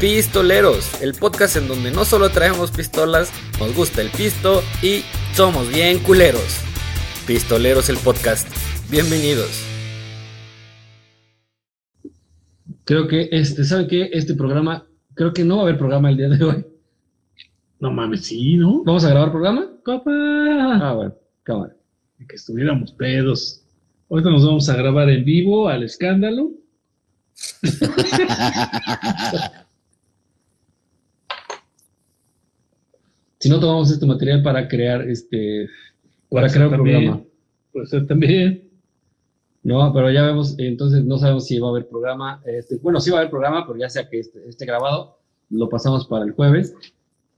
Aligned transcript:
Pistoleros, 0.00 1.02
el 1.02 1.12
podcast 1.12 1.56
en 1.56 1.68
donde 1.68 1.90
no 1.90 2.06
solo 2.06 2.30
traemos 2.30 2.70
pistolas, 2.70 3.30
nos 3.58 3.76
gusta 3.76 4.00
el 4.00 4.08
pisto 4.08 4.62
y 4.82 5.02
somos 5.34 5.68
bien 5.68 5.98
culeros. 5.98 6.62
Pistoleros 7.26 7.90
el 7.90 7.98
podcast. 7.98 8.48
Bienvenidos. 8.90 9.62
Creo 12.84 13.08
que 13.08 13.28
este, 13.30 13.62
¿sabe 13.62 13.88
qué? 13.88 14.08
Este 14.10 14.32
programa, 14.32 14.86
creo 15.12 15.34
que 15.34 15.44
no 15.44 15.56
va 15.56 15.60
a 15.60 15.64
haber 15.64 15.76
programa 15.76 16.08
el 16.08 16.16
día 16.16 16.30
de 16.30 16.44
hoy. 16.44 16.64
No 17.78 17.90
mames, 17.90 18.24
sí, 18.24 18.56
¿no? 18.56 18.82
¿Vamos 18.84 19.04
a 19.04 19.10
grabar 19.10 19.30
programa? 19.30 19.68
Copa. 19.84 20.10
Ah, 20.10 20.94
bueno, 20.94 21.14
cámara. 21.42 21.76
Que 22.26 22.36
estuviéramos 22.36 22.92
pedos. 22.92 23.66
Ahorita 24.08 24.30
nos 24.30 24.46
vamos 24.46 24.66
a 24.66 24.76
grabar 24.76 25.10
en 25.10 25.26
vivo 25.26 25.68
al 25.68 25.82
escándalo. 25.82 26.52
Si 33.40 33.48
no 33.48 33.58
tomamos 33.58 33.90
este 33.90 34.06
material 34.06 34.42
para 34.42 34.68
crear 34.68 35.08
este 35.08 35.66
para 36.28 36.46
Puede 36.46 36.52
crear 36.52 36.68
un 36.68 36.76
también. 36.76 36.96
programa. 36.98 37.24
Puede 37.72 37.86
ser 37.86 38.06
también. 38.06 38.70
No, 39.62 39.92
pero 39.92 40.10
ya 40.10 40.24
vemos, 40.24 40.54
entonces 40.58 41.04
no 41.04 41.18
sabemos 41.18 41.46
si 41.46 41.58
va 41.58 41.66
a 41.68 41.70
haber 41.70 41.88
programa. 41.88 42.42
Este, 42.46 42.76
bueno, 42.76 43.00
sí 43.00 43.10
va 43.10 43.16
a 43.16 43.20
haber 43.20 43.30
programa, 43.30 43.66
pero 43.66 43.78
ya 43.78 43.90
sea 43.90 44.08
que 44.08 44.20
esté, 44.20 44.48
esté 44.48 44.64
grabado, 44.64 45.18
lo 45.50 45.68
pasamos 45.68 46.06
para 46.06 46.24
el 46.24 46.32
jueves 46.32 46.74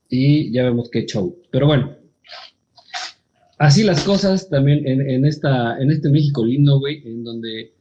y 0.08 0.52
ya 0.52 0.62
vemos 0.64 0.88
qué 0.90 1.04
show. 1.06 1.36
Pero 1.50 1.66
bueno, 1.66 1.96
así 3.58 3.82
las 3.82 4.04
cosas 4.04 4.48
también 4.48 4.86
en, 4.86 5.08
en 5.08 5.24
esta, 5.24 5.78
en 5.80 5.90
este 5.90 6.10
México 6.10 6.44
lindo, 6.44 6.78
güey, 6.78 7.02
en 7.08 7.24
donde 7.24 7.72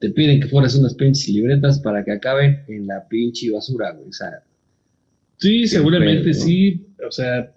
te 0.00 0.10
piden 0.10 0.40
que 0.40 0.48
fueras 0.48 0.74
unas 0.74 0.94
pinches 0.94 1.28
libretas 1.28 1.80
para 1.80 2.04
que 2.04 2.12
acaben 2.12 2.64
en 2.68 2.86
la 2.86 3.06
pinche 3.08 3.50
basura, 3.50 3.92
güey. 3.92 4.08
O 4.08 4.12
sea, 4.12 4.42
Sí, 5.38 5.66
seguramente 5.68 6.30
pedo, 6.30 6.38
¿no? 6.38 6.44
sí. 6.44 6.86
O 7.06 7.10
sea. 7.12 7.52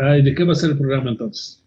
Ay, 0.00 0.22
¿de 0.22 0.34
qué 0.34 0.44
va 0.44 0.52
a 0.52 0.56
ser 0.56 0.70
el 0.70 0.78
programa 0.78 1.10
entonces? 1.10 1.64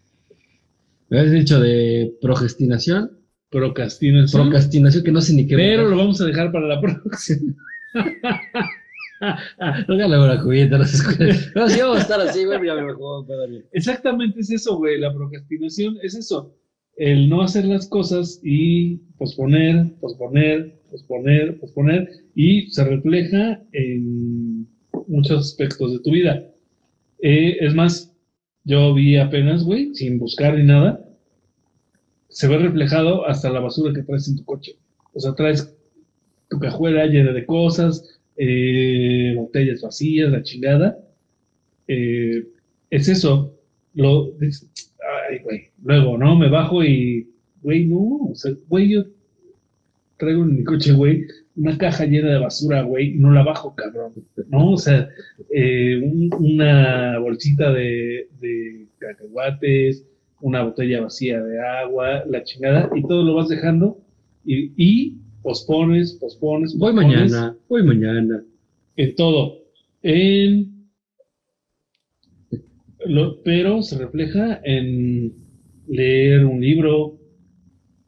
me 1.08 1.18
habías 1.18 1.34
dicho 1.34 1.60
de 1.60 2.14
progestinación, 2.22 3.18
Procrastinación. 3.50 4.42
procrastinación, 4.44 5.04
que 5.04 5.12
no 5.12 5.20
sé 5.20 5.34
ni 5.34 5.46
qué. 5.46 5.56
pero 5.56 5.86
lo 5.88 5.96
vamos 5.98 6.20
a 6.22 6.24
dejar 6.24 6.50
para 6.50 6.66
la 6.66 6.80
próxima. 6.80 7.54
No 9.86 9.94
hagan 9.94 10.10
la 10.10 10.38
jugueta, 10.40 10.78
no. 10.78 10.84
No, 11.54 11.68
si 11.68 11.80
vamos 11.80 11.98
a 11.98 12.00
estar 12.00 12.20
así, 12.20 12.44
güey, 12.44 12.58
ya 12.66 12.74
me 12.74 12.82
bien. 13.48 13.64
Exactamente 13.72 14.40
es 14.40 14.50
eso, 14.50 14.76
güey. 14.78 14.98
La 14.98 15.14
procrastinación 15.14 15.96
es 16.02 16.16
eso. 16.16 16.56
El 16.96 17.28
no 17.28 17.42
hacer 17.42 17.64
las 17.66 17.88
cosas 17.88 18.40
y 18.42 18.96
posponer, 19.18 19.94
posponer, 20.00 20.76
posponer, 20.90 21.58
posponer. 21.60 22.08
Y 22.34 22.68
se 22.72 22.84
refleja 22.84 23.62
en 23.72 24.66
muchos 25.06 25.50
aspectos 25.50 25.92
de 25.92 25.98
tu 26.00 26.10
vida. 26.10 26.44
Eh, 27.20 27.58
es 27.60 27.74
más, 27.74 28.11
yo 28.64 28.94
vi 28.94 29.16
apenas, 29.16 29.64
güey, 29.64 29.94
sin 29.94 30.18
buscar 30.18 30.56
ni 30.56 30.64
nada, 30.64 31.04
se 32.28 32.48
ve 32.48 32.58
reflejado 32.58 33.26
hasta 33.26 33.50
la 33.50 33.60
basura 33.60 33.92
que 33.92 34.02
traes 34.02 34.28
en 34.28 34.36
tu 34.36 34.44
coche. 34.44 34.72
O 35.12 35.20
sea, 35.20 35.34
traes 35.34 35.76
tu 36.48 36.58
cajuela 36.58 37.06
llena 37.06 37.32
de 37.32 37.44
cosas, 37.44 38.20
eh, 38.36 39.34
botellas 39.36 39.82
vacías, 39.82 40.30
la 40.30 40.42
chingada. 40.42 40.98
Eh, 41.88 42.46
es 42.90 43.08
eso. 43.08 43.54
Lo, 43.94 44.32
ay, 44.40 45.38
güey. 45.44 45.70
Luego, 45.82 46.16
¿no? 46.16 46.36
Me 46.36 46.48
bajo 46.48 46.82
y, 46.82 47.28
güey, 47.62 47.84
no. 47.86 48.28
O 48.30 48.34
sea, 48.34 48.52
güey, 48.68 48.90
yo 48.90 49.04
traigo 50.16 50.42
en 50.42 50.56
mi 50.56 50.64
coche, 50.64 50.92
güey, 50.92 51.26
una 51.56 51.76
caja 51.78 52.06
llena 52.06 52.30
de 52.32 52.38
basura, 52.38 52.82
güey, 52.82 53.14
y 53.14 53.18
no 53.18 53.30
la 53.32 53.42
bajo, 53.42 53.74
cabrón. 53.74 54.12
¿No? 54.48 54.72
O 54.72 54.76
sea, 54.78 55.08
eh, 55.54 55.98
un- 56.02 56.30
una 56.38 57.18
bolsita 57.18 57.72
de, 57.72 58.28
de 58.40 58.86
cacahuates, 58.98 60.06
una 60.40 60.62
botella 60.64 61.02
vacía 61.02 61.42
de 61.42 61.60
agua, 61.60 62.24
la 62.26 62.42
chingada, 62.42 62.90
y 62.94 63.02
todo 63.02 63.22
lo 63.24 63.34
vas 63.34 63.48
dejando 63.48 63.98
y, 64.44 64.72
y 64.76 65.18
pospones, 65.42 66.12
pospones, 66.14 66.76
Voy 66.78 66.92
mañana, 66.92 67.56
voy 67.68 67.82
mañana. 67.84 68.42
en 68.96 69.14
todo. 69.16 69.58
En 70.02 70.88
lo- 73.06 73.42
pero 73.42 73.82
se 73.82 73.98
refleja 73.98 74.60
en 74.64 75.32
leer 75.88 76.44
un 76.44 76.60
libro, 76.60 77.18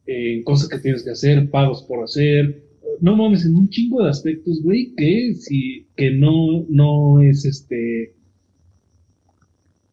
en 0.05 0.43
cosas 0.43 0.69
que 0.69 0.79
tienes 0.79 1.03
que 1.03 1.11
hacer, 1.11 1.49
pagos 1.49 1.83
por 1.83 2.03
hacer. 2.03 2.63
No 3.01 3.15
mames, 3.15 3.45
en 3.45 3.55
un 3.55 3.69
chingo 3.69 4.03
de 4.03 4.09
aspectos, 4.09 4.61
güey, 4.63 4.93
que 4.95 5.33
si, 5.35 5.85
que 5.95 6.11
no, 6.11 6.65
no 6.69 7.21
es 7.21 7.45
este. 7.45 8.13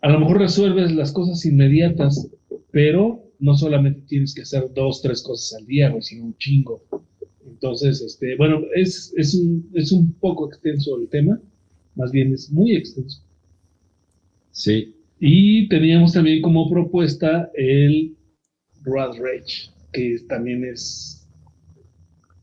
A 0.01 0.11
lo 0.11 0.21
mejor 0.21 0.39
resuelves 0.39 0.93
las 0.93 1.13
cosas 1.13 1.45
inmediatas, 1.47 2.29
pero 2.71 3.23
no 3.39 3.57
solamente 3.57 4.03
tienes 4.07 4.35
que 4.35 4.43
hacer 4.43 4.73
dos, 4.75 5.03
tres 5.03 5.23
cosas 5.23 5.61
al 5.61 5.67
día, 5.67 5.91
güey, 5.91 6.03
sino 6.03 6.27
un 6.27 6.37
chingo. 6.39 6.83
Entonces, 7.47 8.01
este, 8.01 8.37
bueno, 8.37 8.61
es, 8.75 9.13
es, 9.17 9.35
un, 9.35 9.69
es 9.75 9.93
un 9.93 10.13
poco 10.15 10.49
extenso 10.49 10.99
el 11.01 11.09
tema, 11.09 11.41
más 11.95 12.11
bien 12.11 12.33
es 12.33 12.51
muy 12.51 12.75
extenso. 12.75 13.23
Sí. 14.53 14.95
Y 15.21 15.69
teníamos 15.69 16.13
también 16.13 16.43
como 16.43 16.69
propuesta 16.69 17.51
el 17.55 18.17
Road 18.83 19.17
Rage, 19.19 19.71
que 19.93 20.19
también 20.29 20.65
es... 20.65 21.22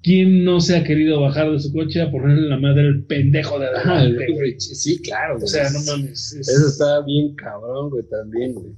¿Quién 0.02 0.46
no 0.46 0.62
se 0.62 0.78
ha 0.78 0.84
querido 0.84 1.20
bajar 1.22 1.52
de 1.52 1.60
su 1.60 1.74
coche 1.74 2.02
a 2.02 2.10
ponerle 2.10 2.48
la 2.48 2.58
madre 2.58 2.88
al 2.88 3.04
pendejo 3.04 3.60
de 3.60 3.68
Ah, 3.68 3.70
el 3.84 3.90
adelante, 3.90 4.32
güey? 4.32 4.52
Rich, 4.54 4.62
sí, 4.62 5.02
claro. 5.02 5.38
O 5.42 5.48
sea, 5.48 5.70
no 5.72 5.80
mames. 5.84 6.34
es- 6.34 6.48
Eso 6.48 6.68
está 6.68 7.02
bien 7.02 7.36
cabrón, 7.36 7.90
güey, 7.90 8.04
también, 8.10 8.54
güey. 8.54 8.72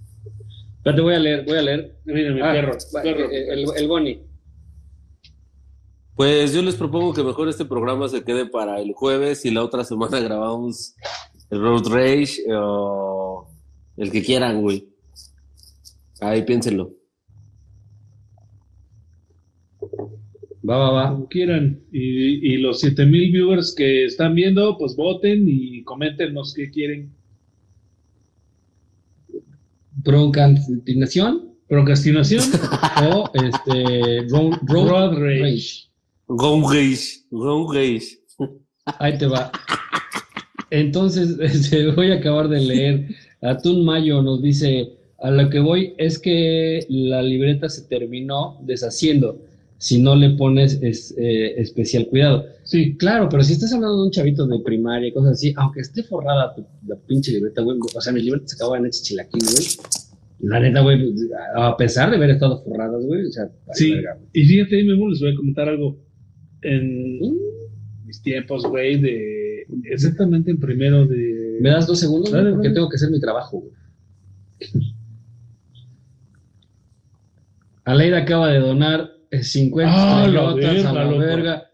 Espérate, 0.77 1.01
voy 1.01 1.13
a 1.13 1.19
leer, 1.19 1.45
voy 1.45 1.57
a 1.57 1.61
leer. 1.61 1.95
Mira, 2.05 2.31
mi 2.33 2.41
Ah, 2.41 2.51
perro, 2.53 2.73
eh, 3.03 3.47
El, 3.53 3.65
el 3.77 3.87
Bonnie. 3.87 4.19
Pues 6.15 6.53
yo 6.53 6.61
les 6.61 6.75
propongo 6.75 7.13
que 7.13 7.23
mejor 7.23 7.49
este 7.49 7.65
programa 7.65 8.07
se 8.09 8.23
quede 8.23 8.45
para 8.47 8.79
el 8.79 8.93
jueves 8.93 9.45
y 9.45 9.51
la 9.51 9.63
otra 9.63 9.83
semana 9.83 10.19
grabamos 10.19 10.95
el 11.51 11.59
Road 11.61 11.87
Rage 11.87 12.43
o 12.55 13.47
el 13.97 14.11
que 14.11 14.23
quieran, 14.23 14.61
güey. 14.61 14.87
Ahí 16.19 16.43
piénsenlo. 16.43 16.91
Va, 20.71 20.77
va, 20.77 20.91
va. 20.91 21.09
como 21.11 21.27
quieran. 21.27 21.81
Y, 21.91 22.53
y 22.53 22.57
los 22.57 22.79
7000 22.79 23.31
viewers 23.31 23.75
que 23.75 24.05
están 24.05 24.35
viendo, 24.35 24.77
pues 24.77 24.95
voten 24.95 25.43
y 25.47 25.83
coméntenos 25.83 26.53
qué 26.53 26.69
quieren. 26.71 27.11
Procrastinación 30.03 31.51
Procrastinación, 31.71 32.43
o 33.13 33.29
este. 33.33 34.27
Road, 34.29 34.57
road 34.67 34.89
Road 34.89 35.13
Rage. 35.19 35.41
Rage. 35.41 35.87
Rage, 36.27 37.07
Go 37.29 37.73
Rage. 37.73 38.19
Ahí 38.99 39.17
te 39.17 39.25
va. 39.25 39.51
Entonces, 40.69 41.37
este, 41.41 41.91
voy 41.91 42.11
a 42.11 42.15
acabar 42.15 42.49
de 42.49 42.59
leer. 42.59 43.07
Atún 43.41 43.85
Mayo 43.85 44.21
nos 44.21 44.41
dice: 44.41 44.97
A 45.19 45.31
lo 45.31 45.49
que 45.49 45.59
voy 45.61 45.93
es 45.97 46.19
que 46.19 46.85
la 46.89 47.21
libreta 47.21 47.69
se 47.69 47.87
terminó 47.87 48.59
deshaciendo 48.63 49.41
si 49.81 49.99
no 49.99 50.15
le 50.15 50.29
pones 50.37 50.77
es- 50.83 51.11
eh, 51.17 51.59
especial 51.59 52.05
cuidado. 52.07 52.45
Sí, 52.63 52.95
Claro, 52.97 53.27
pero 53.29 53.41
si 53.43 53.53
estás 53.53 53.73
hablando 53.73 53.97
de 53.97 54.03
un 54.05 54.11
chavito 54.11 54.45
de 54.45 54.59
primaria 54.59 55.07
y 55.07 55.11
cosas 55.11 55.31
así, 55.33 55.53
aunque 55.57 55.79
esté 55.81 56.03
forrada 56.03 56.53
tu, 56.53 56.63
la 56.87 56.95
pinche 57.07 57.31
libreta, 57.31 57.63
güey, 57.63 57.79
o 57.95 57.99
sea, 57.99 58.13
mis 58.13 58.23
libretas 58.23 58.51
se 58.51 58.55
acaban 58.63 58.85
hechas 58.85 59.01
chilaquín, 59.01 59.41
güey. 59.41 59.65
La 60.41 60.59
neta, 60.59 60.81
güey, 60.81 60.99
a 61.55 61.75
pesar 61.77 62.11
de 62.11 62.17
haber 62.17 62.29
estado 62.29 62.63
forradas, 62.63 63.03
güey, 63.05 63.25
o 63.25 63.31
sea, 63.31 63.49
Sí. 63.73 63.93
verga, 63.95 64.19
y 64.33 64.43
fíjate, 64.45 64.83
Memo, 64.83 65.09
les 65.09 65.19
voy 65.19 65.33
a 65.33 65.35
comentar 65.35 65.67
algo. 65.67 65.97
En 66.61 67.17
Mm. 67.19 67.37
mis 68.05 68.21
tiempos, 68.21 68.63
güey, 68.67 68.99
de 69.01 69.65
exactamente 69.85 70.51
en 70.51 70.59
primero 70.59 71.07
de... 71.07 71.57
¿Me 71.59 71.69
das 71.71 71.87
dos 71.87 71.99
segundos? 71.99 72.31
Dale, 72.31 72.51
Porque 72.51 72.67
dale. 72.67 72.75
tengo 72.75 72.87
que 72.89 72.97
hacer 72.97 73.09
mi 73.09 73.19
trabajo, 73.19 73.61
güey. 73.61 73.73
Aleida 77.85 78.17
acaba 78.19 78.49
de 78.49 78.59
donar 78.59 79.11
50 79.31 79.89
Ah, 79.93 80.25
estrellotas 80.25 80.85
a 80.85 80.93
la 80.93 81.03
loco. 81.05 81.17
verga. 81.19 81.67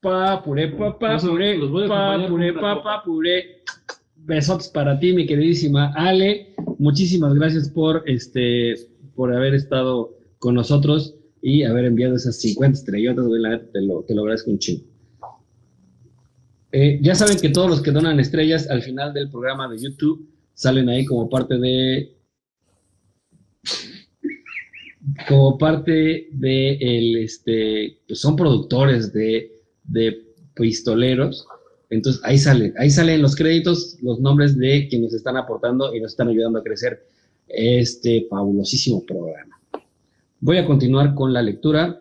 Pa, 0.00 0.42
puré, 0.42 0.68
pa, 0.68 0.98
pa, 0.98 1.18
puré, 1.18 1.58
pa, 1.88 2.26
puré, 2.28 2.52
pa, 2.54 2.82
pa, 2.82 3.02
puré. 3.04 3.62
Besotes 4.16 4.68
para 4.68 4.98
ti, 4.98 5.12
mi 5.12 5.26
queridísima 5.26 5.92
Ale. 5.94 6.54
Muchísimas 6.78 7.34
gracias 7.34 7.68
por 7.68 8.02
este 8.06 8.74
por 9.14 9.34
haber 9.34 9.54
estado 9.54 10.16
con 10.38 10.54
nosotros 10.54 11.14
y 11.42 11.64
haber 11.64 11.84
enviado 11.84 12.16
esas 12.16 12.40
50 12.40 12.78
estrellotas, 12.78 13.26
güey. 13.26 13.42
La 13.42 13.50
neta 13.50 13.66
te 13.72 13.82
lo, 13.82 14.02
te 14.04 14.14
lo 14.14 14.22
agradezco 14.22 14.50
un 14.50 14.58
chingo. 14.58 14.84
Eh, 16.72 16.98
ya 17.02 17.14
saben 17.14 17.38
que 17.38 17.50
todos 17.50 17.68
los 17.68 17.82
que 17.82 17.90
donan 17.90 18.20
estrellas 18.20 18.70
al 18.70 18.82
final 18.82 19.12
del 19.12 19.28
programa 19.28 19.68
de 19.68 19.78
YouTube 19.78 20.26
salen 20.54 20.88
ahí 20.88 21.04
como 21.04 21.28
parte 21.28 21.58
de 21.58 22.16
como 25.28 25.58
parte 25.58 26.28
de 26.32 26.72
el 26.80 27.16
este 27.16 27.98
pues 28.06 28.20
son 28.20 28.36
productores 28.36 29.12
de 29.12 29.50
de 29.84 30.22
pistoleros. 30.54 31.46
Entonces 31.90 32.22
ahí 32.24 32.38
sale, 32.38 32.72
ahí 32.78 32.90
salen 32.90 33.20
los 33.22 33.34
créditos, 33.34 33.96
los 34.02 34.20
nombres 34.20 34.56
de 34.56 34.86
quienes 34.88 35.12
están 35.12 35.36
aportando 35.36 35.94
y 35.94 36.00
nos 36.00 36.12
están 36.12 36.28
ayudando 36.28 36.60
a 36.60 36.62
crecer 36.62 37.04
este 37.48 38.26
fabulosísimo 38.30 39.04
programa. 39.04 39.58
Voy 40.40 40.58
a 40.58 40.66
continuar 40.66 41.14
con 41.14 41.32
la 41.32 41.42
lectura. 41.42 42.00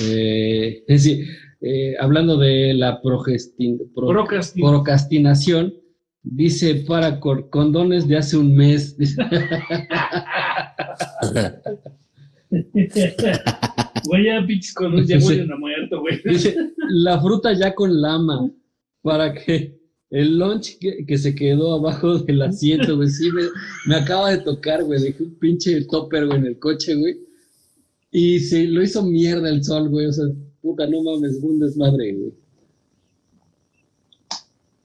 Eh, 0.00 0.84
es 0.86 1.02
decir, 1.04 1.26
eh, 1.60 1.94
hablando 1.98 2.36
de 2.38 2.72
la 2.74 3.02
progestin- 3.02 3.92
pro- 3.94 4.08
Procrastin- 4.08 4.60
procrastinación, 4.68 5.74
dice 6.22 6.74
para 6.86 7.18
cor- 7.18 7.50
condones 7.50 8.06
de 8.06 8.16
hace 8.16 8.36
un 8.36 8.54
mes. 8.54 8.96
Güey, 14.06 14.24
ya 14.24 14.44
pinches 14.46 14.72
con 14.72 15.04
ya 15.04 15.18
huelen 15.18 15.52
a 15.52 15.56
muerto, 15.56 16.00
güey. 16.00 16.20
dice, 16.24 16.56
la 16.88 17.20
fruta 17.20 17.52
ya 17.52 17.74
con 17.74 18.00
lama, 18.00 18.50
para 19.02 19.34
que 19.34 19.78
el 20.10 20.38
lunch 20.38 20.78
que, 20.78 21.04
que 21.06 21.18
se 21.18 21.34
quedó 21.34 21.74
abajo 21.74 22.18
del 22.18 22.42
asiento, 22.42 22.96
güey, 22.96 23.08
sí, 23.08 23.30
me, 23.30 23.42
me 23.86 23.96
acaba 23.96 24.30
de 24.30 24.38
tocar, 24.38 24.82
güey, 24.84 25.00
dejé 25.00 25.22
un 25.22 25.34
pinche 25.38 25.84
topper, 25.84 26.26
güey, 26.26 26.38
en 26.38 26.46
el 26.46 26.58
coche, 26.58 26.94
güey, 26.94 27.20
y 28.10 28.40
se 28.40 28.64
lo 28.64 28.82
hizo 28.82 29.04
mierda 29.04 29.48
el 29.50 29.62
sol, 29.62 29.88
güey, 29.88 30.06
o 30.06 30.12
sea, 30.12 30.24
puta, 30.60 30.86
no 30.86 31.02
mames, 31.02 31.38
un 31.42 31.60
desmadre, 31.60 32.12
güey. 32.14 32.32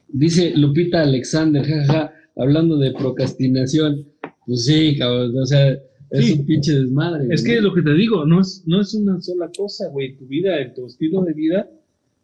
Dice 0.10 0.54
Lupita 0.56 1.02
Alexander, 1.02 1.66
jaja, 1.66 2.14
hablando 2.38 2.78
de 2.78 2.92
procrastinación, 2.92 4.06
pues 4.46 4.66
sí, 4.66 4.98
cabrón, 4.98 5.38
o 5.38 5.46
sea, 5.46 5.78
es 6.20 6.26
Sí. 6.26 6.34
un 6.34 6.46
pinche 6.46 6.74
desmadre. 6.74 7.26
Es 7.34 7.44
güey. 7.44 7.56
que 7.56 7.62
lo 7.62 7.74
que 7.74 7.82
te 7.82 7.94
digo, 7.94 8.26
no 8.26 8.42
es, 8.42 8.64
no 8.66 8.82
es 8.82 8.94
una 8.94 9.20
sola 9.22 9.50
cosa, 9.56 9.88
güey. 9.90 10.16
Tu 10.18 10.26
vida, 10.28 10.52
tu 10.74 10.86
estilo 10.88 11.24
de 11.24 11.34
vida, 11.34 11.70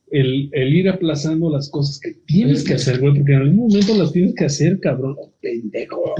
el, 0.09 0.49
el 0.51 0.75
ir 0.75 0.89
aplazando 0.89 1.49
las 1.49 1.69
cosas 1.69 1.99
que 1.99 2.11
tienes 2.25 2.63
que 2.63 2.73
hacer, 2.73 2.99
güey, 2.99 3.13
porque 3.15 3.31
en 3.33 3.41
algún 3.41 3.69
momento 3.69 3.95
las 3.95 4.11
tienes 4.11 4.35
que 4.35 4.45
hacer, 4.45 4.79
cabrón. 4.79 5.15
Pendejo. 5.41 6.15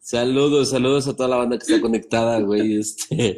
Saludos, 0.00 0.70
saludos 0.70 1.06
a 1.06 1.14
toda 1.16 1.28
la 1.28 1.36
banda 1.36 1.56
que 1.56 1.62
está 1.62 1.80
conectada, 1.80 2.40
güey. 2.40 2.76
Este, 2.76 3.36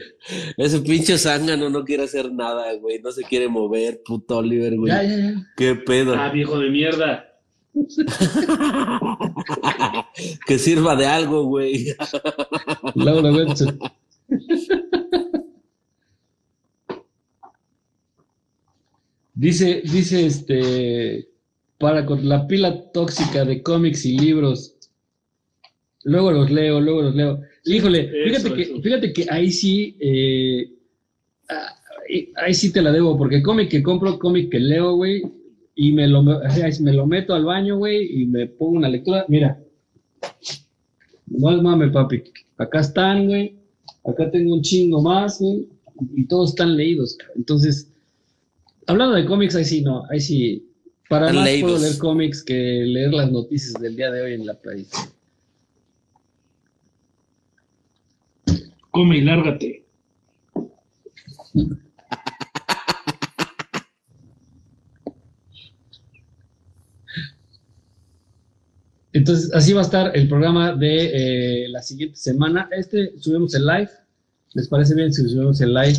ese 0.56 0.80
pinche 0.80 1.18
zángano 1.18 1.68
no 1.68 1.84
quiere 1.84 2.04
hacer 2.04 2.32
nada, 2.32 2.72
güey. 2.74 3.00
No 3.00 3.12
se 3.12 3.22
quiere 3.22 3.48
mover, 3.48 4.00
puto 4.04 4.38
Oliver, 4.38 4.74
güey. 4.76 4.90
Ya, 4.90 5.02
ya, 5.02 5.16
ya. 5.16 5.46
Qué 5.56 5.74
pedo. 5.74 6.14
Ah, 6.14 6.30
viejo 6.32 6.58
de 6.58 6.70
mierda. 6.70 7.26
que 10.46 10.58
sirva 10.58 10.96
de 10.96 11.06
algo, 11.06 11.44
güey. 11.44 11.94
Laura 12.94 13.32
Webster. 13.32 13.76
dice, 19.34 19.82
dice 19.84 20.26
este, 20.26 21.28
para 21.78 22.04
con 22.06 22.28
la 22.28 22.46
pila 22.46 22.90
tóxica 22.92 23.44
de 23.44 23.62
cómics 23.62 24.04
y 24.06 24.18
libros. 24.18 24.74
Luego 26.04 26.32
los 26.32 26.50
leo, 26.50 26.80
luego 26.80 27.02
los 27.02 27.14
leo. 27.14 27.40
Híjole, 27.64 28.10
fíjate, 28.26 28.46
Eso, 28.48 28.54
que, 28.54 28.62
eso. 28.62 28.82
fíjate 28.82 29.12
que 29.12 29.26
ahí 29.30 29.50
sí, 29.50 29.96
eh, 30.00 30.70
ah, 31.48 31.74
ahí- 32.08 32.30
ahí 32.36 32.54
sí 32.54 32.72
te 32.72 32.82
la 32.82 32.92
debo, 32.92 33.16
porque 33.16 33.42
cómic 33.42 33.70
que 33.70 33.82
compro, 33.82 34.18
cómic 34.18 34.50
que 34.50 34.60
leo, 34.60 34.94
güey, 34.96 35.22
y 35.76 35.92
me 35.92 36.06
lo, 36.06 36.22
me 36.22 36.92
lo 36.92 37.06
meto 37.06 37.34
al 37.34 37.44
baño, 37.44 37.78
güey, 37.78 38.22
y 38.22 38.26
me 38.26 38.46
pongo 38.46 38.78
una 38.78 38.88
lectura. 38.88 39.24
Mira, 39.28 39.60
no 41.26 41.50
es 41.50 41.62
mame, 41.62 41.88
papi. 41.90 42.22
Acá 42.58 42.80
están, 42.80 43.26
güey. 43.26 43.56
Acá 44.04 44.30
tengo 44.30 44.54
un 44.54 44.62
chingo 44.62 45.02
más, 45.02 45.40
güey. 45.40 45.68
Y 46.14 46.26
todos 46.26 46.50
están 46.50 46.76
leídos. 46.76 47.16
cabrón. 47.16 47.38
Entonces, 47.38 47.92
hablando 48.86 49.16
de 49.16 49.24
cómics, 49.26 49.56
ahí 49.56 49.64
sí, 49.64 49.82
no. 49.82 50.04
Ahí 50.10 50.20
sí. 50.20 50.68
Para 51.08 51.26
Están 51.26 51.36
más 51.36 51.44
leídos. 51.44 51.70
puedo 51.72 51.82
leer 51.84 51.98
cómics 51.98 52.42
que 52.42 52.54
leer 52.86 53.12
las 53.12 53.30
noticias 53.30 53.74
del 53.74 53.96
día 53.96 54.10
de 54.10 54.22
hoy 54.22 54.32
en 54.34 54.46
la 54.46 54.54
país. 54.54 54.90
Come 58.90 59.18
y 59.18 59.20
lárgate. 59.22 59.84
Entonces, 69.14 69.48
así 69.54 69.72
va 69.72 69.80
a 69.80 69.84
estar 69.84 70.16
el 70.16 70.28
programa 70.28 70.74
de 70.74 71.64
eh, 71.64 71.68
la 71.68 71.80
siguiente 71.82 72.16
semana. 72.16 72.68
Este 72.72 73.16
subimos 73.20 73.54
el 73.54 73.64
live. 73.64 73.88
¿Les 74.54 74.66
parece 74.66 74.94
bien 74.96 75.12
si 75.14 75.26
subimos 75.28 75.60
el 75.60 75.72
live? 75.72 75.98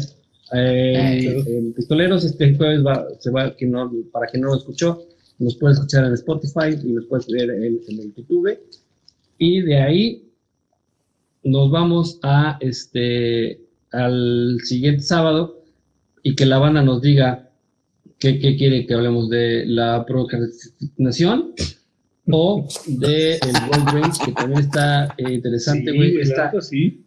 Eh, 0.54 1.44
en 1.48 1.74
Pistoleros, 1.74 2.26
este 2.26 2.54
jueves 2.56 2.86
va, 2.86 3.08
se 3.20 3.32
va, 3.32 3.56
que 3.56 3.66
no, 3.66 3.90
para 4.12 4.28
quien 4.28 4.44
no 4.44 4.50
lo 4.50 4.58
escuchó, 4.58 5.08
nos 5.40 5.56
puede 5.56 5.76
escuchar 5.76 6.06
en 6.06 6.14
Spotify 6.14 6.78
y 6.84 6.92
nos 6.92 7.06
puede 7.06 7.24
ver 7.30 7.52
en, 7.52 7.80
en 7.88 8.00
el 8.00 8.14
YouTube. 8.14 8.60
Y 9.38 9.62
de 9.62 9.78
ahí 9.78 10.30
nos 11.46 11.72
vamos 11.72 12.20
a 12.22 12.58
este 12.60 13.62
al 13.92 14.58
siguiente 14.62 15.04
sábado 15.04 15.64
y 16.22 16.36
que 16.36 16.46
la 16.46 16.58
banda 16.58 16.84
nos 16.84 17.02
diga 17.02 17.50
qué, 18.20 18.40
qué 18.40 18.58
quiere 18.58 18.86
que 18.86 18.94
hablemos 18.94 19.30
de 19.30 19.66
la 19.68 20.06
procrastinación 20.06 21.54
o 22.32 22.68
de 22.88 23.34
el 23.36 23.54
Rage, 23.94 24.26
que 24.26 24.32
también 24.32 24.62
está 24.62 25.14
eh, 25.18 25.34
interesante, 25.34 25.92
güey. 25.92 26.18
esta, 26.20 26.52
sí. 26.62 27.02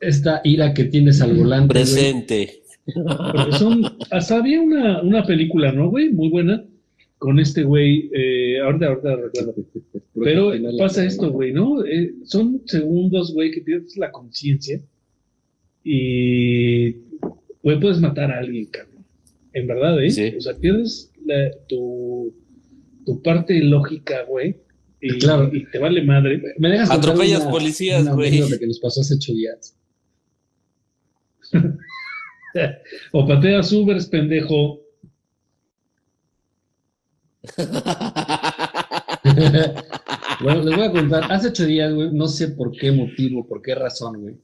esta 0.00 0.40
ira 0.44 0.72
que 0.74 0.84
tienes 0.84 1.20
al 1.20 1.34
volante. 1.34 1.68
Presente. 1.74 2.62
Porque 2.94 3.52
son, 3.58 3.84
hasta 4.10 4.36
había 4.38 4.60
una, 4.60 5.02
una 5.02 5.24
película, 5.24 5.72
¿no, 5.72 5.90
güey? 5.90 6.10
Muy 6.10 6.28
buena. 6.28 6.64
Con 7.18 7.40
este 7.40 7.64
güey, 7.64 8.08
eh, 8.14 8.60
ahorita, 8.60 8.86
ahorita 8.86 9.16
recuerdo. 9.16 9.54
Pero 10.22 10.52
pasa 10.78 11.04
esto, 11.04 11.30
güey, 11.32 11.52
¿no? 11.52 11.84
Eh, 11.84 12.14
son 12.24 12.62
segundos, 12.66 13.34
güey, 13.34 13.50
que 13.50 13.60
pierdes 13.60 13.96
la 13.96 14.12
conciencia 14.12 14.80
y, 15.82 16.92
güey, 17.62 17.80
puedes 17.80 18.00
matar 18.00 18.30
a 18.30 18.38
alguien, 18.38 18.66
cabrón. 18.66 19.04
En 19.52 19.66
verdad, 19.66 20.02
¿eh? 20.02 20.10
Sí. 20.10 20.32
O 20.36 20.40
sea, 20.40 20.54
pierdes 20.54 21.10
la- 21.24 21.50
tu, 21.68 22.32
tu 23.08 23.22
parte 23.22 23.58
lógica, 23.64 24.24
güey, 24.24 24.54
y, 25.00 25.18
Claro. 25.18 25.48
y 25.50 25.64
te 25.70 25.78
vale 25.78 26.04
madre. 26.04 26.42
Me 26.58 26.68
dejas 26.68 26.90
Atropellas 26.90 27.40
una- 27.40 27.50
policías, 27.50 28.06
güey. 28.14 28.30
que 28.58 28.66
nos 28.66 28.78
pasó 28.80 29.00
hace 29.00 29.14
ocho 29.14 29.32
días. 29.32 29.74
O 33.12 33.26
pateas 33.26 33.72
Ubers, 33.72 34.06
pendejo. 34.06 34.80
bueno, 40.42 40.62
les 40.64 40.76
voy 40.76 40.84
a 40.86 40.92
contar. 40.92 41.30
Hace 41.32 41.48
ocho 41.48 41.66
días, 41.66 41.92
güey, 41.94 42.10
no 42.12 42.26
sé 42.28 42.48
por 42.48 42.72
qué 42.72 42.92
motivo, 42.92 43.46
por 43.46 43.62
qué 43.62 43.74
razón, 43.74 44.20
güey. 44.20 44.36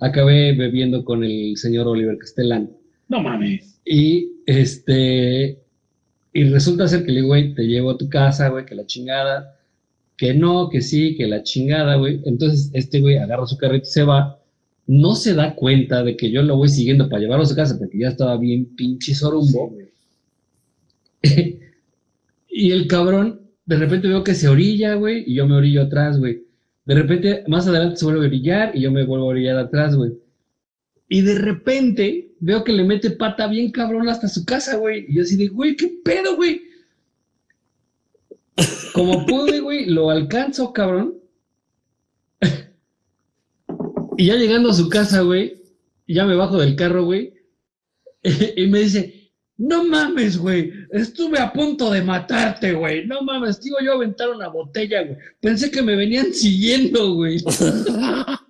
Acabé 0.00 0.54
bebiendo 0.54 1.04
con 1.04 1.24
el 1.24 1.56
señor 1.56 1.86
Oliver 1.88 2.18
Castellán. 2.18 2.70
No 3.08 3.22
mames. 3.22 3.80
Y 3.84 4.32
este. 4.46 5.58
Y 6.36 6.44
resulta 6.50 6.86
ser 6.86 7.02
que 7.06 7.12
le 7.12 7.20
digo, 7.20 7.28
güey, 7.28 7.54
te 7.54 7.62
llevo 7.62 7.92
a 7.92 7.96
tu 7.96 8.10
casa, 8.10 8.50
güey, 8.50 8.66
que 8.66 8.74
la 8.74 8.84
chingada. 8.84 9.58
Que 10.18 10.34
no, 10.34 10.68
que 10.68 10.82
sí, 10.82 11.16
que 11.16 11.26
la 11.26 11.42
chingada, 11.42 11.96
güey. 11.96 12.20
Entonces, 12.26 12.68
este 12.74 13.00
güey 13.00 13.16
agarra 13.16 13.46
su 13.46 13.56
carrito 13.56 13.86
y 13.88 13.90
se 13.90 14.02
va. 14.02 14.38
No 14.86 15.14
se 15.14 15.32
da 15.32 15.54
cuenta 15.54 16.02
de 16.04 16.14
que 16.14 16.30
yo 16.30 16.42
lo 16.42 16.58
voy 16.58 16.68
siguiendo 16.68 17.08
para 17.08 17.22
llevarlo 17.22 17.44
a 17.44 17.46
su 17.46 17.56
casa 17.56 17.78
porque 17.78 18.00
ya 18.00 18.08
estaba 18.08 18.36
bien 18.36 18.66
pinche 18.76 19.14
sorumbo. 19.14 19.72
y 22.50 22.70
el 22.70 22.86
cabrón, 22.86 23.40
de 23.64 23.76
repente 23.76 24.06
veo 24.06 24.22
que 24.22 24.34
se 24.34 24.48
orilla, 24.48 24.92
güey, 24.92 25.24
y 25.26 25.36
yo 25.36 25.46
me 25.46 25.56
orillo 25.56 25.84
atrás, 25.84 26.18
güey. 26.18 26.42
De 26.84 26.96
repente, 26.96 27.44
más 27.46 27.66
adelante 27.66 27.96
se 27.96 28.04
vuelve 28.04 28.26
a 28.26 28.28
orillar 28.28 28.76
y 28.76 28.82
yo 28.82 28.92
me 28.92 29.06
vuelvo 29.06 29.24
a 29.24 29.28
orillar 29.28 29.56
atrás, 29.56 29.96
güey. 29.96 30.12
Y 31.08 31.22
de 31.22 31.38
repente 31.38 32.25
veo 32.40 32.64
que 32.64 32.72
le 32.72 32.84
mete 32.84 33.10
pata 33.10 33.46
bien 33.46 33.70
cabrón 33.70 34.08
hasta 34.08 34.28
su 34.28 34.44
casa, 34.44 34.76
güey. 34.76 35.06
Y 35.08 35.16
yo 35.16 35.22
así 35.22 35.36
de, 35.36 35.48
güey, 35.48 35.76
¿qué 35.76 35.88
pedo, 36.04 36.36
güey? 36.36 36.62
Como 38.94 39.26
pude, 39.26 39.60
güey, 39.60 39.86
lo 39.86 40.10
alcanzo, 40.10 40.72
cabrón. 40.72 41.14
y 44.16 44.26
ya 44.26 44.36
llegando 44.36 44.70
a 44.70 44.74
su 44.74 44.88
casa, 44.88 45.20
güey, 45.20 45.62
ya 46.06 46.24
me 46.24 46.34
bajo 46.34 46.58
del 46.58 46.76
carro, 46.76 47.04
güey. 47.04 47.34
y 48.22 48.66
me 48.66 48.80
dice, 48.80 49.32
no 49.58 49.84
mames, 49.84 50.38
güey, 50.38 50.72
estuve 50.90 51.38
a 51.38 51.52
punto 51.52 51.90
de 51.90 52.02
matarte, 52.02 52.72
güey. 52.72 53.06
No 53.06 53.22
mames, 53.22 53.60
digo 53.60 53.76
yo 53.82 53.94
aventar 53.94 54.30
una 54.30 54.48
botella, 54.48 55.02
güey. 55.02 55.18
Pensé 55.40 55.70
que 55.70 55.82
me 55.82 55.96
venían 55.96 56.32
siguiendo, 56.32 57.14
güey. 57.14 57.42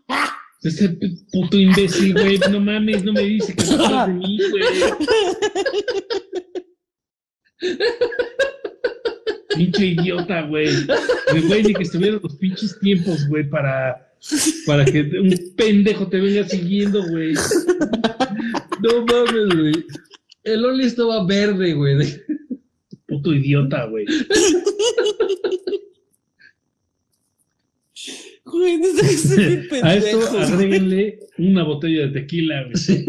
Ese 0.66 0.88
puto 1.32 1.56
imbécil, 1.56 2.12
güey. 2.12 2.38
No 2.50 2.61
mames, 2.61 3.04
no 3.04 3.12
me 3.12 3.23
dice 3.23 3.54
que 3.54 3.64
no 3.64 4.06
de 4.06 4.12
mí, 4.14 4.38
güey. 4.50 4.64
Pinche 9.56 9.87
idiota. 9.87 10.42
Güey, 10.42 10.68
Güey, 11.46 11.62
ni 11.62 11.75
que 11.75 11.82
estuvieran 11.82 12.20
los 12.23 12.37
pinches 12.37 12.78
tiempos, 12.80 13.26
güey, 13.28 13.49
para, 13.49 14.12
para 14.66 14.85
que 14.85 15.00
un 15.02 15.35
pendejo 15.56 16.08
te 16.08 16.20
venga 16.20 16.49
siguiendo, 16.49 17.02
güey. 17.08 17.35
No 18.82 19.06
mames, 19.06 19.54
güey. 19.54 19.87
El 20.44 20.64
Oli 20.64 20.85
estaba 20.85 21.25
verde, 21.26 21.75
güey. 21.75 21.96
Puto 23.06 23.32
idiota, 23.32 23.87
güey. 23.87 24.06
Güey, 28.46 28.78
no 28.78 28.86
sé 28.86 29.68
qué 29.68 29.80
A 29.82 29.96
esto 29.96 30.38
agréguenle 30.38 31.18
una 31.38 31.64
botella 31.64 32.06
de 32.06 32.20
tequila, 32.20 32.64
güey. 32.64 33.06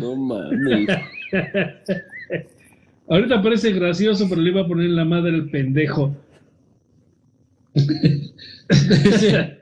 No 0.00 0.16
mames. 0.16 0.88
Ahorita 3.08 3.40
parece 3.42 3.72
gracioso, 3.72 4.26
pero 4.28 4.40
le 4.40 4.50
iba 4.50 4.62
a 4.62 4.66
poner 4.66 4.90
la 4.90 5.04
madre 5.04 5.30
el 5.36 5.48
pendejo. 5.50 6.16
Dice, 7.74 9.58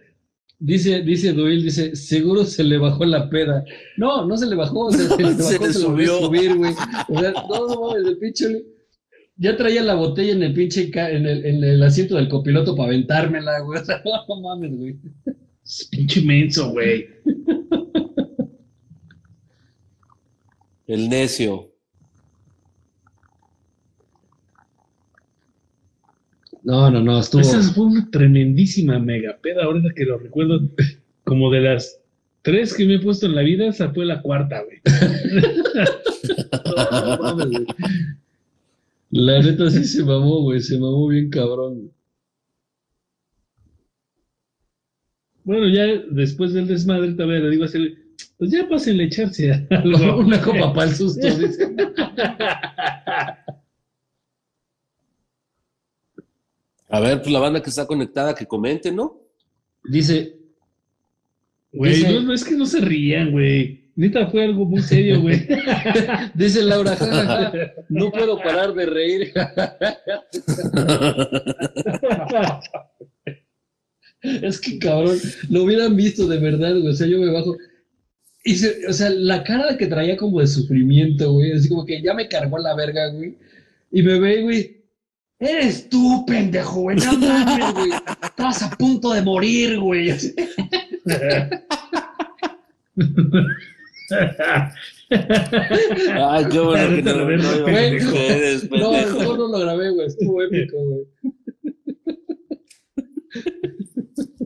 dice, 0.58 1.02
dice 1.02 1.32
Duil, 1.34 1.62
dice, 1.64 1.94
seguro 1.94 2.44
se 2.44 2.64
le 2.64 2.78
bajó 2.78 3.04
la 3.04 3.28
peda. 3.28 3.64
No, 3.98 4.24
no 4.24 4.36
se 4.36 4.46
le 4.46 4.54
bajó, 4.56 4.90
se, 4.92 5.08
se 5.08 5.16
le 5.16 5.24
bajó, 5.34 5.42
Se 5.42 5.72
subió. 5.74 6.20
subir, 6.20 6.54
güey. 6.56 6.72
O 7.08 7.20
sea, 7.20 7.32
no, 7.32 7.68
no 7.68 7.80
mames, 7.82 8.06
el 8.06 8.18
pinche 8.18 8.64
Ya 9.36 9.56
traía 9.56 9.82
la 9.82 9.94
botella 9.94 10.32
en 10.32 10.42
el 10.44 10.54
pinche, 10.54 10.90
ca- 10.90 11.10
en 11.10 11.26
el, 11.26 11.44
en 11.44 11.64
el 11.64 11.82
asiento 11.82 12.16
del 12.16 12.28
copiloto 12.28 12.76
para 12.76 12.88
aventármela, 12.90 13.60
güey. 13.60 13.80
O 13.82 13.84
sea, 13.84 14.00
no 14.28 14.40
mames, 14.40 14.76
güey. 14.76 14.96
Es 15.64 15.88
pinche 15.90 16.22
menso, 16.22 16.70
güey. 16.70 17.06
El 20.86 21.08
necio. 21.08 21.70
No, 26.62 26.90
no, 26.90 27.00
no, 27.02 27.18
estuvo. 27.20 27.42
Esa 27.42 27.60
fue 27.74 27.86
una 27.86 28.08
tremendísima 28.10 28.98
mega 28.98 29.36
peda, 29.42 29.64
ahorita 29.64 29.92
que 29.94 30.04
lo 30.04 30.18
recuerdo. 30.18 30.60
Como 31.24 31.50
de 31.50 31.60
las 31.60 32.00
tres 32.42 32.74
que 32.74 32.84
me 32.86 32.94
he 32.96 33.00
puesto 33.00 33.26
en 33.26 33.34
la 33.34 33.42
vida, 33.42 33.66
esa 33.66 33.90
fue 33.92 34.04
la 34.04 34.22
cuarta, 34.22 34.62
güey. 34.62 34.78
No 36.90 37.18
mames, 37.18 37.46
güey. 37.48 37.66
La 39.16 39.40
neta 39.40 39.70
sí 39.70 39.84
se 39.84 40.02
mamó, 40.02 40.42
güey. 40.42 40.60
Se 40.60 40.76
mamó 40.78 41.06
bien 41.06 41.30
cabrón. 41.30 41.74
güey. 41.76 41.90
Bueno, 45.44 45.68
ya 45.68 45.84
después 46.10 46.52
del 46.52 46.66
desmadre, 46.66 47.12
todavía 47.12 47.38
le 47.40 47.50
digo 47.50 47.64
así, 47.64 47.78
pues 48.38 48.50
ya 48.50 48.68
pásenle 48.68 49.04
a 49.04 49.06
echarse 49.06 49.52
algo. 49.70 50.16
Una 50.18 50.40
copa 50.42 50.72
para 50.72 50.90
el 50.90 50.96
susto, 50.96 51.26
dice. 51.26 51.76
A 56.88 57.00
ver, 57.00 57.20
pues 57.20 57.30
la 57.32 57.40
banda 57.40 57.62
que 57.62 57.70
está 57.70 57.86
conectada 57.86 58.34
que 58.34 58.46
comente, 58.46 58.92
¿no? 58.92 59.20
Dice, 59.84 60.38
Güey, 61.72 61.94
Dice- 61.94 62.12
no, 62.12 62.22
no, 62.22 62.32
es 62.34 62.44
que 62.44 62.54
no 62.56 62.66
se 62.66 62.80
rían, 62.80 63.32
güey. 63.32 63.83
Neta 63.96 64.26
fue 64.26 64.44
algo 64.44 64.64
muy 64.64 64.82
serio, 64.82 65.20
güey. 65.20 65.46
dice 66.34 66.62
Laura, 66.62 66.96
"Ja, 66.96 67.06
ja, 67.06 67.50
ja, 67.52 67.72
no 67.88 68.10
puedo 68.10 68.38
parar 68.38 68.74
de 68.74 68.86
reír. 68.86 69.32
Es 74.22 74.60
que 74.60 74.78
cabrón, 74.78 75.18
lo 75.50 75.64
hubieran 75.64 75.94
visto 75.96 76.26
de 76.26 76.38
verdad, 76.38 76.72
güey. 76.72 76.88
O 76.88 76.94
sea, 76.94 77.06
yo 77.06 77.18
me 77.20 77.30
bajo. 77.30 77.56
Y 78.42 78.56
se- 78.56 78.86
o 78.88 78.92
sea, 78.92 79.10
la 79.10 79.44
cara 79.44 79.76
que 79.76 79.86
traía 79.86 80.16
como 80.16 80.40
de 80.40 80.46
sufrimiento, 80.46 81.32
güey. 81.34 81.52
Así 81.52 81.68
como 81.68 81.84
que 81.84 82.00
ya 82.02 82.14
me 82.14 82.28
cargó 82.28 82.58
la 82.58 82.74
verga, 82.74 83.08
güey. 83.10 83.36
Y 83.92 84.02
me 84.02 84.18
ve, 84.18 84.42
güey. 84.42 84.76
Eres 85.38 85.88
tú, 85.88 86.24
pendejo, 86.26 86.80
güey. 86.82 86.96
No 86.96 87.18
mames, 87.18 87.74
güey. 87.74 87.90
Estabas 88.22 88.62
a 88.62 88.70
punto 88.70 89.12
de 89.12 89.22
morir, 89.22 89.78
güey. 89.78 90.10
Ay, 95.10 96.44
qué 96.50 96.58
bueno 96.60 96.96
que 96.96 97.02
no, 97.02 97.14
no 97.14 97.48
a 97.48 97.58
Güey, 97.62 97.96
ustedes, 97.96 98.70
No, 98.70 98.90
pendejo. 98.90 99.22
no, 99.22 99.36
no 99.36 99.48
lo 99.48 99.58
grabé, 99.60 99.90
güey. 99.90 100.06
Estuvo 100.06 100.42
épico, 100.44 100.76
güey. 100.78 101.04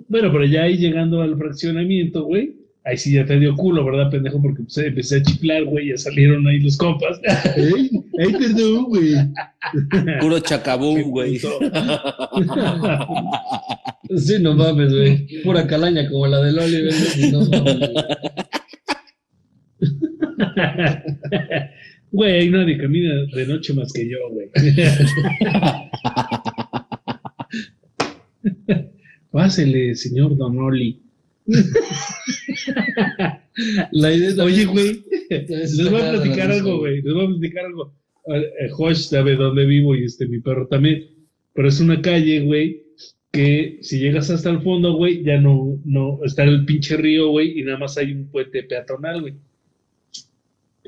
Bueno, 0.09 0.33
pero 0.33 0.45
ya 0.47 0.63
ahí 0.63 0.77
llegando 0.79 1.21
al 1.21 1.37
fraccionamiento, 1.37 2.25
güey, 2.25 2.55
ahí 2.85 2.97
sí 2.97 3.13
ya 3.13 3.27
te 3.27 3.39
dio 3.39 3.55
culo, 3.55 3.85
¿verdad, 3.85 4.11
pendejo? 4.11 4.41
Porque 4.41 4.63
pues, 4.63 4.79
empecé 4.79 5.17
a 5.17 5.23
chiflar, 5.23 5.65
güey, 5.65 5.91
ya 5.91 5.99
salieron 5.99 6.47
ahí 6.47 6.61
los 6.61 6.79
compas. 6.79 7.21
Ey, 7.57 7.91
Ay, 8.19 8.33
perdón, 8.33 8.85
güey. 8.85 9.13
Puro 10.21 10.39
chacabum, 10.41 11.03
güey. 11.11 11.39
Sí, 14.17 14.37
no 14.41 14.55
mames, 14.55 14.91
güey. 14.91 15.43
Pura 15.43 15.67
calaña 15.67 16.09
como 16.09 16.27
la 16.27 16.41
del 16.41 16.59
Oliver. 16.59 16.95
No 17.31 17.41
mames, 17.41 17.79
güey. 17.79 17.95
Güey, 22.11 22.49
nadie 22.49 22.79
camina 22.79 23.27
de 23.35 23.47
noche 23.47 23.75
más 23.75 23.93
que 23.93 24.09
yo, 24.09 24.17
güey. 24.31 24.49
Pásele, 29.31 29.95
señor 29.95 30.35
Don 30.39 30.59
Oli. 30.59 31.03
Oye, 34.41 34.65
güey, 34.65 35.05
les 35.31 35.91
voy 35.91 36.01
a 36.01 36.13
platicar 36.13 36.51
algo, 36.51 36.79
güey. 36.79 37.03
Les 37.03 37.13
voy 37.13 37.27
a 37.27 37.29
platicar 37.29 37.67
algo. 37.67 37.93
Eh, 38.35 38.71
Josh 38.71 39.09
sabe 39.09 39.37
dónde 39.37 39.67
vivo 39.67 39.95
y 39.95 40.05
este 40.05 40.27
mi 40.27 40.41
perro 40.41 40.67
también. 40.67 41.11
Pero 41.53 41.69
es 41.69 41.79
una 41.81 42.01
calle, 42.01 42.41
güey, 42.41 42.85
que 43.33 43.81
si 43.83 43.99
llegas 43.99 44.31
hasta 44.31 44.49
el 44.51 44.63
fondo, 44.63 44.95
güey, 44.95 45.23
ya 45.25 45.39
no, 45.39 45.79
no, 45.85 46.21
está 46.25 46.45
el 46.45 46.65
pinche 46.65 46.97
río, 46.97 47.29
güey, 47.29 47.59
y 47.59 47.65
nada 47.65 47.77
más 47.79 47.99
hay 47.99 48.13
un 48.13 48.31
puente 48.31 48.63
peatonal, 48.63 49.21
güey. 49.21 49.35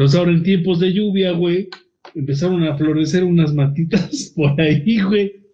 Entonces 0.00 0.18
ahora 0.18 0.32
en 0.32 0.42
tiempos 0.42 0.80
de 0.80 0.94
lluvia, 0.94 1.32
güey, 1.32 1.68
empezaron 2.14 2.64
a 2.64 2.74
florecer 2.74 3.22
unas 3.22 3.52
matitas 3.52 4.32
por 4.34 4.58
ahí, 4.58 4.98
güey. 5.02 5.44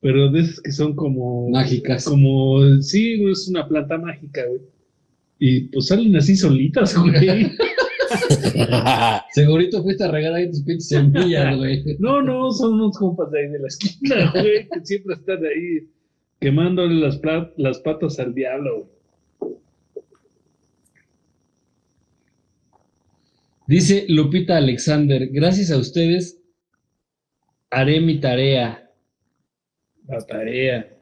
Pero 0.00 0.28
de 0.28 0.40
esas 0.40 0.60
que 0.60 0.72
son 0.72 0.96
como... 0.96 1.48
Mágicas. 1.50 2.06
Como, 2.06 2.80
sí, 2.80 3.22
es 3.30 3.46
una 3.46 3.68
planta 3.68 3.96
mágica, 3.98 4.44
güey. 4.44 4.60
Y 5.38 5.60
pues 5.68 5.86
salen 5.86 6.16
así 6.16 6.34
solitas, 6.34 6.98
güey. 6.98 7.52
Segurito 9.34 9.80
fuiste 9.84 10.02
a 10.02 10.10
regar 10.10 10.34
ahí 10.34 10.50
tus 10.50 10.62
pinches 10.62 10.88
semillas, 10.88 11.56
güey. 11.56 11.84
No, 12.00 12.20
no, 12.20 12.50
son 12.50 12.74
unos 12.74 12.98
compas 12.98 13.30
de 13.30 13.38
ahí 13.38 13.48
de 13.52 13.60
la 13.60 13.68
esquina, 13.68 14.32
güey, 14.32 14.68
que 14.68 14.84
siempre 14.84 15.14
están 15.14 15.44
ahí 15.44 15.88
quemándole 16.40 16.96
las, 16.96 17.20
las 17.56 17.78
patas 17.78 18.18
al 18.18 18.34
diablo. 18.34 18.78
güey. 18.78 19.01
Dice 23.72 24.04
Lupita 24.06 24.58
Alexander, 24.58 25.28
gracias 25.28 25.70
a 25.70 25.78
ustedes 25.78 26.38
haré 27.70 28.02
mi 28.02 28.20
tarea. 28.20 28.92
La 30.06 30.20
tarea. 30.20 30.94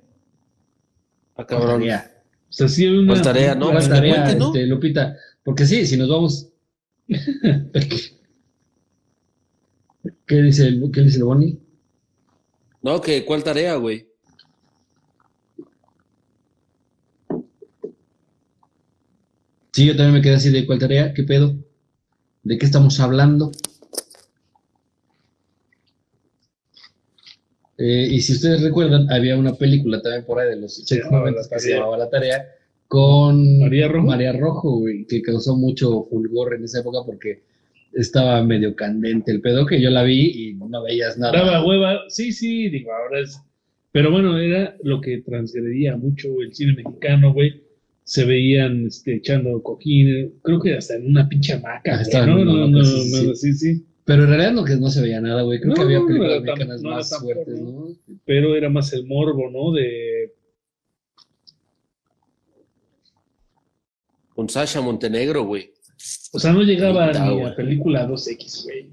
Ah, 1.34 1.44
cabrón. 1.44 1.80
Tarea. 1.80 2.22
O 2.48 2.52
sea, 2.52 2.68
sí 2.68 2.86
una... 2.86 3.08
Pues 3.08 3.22
tarea, 3.22 3.56
¿no? 3.56 3.72
¿Cuál 3.72 3.78
pues 3.78 3.88
tarea, 3.88 4.22
cuente, 4.22 4.38
¿no? 4.38 4.46
este, 4.54 4.66
Lupita? 4.68 5.16
Porque 5.42 5.66
sí, 5.66 5.84
si 5.84 5.96
nos 5.96 6.08
vamos. 6.08 6.48
¿Qué 10.24 10.36
dice 10.36 10.68
el, 10.68 10.92
qué 10.92 11.00
dice 11.00 11.16
el 11.16 11.24
Bonnie? 11.24 11.58
No, 12.82 13.00
que 13.00 13.24
¿cuál 13.24 13.42
tarea, 13.42 13.74
güey? 13.74 14.06
Sí, 19.72 19.86
yo 19.86 19.96
también 19.96 20.14
me 20.14 20.22
quedé 20.22 20.36
así 20.36 20.50
de 20.50 20.64
cuál 20.64 20.78
tarea, 20.78 21.12
qué 21.12 21.24
pedo, 21.24 21.56
de 22.42 22.58
qué 22.58 22.66
estamos 22.66 23.00
hablando. 23.00 23.52
Eh, 27.78 28.08
y 28.10 28.20
si 28.20 28.34
ustedes 28.34 28.60
recuerdan, 28.62 29.10
había 29.10 29.38
una 29.38 29.54
película 29.54 30.02
también 30.02 30.24
por 30.26 30.38
ahí 30.38 30.50
de 30.50 30.56
los 30.56 30.74
Se 30.74 30.98
llamaba 30.98 31.30
90 31.30 31.40
La 31.40 31.48
que 31.48 31.60
se 31.60 31.74
llamaba 31.74 31.96
La 31.96 32.10
Tarea 32.10 32.44
con 32.88 33.60
María 33.60 33.88
Rojo. 33.88 34.06
María 34.06 34.32
Rojo, 34.32 34.80
güey, 34.80 35.06
que 35.06 35.22
causó 35.22 35.56
mucho 35.56 36.04
fulgor 36.10 36.54
en 36.54 36.64
esa 36.64 36.80
época 36.80 36.98
porque 37.06 37.42
estaba 37.92 38.42
medio 38.42 38.74
candente 38.76 39.32
el 39.32 39.40
pedo 39.40 39.64
que 39.64 39.80
yo 39.80 39.90
la 39.90 40.02
vi 40.02 40.50
y 40.50 40.54
no 40.54 40.82
veías 40.82 41.16
nada. 41.16 41.32
Daba 41.32 41.64
hueva. 41.64 42.00
Sí, 42.08 42.32
sí, 42.32 42.68
digo, 42.68 42.92
ahora 42.92 43.20
es... 43.20 43.40
Pero 43.92 44.10
bueno, 44.10 44.38
era 44.38 44.76
lo 44.82 45.00
que 45.00 45.18
transgredía 45.18 45.96
mucho 45.96 46.28
el 46.42 46.54
cine 46.54 46.74
mexicano, 46.74 47.32
güey. 47.32 47.62
Se 48.10 48.24
veían 48.24 48.86
este, 48.88 49.14
echando 49.18 49.62
coquín, 49.62 50.34
creo 50.42 50.58
que 50.60 50.74
hasta 50.74 50.96
en 50.96 51.10
una 51.10 51.28
pinche 51.28 51.52
hamaca. 51.52 52.02
Ah, 52.12 52.26
¿no? 52.26 52.44
No, 52.44 52.66
no, 52.66 52.84
sí, 52.84 53.02
sí, 53.08 53.26
no, 53.28 53.34
sí, 53.36 53.52
sí. 53.54 53.86
Pero 54.04 54.24
en 54.24 54.30
realidad 54.30 54.50
no, 54.50 54.64
que 54.64 54.74
no 54.74 54.90
se 54.90 55.00
veía 55.00 55.20
nada, 55.20 55.42
güey. 55.42 55.60
Creo 55.60 55.74
que 55.74 55.80
había 55.82 56.00
películas 56.00 56.18
no 56.18 56.34
era 56.34 56.44
tan- 56.44 56.68
mexicanas 56.68 56.82
más 56.82 57.20
fuertes. 57.20 57.60
¿no? 57.60 57.86
Pero 58.24 58.56
era 58.56 58.68
más 58.68 58.92
el 58.94 59.06
morbo, 59.06 59.48
¿no? 59.48 59.70
De 59.70 60.32
Con 64.34 64.48
Sasha 64.48 64.80
Montenegro, 64.80 65.44
güey. 65.44 65.70
O 66.32 66.40
sea, 66.40 66.52
no 66.52 66.62
llegaba 66.62 67.12
ni 67.12 67.42
a 67.44 67.54
película 67.54 68.08
2X, 68.08 68.64
güey. 68.64 68.90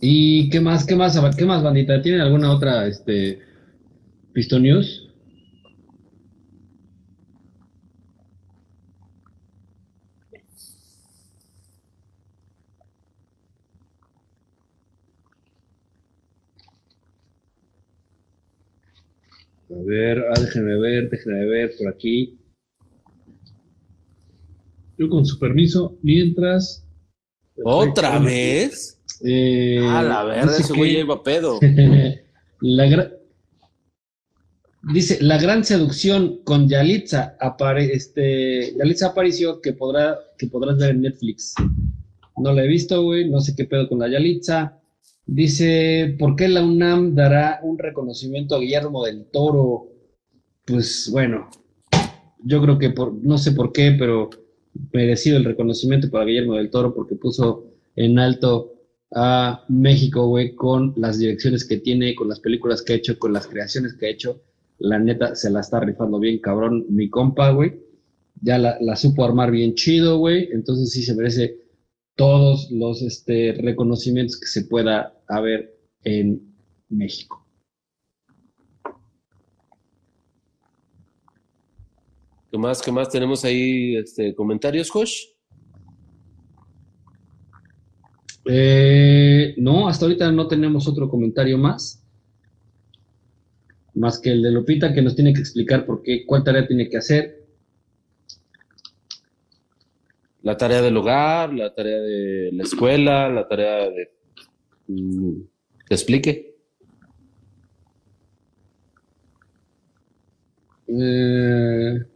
¿Y 0.00 0.48
qué 0.50 0.60
más, 0.60 0.86
qué 0.86 0.94
más, 0.94 1.18
qué 1.36 1.44
más, 1.44 1.62
bandita? 1.62 2.00
¿Tienen 2.00 2.20
alguna 2.20 2.52
otra, 2.52 2.86
este, 2.86 3.40
Piston 4.32 4.62
News? 4.62 5.08
A 19.70 19.82
ver, 19.84 20.24
ah, 20.30 20.40
déjenme 20.40 20.78
ver, 20.78 21.10
déjenme 21.10 21.44
ver 21.46 21.72
por 21.76 21.88
aquí. 21.88 22.38
Yo 24.96 25.08
con 25.08 25.26
su 25.26 25.38
permiso, 25.38 25.98
mientras... 26.02 26.87
¿Otra 27.64 28.18
vez? 28.18 28.98
Eh, 29.24 29.78
Ah, 29.82 30.02
la 30.02 30.24
verdad, 30.24 30.58
ese 30.58 30.72
güey 30.74 30.94
que- 30.94 31.00
iba 31.00 31.22
pedo. 31.22 31.58
la 32.60 33.10
Dice, 34.92 35.18
la 35.20 35.38
gran 35.38 35.64
seducción 35.64 36.40
con 36.44 36.68
Yalitza, 36.68 37.36
apare- 37.40 37.90
este, 37.92 38.74
Yalitza 38.76 39.08
apareció 39.08 39.60
que, 39.60 39.72
podrá, 39.72 40.16
que 40.38 40.46
podrás 40.46 40.78
ver 40.78 40.90
en 40.90 41.02
Netflix. 41.02 41.54
No 42.36 42.52
la 42.52 42.62
he 42.64 42.68
visto, 42.68 43.02
güey, 43.02 43.28
no 43.28 43.40
sé 43.40 43.54
qué 43.56 43.64
pedo 43.64 43.88
con 43.88 43.98
la 43.98 44.08
Yalitza. 44.08 44.78
Dice, 45.26 46.16
¿por 46.18 46.36
qué 46.36 46.48
la 46.48 46.64
UNAM 46.64 47.14
dará 47.14 47.58
un 47.62 47.76
reconocimiento 47.76 48.54
a 48.54 48.60
Guillermo 48.60 49.04
del 49.04 49.26
Toro? 49.26 49.88
Pues 50.64 51.10
bueno, 51.12 51.50
yo 52.44 52.62
creo 52.62 52.78
que 52.78 52.90
por, 52.90 53.12
no 53.12 53.36
sé 53.36 53.52
por 53.52 53.72
qué, 53.72 53.94
pero 53.98 54.30
merecido 54.92 55.36
el 55.36 55.44
reconocimiento 55.44 56.10
para 56.10 56.24
Guillermo 56.24 56.54
del 56.54 56.70
Toro 56.70 56.94
porque 56.94 57.16
puso 57.16 57.66
en 57.96 58.18
alto 58.18 58.74
a 59.14 59.64
México, 59.68 60.26
güey, 60.28 60.54
con 60.54 60.92
las 60.96 61.18
direcciones 61.18 61.66
que 61.66 61.78
tiene, 61.78 62.14
con 62.14 62.28
las 62.28 62.40
películas 62.40 62.82
que 62.82 62.92
ha 62.92 62.96
hecho, 62.96 63.18
con 63.18 63.32
las 63.32 63.46
creaciones 63.46 63.94
que 63.94 64.06
ha 64.06 64.10
hecho. 64.10 64.42
La 64.78 64.98
neta 64.98 65.34
se 65.34 65.50
la 65.50 65.60
está 65.60 65.80
rifando 65.80 66.18
bien, 66.18 66.38
cabrón, 66.38 66.86
mi 66.88 67.08
compa, 67.08 67.50
güey. 67.50 67.80
Ya 68.40 68.58
la, 68.58 68.96
supo 68.96 69.24
armar 69.24 69.50
bien 69.50 69.74
chido, 69.74 70.18
güey. 70.18 70.48
Entonces 70.52 70.92
sí 70.92 71.02
se 71.02 71.14
merece 71.14 71.58
todos 72.14 72.70
los 72.70 73.02
este, 73.02 73.52
reconocimientos 73.52 74.38
que 74.38 74.46
se 74.46 74.64
pueda 74.64 75.14
haber 75.26 75.76
en 76.04 76.54
México. 76.88 77.47
¿Qué 82.50 82.56
más, 82.56 82.80
qué 82.80 82.90
más 82.90 83.10
tenemos 83.10 83.44
ahí? 83.44 83.96
Este, 83.96 84.34
¿Comentarios, 84.34 84.88
Josh? 84.90 85.26
Eh, 88.46 89.54
no, 89.58 89.88
hasta 89.88 90.06
ahorita 90.06 90.32
no 90.32 90.48
tenemos 90.48 90.88
otro 90.88 91.10
comentario 91.10 91.58
más. 91.58 92.02
Más 93.92 94.18
que 94.18 94.30
el 94.30 94.42
de 94.42 94.50
Lupita 94.50 94.94
que 94.94 95.02
nos 95.02 95.14
tiene 95.14 95.34
que 95.34 95.40
explicar 95.40 95.84
por 95.84 96.02
qué, 96.02 96.24
cuál 96.24 96.42
tarea 96.42 96.66
tiene 96.66 96.88
que 96.88 96.96
hacer. 96.96 97.46
La 100.40 100.56
tarea 100.56 100.80
del 100.80 100.96
hogar, 100.96 101.52
la 101.52 101.74
tarea 101.74 101.98
de 101.98 102.50
la 102.52 102.62
escuela, 102.62 103.28
la 103.28 103.46
tarea 103.46 103.90
de... 103.90 104.10
Mm, 104.86 105.42
¿Te 105.86 105.94
explique? 105.94 106.56
Eh, 110.86 112.06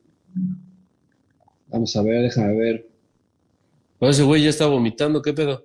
vamos 1.72 1.96
a 1.96 2.02
ver, 2.02 2.22
déjame 2.22 2.56
ver. 2.56 2.88
Oh, 3.98 4.08
ese 4.08 4.22
güey 4.22 4.42
ya 4.44 4.50
está 4.50 4.66
vomitando, 4.66 5.22
¿qué 5.22 5.32
pedo? 5.32 5.64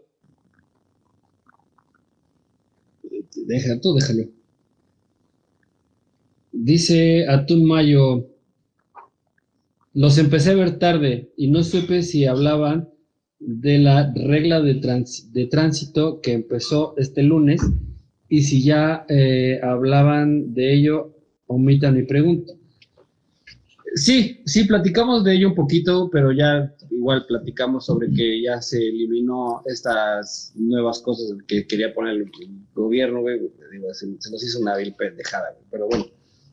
Deja, 3.48 3.80
tú 3.82 3.94
déjalo. 3.96 4.24
Dice 6.52 7.26
Atún 7.30 7.64
Mayo, 7.66 8.28
los 9.94 10.18
empecé 10.18 10.52
a 10.52 10.56
ver 10.56 10.80
tarde 10.80 11.32
y 11.38 11.50
no 11.50 11.64
supe 11.64 12.02
si 12.04 12.26
hablaban 12.26 12.90
de 13.40 13.80
la 13.80 14.12
regla 14.16 14.62
de, 14.62 14.76
trans- 14.76 15.32
de 15.34 15.48
tránsito 15.48 16.22
que 16.22 16.34
empezó 16.34 16.96
este 16.98 17.24
lunes 17.24 17.62
y 18.30 18.42
si 18.44 18.64
ya 18.64 19.06
eh, 19.10 19.60
hablaban 19.64 20.54
de 20.54 20.74
ello, 20.74 21.14
omitan 21.48 21.96
mi 21.96 22.04
pregunta. 22.04 22.54
Sí, 23.96 24.42
sí, 24.46 24.66
platicamos 24.66 25.24
de 25.24 25.36
ello 25.36 25.50
un 25.50 25.56
poquito, 25.56 26.10
pero 26.12 26.32
ya 26.32 26.74
igual 26.92 27.26
platicamos 27.28 27.86
sobre 27.86 28.12
que 28.12 28.42
ya 28.42 28.62
se 28.62 28.78
eliminó 28.78 29.62
estas 29.66 30.52
nuevas 30.56 31.00
cosas 31.00 31.34
que 31.48 31.66
quería 31.66 31.94
poner 31.94 32.16
el 32.16 32.32
gobierno, 32.74 33.22
güey. 33.22 33.40
Digo, 33.40 33.94
se, 33.94 34.08
se 34.20 34.32
nos 34.32 34.44
hizo 34.44 34.60
una 34.60 34.76
vil 34.76 34.94
pendejada, 34.94 35.52
güey. 35.54 35.66
Pero 35.72 35.88
bueno, 35.88 36.06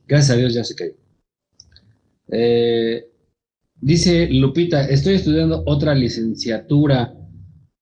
gracias 0.06 0.30
a 0.30 0.38
Dios 0.38 0.54
ya 0.54 0.64
se 0.64 0.74
cayó. 0.74 0.94
Eh, 2.28 3.10
dice 3.80 4.28
Lupita, 4.30 4.88
estoy 4.88 5.14
estudiando 5.14 5.62
otra 5.66 5.94
licenciatura. 5.94 7.14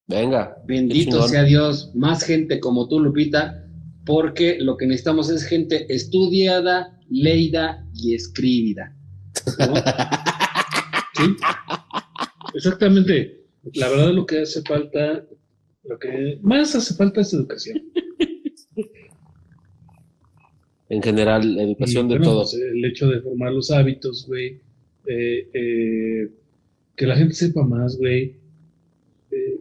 Venga. 0.08 0.56
Bendito 0.66 1.26
sea 1.28 1.44
Dios, 1.44 1.92
más 1.94 2.24
gente 2.24 2.58
como 2.60 2.88
tú, 2.88 3.00
Lupita, 3.00 3.66
porque 4.04 4.58
lo 4.60 4.76
que 4.76 4.86
necesitamos 4.86 5.30
es 5.30 5.44
gente 5.44 5.92
estudiada, 5.94 6.98
leída 7.08 7.86
y 7.94 8.14
escribida. 8.14 8.96
¿No? 9.58 9.74
Sí, 11.14 11.36
exactamente. 12.54 13.40
La 13.74 13.88
verdad 13.88 14.12
lo 14.12 14.26
que 14.26 14.40
hace 14.40 14.62
falta, 14.62 15.24
lo 15.84 15.98
que 15.98 16.38
más 16.42 16.74
hace 16.74 16.94
falta 16.94 17.20
es 17.20 17.32
educación. 17.34 17.82
En 20.88 21.02
general, 21.02 21.58
educación 21.58 22.06
Y, 22.06 22.10
de 22.10 22.18
bueno, 22.18 22.32
todo. 22.32 22.40
pues, 22.42 22.54
el 22.54 22.84
hecho 22.84 23.08
de 23.08 23.20
formar 23.22 23.52
los 23.52 23.70
hábitos, 23.70 24.26
güey. 24.26 24.60
eh, 25.06 25.48
eh, 25.54 26.28
que 26.96 27.06
la 27.06 27.16
gente 27.16 27.34
sepa 27.34 27.62
más, 27.64 27.96
güey. 27.96 28.34
Eh, 29.30 29.58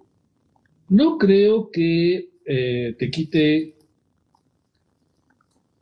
no 0.89 1.17
creo 1.17 1.72
que 1.72 2.30
te 2.46 3.10
quite, 3.12 3.76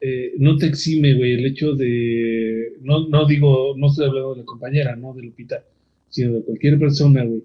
eh, 0.02 0.34
no 0.38 0.58
te 0.58 0.68
exime, 0.68 1.16
güey, 1.16 1.34
el 1.34 1.46
hecho 1.46 1.76
de, 1.76 2.74
no, 2.82 3.08
no 3.10 3.26
digo, 3.26 3.76
no 3.78 3.88
estoy 3.88 4.08
hablando 4.08 4.34
de 4.34 4.40
la 4.42 4.46
compañera, 4.46 4.96
no 4.96 5.14
de 5.14 5.24
Lupita, 5.24 5.64
sino 6.10 6.34
de 6.34 6.44
cualquier 6.44 6.80
persona, 6.80 7.24
güey, 7.24 7.44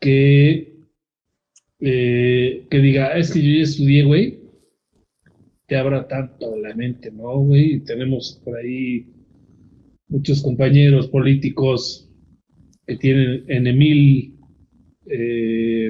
que, 0.00 0.74
eh, 1.80 2.66
que 2.70 2.78
diga, 2.78 3.08
"Ah, 3.14 3.18
es 3.18 3.32
que 3.32 3.40
yo 3.42 3.56
ya 3.58 3.62
estudié, 3.62 4.04
güey, 4.04 4.38
te 5.66 5.76
abra 5.76 6.06
tanto 6.08 6.56
la 6.56 6.74
mente, 6.74 7.10
¿no, 7.10 7.38
güey? 7.40 7.80
Tenemos 7.80 8.40
por 8.44 8.56
ahí 8.56 9.06
muchos 10.08 10.42
compañeros 10.42 11.08
políticos 11.08 12.08
que 12.86 12.96
tienen 12.96 13.44
en 13.48 13.78
mil 13.78 14.36
eh, 15.08 15.88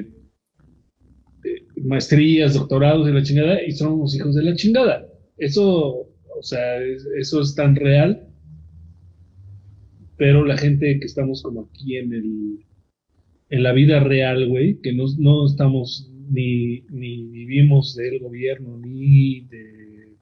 eh, 1.43 1.65
maestrías, 1.83 2.53
doctorados 2.55 3.05
de 3.05 3.13
la 3.13 3.23
chingada 3.23 3.63
y 3.63 3.71
somos 3.71 4.15
hijos 4.15 4.35
de 4.35 4.43
la 4.43 4.55
chingada. 4.55 5.07
Eso, 5.37 6.09
o 6.39 6.41
sea, 6.43 6.77
es- 6.83 7.05
eso 7.17 7.41
es 7.41 7.55
tan 7.55 7.75
real, 7.75 8.27
pero 10.17 10.45
la 10.45 10.57
gente 10.57 10.99
que 10.99 11.05
estamos 11.05 11.41
como 11.43 11.69
aquí 11.69 11.97
en 11.97 12.13
el 12.13 12.65
en 13.49 13.63
la 13.63 13.71
vida 13.73 13.99
real, 14.01 14.47
güey, 14.49 14.81
que 14.81 14.93
no, 14.93 15.05
no 15.19 15.45
estamos 15.45 16.11
ni, 16.29 16.81
ni 16.89 17.27
vivimos 17.27 17.95
del 17.95 18.19
gobierno 18.19 18.77
ni 18.77 19.41
de, 19.41 20.17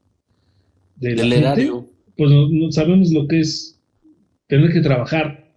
Del 0.96 1.18
gente, 1.18 1.38
erario. 1.38 1.90
pues 2.16 2.30
no, 2.30 2.48
no 2.48 2.70
sabemos 2.72 3.10
lo 3.12 3.26
que 3.28 3.40
es 3.40 3.80
tener 4.48 4.72
que 4.72 4.80
trabajar. 4.80 5.54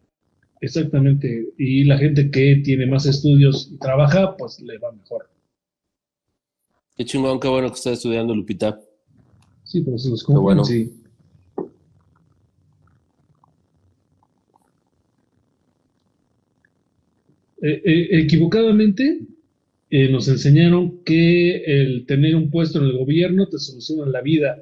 Exactamente. 0.62 1.48
Y 1.58 1.86
la 1.86 1.98
gente 1.98 2.32
que 2.32 2.62
tiene 2.64 2.86
más 2.88 3.06
estudios 3.06 3.72
y 3.74 3.80
trabaja, 3.80 4.38
pues 4.38 4.60
le 4.62 4.78
va 4.80 4.92
mejor. 4.94 5.30
Qué 6.96 7.04
chingón, 7.04 7.40
qué 7.40 7.48
bueno 7.48 7.70
que 7.70 7.74
está 7.76 7.92
estudiando 7.94 8.36
Lupita. 8.36 8.80
Sí, 9.70 9.82
pero 9.82 10.00
se 10.00 10.10
los 10.10 10.24
Qué 10.26 10.34
bueno. 10.34 10.66
sí. 10.66 10.92
Eh, 17.62 17.82
eh, 17.86 18.08
equivocadamente 18.22 19.20
eh, 19.92 20.10
nos 20.10 20.28
enseñaron 20.28 21.04
que 21.04 21.58
el 21.58 22.08
tener 22.08 22.36
un 22.36 22.50
puesto 22.50 22.80
en 22.80 22.86
el 22.86 22.98
gobierno 22.98 23.48
te 23.48 23.60
soluciona 23.60 24.08
la 24.10 24.22
vida. 24.22 24.58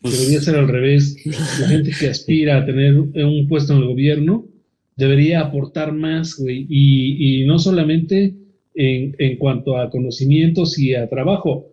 Pues, 0.00 0.20
Debería 0.20 0.40
ser 0.40 0.54
al 0.54 0.68
revés. 0.68 1.16
La 1.60 1.66
gente 1.66 1.90
que 1.98 2.06
aspira 2.08 2.58
a 2.58 2.66
tener 2.66 2.94
un 2.96 3.48
puesto 3.48 3.72
en 3.72 3.80
el 3.80 3.88
gobierno 3.88 4.46
debería 4.94 5.40
aportar 5.40 5.92
más, 5.92 6.36
güey. 6.36 6.66
Y, 6.68 7.40
y 7.42 7.46
no 7.46 7.58
solamente 7.58 8.36
en, 8.76 9.16
en 9.18 9.38
cuanto 9.38 9.76
a 9.76 9.90
conocimientos 9.90 10.78
y 10.78 10.94
a 10.94 11.08
trabajo. 11.08 11.72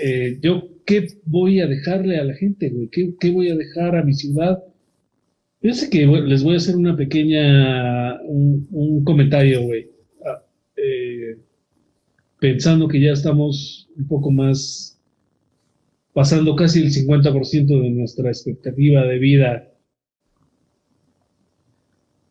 Eh, 0.00 0.38
yo, 0.40 0.68
¿qué 0.86 1.06
voy 1.26 1.60
a 1.60 1.66
dejarle 1.66 2.18
a 2.18 2.24
la 2.24 2.34
gente, 2.34 2.70
güey? 2.70 2.88
¿Qué, 2.88 3.14
qué 3.20 3.30
voy 3.30 3.50
a 3.50 3.56
dejar 3.56 3.96
a 3.96 4.02
mi 4.02 4.14
ciudad? 4.14 4.62
Fíjense 5.60 5.90
que 5.90 6.06
güey, 6.06 6.22
les 6.26 6.42
voy 6.42 6.54
a 6.54 6.56
hacer 6.56 6.76
una 6.76 6.96
pequeña, 6.96 8.20
un, 8.22 8.66
un 8.70 9.04
comentario, 9.04 9.62
güey. 9.62 9.90
Ah, 10.26 10.42
eh, 10.76 11.38
pensando 12.40 12.88
que 12.88 13.00
ya 13.00 13.12
estamos 13.12 13.88
un 13.96 14.08
poco 14.08 14.30
más 14.30 14.98
pasando 16.12 16.56
casi 16.56 16.82
el 16.82 16.90
50% 16.92 17.80
de 17.82 17.90
nuestra 17.90 18.28
expectativa 18.30 19.04
de 19.04 19.18
vida 19.18 19.70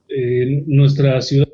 en 0.09 0.63
nuestra 0.67 1.21
ciudad. 1.21 1.48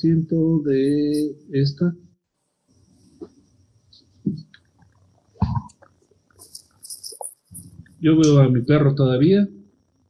Por 0.00 0.08
ciento 0.08 0.58
de 0.64 1.36
esta. 1.52 1.94
Yo 8.00 8.16
veo 8.16 8.38
a 8.40 8.48
mi 8.48 8.62
perro 8.62 8.94
todavía, 8.94 9.46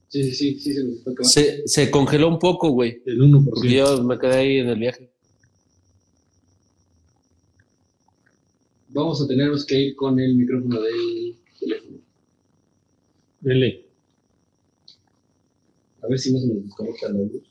Sí, 0.09 0.25
sí, 0.25 0.35
sí, 0.35 0.59
sí, 0.59 0.75
se 0.75 0.85
nos 0.85 0.95
está 0.95 1.13
acabando. 1.13 1.31
Se, 1.31 1.69
se 1.69 1.89
congeló 1.89 2.27
un 2.29 2.41
poco, 2.41 2.71
güey. 2.71 3.01
el 3.07 3.21
1%. 3.21 3.45
Porque 3.45 3.73
yo 3.73 4.03
me 4.03 4.19
quedé 4.19 4.35
ahí 4.35 4.57
en 4.59 4.69
el 4.69 4.79
viaje. 4.79 5.13
Vamos 8.89 9.23
a 9.23 9.29
tenernos 9.29 9.65
que 9.65 9.81
ir 9.81 9.95
con 9.95 10.19
el 10.19 10.35
micrófono 10.35 10.81
del 10.81 11.37
teléfono. 11.61 11.99
Dele. 13.41 13.87
A 16.03 16.09
ver 16.09 16.19
si 16.19 16.33
no 16.33 16.41
se 16.41 16.49
nos 16.49 16.65
desconecta 16.65 17.09
la 17.09 17.19
luz. 17.19 17.50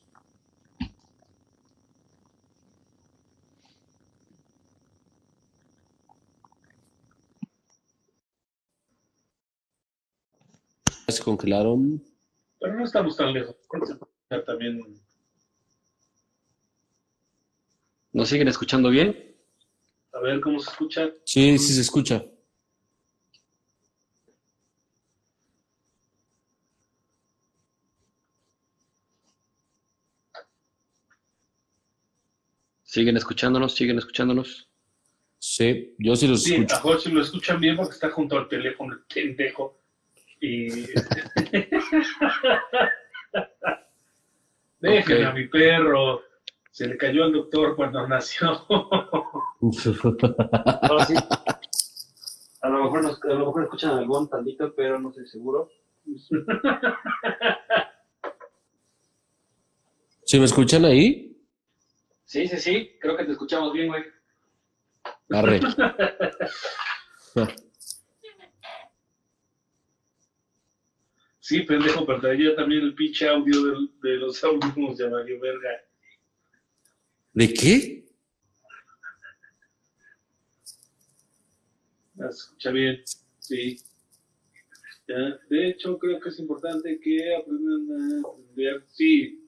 Se 11.11 11.23
congelaron. 11.23 12.03
Pero 12.59 12.75
no 12.75 12.83
estamos 12.83 13.15
tan 13.17 13.33
lejos. 13.33 13.55
También. 14.45 14.99
¿Nos 18.11 18.27
siguen 18.29 18.47
escuchando 18.47 18.89
bien? 18.89 19.35
A 20.13 20.19
ver 20.19 20.41
cómo 20.41 20.59
se 20.59 20.69
escucha. 20.71 21.09
Sí, 21.23 21.57
sí 21.57 21.73
se 21.73 21.81
escucha. 21.81 22.23
¿Siguen 32.83 33.17
escuchándonos? 33.17 33.75
¿Siguen 33.75 33.97
escuchándonos? 33.99 34.69
Sí, 35.37 35.95
yo 35.99 36.15
sí 36.15 36.27
los 36.27 36.43
Sí, 36.43 36.55
escucho. 36.55 36.75
a 36.75 36.79
Jorge 36.79 37.09
lo 37.09 37.21
escuchan 37.21 37.59
bien 37.59 37.77
porque 37.77 37.93
está 37.93 38.09
junto 38.09 38.37
al 38.37 38.47
teléfono, 38.47 38.93
el 38.93 39.01
pendejo. 39.01 39.78
Y. 40.41 40.69
Déjenme 44.79 45.25
a 45.25 45.33
mi 45.33 45.47
perro. 45.47 46.21
Se 46.71 46.87
le 46.87 46.97
cayó 46.97 47.25
al 47.25 47.33
doctor 47.33 47.75
cuando 47.75 48.07
nació. 48.07 48.65
Sí. 49.61 51.15
A 52.61 52.69
lo 52.69 52.83
mejor, 52.85 53.03
nos, 53.03 53.21
a 53.23 53.27
lo 53.27 53.47
mejor 53.47 53.63
escuchan 53.63 53.91
algún 53.97 54.29
tantito, 54.29 54.73
pero 54.73 54.97
no 54.99 55.09
estoy 55.09 55.27
seguro. 55.27 55.69
¿Sí 60.23 60.39
me 60.39 60.45
escuchan 60.45 60.85
ahí? 60.85 61.37
Sí, 62.23 62.47
sí, 62.47 62.57
sí. 62.57 62.97
Creo 63.01 63.17
que 63.17 63.25
te 63.25 63.33
escuchamos 63.33 63.73
bien, 63.73 63.89
güey. 63.89 64.03
Arre. 65.31 65.59
Sí, 71.49 71.61
pendejo, 71.61 72.05
pero 72.05 72.21
traía 72.21 72.55
también 72.55 72.83
el 72.83 72.93
pinche 72.93 73.27
audio 73.27 73.89
de, 74.03 74.17
los 74.17 74.43
audífonos 74.43 74.99
de 74.99 75.09
Mario 75.09 75.39
Verga. 75.39 75.83
¿De 77.33 77.51
qué? 77.51 78.05
Ah, 82.19 82.27
escucha 82.29 82.69
bien, 82.69 83.01
sí. 83.39 83.79
Ya, 85.07 85.39
De 85.49 85.69
hecho, 85.69 85.97
creo 85.97 86.19
que 86.19 86.29
es 86.29 86.37
importante 86.37 86.99
que 86.99 87.35
aprendan 87.35 87.89
a 87.89 88.17
entender. 88.17 88.85
Sí, 88.89 89.43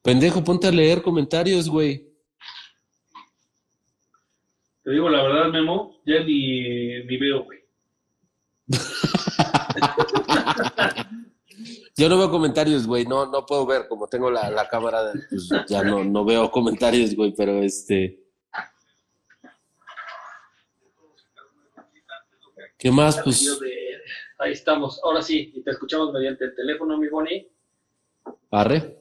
Pendejo, 0.00 0.44
ponte 0.44 0.68
a 0.68 0.70
leer 0.70 1.02
comentarios, 1.02 1.68
güey. 1.68 2.15
Te 4.86 4.92
digo 4.92 5.08
la 5.08 5.20
verdad, 5.20 5.50
Memo, 5.50 5.96
ya 6.06 6.22
ni, 6.22 7.02
ni 7.06 7.16
veo, 7.16 7.42
güey. 7.42 7.58
Yo 11.96 12.08
no 12.08 12.16
veo 12.16 12.30
comentarios, 12.30 12.86
güey. 12.86 13.04
No, 13.04 13.26
no 13.26 13.44
puedo 13.44 13.66
ver. 13.66 13.88
Como 13.88 14.06
tengo 14.06 14.30
la, 14.30 14.48
la 14.48 14.68
cámara, 14.68 15.12
pues 15.28 15.50
ya 15.66 15.82
no, 15.82 16.04
no 16.04 16.24
veo 16.24 16.52
comentarios, 16.52 17.16
güey. 17.16 17.34
Pero 17.36 17.60
este. 17.64 18.22
¿Qué 22.78 22.92
más? 22.92 23.20
Pues. 23.24 23.58
Ahí 24.38 24.52
estamos. 24.52 25.00
Ahora 25.02 25.20
sí, 25.20 25.52
y 25.52 25.64
te 25.64 25.72
escuchamos 25.72 26.12
mediante 26.12 26.44
el 26.44 26.54
teléfono, 26.54 26.96
mi 26.96 27.08
Bonnie. 27.08 27.50
Arre. 28.52 29.00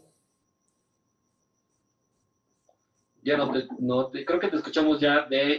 Ya 3.26 3.38
no 3.38 3.52
te, 3.52 3.68
no 3.80 4.10
te- 4.12 4.24
creo 4.24 4.40
que 4.40 4.50
te 4.50 4.58
escuchamos 4.58 5.00
ya 5.00 5.26
de, 5.26 5.58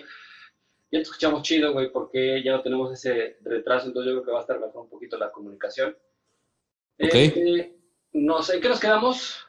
ya 0.91 0.99
te 0.99 1.03
escuchamos 1.03 1.43
chido, 1.43 1.73
güey, 1.73 1.91
porque 1.91 2.41
ya 2.45 2.53
no 2.53 2.63
tenemos 2.63 2.93
ese 2.93 3.39
retraso, 3.43 3.89
entonces 3.89 4.13
yo 4.13 4.17
creo 4.19 4.25
que 4.25 4.31
va 4.33 4.39
a 4.39 4.43
estar 4.43 4.61
mejor 4.61 4.85
un 4.85 4.89
poquito 4.89 5.19
la 5.19 5.33
comunicación. 5.33 5.91
Ok. 6.99 7.15
Eh, 7.15 7.77
no 8.13 8.41
sé, 8.43 8.55
¿en 8.57 8.61
qué 8.63 8.69
nos 8.69 8.79
quedamos? 8.81 9.47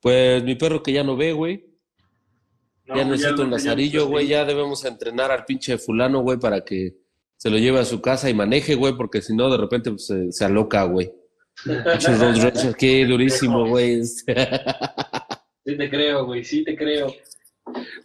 Pues 0.00 0.42
mi 0.42 0.54
perro 0.56 0.82
que 0.82 0.92
ya 0.92 1.04
no 1.04 1.16
ve, 1.16 1.32
güey. 1.32 1.66
No, 2.86 2.96
ya 2.96 3.04
necesito 3.04 3.42
un 3.42 3.50
lazarillo, 3.50 4.06
güey. 4.08 4.26
Ya 4.28 4.44
debemos 4.44 4.84
entrenar 4.84 5.30
al 5.30 5.44
pinche 5.44 5.78
fulano, 5.78 6.22
güey, 6.22 6.38
para 6.38 6.64
que 6.64 6.96
se 7.36 7.50
lo 7.50 7.58
lleve 7.58 7.78
a 7.78 7.84
su 7.84 8.00
casa 8.00 8.28
y 8.30 8.34
maneje, 8.34 8.74
güey, 8.74 8.94
porque 8.96 9.20
si 9.22 9.36
no, 9.36 9.50
de 9.50 9.58
repente 9.58 9.90
pues, 9.90 10.06
se, 10.06 10.32
se 10.32 10.44
aloca, 10.44 10.84
güey. 10.84 11.12
Road 11.64 12.42
rage 12.42 12.68
aquí, 12.68 13.04
durísimo, 13.04 13.68
güey. 13.68 14.00
Sí 15.64 15.76
te 15.76 15.88
creo, 15.88 16.26
güey, 16.26 16.44
sí 16.44 16.64
te 16.64 16.76
creo. 16.76 17.12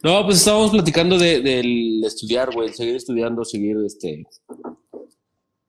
No, 0.02 0.24
pues 0.24 0.38
estábamos 0.38 0.70
platicando 0.70 1.18
de, 1.18 1.40
del 1.40 2.04
estudiar, 2.04 2.54
güey, 2.54 2.72
seguir 2.72 2.96
estudiando, 2.96 3.44
seguir, 3.44 3.76
este, 3.84 4.24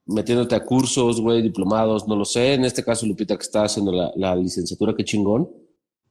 metiéndote 0.05 0.55
a 0.55 0.63
cursos, 0.63 1.19
güey, 1.19 1.41
diplomados, 1.41 2.07
no 2.07 2.15
lo 2.15 2.25
sé. 2.25 2.53
En 2.53 2.65
este 2.65 2.83
caso, 2.83 3.05
Lupita, 3.05 3.35
que 3.35 3.43
está 3.43 3.63
haciendo 3.63 3.91
la, 4.15 4.35
licenciatura, 4.35 4.95
qué 4.95 5.03
chingón. 5.03 5.49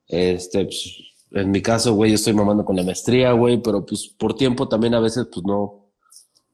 Este, 0.06 0.64
pues, 0.64 0.96
en 1.32 1.50
mi 1.50 1.62
caso, 1.62 1.94
güey, 1.94 2.10
yo 2.10 2.14
estoy 2.16 2.32
mamando 2.32 2.64
con 2.64 2.76
la 2.76 2.82
maestría, 2.82 3.32
güey, 3.32 3.62
pero 3.62 3.84
pues 3.84 4.08
por 4.08 4.34
tiempo 4.34 4.68
también 4.68 4.94
a 4.94 5.00
veces, 5.00 5.28
pues 5.32 5.44
no. 5.46 5.92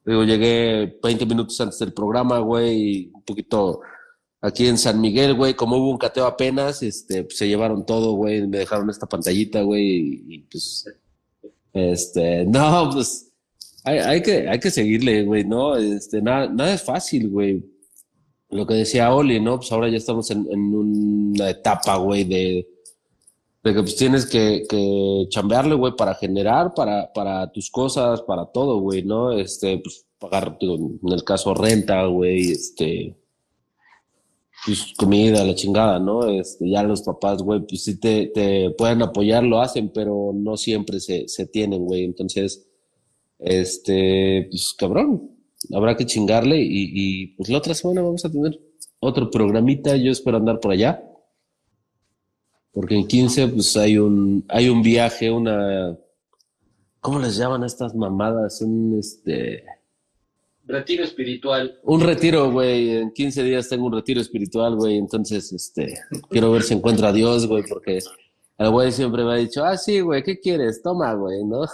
Digo, 0.04 0.24
llegué 0.24 0.98
20 1.02 1.24
minutos 1.24 1.58
antes 1.60 1.78
del 1.78 1.94
programa, 1.94 2.38
güey, 2.40 3.10
un 3.14 3.22
poquito 3.22 3.80
aquí 4.44 4.66
en 4.66 4.76
San 4.76 5.00
Miguel, 5.00 5.34
güey, 5.34 5.54
como 5.54 5.76
hubo 5.78 5.90
un 5.90 5.96
cateo 5.96 6.26
apenas, 6.26 6.82
este, 6.82 7.24
pues, 7.24 7.38
se 7.38 7.48
llevaron 7.48 7.86
todo, 7.86 8.12
güey, 8.12 8.46
me 8.46 8.58
dejaron 8.58 8.90
esta 8.90 9.06
pantallita, 9.06 9.62
güey, 9.62 10.22
y, 10.28 10.38
pues, 10.50 10.84
este, 11.72 12.44
no, 12.44 12.90
pues, 12.92 13.32
hay, 13.84 13.98
hay 13.98 14.22
que, 14.22 14.46
hay 14.46 14.58
que 14.60 14.70
seguirle, 14.70 15.22
güey, 15.22 15.44
¿no? 15.44 15.76
Este, 15.76 16.20
nada, 16.20 16.46
nada 16.48 16.74
es 16.74 16.82
fácil, 16.82 17.30
güey. 17.30 17.64
Lo 18.50 18.66
que 18.66 18.74
decía 18.74 19.14
Oli, 19.14 19.40
¿no? 19.40 19.56
Pues 19.56 19.72
ahora 19.72 19.88
ya 19.88 19.96
estamos 19.96 20.30
en, 20.30 20.46
en 20.50 20.74
una 20.74 21.50
etapa, 21.50 21.96
güey, 21.96 22.24
de, 22.24 22.68
de 23.62 23.74
que 23.74 23.80
pues 23.80 23.96
tienes 23.96 24.26
que, 24.26 24.64
que 24.68 25.26
chambearle, 25.30 25.74
güey, 25.74 25.96
para 25.96 26.14
generar, 26.14 26.74
para, 26.74 27.10
para 27.12 27.50
tus 27.50 27.70
cosas, 27.70 28.20
para 28.22 28.44
todo, 28.46 28.78
güey, 28.80 29.02
¿no? 29.02 29.32
Este, 29.32 29.78
pues 29.78 30.06
pagar, 30.18 30.58
digo, 30.60 30.76
en 31.02 31.12
el 31.12 31.24
caso 31.24 31.54
renta, 31.54 32.04
güey, 32.06 32.52
este, 32.52 33.16
pues 34.64 34.94
comida, 34.96 35.44
la 35.44 35.54
chingada, 35.54 35.98
¿no? 35.98 36.28
Este, 36.28 36.68
ya 36.70 36.82
los 36.82 37.02
papás, 37.02 37.42
güey, 37.42 37.60
pues 37.66 37.84
sí 37.84 38.00
te, 38.00 38.28
te 38.28 38.70
pueden 38.70 39.02
apoyar, 39.02 39.44
lo 39.44 39.60
hacen, 39.60 39.90
pero 39.92 40.32
no 40.34 40.56
siempre 40.56 41.00
se, 41.00 41.28
se 41.28 41.46
tienen, 41.46 41.84
güey. 41.84 42.04
Entonces, 42.04 42.66
este, 43.38 44.48
pues 44.50 44.74
cabrón, 44.74 45.30
habrá 45.72 45.96
que 45.96 46.06
chingarle 46.06 46.60
y, 46.60 46.90
y 46.94 47.26
pues 47.36 47.48
la 47.50 47.58
otra 47.58 47.74
semana 47.74 48.02
vamos 48.02 48.24
a 48.24 48.30
tener 48.30 48.58
otro 49.00 49.30
programita, 49.30 49.96
yo 49.96 50.10
espero 50.10 50.38
andar 50.38 50.60
por 50.60 50.72
allá. 50.72 51.02
Porque 52.72 52.96
en 52.96 53.06
15 53.06 53.48
pues 53.48 53.76
hay 53.76 53.98
un, 53.98 54.44
hay 54.48 54.68
un 54.68 54.82
viaje, 54.82 55.30
una, 55.30 55.96
¿cómo 57.00 57.20
les 57.20 57.36
llaman 57.36 57.62
a 57.62 57.66
estas 57.66 57.94
mamadas? 57.94 58.60
Un, 58.62 58.98
este, 58.98 59.62
Retiro 60.66 61.04
espiritual. 61.04 61.78
Un 61.82 62.00
retiro, 62.00 62.50
güey. 62.50 62.96
En 62.96 63.12
15 63.12 63.42
días 63.42 63.68
tengo 63.68 63.86
un 63.86 63.92
retiro 63.92 64.20
espiritual, 64.20 64.76
güey. 64.76 64.96
Entonces, 64.96 65.52
este, 65.52 66.00
quiero 66.30 66.50
ver 66.52 66.62
si 66.62 66.72
encuentro 66.74 67.06
a 67.06 67.12
Dios, 67.12 67.46
güey, 67.46 67.62
porque 67.68 67.98
el 68.56 68.70
güey 68.70 68.90
siempre 68.92 69.24
me 69.24 69.32
ha 69.32 69.36
dicho, 69.36 69.64
ah, 69.64 69.76
sí, 69.76 70.00
güey, 70.00 70.22
¿qué 70.22 70.40
quieres? 70.40 70.80
Toma, 70.82 71.12
güey, 71.14 71.44
¿no? 71.44 71.62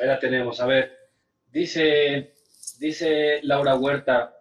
Ahí 0.00 0.06
la 0.06 0.18
tenemos, 0.18 0.60
a 0.60 0.66
ver. 0.66 0.92
Dice, 1.52 2.34
dice 2.78 3.40
Laura 3.42 3.76
Huerta, 3.76 4.34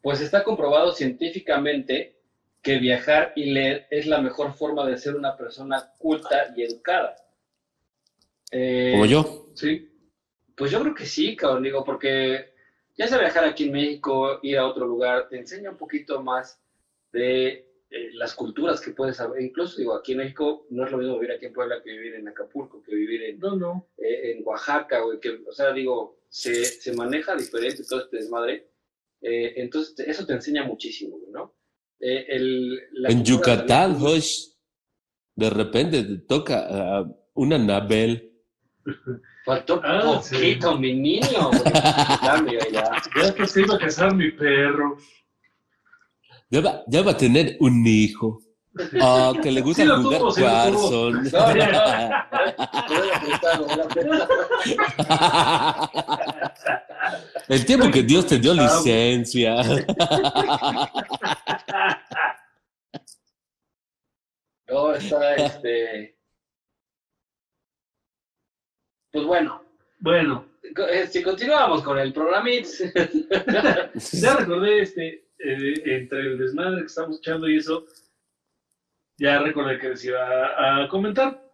pues 0.00 0.20
está 0.20 0.42
comprobado 0.42 0.92
científicamente 0.92 2.20
que 2.62 2.78
viajar 2.78 3.32
y 3.36 3.50
leer 3.50 3.86
es 3.90 4.06
la 4.06 4.20
mejor 4.20 4.54
forma 4.54 4.86
de 4.86 4.96
ser 4.96 5.16
una 5.16 5.36
persona 5.36 5.92
culta 5.98 6.54
y 6.56 6.62
educada. 6.62 7.14
Eh, 8.56 8.90
Como 8.92 9.06
yo. 9.06 9.46
Sí. 9.54 9.90
Pues 10.56 10.70
yo 10.70 10.80
creo 10.80 10.94
que 10.94 11.06
sí, 11.06 11.34
cabrón, 11.34 11.64
digo, 11.64 11.82
porque 11.84 12.52
ya 12.96 13.08
sea 13.08 13.18
viajar 13.18 13.44
aquí 13.44 13.64
en 13.64 13.72
México, 13.72 14.38
ir 14.42 14.56
a 14.58 14.66
otro 14.68 14.86
lugar, 14.86 15.28
te 15.28 15.36
enseña 15.38 15.70
un 15.70 15.76
poquito 15.76 16.22
más 16.22 16.60
de 17.12 17.46
eh, 17.90 18.10
las 18.14 18.34
culturas 18.34 18.80
que 18.80 18.92
puedes 18.92 19.16
saber. 19.16 19.42
Incluso, 19.42 19.78
digo, 19.78 19.94
aquí 19.96 20.12
en 20.12 20.18
México 20.18 20.66
no 20.70 20.84
es 20.86 20.92
lo 20.92 20.98
mismo 20.98 21.14
vivir 21.18 21.32
aquí 21.34 21.46
en 21.46 21.52
Puebla 21.52 21.82
que 21.82 21.90
vivir 21.90 22.14
en 22.14 22.28
Acapulco, 22.28 22.82
que 22.82 22.94
vivir 22.94 23.22
en, 23.24 23.38
No, 23.40 23.56
no. 23.56 23.88
eh, 23.98 24.32
en 24.36 24.42
Oaxaca, 24.46 25.00
güey, 25.00 25.18
que, 25.18 25.40
o 25.46 25.52
sea, 25.52 25.72
digo, 25.72 26.20
se, 26.28 26.64
se 26.64 26.92
maneja 26.94 27.34
diferente 27.34 27.82
todo 27.88 28.02
este 28.02 28.18
desmadre. 28.18 28.68
Eh, 29.20 29.54
entonces, 29.56 29.94
te- 29.96 30.08
eso 30.10 30.24
te 30.24 30.34
enseña 30.34 30.62
muchísimo, 30.64 31.18
güey, 31.18 31.32
¿no? 31.32 31.54
Eh, 31.98 32.26
el, 32.28 32.80
la 32.92 33.08
En 33.08 33.24
Yucatán, 33.24 33.98
Josh, 33.98 34.50
de 35.34 35.50
repente 35.50 36.02
te 36.04 36.18
toca 36.18 36.66
ah, 36.70 37.04
una 37.34 37.58
Nabel. 37.58 38.30
Faltó 39.44 39.80
Ah, 39.84 40.20
sí. 40.22 40.34
poquito, 40.34 40.78
mi 40.78 40.94
niño. 40.94 41.50
Ya, 42.22 42.42
ya. 42.72 42.90
Ya 43.22 43.34
que 43.34 43.46
se 43.46 43.60
iba 43.62 43.74
a 43.76 43.78
casar 43.78 44.14
mi 44.14 44.30
perro. 44.30 44.96
Ya 46.50 46.60
va, 46.60 46.82
ya 46.86 47.02
va 47.02 47.12
a 47.12 47.16
tener 47.16 47.56
un 47.60 47.86
hijo. 47.86 48.40
Ah, 49.00 49.32
que 49.42 49.52
le 49.52 49.60
gusta 49.60 49.82
Sí 49.82 49.88
lo 49.88 50.02
jugar 50.02 50.18
tuvo, 50.18 50.30
sí 50.32 50.40
lo 50.40 50.46
tuvo. 50.48 50.56
Warzone. 50.56 51.30
No, 51.30 51.54
no. 54.04 54.26
El 57.48 57.64
tiempo 57.66 57.90
que 57.90 58.02
Dios 58.02 58.26
te 58.26 58.38
dio 58.38 58.54
licencia. 58.54 59.56
No, 64.66 64.94
está 64.94 65.34
este. 65.34 66.16
Pues 69.14 69.26
bueno, 69.26 69.62
Bueno, 70.00 70.44
si 71.08 71.22
continuamos 71.22 71.84
con 71.84 72.00
el 72.00 72.12
programit, 72.12 72.66
ya 74.12 74.36
recordé 74.36 74.80
este, 74.80 75.28
eh, 75.38 75.82
entre 75.84 76.18
el 76.18 76.36
desmadre 76.36 76.80
que 76.80 76.86
estamos 76.86 77.18
echando 77.18 77.48
y 77.48 77.58
eso, 77.58 77.86
ya 79.16 79.38
recordé 79.38 79.78
que 79.78 79.90
les 79.90 80.04
iba 80.04 80.18
a, 80.18 80.82
a 80.82 80.88
comentar 80.88 81.48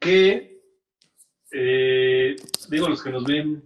que, 0.00 0.60
eh, 1.52 2.34
digo, 2.68 2.88
los 2.88 3.04
que 3.04 3.10
nos 3.10 3.22
ven 3.24 3.62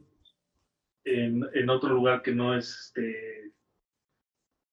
en, 1.04 1.48
en 1.54 1.70
otro 1.70 1.94
lugar 1.94 2.20
que 2.20 2.32
no 2.32 2.54
es 2.54 2.78
este, 2.88 3.52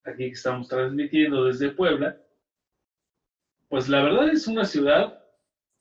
aquí 0.03 0.25
que 0.25 0.33
estamos 0.33 0.67
transmitiendo 0.67 1.45
desde 1.45 1.69
Puebla, 1.69 2.21
pues 3.69 3.87
la 3.87 4.03
verdad 4.03 4.27
es 4.27 4.45
una 4.45 4.65
ciudad 4.65 5.18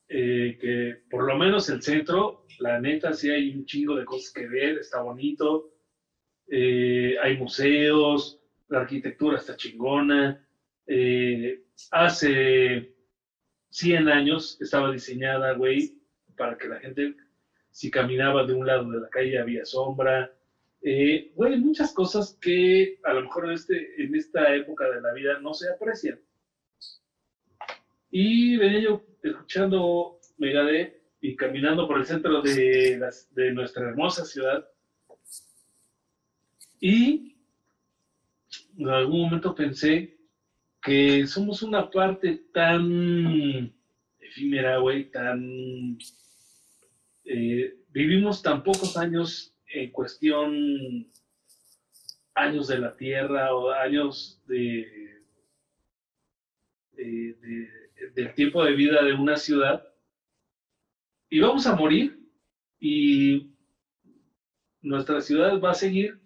eh, 0.09 0.57
que 0.61 1.03
por 1.11 1.25
lo 1.25 1.37
menos 1.37 1.69
el 1.69 1.83
centro, 1.83 2.47
la 2.59 2.81
neta, 2.81 3.13
sí 3.13 3.31
hay 3.31 3.51
un 3.55 3.67
chingo 3.67 3.95
de 3.97 4.05
cosas 4.05 4.33
que 4.33 4.47
ver, 4.49 4.79
está 4.79 5.01
bonito, 5.01 5.71
eh, 6.49 7.17
hay 7.23 7.37
museos, 7.37 8.41
la 8.69 8.81
arquitectura 8.81 9.39
está 9.39 9.57
chingona. 9.57 10.45
eh, 10.87 11.63
hace 11.91 12.95
100 13.71 14.09
años 14.09 14.59
estaba 14.61 14.91
diseñada, 14.91 15.53
güey, 15.53 15.99
para 16.37 16.57
que 16.57 16.69
la 16.69 16.81
gente, 16.81 17.15
si 17.71 17.91
caminaba 17.91 18.45
de 18.45 18.55
un 18.55 18.67
lado 18.67 18.91
de 18.91 19.01
la 19.01 19.09
calle, 19.09 19.39
había 19.39 19.65
sombra. 19.65 20.33
Eh, 20.81 21.33
güey, 21.35 21.59
muchas 21.59 21.93
cosas 21.93 22.39
que 22.41 22.99
a 23.05 23.13
lo 23.13 23.23
mejor 23.23 23.47
en, 23.47 23.53
este, 23.53 24.03
en 24.03 24.15
esta 24.15 24.55
época 24.55 24.89
de 24.91 25.01
la 25.01 25.13
vida 25.13 25.39
no 25.41 25.53
se 25.55 25.71
aprecian. 25.71 26.19
Y 28.11 28.57
venía 28.57 28.81
yo 28.81 29.05
escuchando 29.23 30.19
Megadeth 30.39 31.03
y 31.21 31.37
caminando 31.37 31.87
por 31.87 31.99
el 31.99 32.07
centro 32.07 32.43
de, 32.43 33.53
nuestra 33.53 33.89
hermosa 33.89 34.25
ciudad. 34.25 34.69
Y 36.81 37.37
en 38.79 38.89
algún 38.89 39.23
momento 39.23 39.55
pensé 39.55 40.17
que 40.81 41.27
somos 41.27 41.63
una 41.63 41.91
parte 41.91 42.45
tan 42.53 43.75
efímera, 44.21 44.79
güey, 44.79 45.11
tan... 45.11 45.99
eh, 47.25 47.77
vivimos 47.91 48.43
tan 48.43 48.63
pocos 48.63 48.97
años 48.97 49.55
en 49.67 49.91
cuestión 49.91 51.11
años 52.35 52.69
de 52.69 52.79
la 52.79 52.97
Tierra 52.97 53.55
o 53.55 53.71
años 53.71 54.41
de- 54.47 55.25
de- 56.93 57.88
del 58.15 58.35
tiempo 58.35 58.65
de 58.65 58.73
vida 58.75 59.03
de 59.03 59.13
una 59.15 59.37
ciudad 59.37 59.83
y 61.31 61.41
vamos 61.41 61.67
a 61.67 61.75
morir 61.75 62.19
y 62.81 63.51
nuestra 64.83 65.21
ciudad 65.21 65.61
va 65.61 65.71
a 65.73 65.75
seguir. 65.75 66.19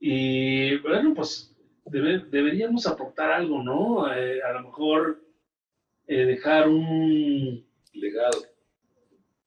Y 0.00 0.76
bueno 0.78 1.14
pues 1.14 1.54
debe- 1.86 2.24
deberíamos 2.30 2.86
aportar 2.86 3.30
algo 3.32 3.62
no 3.62 4.12
Eh, 4.14 4.40
a 4.42 4.52
lo 4.52 4.62
mejor 4.62 5.22
eh, 6.06 6.24
dejar 6.24 6.68
un 6.68 7.66
legado. 7.92 8.38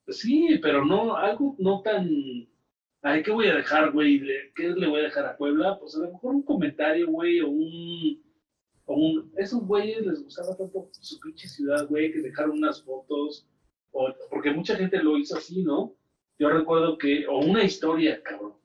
sí 0.07 0.59
pero 0.61 0.83
no 0.85 1.15
algo 1.15 1.55
no 1.59 1.81
tan 1.81 2.09
ay 3.01 3.23
qué 3.23 3.31
voy 3.31 3.47
a 3.47 3.55
dejar 3.55 3.91
güey 3.91 4.21
qué 4.55 4.69
le 4.69 4.87
voy 4.87 4.99
a 5.01 5.03
dejar 5.03 5.25
a 5.25 5.37
Puebla 5.37 5.79
pues 5.79 5.95
a 5.95 5.99
lo 5.99 6.11
mejor 6.11 6.35
un 6.35 6.43
comentario 6.43 7.07
güey 7.07 7.39
o 7.41 7.49
un 7.49 8.21
un 8.93 9.31
esos 9.37 9.65
güeyes 9.65 10.05
les 10.05 10.23
gustaba 10.23 10.55
tanto 10.55 10.89
su 10.91 11.19
pinche 11.19 11.47
ciudad 11.47 11.87
güey 11.87 12.11
que 12.11 12.21
dejaron 12.21 12.57
unas 12.57 12.83
fotos 12.83 13.47
o, 13.91 14.13
porque 14.29 14.51
mucha 14.51 14.75
gente 14.75 15.01
lo 15.01 15.17
hizo 15.17 15.37
así 15.37 15.63
no 15.63 15.95
yo 16.39 16.49
recuerdo 16.49 16.97
que 16.97 17.27
o 17.27 17.39
una 17.39 17.63
historia 17.63 18.21
cabrón 18.23 18.61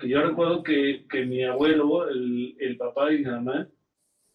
que 0.00 0.08
yo 0.08 0.22
recuerdo 0.22 0.62
que, 0.62 1.06
que 1.08 1.26
mi 1.26 1.44
abuelo, 1.44 2.08
el, 2.08 2.56
el 2.58 2.76
papá 2.78 3.10
de 3.10 3.18
mi 3.18 3.24
mamá, 3.24 3.68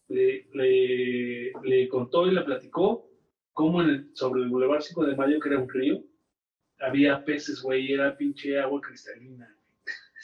le, 0.08 0.46
le, 0.54 1.88
contó 1.88 2.26
y 2.26 2.34
le 2.34 2.42
platicó 2.42 3.10
cómo 3.52 3.82
sobre 4.14 4.42
el 4.42 4.48
Boulevard 4.48 4.80
5 4.80 5.04
de 5.04 5.16
Mayo, 5.16 5.40
que 5.40 5.48
era 5.48 5.58
un 5.58 5.68
río, 5.68 6.04
había 6.78 7.24
peces, 7.24 7.60
güey, 7.62 7.86
y 7.86 7.92
era 7.94 8.16
pinche 8.16 8.58
agua 8.60 8.80
cristalina. 8.80 9.52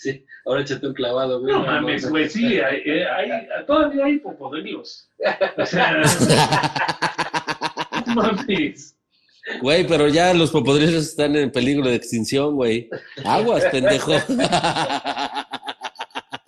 Sí, 0.03 0.27
ahora 0.45 0.63
échate 0.63 0.87
un 0.89 0.95
clavado, 0.95 1.41
güey. 1.41 1.53
No 1.55 1.65
mames, 1.65 2.11
güey, 2.11 2.29
sí, 2.29 2.59
hay, 2.61 2.81
hay- 2.91 3.31
hay- 3.31 3.47
todavía 3.67 4.05
hay 4.07 4.19
popodrilos. 4.19 5.09
O 5.57 5.65
sea, 5.67 6.03
no 8.07 8.15
mames. 8.15 8.97
Güey, 9.61 9.87
pero 9.87 10.09
ya 10.09 10.35
los 10.35 10.51
popodrilos 10.51 10.95
están 11.05 11.37
en 11.37 11.51
peligro 11.53 11.89
de 11.89 11.95
extinción, 11.97 12.55
güey. 12.57 12.89
Aguas, 13.25 13.65
pendejo. 13.71 14.13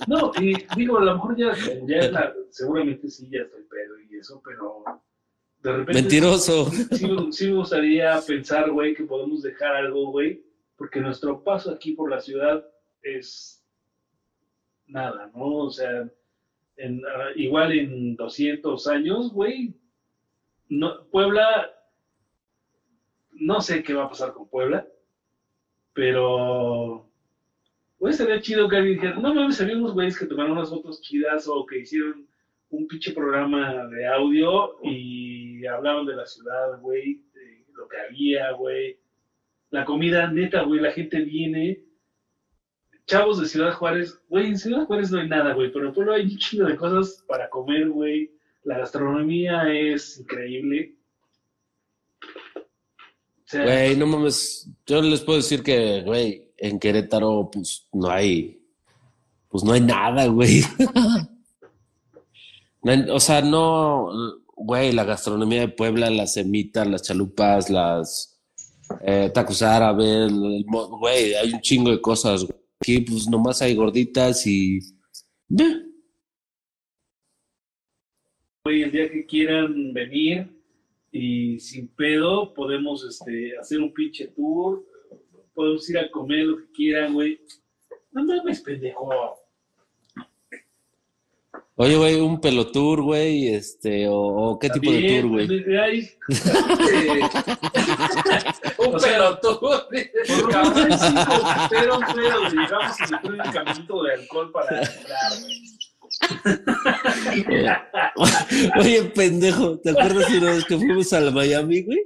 No, 0.07 0.33
y 0.39 0.55
digo, 0.77 0.99
a 0.99 1.05
lo 1.05 1.15
mejor 1.15 1.37
ya, 1.37 1.53
ya 1.87 1.97
es 1.97 2.13
la- 2.13 2.33
seguramente 2.51 3.09
sí, 3.09 3.29
ya 3.31 3.41
estoy 3.41 3.63
pedo 3.63 3.95
y 4.11 4.19
eso, 4.19 4.43
pero 4.45 4.85
de 5.63 5.73
repente... 5.73 6.03
Mentiroso. 6.03 6.71
sí, 6.71 7.07
me- 7.07 7.33
sí 7.33 7.47
me 7.49 7.57
gustaría 7.57 8.21
pensar, 8.27 8.71
güey, 8.71 8.95
que 8.95 9.05
podemos 9.05 9.43
dejar 9.43 9.75
algo, 9.77 10.11
güey, 10.11 10.45
porque 10.77 11.01
nuestro 11.01 11.43
paso 11.43 11.71
aquí 11.71 11.93
por 11.93 12.11
la 12.11 12.21
ciudad 12.21 12.65
es 13.05 13.65
nada, 14.87 15.31
¿no? 15.35 15.57
O 15.57 15.71
sea, 15.71 16.03
ah, 16.03 17.29
igual 17.37 17.73
en 17.73 18.17
200 18.17 18.87
años, 18.89 19.33
güey, 19.33 19.75
Puebla, 21.11 21.71
no 23.33 23.61
sé 23.61 23.83
qué 23.83 23.95
va 23.95 24.05
a 24.05 24.09
pasar 24.09 24.33
con 24.33 24.49
Puebla, 24.49 24.87
pero, 25.93 27.09
güey, 27.99 28.13
sería 28.13 28.41
chido 28.41 28.69
que 28.69 28.77
alguien 28.77 28.95
dijera, 28.97 29.17
no 29.17 29.35
mames, 29.35 29.61
había 29.61 29.77
unos 29.77 29.95
güeyes 29.95 30.19
que 30.19 30.27
tomaron 30.27 30.53
unas 30.53 30.71
fotos 30.71 31.01
chidas 31.01 31.47
o 31.49 31.65
que 31.67 31.79
hicieron 31.79 32.27
un 32.71 32.89
pinche 32.89 33.13
programa 33.13 33.87
de 33.87 34.07
audio 34.07 34.77
y 34.83 35.65
hablaban 35.67 36.07
de 36.07 36.17
la 36.17 36.27
ciudad, 36.27 36.81
güey, 36.81 37.23
lo 37.75 37.89
que 37.89 37.97
había, 37.99 38.53
güey. 38.53 38.99
La 39.71 39.85
comida, 39.85 40.31
neta, 40.31 40.63
güey, 40.63 40.81
la 40.81 40.93
gente 40.93 41.21
viene. 41.21 41.83
Chavos 43.07 43.41
de 43.41 43.49
Ciudad 43.49 43.75
Juárez, 43.75 44.19
güey, 44.29 44.47
en 44.47 44.59
Ciudad 44.59 44.87
Juárez 44.87 45.11
no 45.11 45.21
hay 45.21 45.29
nada, 45.29 45.53
güey, 45.53 45.71
pero 45.71 45.89
en 45.89 45.95
Puebla 45.95 46.15
hay 46.17 46.25
un 46.25 46.39
chingo 46.39 46.67
de 46.67 46.77
cosas 46.77 47.23
para 47.29 47.51
comer, 47.51 47.91
güey. 47.91 48.31
La 48.65 48.79
gastronomía 48.79 49.65
es 49.71 50.19
increíble. 50.19 50.97
sea, 53.45 53.65
Güey, 53.65 53.97
no 53.97 54.07
mames. 54.07 54.71
Yo 54.87 55.03
les 55.03 55.21
puedo 55.21 55.37
decir 55.37 55.63
que, 55.63 56.01
güey, 56.03 56.51
en 56.57 56.79
Querétaro, 56.79 57.51
pues 57.53 57.87
no 57.93 58.09
hay. 58.09 58.63
Pues 59.49 59.63
no 59.65 59.73
hay 59.73 59.81
nada, 59.81 60.27
güey. 60.27 60.63
O 63.11 63.19
sea, 63.19 63.41
no. 63.41 64.11
Güey, 64.57 64.93
la 64.93 65.05
gastronomía 65.05 65.61
de 65.63 65.69
Puebla, 65.69 66.11
las 66.11 66.35
semitas, 66.35 66.87
las 66.87 67.01
chalupas, 67.01 67.71
las 67.71 68.39
eh, 69.01 69.31
tacos 69.33 69.63
árabes, 69.63 70.31
güey, 70.31 71.35
hay 71.35 71.55
un 71.55 71.61
chingo 71.63 71.91
de 71.91 72.01
cosas. 72.03 72.45
güey. 72.45 72.64
Aquí, 72.85 73.01
pues 73.01 73.27
nomás 73.27 73.63
hay 73.63 73.75
gorditas 73.75 74.47
y. 74.47 74.77
Eh, 75.59 75.87
güey, 78.63 78.83
el 78.83 78.93
día 78.93 79.11
que 79.11 79.25
quieran 79.25 79.95
venir 79.95 80.55
y 81.11 81.59
sin 81.61 81.89
pedo 81.89 82.53
podemos 82.53 83.03
este, 83.09 83.57
hacer 83.57 83.81
un 83.81 83.91
pinche 83.95 84.27
tour, 84.27 84.85
podemos 85.55 85.89
ir 85.89 85.97
a 85.97 86.11
comer 86.11 86.45
lo 86.45 86.59
que 86.59 86.73
quieran, 86.73 87.15
güey. 87.15 87.41
No 88.13 88.23
mames, 88.23 88.61
pendejo. 88.61 89.09
Oye, 91.77 91.97
güey, 91.97 92.21
un 92.21 92.41
pelotour, 92.41 93.03
güey, 93.03 93.49
este, 93.49 94.07
o, 94.09 94.15
o 94.17 94.59
qué 94.61 94.71
tipo 94.71 94.93
de 94.93 95.21
tour, 95.21 95.29
güey. 95.29 95.49
pues, 95.49 96.17
Un 98.79 98.95
O 98.95 98.99
sea, 99.01 99.11
pelotón. 99.41 99.59
por 99.59 100.53
lo 100.53 100.71
menos 100.71 101.01
cinco 101.01 101.33
pero 101.71 101.99
llegamos 102.53 103.01
y 103.01 103.07
se 103.07 103.17
pone 103.19 103.43
un 103.43 103.51
caminito 103.53 104.03
de 104.05 104.13
alcohol 104.15 104.53
para 104.53 104.83
entrar, 104.83 105.33
güey. 105.41 105.63
Oye, 108.81 109.03
pendejo, 109.07 109.81
¿te 109.81 109.91
acuerdas 109.91 110.31
una 110.31 110.53
vez 110.53 110.65
que 110.65 110.77
fuimos 110.77 111.13
a 111.13 111.21
la 111.21 111.33
Miami, 111.33 111.83
güey? 111.83 111.99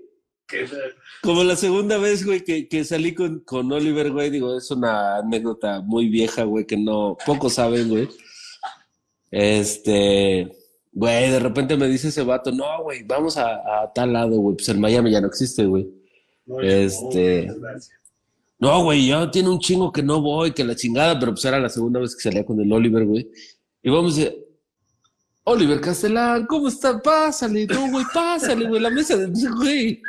Como 1.22 1.44
la 1.44 1.56
segunda 1.56 1.98
vez, 1.98 2.24
güey, 2.24 2.42
que, 2.42 2.68
que 2.68 2.84
salí 2.84 3.14
con, 3.14 3.40
con 3.40 3.70
Oliver, 3.70 4.10
güey, 4.12 4.30
digo, 4.30 4.56
es 4.56 4.70
una 4.70 5.18
anécdota 5.18 5.82
muy 5.82 6.08
vieja, 6.08 6.44
güey, 6.44 6.64
que 6.64 6.78
no, 6.78 7.18
pocos 7.26 7.52
saben, 7.54 7.90
güey. 7.90 8.08
Este, 9.30 10.50
güey, 10.92 11.30
de 11.30 11.40
repente 11.40 11.76
me 11.76 11.88
dice 11.88 12.08
ese 12.08 12.22
vato, 12.22 12.50
no, 12.52 12.82
güey, 12.82 13.02
vamos 13.04 13.36
a, 13.36 13.82
a 13.82 13.92
tal 13.92 14.12
lado, 14.12 14.38
güey, 14.38 14.56
pues 14.56 14.68
el 14.68 14.78
Miami 14.78 15.10
ya 15.10 15.20
no 15.20 15.26
existe, 15.28 15.64
güey. 15.66 15.88
no, 16.46 16.60
Este- 16.60 17.50
no, 18.60 18.82
güey, 18.82 19.06
ya 19.06 19.30
tiene 19.30 19.50
un 19.50 19.60
chingo 19.60 19.92
que 19.92 20.02
no 20.02 20.20
voy, 20.20 20.52
que 20.52 20.64
la 20.64 20.74
chingada, 20.74 21.18
pero 21.18 21.32
pues 21.32 21.44
era 21.44 21.60
la 21.60 21.68
segunda 21.68 22.00
vez 22.00 22.14
que 22.16 22.22
salía 22.22 22.44
con 22.44 22.60
el 22.60 22.72
Oliver, 22.72 23.04
güey. 23.04 23.30
Y 23.82 23.90
vamos 23.90 24.18
a 24.18 24.22
Oliver 25.44 25.80
Castellán, 25.80 26.44
¿cómo 26.46 26.68
está? 26.68 27.00
Pásale, 27.00 27.66
no, 27.66 27.90
güey, 27.90 28.04
pásale, 28.12 28.68
güey, 28.68 28.80
la 28.82 28.90
mesa 28.90 29.16
de, 29.16 29.28
güey. 29.56 30.02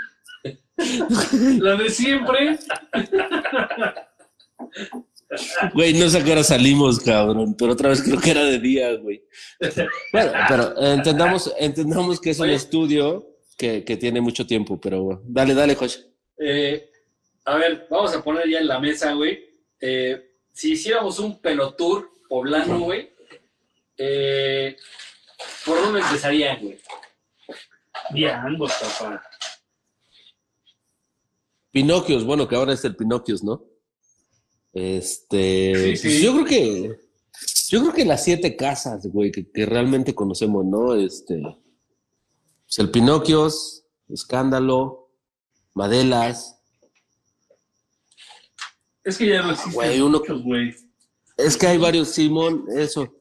La 1.59 1.75
de 1.75 1.89
siempre. 1.89 2.57
Güey, 5.73 5.93
no 5.93 6.09
sé 6.09 6.17
a 6.17 6.23
qué 6.23 6.31
hora 6.31 6.43
salimos, 6.43 6.99
cabrón, 6.99 7.55
pero 7.55 7.73
otra 7.73 7.89
vez 7.89 8.01
creo 8.01 8.19
que 8.19 8.31
era 8.31 8.43
de 8.43 8.59
día, 8.59 8.95
güey. 8.95 9.23
Bueno, 10.11 10.31
pero 10.47 10.81
entendamos, 10.81 11.53
entendamos 11.59 12.19
que 12.19 12.31
es 12.31 12.39
un 12.39 12.49
estudio 12.49 13.37
que, 13.55 13.83
que 13.83 13.97
tiene 13.97 14.21
mucho 14.21 14.47
tiempo, 14.47 14.79
pero 14.79 15.03
bueno. 15.03 15.21
dale, 15.25 15.53
dale, 15.53 15.75
Josh. 15.75 15.97
Eh, 16.37 16.89
a 17.45 17.57
ver, 17.57 17.87
vamos 17.89 18.15
a 18.15 18.23
poner 18.23 18.49
ya 18.49 18.59
en 18.59 18.67
la 18.67 18.79
mesa, 18.79 19.13
güey. 19.13 19.39
Eh, 19.79 20.31
si 20.51 20.73
hiciéramos 20.73 21.19
un 21.19 21.39
pelotour 21.39 22.09
poblano, 22.27 22.79
güey, 22.79 23.11
eh, 23.97 24.75
¿por 25.65 25.81
dónde 25.81 25.99
empezarían, 25.99 26.59
güey? 26.61 26.79
Viajando, 28.11 28.65
papá. 28.65 29.21
Pinocchios, 31.71 32.23
bueno, 32.23 32.47
que 32.47 32.55
ahora 32.55 32.73
es 32.73 32.83
el 32.83 32.95
Pinocchios, 32.95 33.43
¿no? 33.43 33.68
Este, 34.73 35.95
Sí, 35.97 36.07
pues 36.07 36.21
yo 36.21 36.33
creo 36.33 36.45
que, 36.45 36.99
yo 37.69 37.81
creo 37.81 37.93
que 37.93 38.05
las 38.05 38.23
siete 38.23 38.55
casas, 38.55 39.05
güey, 39.07 39.31
que, 39.31 39.49
que 39.51 39.65
realmente 39.65 40.13
conocemos, 40.13 40.65
¿no? 40.65 40.95
Este, 40.95 41.41
pues 41.41 42.79
el 42.79 42.91
Pinocchios, 42.91 43.83
Escándalo, 44.09 45.09
Madelas. 45.73 46.59
Es 49.03 49.17
que 49.17 49.27
ya 49.27 49.41
no 49.41 49.51
existen 49.51 49.73
Güey, 49.73 50.01
uno- 50.01 50.19
muchos, 50.19 50.43
güey. 50.43 50.75
Es 51.37 51.57
que 51.57 51.67
hay 51.67 51.77
varios, 51.77 52.09
Simón, 52.09 52.65
eso. 52.75 53.13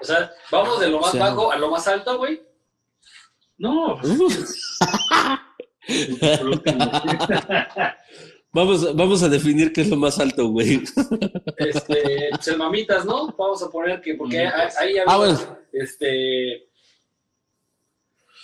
O 0.00 0.04
sea, 0.04 0.30
vamos 0.50 0.80
de 0.80 0.88
lo 0.88 1.00
más 1.00 1.18
bajo 1.18 1.50
a 1.50 1.56
lo 1.56 1.70
más 1.70 1.86
alto, 1.86 2.18
güey. 2.18 2.42
No, 3.58 3.98
pues, 4.00 4.78
Vamos, 8.52 8.96
vamos 8.96 9.22
a 9.22 9.28
definir 9.28 9.72
qué 9.72 9.82
es 9.82 9.88
lo 9.90 9.96
más 9.96 10.18
alto, 10.18 10.48
güey. 10.48 10.82
Este, 11.56 12.28
pues 12.30 12.48
el 12.48 12.58
mamitas, 12.58 13.04
¿no? 13.04 13.28
Vamos 13.38 13.62
a 13.62 13.70
poner 13.70 14.00
que, 14.00 14.14
porque 14.14 14.38
ahí 14.40 14.46
ahí 14.78 14.98
Ah, 14.98 15.02
había, 15.14 15.16
bueno. 15.16 15.58
este, 15.72 16.68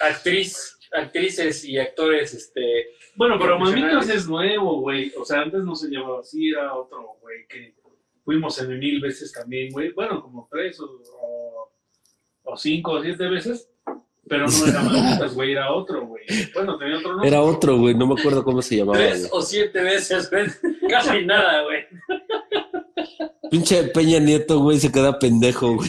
actriz, 0.01 0.79
actrices 0.93 1.65
y 1.65 1.79
actores, 1.79 2.35
este, 2.35 2.89
Bueno, 3.17 3.37
pero. 3.39 3.59
Mamitas 3.59 4.09
es 4.09 4.29
nuevo, 4.29 4.81
güey. 4.81 5.13
O 5.19 5.25
sea, 5.25 5.41
antes 5.41 5.63
no 5.65 5.75
se 5.75 5.89
llamaba 5.89 6.21
así, 6.21 6.51
era 6.51 6.75
otro, 6.75 7.17
güey, 7.21 7.47
que 7.49 7.75
fuimos 8.25 8.61
en 8.61 8.79
mil 8.79 9.01
veces 9.01 9.33
también, 9.33 9.73
güey. 9.73 9.93
Bueno, 9.93 10.23
como 10.23 10.49
tres 10.51 10.79
o, 10.81 11.03
o, 11.21 11.73
o 12.45 12.57
cinco 12.57 12.93
o 12.93 13.03
siete 13.03 13.29
veces. 13.29 13.69
Pero 14.29 14.47
no 14.47 14.67
era 14.67 14.83
Mamitas, 14.83 15.35
güey, 15.35 15.53
era 15.53 15.73
otro, 15.73 16.07
güey. 16.07 16.25
Bueno, 16.55 16.77
tenía 16.79 16.99
otro 16.99 17.11
nombre. 17.13 17.29
Era 17.29 17.43
otro, 17.43 17.79
güey, 17.79 17.95
no 17.95 18.07
me 18.07 18.21
acuerdo 18.21 18.43
cómo 18.43 18.61
se 18.61 18.77
llamaba. 18.77 18.99
tres 18.99 19.29
güey. 19.29 19.31
o 19.33 19.43
siete 19.43 19.83
veces, 19.83 20.31
güey. 20.31 20.47
Casi 20.89 21.25
nada, 21.25 21.63
güey. 21.63 21.87
Pinche 23.51 23.85
Peña 23.85 24.19
Nieto, 24.19 24.59
güey, 24.59 24.79
se 24.79 24.91
queda 24.91 25.19
pendejo, 25.19 25.77
güey. 25.77 25.89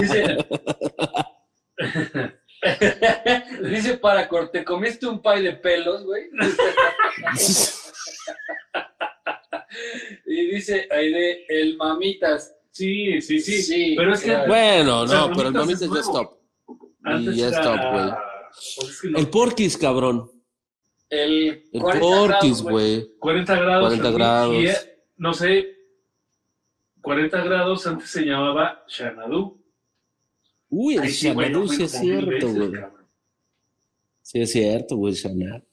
Dice, 0.00 0.36
dice 3.70 3.98
para 3.98 4.28
corte, 4.28 4.64
comiste 4.64 5.06
un 5.06 5.20
pay 5.20 5.42
de 5.42 5.52
pelos, 5.52 6.04
güey. 6.04 6.24
Y 10.26 10.46
dice 10.46 10.88
Aide, 10.90 11.44
el 11.48 11.76
mamitas. 11.76 12.54
Sí, 12.70 13.20
sí, 13.20 13.40
sí. 13.40 13.62
Sí, 13.62 13.94
pero 13.96 14.14
es 14.14 14.22
que. 14.22 14.36
Bueno, 14.46 15.00
O 15.00 15.08
sea, 15.08 15.20
no, 15.20 15.32
pero 15.36 15.48
el 15.48 15.54
Mamitas 15.54 15.82
es 15.82 15.92
ya 15.92 16.00
stop. 16.00 16.41
Antes 17.04 17.34
Y 17.34 17.38
ya 17.38 17.48
era... 17.48 17.58
stop, 17.60 17.80
güey. 17.92 18.10
pues 18.76 19.00
El 19.16 19.28
Porquis, 19.28 19.76
cabrón. 19.76 20.30
El, 21.08 21.64
El 21.72 21.80
40 21.80 22.00
Porquis, 22.00 22.62
güey. 22.62 23.08
40 23.18 23.56
grados. 23.56 23.82
40 23.88 24.02
también, 24.02 24.18
grados. 24.18 24.54
y, 24.54 24.66
eh, 24.66 24.76
no 25.16 25.34
sé, 25.34 25.66
40 27.02 27.44
grados 27.44 27.86
antes 27.86 28.10
se 28.10 28.22
llamaba 28.24 28.82
Xanadu. 28.88 29.62
Uy, 30.68 30.96
el 30.96 31.12
Xanadu 31.12 31.68
sí 31.68 31.82
es 31.84 31.92
cierto, 31.92 32.48
güey. 32.48 32.72
Sí 34.22 34.40
es 34.40 34.52
cierto, 34.52 34.96
güey, 34.96 35.14
Xanadu. 35.14 35.64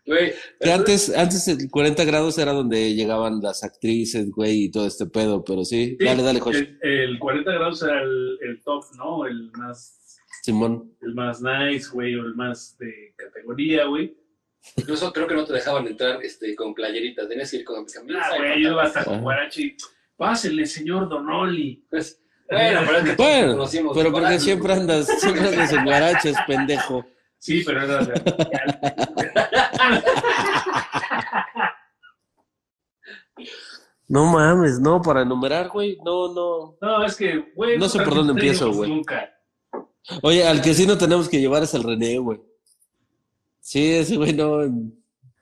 Güey, 0.05 0.33
Que 0.59 0.71
antes, 0.71 1.15
antes 1.15 1.47
el 1.47 1.69
40 1.69 2.03
grados 2.03 2.37
era 2.37 2.51
donde 2.51 2.93
llegaban 2.93 3.39
las 3.41 3.63
actrices, 3.63 4.31
güey, 4.31 4.65
y 4.65 4.71
todo 4.71 4.85
este 4.85 5.05
pedo, 5.05 5.43
pero 5.43 5.63
sí. 5.63 5.95
Sí, 5.97 6.05
Dale, 6.05 6.23
dale, 6.23 6.39
Josh. 6.41 6.57
El, 6.57 6.77
el 6.81 7.19
40 7.19 7.51
grados 7.51 7.81
era 7.83 8.01
el, 8.01 8.37
el 8.41 8.61
top, 8.63 8.83
¿no? 8.97 9.25
El 9.25 9.49
más, 9.51 10.19
Simón. 10.43 10.91
el 11.01 11.15
más 11.15 11.41
nice, 11.41 11.89
güey, 11.91 12.15
o 12.15 12.25
el 12.25 12.35
más 12.35 12.77
de 12.77 13.13
categoría, 13.15 13.85
güey. 13.85 14.13
incluso 14.75 15.11
creo 15.13 15.25
que 15.27 15.35
no 15.35 15.45
te 15.45 15.53
dejaban 15.53 15.87
entrar 15.87 16.21
este, 16.21 16.53
con 16.55 16.73
playeritas, 16.73 17.29
tenías 17.29 17.49
que 17.49 17.57
ir 17.57 17.63
con 17.63 17.85
camisas. 17.85 18.23
Ah, 18.25 18.37
güey, 18.37 18.61
yo 18.61 18.71
iba 18.71 18.83
hasta. 18.83 19.03
Guarachi. 19.03 19.77
Pásenle, 20.17 20.65
señor 20.65 21.07
Donoli. 21.07 21.85
Pues, 21.89 22.21
bueno, 22.49 22.81
pero 22.85 22.97
es 22.97 23.03
que 23.05 23.15
Bueno, 23.15 23.51
conocimos 23.53 23.97
pero 23.97 24.11
porque 24.11 24.39
siempre 24.39 24.73
andas, 24.73 25.07
siempre 25.19 25.47
andas 25.47 25.71
en 25.71 25.85
guaraches, 25.85 26.35
pendejo. 26.45 27.05
Sí, 27.43 27.61
pero 27.65 27.85
de... 27.85 28.13
No 34.07 34.27
mames, 34.27 34.79
no, 34.79 35.01
para 35.01 35.23
enumerar, 35.23 35.67
güey, 35.67 35.97
no, 36.05 36.33
no. 36.33 36.77
No, 36.79 37.03
es 37.03 37.17
que, 37.17 37.51
güey... 37.53 37.77
No 37.77 37.89
sé 37.89 37.99
por 38.01 38.15
dónde 38.15 38.31
empiezo, 38.31 38.71
güey. 38.71 38.89
Nunca. 38.89 39.29
Oye, 40.21 40.47
al 40.47 40.61
que 40.61 40.73
sí 40.73 40.87
no 40.87 40.97
tenemos 40.97 41.27
que 41.27 41.41
llevar 41.41 41.63
es 41.63 41.73
el 41.73 41.83
René, 41.83 42.17
güey. 42.19 42.39
Sí, 43.59 43.91
ese 43.91 44.15
güey 44.15 44.31
no. 44.31 44.59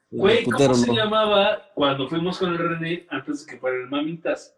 Güey, 0.10 0.44
¿cómo 0.46 0.74
se 0.74 0.88
no. 0.88 0.94
llamaba 0.96 1.70
cuando 1.76 2.08
fuimos 2.08 2.40
con 2.40 2.54
el 2.54 2.58
René 2.58 3.06
antes 3.12 3.46
de 3.46 3.52
que 3.52 3.60
fuera 3.60 3.78
el 3.78 3.90
Mamitas? 3.90 4.56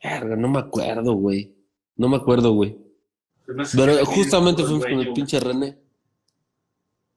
Verga, 0.00 0.36
no 0.36 0.48
me 0.48 0.60
acuerdo, 0.60 1.14
güey. 1.14 1.56
No 1.96 2.08
me 2.08 2.18
acuerdo, 2.18 2.52
güey. 2.52 2.87
Pero 3.74 4.04
justamente 4.04 4.62
fuimos 4.62 4.84
con 4.84 5.00
el 5.00 5.12
pinche 5.12 5.40
René. 5.40 5.78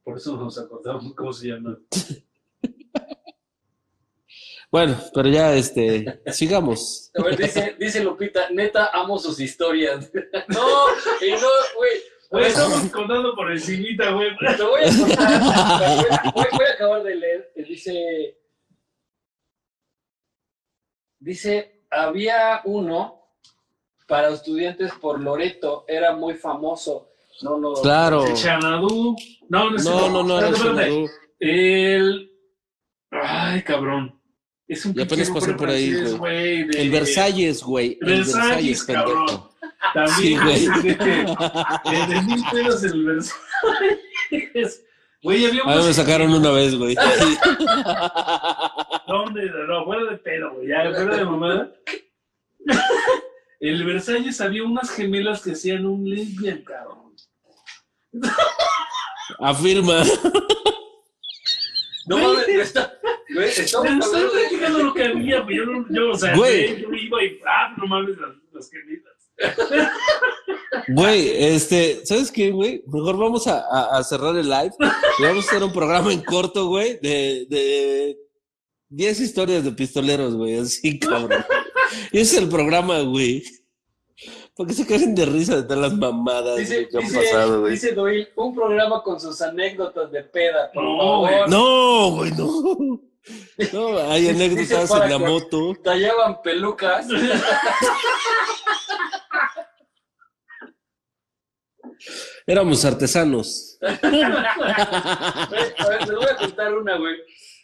Por 0.03 0.17
eso 0.17 0.36
nos 0.38 0.57
acordamos 0.57 1.13
cómo 1.13 1.34
se 1.34 1.47
llama. 1.47 1.77
Bueno, 4.71 4.97
pero 5.13 5.27
ya, 5.27 5.53
este, 5.53 6.21
sigamos. 6.27 7.11
A 7.15 7.23
ver, 7.23 7.36
dice, 7.36 7.75
dice 7.77 8.01
Lupita, 8.01 8.49
neta, 8.51 8.89
amo 8.93 9.19
sus 9.19 9.38
historias. 9.41 10.09
no, 10.47 10.88
y 11.19 11.32
no, 11.32 11.47
güey. 11.75 12.47
Estamos 12.47 12.89
contando 12.89 13.36
por 13.36 13.51
encimita, 13.51 14.11
güey. 14.11 14.29
Te 14.57 14.63
voy 14.63 14.82
a 14.82 14.97
contar. 14.97 16.34
Voy, 16.34 16.45
voy 16.53 16.65
a 16.65 16.73
acabar 16.73 17.03
de 17.03 17.15
leer. 17.15 17.51
que 17.53 17.63
Dice. 17.63 18.38
Dice: 21.19 21.84
había 21.89 22.61
uno 22.63 23.20
para 24.12 24.28
estudiantes 24.30 24.91
por 24.99 25.22
Loreto, 25.22 25.86
era 25.88 26.14
muy 26.14 26.34
famoso. 26.36 27.07
No, 27.43 27.57
no. 27.57 27.72
Claro. 27.76 28.26
El 28.28 28.36
Xanadu. 28.36 29.16
No, 29.47 29.70
no 29.70 29.78
es 29.78 29.86
No, 29.86 30.09
no, 30.09 30.22
no, 30.24 30.38
era. 30.39 30.51
Xanadu. 30.53 31.09
El. 31.39 32.30
Ay, 33.09 33.62
cabrón. 33.64 34.20
Es 34.68 34.86
un 34.86 34.93
Y 34.97 35.01
apenas 35.01 35.30
nombre 35.30 35.53
por 35.53 35.70
ahí, 35.70 35.93
güey. 36.18 36.64
de- 36.66 36.82
El 36.82 36.89
Versalles, 36.91 37.64
güey. 37.64 37.97
El 38.01 38.07
Versalles, 38.18 38.36
Versalles, 38.36 38.84
pendejo. 38.84 39.26
cabrón. 39.26 39.49
También, 39.93 40.18
Sí, 40.18 40.36
güey. 40.38 40.66
de, 40.84 40.95
de, 40.95 41.26
de 42.14 42.22
mil 42.24 42.43
pedos 42.51 42.84
el 42.84 43.05
Versalles. 43.05 44.84
Güey, 45.24 45.45
había 45.45 45.64
mí 45.64 45.84
me 45.86 45.93
sacaron 45.93 46.34
una 46.34 46.51
vez, 46.51 46.76
güey. 46.78 46.95
¿Dónde? 49.07 49.49
No, 49.68 49.86
fuera 49.86 50.12
de 50.12 50.18
pedo, 50.18 50.51
güey. 50.55 50.68
Ya, 50.68 50.91
fuera 50.93 51.16
de 51.16 51.24
mamada. 51.26 51.72
El 53.62 53.86
Versalles 53.86 54.41
había 54.41 54.64
unas 54.64 54.89
gemelas 54.89 55.41
que 55.43 55.51
hacían 55.51 55.86
un 55.86 56.09
lesbian, 56.09 56.64
cabrón. 56.64 57.16
Afirma. 59.39 60.03
No 62.07 62.18
mames, 62.18 62.47
está, 62.49 62.91
güey, 63.34 63.47
estamos 63.49 63.88
Pero 63.88 64.03
hablando 64.05 64.78
de. 64.80 64.84
lo 64.84 64.93
que 64.93 65.03
había, 65.05 65.39
güey. 65.41 65.55
Yo, 65.57 65.66
no- 65.66 65.86
yo, 65.89 66.09
o 66.12 66.18
sea, 66.18 66.36
Güey. 66.36 66.82
yo 66.82 66.89
iba 66.91 67.24
y, 67.24 67.39
ah, 67.47 67.74
no 67.78 67.86
mames, 67.88 68.18
las, 68.18 68.32
las 68.51 68.70
gemitas. 68.70 69.12
Güey, 70.88 71.30
este, 71.43 72.05
¿sabes 72.05 72.32
qué, 72.32 72.49
güey? 72.49 72.82
Mejor 72.88 73.18
vamos 73.18 73.45
a, 73.45 73.59
a- 73.59 73.97
a 73.97 74.03
cerrar 74.03 74.36
el 74.38 74.49
live 74.49 74.72
y 75.20 75.24
vamos 75.24 75.45
a 75.45 75.49
hacer 75.49 75.64
un 75.64 75.72
programa 75.72 76.12
en 76.12 76.22
corto, 76.24 76.68
güey, 76.68 76.97
de, 77.01 77.45
de 77.49 78.18
10 78.89 79.20
historias 79.20 79.64
de 79.64 79.72
pistoleros, 79.74 80.36
güey, 80.36 80.57
así, 80.57 80.97
cabrón. 80.99 81.43
Y 82.11 82.19
ese 82.19 82.37
es 82.37 82.41
el 82.43 82.49
programa, 82.49 82.99
güey. 83.01 83.43
Porque 84.55 84.73
se 84.73 84.85
caen 84.85 85.15
de 85.15 85.25
risa 85.25 85.55
de 85.55 85.63
todas 85.63 85.79
las 85.79 85.93
mamadas 85.93 86.57
Dice, 86.57 86.87
que 86.89 86.97
han 86.97 87.03
dice, 87.03 87.17
pasado, 87.17 87.61
güey. 87.61 87.71
dice 87.73 87.93
Doyle, 87.93 88.29
un 88.35 88.53
programa 88.53 89.01
con 89.01 89.19
sus 89.19 89.41
anécdotas 89.41 90.11
de 90.11 90.23
peda, 90.23 90.69
por 90.73 90.83
No, 90.83 90.97
favor. 91.25 91.49
No, 91.49 92.11
güey, 92.11 92.31
no. 92.31 93.01
No, 93.73 93.97
hay 94.11 94.29
anécdotas 94.29 94.89
dice 94.89 95.03
en 95.03 95.09
la 95.09 95.17
moto. 95.19 95.73
Tallaban 95.83 96.41
pelucas. 96.41 97.07
Éramos 102.47 102.83
artesanos. 102.85 103.77
A 103.81 103.87
ver, 105.49 106.07
les 106.07 106.15
voy 106.15 106.25
a 106.29 106.35
contar 106.37 106.73
una, 106.73 106.97
güey. 106.97 107.15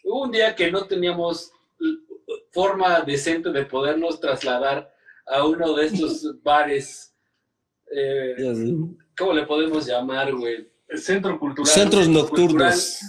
Hubo 0.03 0.23
un 0.23 0.31
día 0.31 0.55
que 0.55 0.71
no 0.71 0.85
teníamos 0.85 1.51
forma 2.61 3.01
decente 3.01 3.51
de 3.51 3.65
podernos 3.65 4.19
trasladar 4.19 4.91
a 5.27 5.45
uno 5.45 5.75
de 5.75 5.85
estos 5.85 6.41
bares. 6.43 7.13
eh. 7.91 8.35
¿Cómo 9.15 9.33
le 9.33 9.45
podemos 9.45 9.85
llamar, 9.85 10.33
güey? 10.33 10.67
El 10.87 10.97
centro 10.99 11.39
cultural. 11.39 11.71
Centros 11.71 12.07
nocturnos. 12.09 12.99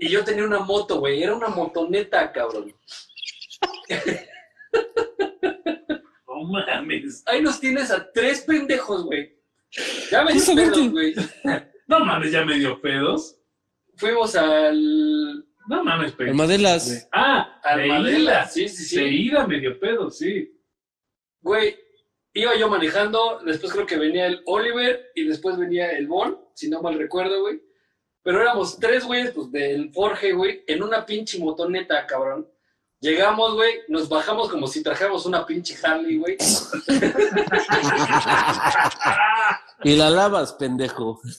Y 0.00 0.08
yo 0.08 0.24
tenía 0.24 0.44
una 0.44 0.60
moto, 0.60 0.98
güey. 0.98 1.22
Era 1.22 1.34
una 1.36 1.48
motoneta, 1.48 2.32
cabrón. 2.32 2.74
No 6.26 6.42
mames. 6.50 7.22
Ahí 7.26 7.40
nos 7.40 7.60
tienes 7.60 7.90
a 7.92 8.10
tres 8.12 8.40
pendejos, 8.42 9.04
güey. 9.04 9.38
Ya 10.10 10.24
me 10.24 10.32
Justamente. 10.34 10.72
pedos, 10.72 10.90
güey. 10.90 11.14
No 11.86 12.00
mames, 12.00 12.32
ya 12.32 12.44
me 12.44 12.58
dio 12.58 12.80
pedos. 12.80 13.36
Fuimos 13.96 14.34
al. 14.34 15.46
No 15.66 15.82
mames, 15.84 16.12
pedos. 16.12 16.30
Armadelas. 16.30 17.08
Ah, 17.12 17.60
al 17.62 17.80
de 17.80 17.88
Madela. 17.88 18.18
ida. 18.18 18.46
Sí, 18.46 18.68
sí, 18.68 18.84
sí. 18.84 18.96
De 18.96 19.08
ida 19.08 19.46
me 19.46 19.60
dio 19.60 19.78
pedos, 19.78 20.18
sí. 20.18 20.50
Güey, 21.40 21.76
iba 22.34 22.56
yo 22.56 22.68
manejando, 22.68 23.40
después 23.44 23.72
creo 23.72 23.86
que 23.86 23.96
venía 23.96 24.26
el 24.26 24.42
Oliver 24.46 25.10
y 25.14 25.24
después 25.24 25.56
venía 25.56 25.90
el 25.92 26.06
Bon, 26.06 26.38
si 26.54 26.68
no 26.68 26.82
mal 26.82 26.98
recuerdo, 26.98 27.40
güey. 27.42 27.62
Pero 28.22 28.40
éramos 28.40 28.78
tres 28.78 29.04
güeyes, 29.04 29.32
pues, 29.32 29.52
del 29.52 29.92
Forge, 29.92 30.32
güey, 30.32 30.64
en 30.66 30.82
una 30.82 31.04
pinche 31.04 31.38
motoneta, 31.38 32.06
cabrón. 32.06 32.48
Llegamos, 33.00 33.54
güey, 33.54 33.80
nos 33.88 34.08
bajamos 34.08 34.48
como 34.48 34.66
si 34.66 34.82
trajéramos 34.82 35.26
una 35.26 35.44
pinche 35.44 35.76
Harley, 35.82 36.16
güey. 36.16 36.38
Y 39.84 39.96
la 39.96 40.08
lavas, 40.08 40.54
pendejo. 40.54 41.20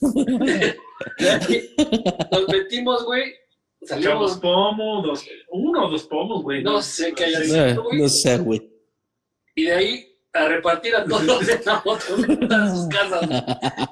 Nos 2.30 2.48
metimos, 2.48 3.04
güey, 3.04 3.34
Salimos, 3.86 4.36
pomo, 4.38 5.02
dos, 5.02 5.24
uno 5.50 5.86
o 5.86 5.90
dos 5.90 6.04
pomos, 6.04 6.42
güey. 6.42 6.62
no 6.62 6.82
sé 6.82 7.12
qué 7.14 7.24
haya 7.26 7.40
sido, 7.42 7.66
Eh, 7.66 7.74
güey. 7.74 8.00
no 8.02 8.08
sé, 8.08 8.38
güey. 8.38 8.70
Y 9.54 9.62
de 9.64 9.72
ahí 9.72 10.06
a 10.32 10.48
repartir 10.48 10.94
a 10.96 11.04
todos 11.04 11.48
en 11.48 11.60
la 11.64 11.82
motoneta 11.84 12.64
a 12.64 12.70
sus 12.76 12.86
casas. 12.88 13.22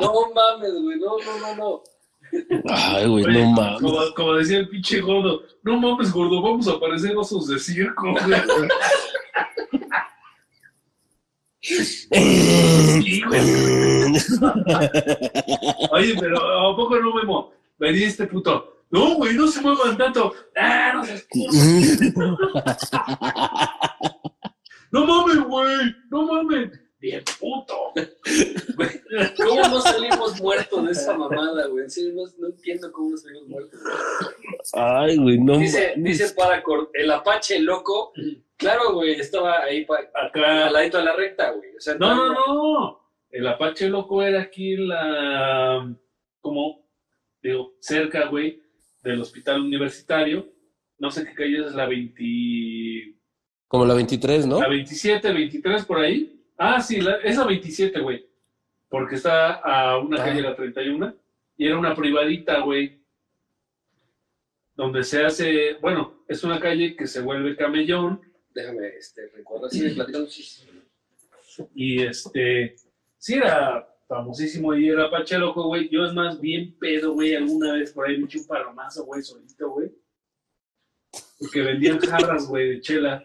No 0.01 0.13
mames, 0.35 0.73
güey, 0.83 0.99
no, 0.99 1.17
no, 1.19 1.39
no, 1.41 1.57
no. 1.57 1.83
Ay, 2.69 3.07
güey, 3.09 3.25
no 3.25 3.45
mames. 3.51 3.81
Como, 3.81 3.99
como 4.15 4.35
decía 4.35 4.59
el 4.59 4.69
pinche 4.69 5.01
gordo, 5.01 5.43
no 5.63 5.77
mames, 5.79 6.13
gordo, 6.13 6.43
vamos 6.43 6.67
a 6.69 6.79
parecer 6.81 7.17
osos 7.17 7.47
de 7.49 7.59
circo, 7.59 8.13
güey. 8.13 8.21
Sí, 11.67 13.23
güey. 13.27 13.41
Oye, 15.91 16.15
pero 16.21 16.71
¿a 16.71 16.77
poco 16.77 16.97
no, 16.99 17.15
Memo? 17.15 17.53
Venía 17.79 18.07
este 18.07 18.27
puto. 18.27 18.74
No, 18.95 19.15
güey, 19.17 19.35
no 19.35 19.49
se 19.49 19.61
muevan 19.61 19.97
tanto. 19.99 20.33
Ah, 20.57 20.93
no 20.95 21.05
seas 21.05 21.27
No 24.93 25.05
mames, 25.07 25.41
güey. 25.45 25.95
No 26.11 26.23
mames. 26.23 26.71
Bien 27.01 27.23
puto. 27.39 27.75
¿Cómo 29.37 29.63
no 29.69 29.81
salimos 29.81 30.41
muertos 30.41 30.87
de 30.87 30.93
esa 30.93 31.17
mamada, 31.19 31.67
güey? 31.67 31.85
En 31.85 31.91
serio, 31.91 32.13
no, 32.15 32.23
no 32.39 32.47
entiendo 32.55 32.91
cómo 32.93 33.11
no 33.11 33.17
salimos 33.17 33.49
muertos. 33.49 33.81
Ay, 34.73 35.17
güey, 35.19 35.39
no 35.39 35.59
Dice, 35.59 35.95
mames. 35.97 36.19
dice 36.19 36.35
Paracord, 36.35 36.89
el 36.95 37.11
Apache 37.11 37.59
loco. 37.61 38.13
Claro, 38.57 38.95
güey, 38.95 39.15
estaba 39.21 39.63
ahí 39.65 39.85
pa- 39.85 40.09
Acá. 40.15 40.67
al 40.69 40.73
ladito 40.73 40.99
de 40.99 41.05
la 41.05 41.17
recta, 41.17 41.51
güey. 41.51 41.77
O 41.77 41.81
sea, 41.81 41.95
No, 41.97 42.15
no, 42.15 42.33
no. 42.33 43.01
El 43.31 43.47
Apache 43.49 43.89
loco 43.89 44.23
era 44.23 44.41
aquí 44.43 44.75
en 44.75 44.89
la. 44.89 45.95
Como, 46.41 46.87
digo, 47.43 47.73
cerca, 47.81 48.27
güey, 48.29 48.63
del 49.05 49.21
hospital 49.21 49.61
universitario. 49.61 50.51
No 50.99 51.11
sé 51.11 51.25
qué 51.25 51.35
calle 51.35 51.67
es 51.67 51.75
la 51.75 51.87
20. 51.87 53.15
Como 53.69 53.85
la 53.85 53.95
23, 53.95 54.47
¿no? 54.47 54.61
La 54.61 54.69
27, 54.69 55.33
23 55.33 55.85
por 55.85 55.99
ahí. 55.99 56.41
Ah, 56.57 56.81
sí, 56.81 57.01
la, 57.01 57.17
es 57.17 57.37
la 57.37 57.45
27, 57.45 58.01
güey. 58.01 58.27
Porque 58.89 59.17
está 59.17 59.55
a 59.55 59.99
una 59.99 60.23
Ah. 60.23 60.25
calle 60.25 60.41
la 60.43 60.57
31. 60.57 61.15
Y 61.57 61.67
era 61.67 61.79
una 61.79 61.95
privadita, 61.95 62.61
güey. 62.61 63.01
Donde 64.75 65.05
se 65.05 65.25
hace. 65.25 65.75
Bueno, 65.75 66.25
es 66.29 66.43
una 66.43 66.59
calle 66.59 66.97
que 66.97 67.07
se 67.07 67.21
vuelve 67.21 67.57
camellón. 67.57 68.21
Déjame 68.55 68.89
este, 68.99 69.29
recordar, 69.29 69.71
platicando. 69.71 70.27
sí, 70.29 70.43
sí. 70.43 70.65
Y 71.75 72.03
este, 72.03 72.75
sí 73.19 73.35
era 73.35 73.89
famosísimo 74.15 74.75
y 74.75 74.89
era 74.89 75.07
Apache 75.07 75.39
Loco, 75.39 75.65
güey. 75.65 75.89
Yo 75.89 76.05
es 76.05 76.15
más 76.15 76.41
bien 76.41 76.77
pedo, 76.79 77.15
güey, 77.15 77.35
alguna 77.35 77.73
vez 77.73 77.93
por 77.93 78.07
ahí 78.07 78.19
me 78.19 78.27
eché 78.27 78.39
un 78.39 78.47
palomazo, 78.47 79.05
güey, 79.05 79.23
solito, 79.23 79.71
güey. 79.71 79.91
Porque 81.39 81.63
vendían 81.63 81.99
jarras, 81.99 82.47
güey, 82.47 82.71
de 82.71 82.81
chela. 82.81 83.25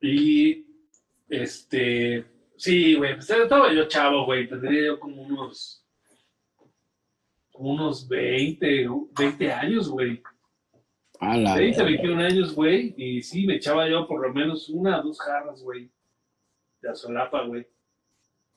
Y, 0.00 0.66
este, 1.28 2.26
sí, 2.56 2.94
güey, 2.94 3.14
pues 3.14 3.30
estaba 3.30 3.72
yo 3.72 3.86
chavo, 3.86 4.24
güey, 4.24 4.48
tendría 4.48 4.86
yo 4.86 5.00
como 5.00 5.22
unos, 5.22 5.84
como 7.52 7.70
unos 7.70 8.08
20, 8.08 8.88
20 9.16 9.52
años, 9.52 9.88
güey. 9.88 10.20
A 11.20 11.36
la 11.36 11.56
20, 11.56 11.78
verga. 11.78 12.02
21 12.02 12.22
años, 12.22 12.54
güey, 12.54 12.92
y 12.96 13.22
sí, 13.22 13.46
me 13.46 13.54
echaba 13.54 13.88
yo 13.88 14.06
por 14.06 14.20
lo 14.20 14.34
menos 14.34 14.68
una 14.68 15.00
o 15.00 15.04
dos 15.04 15.20
jarras, 15.20 15.62
güey, 15.62 15.90
de 16.82 16.90
azolapa, 16.90 17.42
güey. 17.44 17.66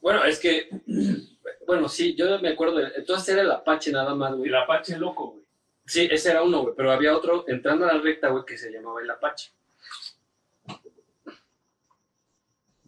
Bueno, 0.02 0.24
es 0.24 0.40
que, 0.40 0.70
bueno, 1.68 1.90
sí, 1.90 2.16
yo 2.16 2.40
me 2.40 2.50
acuerdo, 2.50 2.78
de- 2.78 2.92
entonces 2.96 3.30
era 3.30 3.42
el 3.42 3.52
Apache 3.52 3.92
nada 3.92 4.16
más, 4.16 4.34
güey. 4.36 4.50
el 4.50 4.56
apache 4.56 4.98
loco, 4.98 5.32
güey. 5.32 5.44
Sí, 5.86 6.08
ese 6.12 6.30
era 6.32 6.44
uno, 6.44 6.62
güey, 6.62 6.74
pero 6.78 6.92
había 6.92 7.16
otro 7.18 7.46
entrando 7.48 7.86
a 7.86 7.94
la 7.94 8.00
recta, 8.02 8.30
güey, 8.30 8.46
que 8.46 8.58
se 8.58 8.72
llamaba 8.72 9.02
el 9.02 9.10
Apache. 9.10 9.52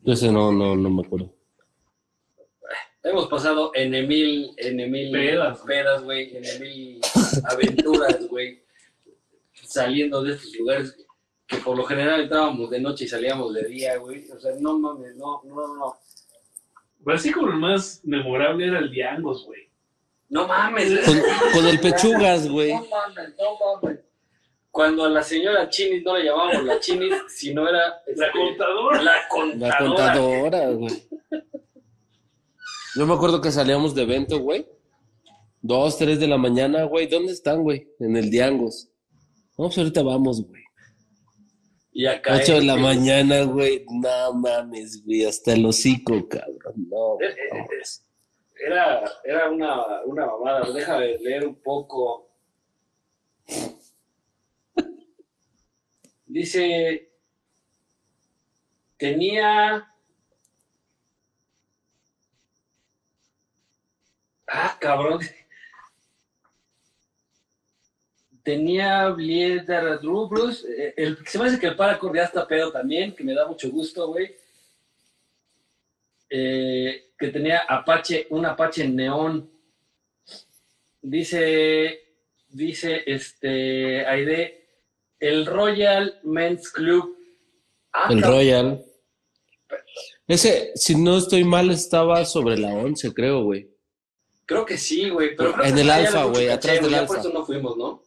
Yo 0.04 0.14
ese 0.14 0.32
no, 0.32 0.52
no, 0.52 0.76
no 0.76 0.90
me 0.90 1.02
acuerdo. 1.06 1.34
Hemos 3.04 3.28
pasado 3.28 3.72
en 3.74 4.08
mil, 4.08 4.52
en 4.58 4.92
mil 4.92 5.12
Pedas. 5.12 5.60
pedas, 5.62 6.04
güey, 6.04 6.36
en 6.38 6.60
mil 6.62 7.02
aventuras, 7.50 8.28
güey. 8.30 8.64
saliendo 9.54 10.22
de 10.24 10.34
estos 10.34 10.56
lugares 10.58 10.96
que 11.48 11.58
por 11.58 11.76
lo 11.76 11.84
general 11.84 12.22
entrábamos 12.22 12.70
de 12.70 12.80
noche 12.80 13.06
y 13.06 13.08
salíamos 13.08 13.54
de 13.54 13.64
día, 13.64 13.98
güey. 13.98 14.30
O 14.30 14.40
sea, 14.40 14.52
no 14.60 14.78
mames, 14.78 15.16
no, 15.16 15.42
no, 15.44 15.76
no. 15.76 15.96
Como 17.34 17.48
el 17.48 17.58
más 17.58 18.02
memorable 18.04 18.68
era 18.68 18.80
el 18.80 18.92
Diangos, 18.92 19.46
güey. 19.46 19.70
No 20.30 20.48
mames. 20.48 21.00
Con, 21.06 21.20
con 21.54 21.68
el 21.68 21.80
pechugas, 21.82 22.48
güey. 22.48 22.74
No 22.74 22.86
mames, 22.90 23.30
no 23.38 23.82
mames. 23.82 24.00
Cuando 24.70 25.04
a 25.04 25.10
la 25.10 25.22
señora 25.22 25.68
Chinis 25.70 26.02
no 26.04 26.16
le 26.18 26.26
llamábamos 26.26 26.64
la 26.64 26.80
Chinis, 26.80 27.14
sino 27.28 27.68
era 27.68 27.80
La 28.16 28.26
este, 28.28 28.32
contadora. 28.32 29.02
la 29.02 29.12
La 29.12 29.28
contadora. 29.28 29.78
contadora, 29.80 30.70
güey. 30.70 31.04
Yo 32.96 33.06
me 33.08 33.14
acuerdo 33.14 33.42
que 33.42 33.52
salíamos 33.52 33.96
de 33.96 34.04
evento, 34.04 34.40
güey. 34.40 34.66
Dos, 35.62 35.98
tres 35.98 36.20
de 36.20 36.28
la 36.28 36.38
mañana, 36.38 36.84
güey. 36.86 37.08
¿Dónde 37.08 37.34
están, 37.34 37.62
güey? 37.64 37.88
En 38.00 38.16
el 38.16 38.30
Diangos. 38.30 38.90
No, 39.58 39.66
pues 39.66 39.78
ahorita 39.78 40.02
vamos, 40.04 40.46
güey. 40.48 40.61
Y 41.94 42.06
acá. 42.06 42.36
Ocho 42.38 42.56
de 42.56 42.64
la 42.64 42.76
mañana, 42.78 43.44
güey. 43.44 43.86
No 43.90 44.34
mames, 44.34 45.04
güey. 45.06 45.26
Hasta 45.26 45.54
el 45.54 45.66
hocico, 45.66 46.28
cabrón. 46.28 46.88
No. 46.90 47.20
eh, 47.22 47.36
eh, 47.52 47.68
es- 47.82 48.06
Era, 48.66 49.04
era 49.24 49.50
una, 49.50 50.02
una 50.06 50.26
mamada. 50.28 50.72
Déjame 50.72 51.18
leer 51.20 51.46
un 51.48 51.56
poco. 51.56 52.30
Dice. 56.26 57.10
Tenía. 58.98 59.88
Ah, 64.48 64.78
cabrón. 64.80 65.20
Tenía 68.44 69.10
Blieder 69.10 70.00
Rubros. 70.02 70.66
eh, 70.66 70.94
El, 70.98 71.18
se 71.26 71.38
me 71.38 71.46
hace 71.46 71.60
que 71.60 71.68
el 71.68 71.76
Paracord 71.76 72.16
ya 72.16 72.24
está 72.24 72.48
pedo 72.48 72.72
también, 72.72 73.16
que 73.16 73.24
me 73.24 73.34
da 73.36 73.48
mucho 73.48 73.70
gusto, 73.70 74.08
güey. 74.08 74.36
Eh, 76.30 77.12
que 77.18 77.28
tenía 77.28 77.60
Apache, 77.68 78.28
un 78.30 78.46
Apache 78.46 78.88
neón. 78.88 79.50
Dice, 81.02 82.00
dice 82.50 83.04
este 83.06 84.06
Aide, 84.06 84.66
el 85.20 85.46
Royal 85.46 86.20
Men's 86.24 86.70
Club. 86.72 87.18
Ah, 87.92 88.08
El. 88.12 88.22
Royal. 88.22 88.84
Ese, 90.28 90.72
si 90.76 90.96
no 90.96 91.18
estoy 91.18 91.44
mal, 91.44 91.70
estaba 91.72 92.24
sobre 92.26 92.58
la 92.58 92.70
11, 92.74 93.14
creo, 93.14 93.44
güey. 93.44 93.70
Creo 94.46 94.66
que 94.66 94.78
sí, 94.78 95.10
güey. 95.10 95.36
Pero 95.36 95.62
En 95.64 95.78
el 95.78 95.90
Alfa, 95.90 96.24
güey, 96.26 96.48
atrás 96.50 96.82
del 96.82 96.92
ya 96.92 97.06
Por 97.06 97.18
Alfa. 97.18 97.20
eso 97.30 97.34
no 97.38 97.46
fuimos, 97.46 97.78
¿no? 97.78 98.04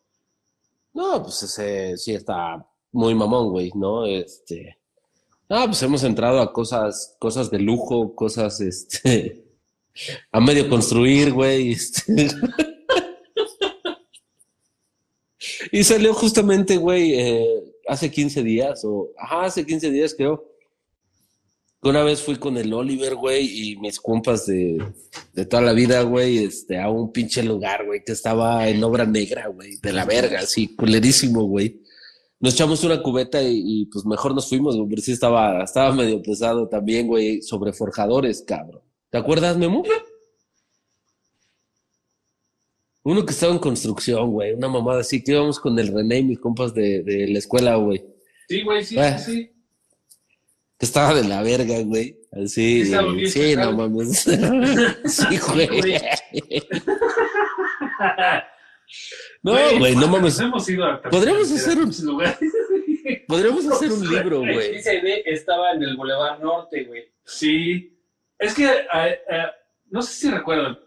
No, 0.95 1.23
pues 1.23 1.43
ese 1.43 1.97
sí 1.97 2.15
está 2.15 2.65
muy 2.93 3.15
mamón, 3.15 3.51
güey, 3.51 3.71
¿no? 3.75 4.07
Este. 4.07 4.79
Ah, 5.49 5.65
pues 5.67 5.83
hemos 5.83 6.05
entrado 6.05 6.41
a 6.41 6.53
cosas, 6.53 7.17
cosas 7.19 7.51
de 7.51 7.59
lujo, 7.59 8.15
cosas, 8.15 8.61
este. 8.61 9.45
A 10.33 10.41
medio 10.41 10.69
construir, 10.69 11.33
güey. 11.33 11.73
este. 11.73 12.29
Y 15.73 15.83
salió 15.83 16.15
justamente, 16.15 16.77
güey, 16.77 17.15
eh, 17.19 17.65
hace 17.89 18.11
15 18.11 18.43
días, 18.43 18.85
o. 18.85 19.11
Ajá, 19.19 19.45
hace 19.45 19.67
15 19.67 19.91
días, 19.91 20.15
creo. 20.15 20.45
Una 21.85 22.03
vez 22.03 22.23
fui 22.23 22.37
con 22.37 22.57
el 22.57 22.73
Oliver, 22.73 23.15
güey, 23.15 23.73
y 23.73 23.77
mis 23.77 24.01
compas 24.01 24.47
de, 24.47 24.83
de 25.35 25.45
toda 25.45 25.63
la 25.63 25.73
vida, 25.75 26.01
güey, 26.03 26.39
este, 26.39 26.79
a 26.81 26.89
un 26.89 27.13
pinche 27.13 27.43
lugar, 27.43 27.85
güey, 27.85 28.03
que 28.03 28.13
estaba 28.13 28.67
en 28.69 28.83
obra 28.83 29.05
negra, 29.05 29.49
güey, 29.49 29.77
de 29.83 29.93
la 29.93 30.07
verga, 30.07 30.41
así, 30.41 30.75
culerísimo, 30.75 31.45
güey. 31.45 31.83
Nos 32.41 32.55
echamos 32.55 32.83
una 32.85 33.03
cubeta 33.03 33.43
y, 33.43 33.61
y, 33.65 33.87
pues 33.87 34.05
mejor 34.07 34.35
nos 34.35 34.49
fuimos, 34.49 34.77
güey, 34.77 34.89
pero 34.89 35.03
sí 35.03 35.13
estaba, 35.13 35.63
estaba 35.63 35.95
medio 35.95 36.23
pesado 36.23 36.69
también, 36.69 37.07
güey, 37.07 37.43
sobre 37.43 37.73
forjadores, 37.75 38.43
cabrón. 38.47 38.81
¿Te 39.11 39.19
acuerdas, 39.19 39.57
Memo? 39.59 39.83
Uno 43.03 43.27
que 43.27 43.33
estaba 43.33 43.53
en 43.53 43.59
construcción, 43.59 44.31
güey, 44.33 44.55
una 44.55 44.69
mamada 44.69 45.01
así, 45.01 45.23
que 45.23 45.33
íbamos 45.33 45.61
con 45.61 45.79
el 45.79 45.89
René 45.89 46.21
y 46.21 46.25
mis 46.25 46.39
compas 46.39 46.73
de, 46.73 47.03
de 47.03 47.29
la 47.29 47.39
escuela, 47.39 47.77
güey, 47.77 48.03
Sí, 48.49 48.63
güey, 48.63 48.85
sí, 48.85 48.97
Ah. 48.99 49.19
sí, 49.19 49.33
sí. 49.33 49.51
Estaba 50.85 51.15
de 51.15 51.25
la 51.29 51.43
verga, 51.43 51.81
güey. 51.83 52.17
Así, 52.33 52.85
Sí, 53.27 53.55
no 53.57 53.73
mames. 53.73 54.19
sí, 55.07 55.39
güey. 55.53 55.69
No, 59.43 59.53
güey, 59.79 59.95
no 59.97 60.09
mames. 60.09 60.39
Hemos 60.41 60.69
ido 60.69 60.85
a 60.85 61.01
Podríamos 61.03 61.51
hacer 61.53 61.79
un- 61.79 61.93
lugar. 62.07 62.39
Podríamos 63.29 63.67
hacer 63.69 63.93
un 63.93 64.09
libro, 64.09 64.39
güey. 64.41 64.77
Aide, 64.77 65.23
estaba 65.31 65.73
en 65.73 65.83
el 65.83 65.97
Boulevard 65.97 66.41
Norte, 66.41 66.85
güey. 66.85 67.05
Sí. 67.25 67.99
Es 68.39 68.55
que, 68.55 68.67
no 69.91 70.03
sé 70.03 70.13
si 70.15 70.31
recuerdan, 70.31 70.79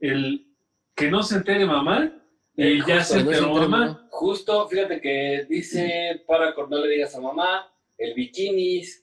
el 0.00 0.46
que 0.94 1.10
no 1.10 1.22
se 1.22 1.36
entere 1.36 1.64
mamá 1.66 2.12
y 2.56 2.62
Eh, 2.62 2.78
ya 2.86 2.98
justo, 2.98 3.14
se 3.14 3.20
enteró 3.20 3.46
entere 3.48 3.68
mamá. 3.68 3.78
mamá. 3.86 4.06
Justo, 4.10 4.68
fíjate 4.68 5.00
que 5.00 5.46
dice 5.48 6.22
para 6.26 6.54
que 6.54 6.62
no 6.68 6.78
le 6.84 6.88
digas 6.94 7.14
a 7.14 7.20
mamá, 7.20 7.66
el 7.98 8.14
bikinis. 8.14 8.99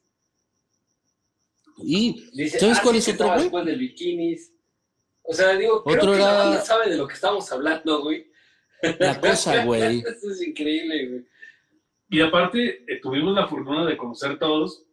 Y, 1.83 2.29
Dice, 2.33 2.59
¿Sabes 2.59 2.77
ah, 2.79 2.81
cuál 2.83 2.95
sí, 2.95 3.11
es 3.11 3.17
que 3.17 3.23
otro, 3.23 3.49
güey? 3.49 3.65
del 3.65 3.79
bikinis. 3.79 4.53
O 5.23 5.33
sea, 5.33 5.55
digo, 5.55 5.83
creo 5.83 5.97
Otro 5.97 6.11
que 6.13 6.17
la 6.19 6.23
era- 6.31 6.37
banda 6.37 6.61
sabe 6.61 6.89
de 6.89 6.97
lo 6.97 7.07
que 7.07 7.13
estamos 7.13 7.51
hablando, 7.51 8.01
güey. 8.01 8.27
la 8.99 9.19
cosa, 9.19 9.63
güey. 9.65 9.99
Eso 9.99 10.31
es 10.31 10.41
increíble, 10.47 11.07
güey. 11.07 11.25
Y 12.09 12.21
aparte, 12.21 12.83
eh, 12.87 12.99
tuvimos 13.01 13.35
la 13.35 13.47
fortuna 13.47 13.85
de 13.85 13.97
conocer 13.97 14.39
todos. 14.39 14.83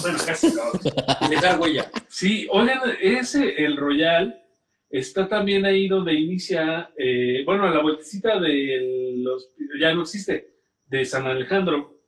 Bueno, 0.00 0.18
casi 0.24 0.54
todos. 0.54 0.80
Y 1.26 1.28
dejar 1.30 1.60
huella. 1.60 1.90
Sí, 2.08 2.48
oigan, 2.50 2.80
ese, 3.00 3.62
el 3.64 3.76
Royal, 3.76 4.42
está 4.88 5.28
también 5.28 5.64
ahí 5.66 5.86
donde 5.88 6.14
inicia, 6.14 6.90
eh, 6.96 7.42
bueno, 7.44 7.64
a 7.66 7.70
la 7.70 7.82
vueltecita 7.82 8.40
de 8.40 9.14
los, 9.18 9.50
ya 9.78 9.92
no 9.94 10.02
existe, 10.02 10.54
de 10.86 11.04
San 11.04 11.26
Alejandro. 11.26 11.98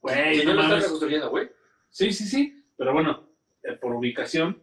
Güey, 0.00 0.40
Que 0.40 0.44
no 0.44 0.54
lo 0.54 0.62
están 0.62 0.80
reconstruyendo, 0.82 1.30
güey. 1.30 1.48
Sí, 1.92 2.10
sí, 2.12 2.24
sí, 2.24 2.64
pero 2.76 2.92
bueno, 2.94 3.28
eh, 3.62 3.74
por 3.74 3.92
ubicación, 3.94 4.60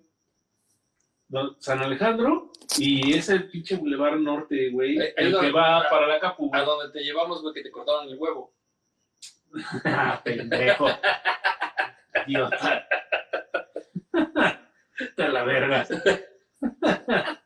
San 1.60 1.80
Alejandro 1.80 2.52
y 2.80 3.14
ese 3.14 3.40
pinche 3.42 3.76
Boulevard 3.78 4.18
Norte, 4.20 4.72
güey, 4.72 4.98
Eh, 5.00 5.14
el 5.16 5.34
es 5.36 5.40
que 5.40 5.52
va 5.52 5.88
para 5.90 6.08
la 6.08 6.20
Capu. 6.20 6.50
A 6.54 6.62
donde 6.64 6.92
te 6.92 7.04
llevamos, 7.04 7.42
güey, 7.44 7.54
que 7.54 7.62
te 7.62 7.70
cortaron 7.72 8.10
el 8.10 8.18
huevo. 8.18 8.52
Ah, 9.86 10.20
pendejo. 10.26 10.88
Idiota. 12.26 12.88
Está 15.00 15.30
la 15.30 15.44
verga. 15.44 15.86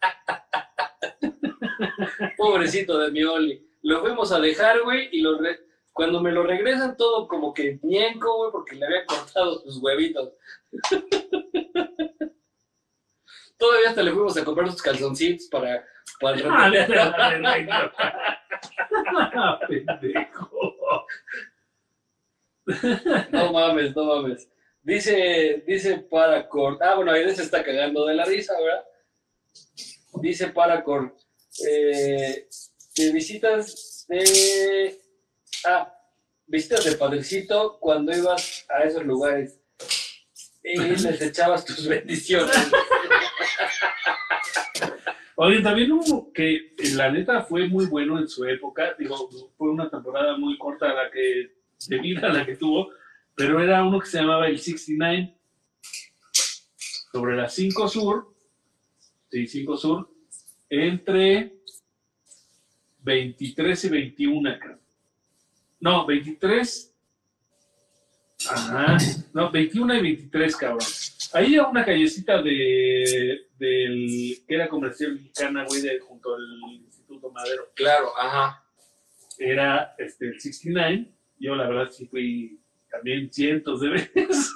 Pobrecito 2.37 2.97
de 2.99 3.11
mi 3.11 3.23
Oli. 3.23 3.67
Lo 3.83 4.01
fuimos 4.01 4.31
a 4.31 4.39
dejar, 4.39 4.81
güey, 4.81 5.09
y 5.11 5.21
lo 5.21 5.37
re- 5.39 5.59
cuando 5.93 6.19
me 6.19 6.31
lo 6.31 6.43
regresan 6.43 6.97
todo 6.97 7.27
como 7.27 7.53
que 7.53 7.79
ñenco, 7.83 8.35
güey, 8.37 8.51
porque 8.51 8.75
le 8.75 8.85
había 8.85 9.05
cortado 9.05 9.59
sus 9.61 9.77
huevitos. 9.77 10.33
Todavía 13.57 13.89
hasta 13.89 14.01
le 14.01 14.11
fuimos 14.11 14.35
a 14.35 14.43
comprar 14.43 14.69
sus 14.71 14.81
calzoncitos 14.81 15.47
para, 15.47 15.85
para. 16.19 16.37
No 23.31 23.51
mames, 23.51 23.93
no 23.95 24.05
mames. 24.05 24.49
Dice, 24.81 25.63
dice 25.67 25.97
Paracord. 25.97 26.81
Ah, 26.81 26.95
bueno, 26.95 27.11
ahí 27.11 27.29
se 27.35 27.43
está 27.43 27.63
cagando 27.63 28.05
de 28.05 28.15
la 28.15 28.25
risa, 28.25 28.53
¿verdad? 28.59 28.85
Dice 30.21 30.47
Paracord. 30.47 31.11
Eh, 31.67 32.47
que 32.95 33.11
visitas 33.11 34.05
de. 34.07 35.02
Ah, 35.65 35.93
visitas 36.45 36.83
de 36.83 36.95
padrecito 36.95 37.77
cuando 37.79 38.15
ibas 38.15 38.65
a 38.69 38.83
esos 38.83 39.03
lugares. 39.05 39.59
Y 40.63 40.77
les 40.77 41.21
echabas 41.21 41.65
tus 41.65 41.87
bendiciones. 41.87 42.55
Oye, 45.35 45.61
también 45.61 45.91
hubo 45.91 46.31
que 46.31 46.75
la 46.95 47.11
neta 47.11 47.43
fue 47.43 47.67
muy 47.67 47.85
bueno 47.87 48.19
en 48.19 48.27
su 48.27 48.45
época. 48.45 48.95
Digo, 48.97 49.29
fue 49.57 49.71
una 49.71 49.89
temporada 49.89 50.37
muy 50.37 50.57
corta 50.57 50.93
la 50.93 51.09
que, 51.09 51.55
de 51.87 51.99
vida 51.99 52.29
la 52.29 52.45
que 52.45 52.55
tuvo, 52.55 52.91
pero 53.35 53.61
era 53.61 53.83
uno 53.83 53.99
que 53.99 54.05
se 54.05 54.19
llamaba 54.19 54.47
el 54.47 54.59
69 54.59 55.35
sobre 57.11 57.35
la 57.35 57.49
5 57.49 57.87
Sur. 57.87 58.35
Sí, 59.31 59.47
5 59.47 59.77
Sur. 59.77 60.09
Entre 60.69 61.57
23 62.99 63.85
y 63.85 63.89
21 63.89 64.49
acá. 64.49 64.79
No, 65.83 66.05
23. 66.05 66.95
Ajá. 68.49 68.97
No, 69.33 69.51
21 69.51 69.95
y 69.95 70.01
23, 70.01 70.55
cabrón. 70.55 70.87
Ahí 71.33 71.55
era 71.55 71.67
una 71.67 71.83
callecita 71.83 72.41
de, 72.41 73.47
del, 73.57 74.37
que 74.47 74.55
era 74.55 74.69
comercial 74.69 75.15
mexicana, 75.15 75.65
güey, 75.67 75.81
de, 75.81 75.99
junto 75.99 76.35
al 76.35 76.41
Instituto 76.85 77.29
Madero. 77.31 77.69
Claro, 77.75 78.17
ajá. 78.17 78.63
era 79.37 79.93
este, 79.97 80.27
el 80.27 80.39
69. 80.39 81.11
Yo, 81.37 81.53
la 81.53 81.67
verdad, 81.67 81.91
sí 81.91 82.07
fui 82.07 82.61
también 82.89 83.29
cientos 83.33 83.81
de 83.81 83.89
veces. 84.15 84.55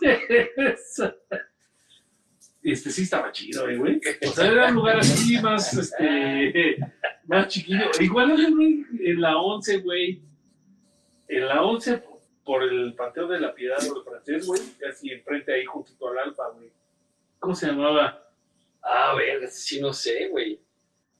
Este 2.63 2.89
sí 2.89 3.01
estaba 3.01 3.33
chido, 3.33 3.67
eh, 3.67 3.75
güey. 3.75 3.99
O 4.25 4.31
sea, 4.31 4.49
era 4.49 4.67
un 4.69 4.75
lugar 4.75 4.99
así 4.99 5.41
más, 5.41 5.73
este, 5.73 6.77
más 7.25 7.49
chiquillo. 7.49 7.91
Igual 7.99 8.31
en 9.01 9.21
la 9.21 9.37
11, 9.37 9.79
güey. 9.79 10.26
En 11.27 11.47
la 11.47 11.63
11, 11.63 12.03
por 12.45 12.63
el 12.63 12.93
Panteón 12.95 13.29
de 13.29 13.39
la 13.39 13.53
Piedad 13.53 13.77
o 13.89 13.97
el 13.97 14.03
francés, 14.03 14.45
güey. 14.47 14.61
Casi 14.79 15.11
enfrente 15.11 15.53
ahí, 15.53 15.65
juntito 15.65 16.07
al 16.09 16.19
Alfa, 16.19 16.49
güey. 16.55 16.71
¿Cómo 17.39 17.53
se 17.55 17.67
llamaba? 17.67 18.23
Ah, 18.81 19.13
verga, 19.15 19.47
sí 19.47 19.81
no 19.81 19.91
sé, 19.93 20.29
güey. 20.29 20.59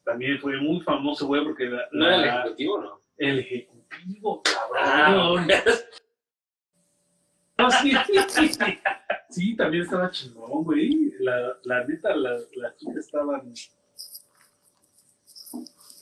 También 0.04 0.38
fue 0.38 0.56
muy 0.58 0.80
famoso, 0.80 1.26
güey, 1.26 1.44
porque 1.44 1.64
la- 1.66 1.86
No 1.92 2.06
era 2.06 2.16
el 2.16 2.22
la- 2.22 2.40
ejecutivo, 2.40 2.80
¿no? 2.80 3.00
el 3.18 3.38
ejecutivo, 3.40 4.42
Ah, 4.76 5.06
cabrón. 5.06 5.46
No, 7.58 7.70
sí. 7.82 7.92
Sí, 9.28 9.56
también 9.56 9.82
estaba 9.82 10.10
chingón, 10.10 10.64
güey. 10.64 11.12
La, 11.18 11.58
la 11.64 11.84
neta, 11.84 12.16
la- 12.16 12.38
las 12.56 12.76
chicas 12.76 12.96
estaban 12.96 13.52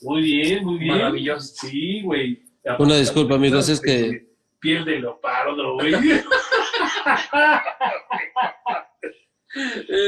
muy 0.03 0.21
bien, 0.21 0.63
muy 0.63 0.77
bien. 0.77 0.95
Maravilloso. 0.95 1.55
Sí, 1.67 2.01
güey. 2.03 2.43
Una 2.79 2.95
disculpa, 2.97 3.35
amigos, 3.35 3.69
es 3.69 3.79
que- 3.81 4.27
Piel 4.59 4.83
de 4.85 4.99
leopardo, 4.99 5.75
güey. 5.75 5.93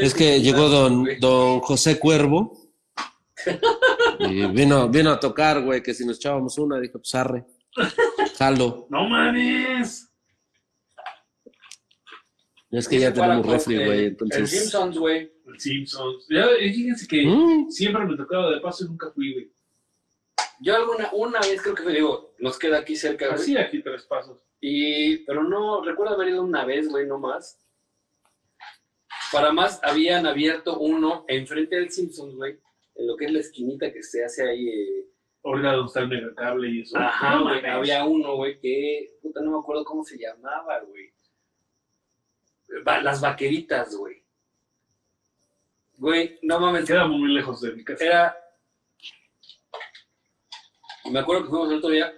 Es 0.02 0.14
que 0.14 0.42
llegó 0.42 0.68
don, 0.70 1.08
don 1.20 1.60
José 1.62 1.98
Cuervo 1.98 2.58
y 4.20 4.46
vino, 4.48 4.90
vino 4.90 5.12
a 5.12 5.20
tocar, 5.20 5.64
güey, 5.64 5.82
que 5.82 5.94
si 5.94 6.06
nos 6.06 6.18
echábamos 6.18 6.58
una, 6.58 6.80
dijo, 6.80 7.00
pues 7.00 7.16
arre, 7.16 7.46
jalo. 8.38 8.86
¡No 8.90 9.08
mames! 9.08 10.12
Es 12.70 12.88
que 12.88 13.00
ya 13.00 13.12
tenemos 13.14 13.46
refri, 13.46 13.76
güey, 13.78 14.00
El 14.00 14.06
entonces... 14.08 14.50
Simpsons, 14.52 14.98
güey. 14.98 15.32
El 15.48 15.60
Simpsons. 15.60 16.28
Ya, 16.30 16.46
eh, 16.60 16.72
fíjense 16.72 17.08
que 17.08 17.26
Mm, 17.26 17.70
siempre 17.72 18.06
me 18.06 18.16
tocaba 18.16 18.52
de 18.52 18.60
paso 18.60 18.86
y 18.86 18.90
nunca 18.90 19.10
fui, 19.16 19.34
güey. 19.34 19.52
Yo 20.62 20.76
alguna, 20.76 21.10
una 21.14 21.40
vez 21.40 21.62
creo 21.62 21.74
que 21.76 21.84
fue, 21.84 21.94
digo, 21.94 22.34
nos 22.40 22.60
queda 22.60 22.80
aquí 22.80 22.96
cerca, 22.96 23.28
güey. 23.28 23.40
Así 23.40 23.58
aquí 23.58 23.82
tres 23.82 24.04
pasos. 24.06 24.40
Y, 24.62 25.20
pero 25.26 25.44
no, 25.44 25.82
recuerdo 25.84 26.16
haber 26.16 26.30
ido 26.30 26.44
una 26.44 26.66
vez, 26.66 26.90
güey, 26.90 27.08
no 27.08 27.18
más. 27.18 27.58
Para 29.32 29.52
más, 29.54 29.80
habían 29.84 30.26
abierto 30.26 30.80
uno 30.80 31.24
enfrente 31.28 31.76
del 31.76 31.92
Simpsons, 31.92 32.36
güey, 32.36 32.60
en 32.96 33.08
lo 33.08 33.16
que 33.16 33.26
es 33.26 33.32
la 33.32 33.40
esquinita 33.40 33.92
que 33.94 34.04
se 34.04 34.24
hace 34.26 34.48
ahí. 34.50 34.68
eh, 34.68 35.06
Ahorita 35.44 35.72
donde 35.72 35.88
está 35.88 36.00
el 36.02 36.08
megacable 36.10 36.70
y 36.70 36.82
eso. 36.82 36.98
Ajá, 36.98 37.40
güey. 37.40 37.66
Había 37.66 38.04
uno, 38.06 38.36
güey, 38.36 38.60
que, 38.60 39.12
puta, 39.22 39.40
no 39.42 39.52
me 39.52 39.60
acuerdo 39.60 39.86
cómo 39.86 40.04
se 40.04 40.18
llamaba, 40.18 40.82
güey. 40.82 41.14
Las 43.04 43.22
vaqueritas, 43.22 43.96
güey. 43.96 44.24
Güey, 45.98 46.40
no 46.44 46.60
mames, 46.60 46.86
Queda 46.86 47.08
muy 47.08 47.34
lejos 47.34 47.62
de 47.62 47.72
mi 47.74 47.84
casa. 47.84 48.04
era. 48.06 48.39
Me 51.12 51.20
acuerdo 51.20 51.44
que 51.44 51.50
fuimos 51.50 51.72
el 51.72 51.78
otro 51.78 51.90
día. 51.90 52.14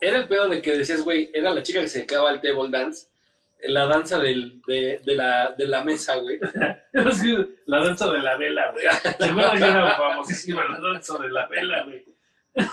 Era 0.00 0.18
el 0.18 0.28
pedo 0.28 0.48
de 0.48 0.62
que 0.62 0.78
decías, 0.78 1.02
güey, 1.02 1.30
era 1.34 1.50
la 1.52 1.62
chica 1.62 1.80
que 1.80 1.88
se 1.88 1.98
dedicaba 1.98 2.30
al 2.30 2.40
table 2.40 2.68
dance. 2.70 3.08
La 3.64 3.86
danza 3.86 4.18
del, 4.20 4.62
de, 4.68 5.00
de 5.04 5.14
la, 5.16 5.52
de 5.58 5.66
la 5.66 5.82
mesa, 5.82 6.14
güey. 6.16 6.38
La 7.66 7.84
danza 7.84 8.10
de 8.10 8.18
la 8.20 8.36
vela, 8.36 8.70
güey. 8.72 8.84
¿Se 8.84 9.24
acuerdan 9.24 9.58
que 9.58 9.64
era 9.64 9.96
famosísima 9.96 10.64
la 10.64 10.78
danza 10.80 11.18
de 11.18 11.28
la 11.28 11.46
vela, 11.48 11.82
güey? 11.84 12.04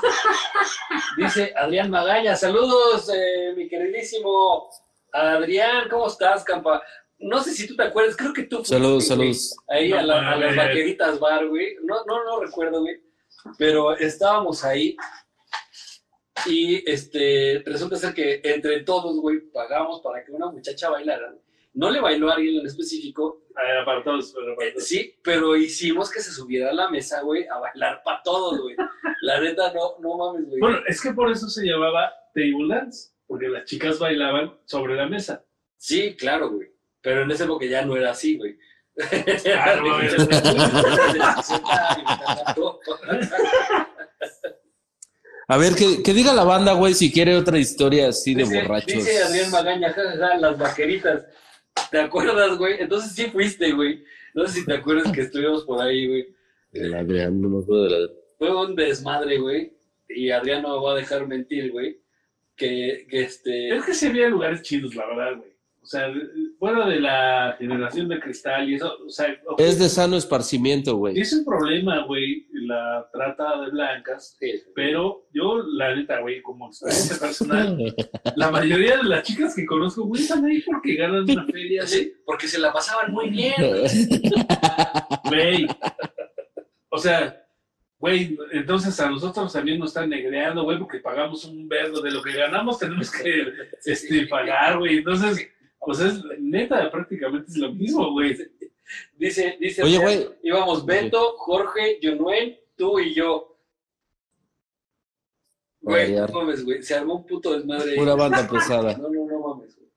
Dice 1.18 1.54
Adrián 1.56 1.90
Magaña, 1.90 2.36
saludos, 2.36 3.10
eh, 3.14 3.54
mi 3.56 3.68
queridísimo 3.68 4.70
Adrián, 5.12 5.90
¿cómo 5.90 6.08
estás, 6.08 6.44
campa? 6.44 6.82
No 7.18 7.42
sé 7.42 7.54
si 7.54 7.68
tú 7.68 7.76
te 7.76 7.84
acuerdas, 7.84 8.16
creo 8.16 8.34
que 8.34 8.44
tú 8.44 8.58
fuiste, 8.58 8.76
Saludos, 8.76 9.08
saludos. 9.08 9.56
ahí 9.68 9.92
a, 9.92 10.02
la- 10.02 10.32
a 10.32 10.36
las 10.36 10.56
vaqueritas 10.56 11.20
bar, 11.20 11.48
güey. 11.48 11.76
No, 11.84 12.04
no, 12.06 12.24
no 12.24 12.40
recuerdo, 12.42 12.82
güey. 12.82 13.00
Pero 13.58 13.96
estábamos 13.98 14.64
ahí 14.64 14.96
y 16.46 16.90
este 16.90 17.64
resulta 17.66 17.96
ser 17.96 18.14
que 18.14 18.42
entre 18.44 18.82
todos, 18.84 19.20
güey, 19.20 19.40
pagamos 19.40 20.02
para 20.02 20.24
que 20.24 20.32
una 20.32 20.52
muchacha 20.52 20.90
bailara. 20.90 21.34
No 21.74 21.90
le 21.90 22.00
bailó 22.00 22.30
a 22.30 22.36
alguien 22.36 22.60
en 22.62 22.66
específico, 22.66 23.42
Ah, 23.58 23.84
para 23.86 24.04
todos, 24.04 24.34
pero 24.34 24.56
para 24.56 24.68
eh, 24.68 24.72
todos. 24.74 24.86
sí, 24.88 25.16
pero 25.24 25.56
hicimos 25.56 26.12
que 26.12 26.20
se 26.22 26.32
subiera 26.32 26.70
a 26.72 26.74
la 26.74 26.90
mesa, 26.90 27.22
güey, 27.22 27.46
a 27.48 27.58
bailar 27.58 28.02
para 28.04 28.22
todos, 28.24 28.60
güey. 28.62 28.76
La 29.22 29.40
neta, 29.40 29.74
no, 29.74 29.98
no 30.00 30.18
mames, 30.18 30.48
güey. 30.48 30.60
Bueno, 30.60 30.80
es 30.88 31.02
que 31.02 31.12
por 31.14 31.32
eso 31.32 31.48
se 31.48 31.66
llamaba 31.66 32.14
table 32.34 32.68
dance, 32.68 33.12
porque 33.28 33.48
las 33.48 33.66
chicas 33.66 33.98
bailaban 34.00 34.58
sobre 34.66 34.96
la 34.96 35.08
mesa. 35.08 35.46
Sí, 35.78 36.16
claro, 36.16 36.50
güey. 36.50 36.70
Pero 37.02 37.22
en 37.24 37.32
esa 37.32 37.46
época 37.46 37.66
ya 37.66 37.86
no 37.86 37.96
era 37.96 38.12
así, 38.12 38.38
güey. 38.38 38.58
Ah, 38.98 39.76
A 45.48 45.58
ver, 45.58 45.76
que, 45.76 46.02
que 46.02 46.14
diga 46.14 46.34
la 46.34 46.44
banda, 46.44 46.74
güey, 46.74 46.94
si 46.96 47.12
quiere 47.12 47.36
otra 47.36 47.60
historia 47.60 48.08
así 48.10 48.34
de 48.34 48.44
Dice- 48.44 48.62
borrachos. 48.64 48.94
Dice 48.94 49.22
Adrián 49.22 49.52
Magaña, 49.52 49.94
jajaja, 49.94 50.38
las 50.38 50.58
vaqueritas. 50.58 51.26
¿Te 51.92 52.00
acuerdas, 52.00 52.58
güey? 52.58 52.78
Entonces 52.80 53.12
sí 53.12 53.26
fuiste, 53.28 53.72
güey. 53.74 54.04
No 54.34 54.48
sé 54.48 54.60
si 54.62 54.66
te 54.66 54.74
acuerdas 54.74 55.12
que 55.12 55.22
estuvimos 55.22 55.64
por 55.66 55.82
ahí, 55.82 56.08
güey. 56.08 56.36
El 56.72 56.94
Adrián, 56.96 57.40
no 57.42 57.50
me 57.50 57.62
acuerdo 57.64 57.84
de 57.84 57.90
la... 57.92 58.08
Fue 58.40 58.66
un 58.66 58.76
desmadre, 58.76 59.38
güey. 59.38 59.72
Y 60.10 60.32
Adrián 60.32 60.64
no 60.64 60.80
me 60.80 60.86
va 60.86 60.94
a 60.94 60.96
dejar 60.96 61.28
mentir, 61.28 61.72
güey. 61.72 62.02
Que, 62.56 63.06
que 63.10 63.22
este. 63.24 63.76
Es 63.76 63.84
que 63.86 63.94
sí 63.94 64.08
había 64.08 64.30
lugares 64.30 64.62
chidos, 64.62 64.96
la 64.96 65.06
verdad, 65.08 65.38
güey. 65.38 65.55
O 65.86 65.88
sea, 65.88 66.12
fuera 66.58 66.88
de 66.88 67.00
la 67.00 67.56
generación 67.60 68.08
de 68.10 68.20
cristal 68.20 68.68
y 68.68 68.74
eso, 68.74 68.92
o 69.06 69.10
sea, 69.10 69.40
Es 69.60 69.78
de 69.78 69.88
sano 69.88 70.18
esparcimiento, 70.18 70.96
güey. 70.96 71.20
es 71.20 71.32
un 71.32 71.46
problema, 71.46 72.04
güey, 72.08 72.48
la 72.54 73.08
trata 73.14 73.62
de 73.62 73.70
blancas, 73.70 74.36
Sí, 74.40 74.64
pero 74.74 75.28
yo, 75.32 75.62
la 75.62 75.96
neta, 75.96 76.22
güey, 76.22 76.42
como 76.42 76.70
experiencia 76.70 77.18
personal, 77.22 77.96
la 78.36 78.50
mayoría 78.50 78.98
de 78.98 79.04
las 79.04 79.22
chicas 79.22 79.56
que 79.56 79.64
conozco, 79.68 80.06
güey, 80.06 80.24
están 80.24 80.44
ahí 80.44 80.60
porque 80.64 80.96
ganan 80.96 81.30
una 81.30 81.46
feria, 81.46 81.86
Sí, 81.86 82.14
porque 82.26 82.48
se 82.48 82.58
la 82.58 82.74
pasaban 82.74 83.12
muy 83.12 83.30
bien. 83.30 83.54
güey. 85.26 85.68
O 86.90 86.98
sea, 86.98 87.46
güey, 88.00 88.38
entonces 88.54 89.00
a 89.00 89.10
nosotros 89.10 89.54
también 89.54 89.80
nos 89.80 89.90
están 89.90 90.10
negreando, 90.10 90.64
güey, 90.64 90.80
porque 90.80 91.00
pagamos 91.00 91.46
un 91.46 91.68
vergo 91.68 92.02
de 92.02 92.12
lo 92.12 92.24
que 92.24 92.34
ganamos, 92.34 92.80
tenemos 92.80 93.12
que 93.12 93.54
este, 93.86 94.28
pagar, 94.28 94.80
güey. 94.80 94.98
Entonces, 94.98 95.48
pues 95.86 96.00
es 96.00 96.24
neta, 96.40 96.90
prácticamente 96.92 97.50
es 97.52 97.58
lo 97.58 97.72
mismo, 97.74 98.12
güey. 98.12 98.38
Dice, 99.18 99.58
dice. 99.60 99.84
Oye, 99.84 99.98
güey. 99.98 100.30
Íbamos 100.44 100.86
Beto, 100.86 101.36
Jorge, 101.38 102.00
Jonuel, 102.02 102.60
tú 102.76 103.00
y 103.00 103.14
yo. 103.14 103.58
Güey, 105.82 106.14
no 106.14 106.28
mames, 106.28 106.64
güey. 106.66 106.82
Se 106.82 106.96
armó 106.96 107.16
un 107.16 107.26
puto 107.26 107.54
desmadre. 107.54 107.96
Pura 107.96 108.16
banda 108.16 108.48
pesada. 108.52 108.98
No, 108.98 109.10
no, 109.10 109.26
no 109.26 109.40
mames, 109.40 109.76
güey. 109.78 109.90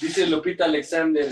Dice 0.00 0.26
Lupita 0.26 0.64
Alexander, 0.66 1.26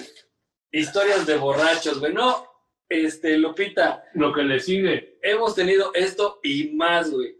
historias 0.71 1.27
de 1.27 1.37
borrachos, 1.37 1.99
güey. 1.99 2.15
No, 2.15 2.47
este, 2.89 3.37
Lupita, 3.37 4.05
Lo 4.15 4.33
que 4.33 4.43
le 4.43 4.61
sigue. 4.61 5.19
hemos 5.23 5.55
tenido 5.55 5.93
esto 5.95 6.41
y 6.43 6.71
más, 6.71 7.11
güey. 7.11 7.37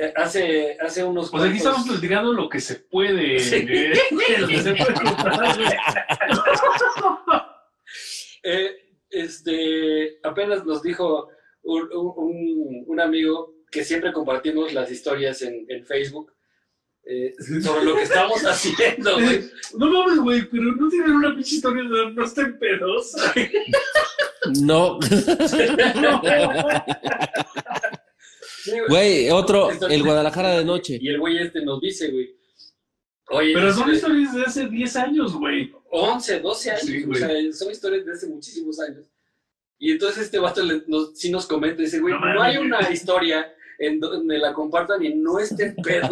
Eh, 0.00 0.12
hace, 0.14 0.76
hace 0.80 1.02
unos 1.02 1.28
Pues 1.30 1.42
aquí 1.42 1.56
estamos 1.56 1.88
platicando 1.88 2.32
lo 2.32 2.48
que 2.48 2.60
se 2.60 2.76
puede, 2.76 3.40
Sí. 3.40 3.66
eh, 3.68 3.92
lo 4.38 4.46
que 4.46 4.62
se 4.62 4.74
puede. 4.74 4.94
Eh, 8.44 8.70
este, 9.10 10.18
apenas 10.22 10.64
nos 10.64 10.82
dijo 10.82 11.28
un, 11.62 12.84
un- 12.86 13.00
amigo 13.00 13.54
que 13.70 13.84
siempre 13.84 14.12
compartimos 14.12 14.72
las 14.72 14.90
historias 14.90 15.42
en, 15.42 15.66
en 15.68 15.84
Facebook 15.84 16.32
eh, 17.04 17.34
sobre 17.62 17.84
lo 17.84 17.96
que 17.96 18.02
estamos 18.02 18.40
haciendo, 18.46 19.14
güey. 19.14 19.50
No 19.76 19.90
mames, 19.90 20.18
güey, 20.20 20.42
pero 20.48 20.62
no 20.76 20.88
tienen 20.88 21.10
una 21.12 21.34
pinche 21.34 21.56
historia 21.56 21.82
de 21.82 22.12
no 22.12 22.24
estén 22.24 22.58
pedos. 22.58 23.12
No, 24.62 24.98
Sí, 25.02 25.66
güey. 28.88 29.30
otro, 29.30 29.70
el 29.88 30.02
Guadalajara 30.02 30.58
de 30.58 30.64
noche. 30.72 30.98
Y 31.00 31.08
el 31.08 31.18
güey 31.20 31.38
este 31.38 31.62
nos 31.62 31.80
dice, 31.80 32.10
güey. 32.10 32.36
Oye, 33.30 33.52
Pero 33.52 33.72
son 33.72 33.82
este, 33.90 33.96
historias 33.96 34.34
de 34.34 34.42
hace 34.42 34.68
10 34.68 34.96
años, 34.96 35.34
güey. 35.34 35.72
11, 35.90 36.40
12 36.40 36.70
años, 36.70 36.82
Sí, 36.82 37.04
o 37.08 37.14
sea, 37.14 37.28
son 37.52 37.70
historias 37.70 38.06
de 38.06 38.12
hace 38.12 38.26
muchísimos 38.26 38.80
años. 38.80 39.06
Y 39.78 39.92
entonces 39.92 40.24
este 40.24 40.38
vato 40.38 40.62
le- 40.62 40.82
nos, 40.86 41.18
sí 41.18 41.30
nos 41.30 41.46
comenta, 41.46 41.82
dice, 41.82 42.00
güey, 42.00 42.14
No 42.14 42.42
hay 42.42 42.56
una 42.56 42.90
historia 42.90 43.52
en 43.78 44.00
donde 44.00 44.38
la 44.38 44.52
compartan 44.54 45.04
y 45.04 45.14
no 45.14 45.38
estén 45.38 45.76
pedos. 45.76 46.10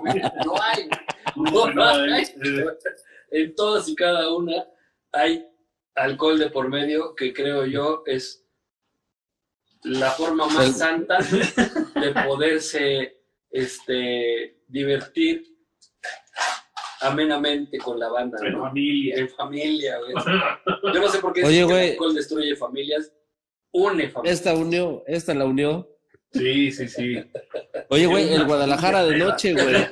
güey. 0.00 0.20
no 0.44 0.54
hay, 0.62 0.88
no, 1.36 1.72
No, 1.72 1.84
hay. 1.84 2.22
eh, 2.44 2.64
En 3.30 3.54
todas 3.54 3.88
y 3.88 3.94
cada 3.96 4.32
una 4.32 4.64
hay 5.12 5.46
alcohol 5.96 6.38
de 6.38 6.50
por 6.50 6.68
medio, 6.68 7.14
que 7.14 7.32
creo 7.32 7.66
yo 7.66 8.02
es 8.06 8.43
la 9.84 10.10
forma 10.10 10.46
más 10.46 10.66
El- 10.68 10.74
santa 10.74 11.18
de 11.18 12.12
poderse 12.26 13.22
este, 13.50 14.62
divertir 14.68 15.44
amenamente 17.00 17.78
con 17.78 17.98
la 17.98 18.08
banda, 18.08 18.38
En 18.46 18.52
¿no? 18.52 18.60
familia. 18.62 19.16
En 19.16 19.28
familia, 19.28 19.98
güey. 19.98 20.14
Yo 20.94 21.00
no 21.00 21.08
sé 21.08 21.18
por 21.18 21.32
qué 21.32 21.44
Oye, 21.44 21.66
que 21.66 21.84
el 21.84 21.90
alcohol 21.92 22.14
destruye 22.14 22.56
familias, 22.56 23.12
une 23.72 24.08
familias. 24.08 24.38
Esta 24.38 24.54
unió, 24.54 25.04
esta 25.06 25.34
la 25.34 25.44
unió. 25.44 25.88
Sí, 26.32 26.72
sí, 26.72 26.88
sí. 26.88 27.16
Oye, 27.90 28.06
güey, 28.06 28.32
el 28.32 28.44
Guadalajara 28.44 29.04
de 29.04 29.18
noche, 29.18 29.52
güey. 29.52 29.86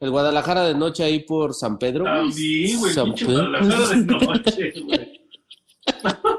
El 0.00 0.10
Guadalajara 0.10 0.64
de 0.64 0.74
noche 0.74 1.04
ahí 1.04 1.20
por 1.20 1.52
San 1.54 1.78
Pedro. 1.78 2.04
güey. 2.04 2.14
También, 2.30 2.78
güey, 2.78 2.92
San 2.92 3.14
Pedro. 3.14 3.32
Guadalajara 3.50 3.88
de 3.88 3.96
noche, 4.06 4.72
güey. 4.82 5.20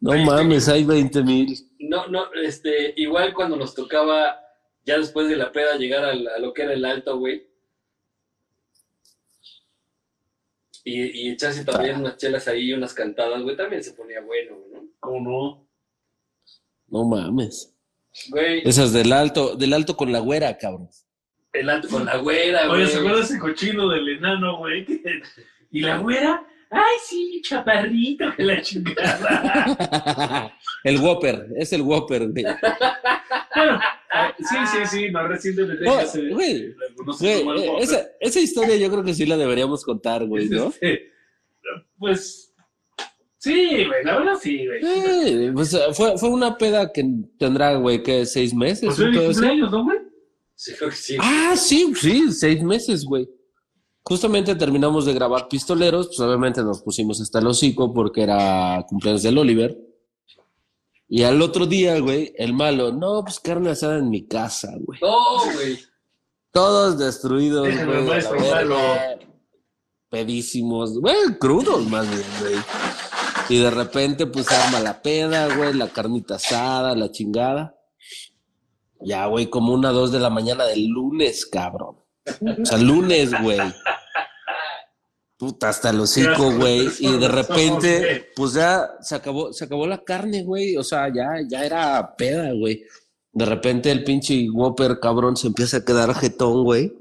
No 0.00 0.16
mames, 0.24 0.68
hay 0.68 0.84
20 0.84 1.22
mil. 1.24 1.56
No, 1.80 2.06
no, 2.06 2.32
este, 2.34 2.94
igual 2.96 3.34
cuando 3.34 3.56
nos 3.56 3.74
tocaba, 3.74 4.38
ya 4.84 4.98
después 4.98 5.28
de 5.28 5.36
la 5.36 5.50
peda, 5.50 5.76
llegar 5.76 6.04
al- 6.04 6.28
a, 6.28 6.38
lo 6.38 6.52
que 6.52 6.62
era 6.62 6.72
el 6.72 6.84
alto, 6.84 7.18
güey. 7.18 7.46
Y, 10.84 11.02
y 11.28 11.30
echarse 11.32 11.64
también 11.64 11.96
Ah. 11.96 11.98
unas 12.00 12.16
chelas 12.16 12.48
ahí, 12.48 12.72
unas 12.72 12.94
cantadas, 12.94 13.42
güey, 13.42 13.56
también 13.56 13.82
se 13.82 13.92
ponía 13.92 14.20
bueno, 14.20 14.56
güey, 14.56 14.72
¿no? 14.82 14.88
¿Cómo 15.00 15.68
No 16.88 17.04
mames. 17.04 17.74
Güey, 18.30 18.66
Esas 18.66 18.92
del 18.92 19.12
alto, 19.12 19.54
del 19.56 19.74
alto 19.74 19.96
con 19.96 20.10
la 20.12 20.20
güera, 20.20 20.56
cabrón. 20.56 20.88
el 21.52 21.68
alto 21.68 21.88
con 21.88 22.04
la 22.06 22.16
güera, 22.18 22.64
no? 22.64 22.70
güey. 22.70 22.82
Oye, 22.82 22.90
¿se 22.92 22.98
acuerdan 22.98 23.22
ese 23.22 23.38
cochino 23.38 23.88
del 23.88 24.08
enano, 24.08 24.58
güey? 24.58 24.86
Y 25.70 25.80
la 25.80 25.98
güera, 25.98 26.46
ay, 26.70 26.96
sí, 27.06 27.40
chaparrito, 27.42 28.24
que 28.36 28.42
la 28.42 28.60
chingada. 28.62 30.52
El 30.84 30.98
Whopper, 31.00 31.48
es 31.56 31.72
el 31.72 31.82
Whopper, 31.82 32.28
güey. 32.30 32.44
Bueno, 32.44 33.80
sí, 34.38 34.56
sí, 34.66 34.78
sí, 34.90 35.10
más 35.10 35.28
recientemente 35.28 35.84
No, 35.84 36.00
se- 36.06 36.28
güey, 36.28 36.74
eh, 37.20 37.76
esa, 37.80 38.06
esa 38.20 38.40
historia 38.40 38.76
yo 38.76 38.88
creo 38.90 39.02
que 39.02 39.12
sí 39.14 39.26
la 39.26 39.36
deberíamos 39.36 39.84
contar, 39.84 40.24
güey, 40.24 40.48
¿no? 40.48 40.68
Este, 40.80 41.12
Pues, 41.98 42.54
sí, 43.38 43.84
güey, 43.86 44.04
la 44.04 44.18
verdad 44.18 44.34
sí, 44.40 44.66
güey. 44.66 44.80
Eh, 44.84 45.50
pues, 45.52 45.74
eh, 45.74 45.80
fue, 45.92 46.16
fue 46.16 46.28
una 46.28 46.56
peda 46.56 46.92
que 46.92 47.04
tendrá, 47.38 47.74
güey, 47.74 48.02
que 48.02 48.24
seis 48.24 48.54
meses. 48.54 48.94
Pues 48.96 48.98
¿no, 49.40 49.84
güey? 49.84 49.98
Sí, 50.54 50.72
creo 50.78 50.90
que 50.90 50.96
sí. 50.96 51.16
Ah, 51.20 51.54
sí, 51.56 51.92
sí, 51.96 52.32
seis 52.32 52.62
meses, 52.62 53.04
güey. 53.04 53.28
Justamente 54.08 54.54
terminamos 54.54 55.04
de 55.04 55.12
grabar 55.12 55.48
Pistoleros, 55.48 56.06
pues 56.06 56.20
obviamente 56.20 56.62
nos 56.62 56.80
pusimos 56.80 57.20
hasta 57.20 57.40
el 57.40 57.46
hocico 57.46 57.92
porque 57.92 58.22
era 58.22 58.82
cumpleaños 58.88 59.22
del 59.22 59.36
Oliver. 59.36 59.78
Y 61.10 61.24
al 61.24 61.42
otro 61.42 61.66
día, 61.66 62.00
güey, 62.00 62.32
el 62.38 62.54
malo, 62.54 62.90
no, 62.90 63.22
pues 63.22 63.38
carne 63.38 63.68
asada 63.68 63.98
en 63.98 64.08
mi 64.08 64.26
casa, 64.26 64.72
güey. 64.80 64.98
No, 65.02 65.52
güey. 65.52 65.78
Todos 66.50 66.98
destruidos, 66.98 67.68
güey. 67.68 68.06
Pedísimos, 70.08 70.98
güey, 70.98 71.38
crudos 71.38 71.86
más 71.90 72.08
bien, 72.08 72.24
güey. 72.40 72.56
Y 73.50 73.58
de 73.58 73.70
repente, 73.70 74.24
pues 74.24 74.50
arma 74.50 74.80
la 74.80 75.02
peda, 75.02 75.54
güey, 75.54 75.74
la 75.74 75.88
carnita 75.88 76.36
asada, 76.36 76.96
la 76.96 77.10
chingada. 77.10 77.78
Ya, 79.02 79.26
güey, 79.26 79.50
como 79.50 79.74
una 79.74 79.90
dos 79.90 80.12
de 80.12 80.18
la 80.18 80.30
mañana 80.30 80.64
del 80.64 80.86
lunes, 80.86 81.44
cabrón. 81.44 82.07
O 82.62 82.66
sea, 82.66 82.78
lunes, 82.78 83.30
güey. 83.42 83.60
Puta, 85.38 85.68
hasta 85.68 85.90
hocico, 85.90 86.28
Gracias, 86.28 86.56
güey. 86.56 86.88
Y 86.98 87.18
de 87.18 87.28
repente, 87.28 88.30
pues 88.34 88.54
ya 88.54 88.90
se 89.00 89.14
acabó, 89.14 89.52
se 89.52 89.64
acabó 89.64 89.86
la 89.86 90.02
carne, 90.02 90.42
güey. 90.42 90.76
O 90.76 90.82
sea, 90.82 91.12
ya, 91.14 91.28
ya 91.48 91.64
era 91.64 92.16
peda, 92.16 92.52
güey. 92.52 92.84
De 93.32 93.44
repente 93.44 93.90
el 93.92 94.02
pinche 94.02 94.48
Whopper, 94.50 94.98
cabrón, 94.98 95.36
se 95.36 95.46
empieza 95.46 95.76
a 95.76 95.84
quedar 95.84 96.12
jetón, 96.14 96.64
güey. 96.64 96.92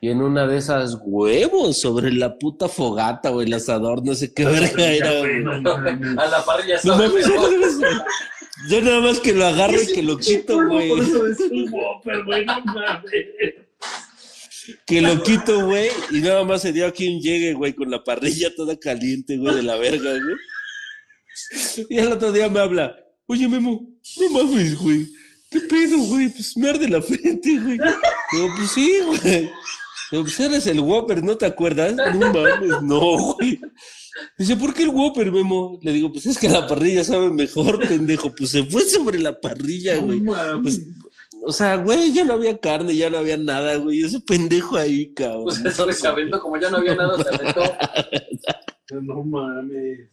Y 0.00 0.10
en 0.10 0.20
una 0.20 0.46
de 0.46 0.58
esas 0.58 0.98
huevos 1.00 1.80
sobre 1.80 2.12
la 2.12 2.36
puta 2.38 2.68
fogata, 2.68 3.30
güey, 3.30 3.46
el 3.46 3.54
asador, 3.54 4.04
no 4.04 4.14
sé 4.14 4.34
qué 4.34 4.44
verga 4.44 4.84
era, 4.84 5.18
güey. 5.20 5.42
no. 5.42 5.74
A 6.20 6.26
la 6.26 6.44
parrilla 6.44 6.78
No 6.84 6.96
mejor. 6.98 7.50
Yo 8.68 8.82
nada 8.82 9.00
más 9.00 9.20
que 9.20 9.32
lo 9.32 9.46
agarro 9.46 9.80
y 9.80 9.86
que 9.86 10.02
lo 10.02 10.18
quito, 10.18 10.56
güey. 10.66 10.88
Por 10.88 10.98
eso 10.98 11.26
es 11.26 11.40
un 11.40 11.72
Whopper, 11.72 12.24
güey, 12.24 12.44
no 12.44 12.60
mames. 12.64 13.12
Que 14.86 15.00
lo 15.00 15.22
quito, 15.22 15.66
güey. 15.66 15.88
Y 16.10 16.20
nada 16.20 16.44
más 16.44 16.62
se 16.62 16.72
dio 16.72 16.86
a 16.86 16.92
quien 16.92 17.20
llegue, 17.20 17.52
güey, 17.52 17.72
con 17.72 17.90
la 17.90 18.02
parrilla 18.02 18.54
toda 18.54 18.78
caliente, 18.78 19.36
güey, 19.36 19.54
de 19.56 19.62
la 19.62 19.76
verga, 19.76 20.10
güey. 20.10 21.86
Y 21.88 21.98
el 21.98 22.12
otro 22.12 22.32
día 22.32 22.48
me 22.48 22.60
habla, 22.60 22.96
oye, 23.26 23.48
Memo, 23.48 23.86
no 24.18 24.30
mames, 24.30 24.78
güey. 24.78 25.06
¿Qué 25.50 25.60
pedo, 25.60 25.98
güey? 25.98 26.28
Pues 26.28 26.56
me 26.56 26.70
arde 26.70 26.88
la 26.88 27.02
frente, 27.02 27.58
güey. 27.58 27.78
Digo, 28.32 28.48
pues 28.56 28.70
sí, 28.70 28.98
güey. 29.06 29.50
Digo, 30.10 30.22
pues 30.24 30.40
eres 30.40 30.66
el 30.66 30.80
Whopper, 30.80 31.22
¿no 31.22 31.36
te 31.36 31.46
acuerdas? 31.46 31.94
No 31.94 32.32
mames, 32.32 32.82
no, 32.82 33.34
güey. 33.34 33.60
Dice, 34.38 34.56
¿por 34.56 34.72
qué 34.74 34.84
el 34.84 34.90
Whopper, 34.90 35.30
Memo? 35.32 35.78
Le 35.82 35.92
digo, 35.92 36.12
pues 36.12 36.26
es 36.26 36.38
que 36.38 36.48
la 36.48 36.66
parrilla 36.66 37.04
sabe 37.04 37.30
mejor, 37.30 37.86
pendejo. 37.86 38.34
Pues 38.34 38.50
se 38.50 38.64
fue 38.64 38.84
sobre 38.84 39.18
la 39.18 39.40
parrilla, 39.40 39.96
güey. 39.98 40.20
No. 40.20 40.34
Pues, 40.62 40.80
o 41.46 41.52
sea, 41.52 41.76
güey, 41.76 42.12
ya 42.12 42.24
no 42.24 42.34
había 42.34 42.58
carne, 42.58 42.96
ya 42.96 43.10
no 43.10 43.18
había 43.18 43.36
nada, 43.36 43.76
güey. 43.76 44.02
Ese 44.02 44.20
pendejo 44.20 44.76
ahí, 44.76 45.12
cabrón. 45.14 45.44
Pues 45.44 45.62
después 45.62 45.98
se 45.98 46.08
aventó, 46.08 46.40
como 46.40 46.58
ya 46.58 46.70
no 46.70 46.78
había 46.78 46.94
nada, 46.94 47.22
se 47.22 47.34
aventó. 47.34 47.62
No 49.00 49.24
mames. 49.24 50.10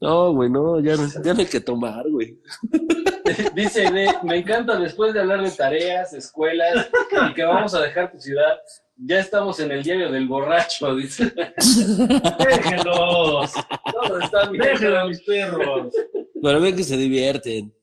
No, 0.00 0.32
güey, 0.34 0.50
no, 0.50 0.80
ya, 0.80 0.96
no- 0.96 1.08
ya 1.24 1.32
no 1.32 1.40
hay 1.40 1.46
que 1.46 1.60
tomar, 1.60 2.04
güey. 2.10 2.38
Dice, 3.54 3.90
me 3.90 4.36
encanta 4.36 4.76
después 4.78 5.14
de 5.14 5.20
hablar 5.20 5.42
de 5.42 5.50
tareas, 5.50 6.12
escuelas 6.12 6.88
y 7.30 7.34
que 7.34 7.44
vamos 7.44 7.72
a 7.72 7.80
dejar 7.80 8.10
tu 8.12 8.18
ciudad. 8.18 8.58
Ya 8.96 9.20
estamos 9.20 9.58
en 9.60 9.70
el 9.72 9.82
diario 9.82 10.10
del 10.12 10.28
borracho, 10.28 10.94
dice. 10.94 11.32
Déjenlos. 12.38 13.52
Todos 13.92 14.24
están 14.24 14.52
Déjenlos 14.52 14.98
a 14.98 15.06
mis 15.06 15.22
perros. 15.22 15.94
Pero 16.42 16.60
ven 16.60 16.76
que 16.76 16.84
se 16.84 16.96
divierten. 16.96 17.74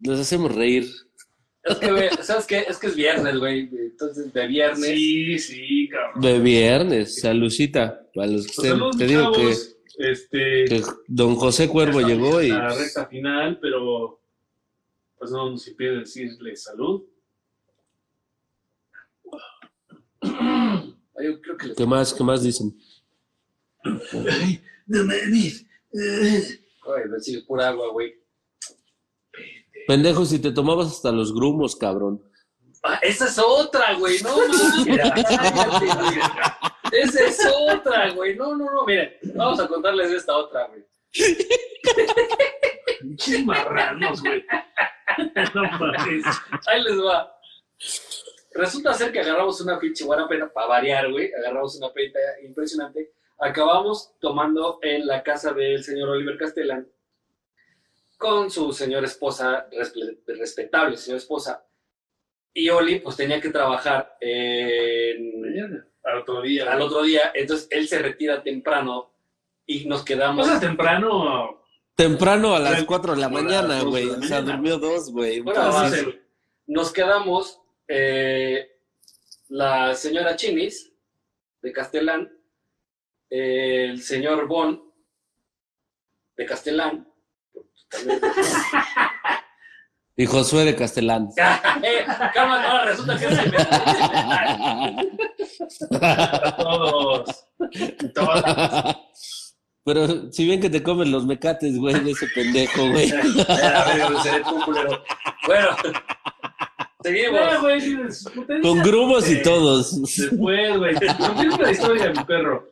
Los 0.00 0.20
hacemos 0.20 0.54
reír. 0.54 0.86
Es 1.66 1.76
que, 1.78 1.90
güey, 1.90 2.08
¿sabes 2.22 2.46
qué? 2.46 2.58
Es 2.68 2.78
que 2.78 2.86
es 2.88 2.94
viernes, 2.96 3.38
güey. 3.38 3.68
Entonces, 3.72 4.32
de 4.32 4.46
viernes. 4.46 4.86
Sí, 4.86 5.38
sí, 5.38 5.88
cabrón. 5.88 6.20
De 6.22 6.38
viernes, 6.38 7.20
salucita. 7.20 8.06
Para 8.14 8.28
los 8.28 8.46
que 8.46 8.52
Pues 8.54 8.66
estén- 8.66 8.70
saludos, 8.78 8.96
te 8.98 9.06
digo 9.06 9.32
que. 9.32 9.54
Este, 9.98 10.64
que 10.66 10.82
don 11.08 11.36
José 11.36 11.68
Cuervo 11.68 12.00
llegó 12.02 12.42
y 12.42 12.48
La 12.50 12.68
recta 12.68 13.06
final, 13.06 13.58
pero 13.60 14.20
pues 15.18 15.30
no 15.30 15.50
nos 15.50 15.66
impide 15.66 16.00
decirle 16.00 16.54
salud. 16.54 17.02
Ay, 20.20 20.94
Yo 21.24 21.40
creo 21.40 21.56
que 21.56 21.66
les... 21.68 21.76
¿qué 21.76 21.86
más, 21.86 22.12
qué 22.12 22.22
más 22.24 22.42
dicen? 22.42 22.76
No 24.86 25.04
mames. 25.04 25.64
Ay, 25.94 27.10
decir 27.10 27.44
pura 27.46 27.68
agua, 27.68 27.90
güey. 27.92 28.14
Pendejo, 29.86 30.24
si 30.24 30.38
te 30.40 30.52
tomabas 30.52 30.88
hasta 30.88 31.12
los 31.12 31.34
grumos, 31.34 31.76
cabrón. 31.76 32.22
Ah, 32.82 32.98
esa 33.02 33.26
es 33.26 33.38
otra, 33.38 33.94
güey. 33.94 34.20
No, 34.22 34.36
mames. 34.36 34.98
Cállate, 34.98 35.86
güey. 35.86 36.18
Esa 36.92 37.24
es 37.24 37.40
otra, 37.68 38.10
güey. 38.12 38.36
No, 38.36 38.56
no, 38.56 38.70
no. 38.72 38.84
Miren, 38.86 39.12
vamos 39.34 39.60
a 39.60 39.66
contarles 39.66 40.12
esta 40.12 40.36
otra, 40.36 40.68
güey. 40.68 40.84
Pinches 43.00 43.44
marranos, 43.44 44.22
güey. 44.22 44.44
No 45.54 45.62
mames. 45.62 46.24
Ahí 46.66 46.82
les 46.82 46.98
va. 46.98 47.32
Resulta 48.52 48.92
ser 48.92 49.12
que 49.12 49.20
agarramos 49.20 49.60
una 49.60 49.78
pinche 49.78 50.04
buena 50.04 50.28
pena 50.28 50.48
para 50.52 50.66
variar, 50.66 51.10
güey. 51.10 51.32
Agarramos 51.32 51.76
una 51.76 51.92
pena 51.92 52.20
impresionante. 52.44 53.12
Acabamos 53.38 54.12
tomando 54.20 54.78
en 54.82 55.06
la 55.06 55.22
casa 55.22 55.52
del 55.52 55.82
señor 55.82 56.10
Oliver 56.10 56.36
Castellán 56.38 56.86
con 58.16 58.50
su 58.50 58.72
señora 58.72 59.06
esposa, 59.06 59.68
respe- 59.70 60.18
respetable 60.26 60.96
señora 60.96 61.18
esposa. 61.18 61.64
Y 62.54 62.68
Oli, 62.70 63.00
pues 63.00 63.16
tenía 63.16 63.40
que 63.40 63.50
trabajar 63.50 64.16
en- 64.20 65.40
Mañana. 65.40 65.86
Al 66.04 66.18
otro 66.18 66.40
día. 66.42 66.72
al 66.72 66.80
otro 66.80 67.02
día. 67.02 67.32
Entonces 67.34 67.66
él 67.70 67.88
se 67.88 67.98
retira 67.98 68.42
temprano 68.42 69.12
y 69.66 69.84
nos 69.86 70.04
quedamos. 70.04 70.46
O 70.46 70.50
sea, 70.50 70.60
temprano. 70.60 71.62
Temprano 71.94 72.54
a 72.54 72.58
las 72.60 72.72
Bueno, 72.72 72.86
4 72.86 73.14
de 73.14 73.20
la 73.20 73.28
mañana, 73.28 73.82
güey. 73.82 74.08
O 74.08 74.22
sea, 74.22 74.40
durmió 74.42 74.78
dos, 74.78 75.10
güey. 75.10 75.40
Bueno, 75.40 75.64
Entonces, 75.66 76.00
sí. 76.04 76.20
nos 76.66 76.92
quedamos 76.92 77.60
eh, 77.88 78.70
la 79.48 79.94
señora 79.94 80.36
Chinis 80.36 80.92
de 81.62 81.72
Castellán, 81.72 82.32
eh, 83.30 83.86
el 83.90 84.00
señor 84.02 84.46
Bon 84.46 84.82
de 86.36 86.46
Castellán. 86.46 87.08
Y 90.18 90.24
Josué 90.24 90.64
de 90.64 90.74
Castellán. 90.74 91.28
Eh, 91.82 92.06
Calma, 92.32 92.84
resulta 92.86 93.18
que 93.18 93.26
es 93.26 93.38
el 93.38 93.54
A 96.02 96.56
todos. 96.56 97.46
Todas. 98.14 98.96
Pero 99.84 100.32
si 100.32 100.46
bien 100.46 100.60
que 100.60 100.70
te 100.70 100.82
comen 100.82 101.12
los 101.12 101.26
mecates, 101.26 101.78
güey, 101.78 102.00
de 102.00 102.10
ese 102.12 102.26
pendejo, 102.34 102.88
güey. 102.90 103.12
Bueno, 105.46 105.76
seguimos. 107.02 107.60
Güey, 107.60 108.62
Con 108.62 108.78
grumos 108.82 109.30
y 109.30 109.42
todos. 109.42 110.02
Después, 110.02 110.76
güey. 110.78 110.94
Continúa 111.18 111.58
la 111.58 111.70
historia, 111.70 112.10
mi 112.10 112.24
perro. 112.24 112.68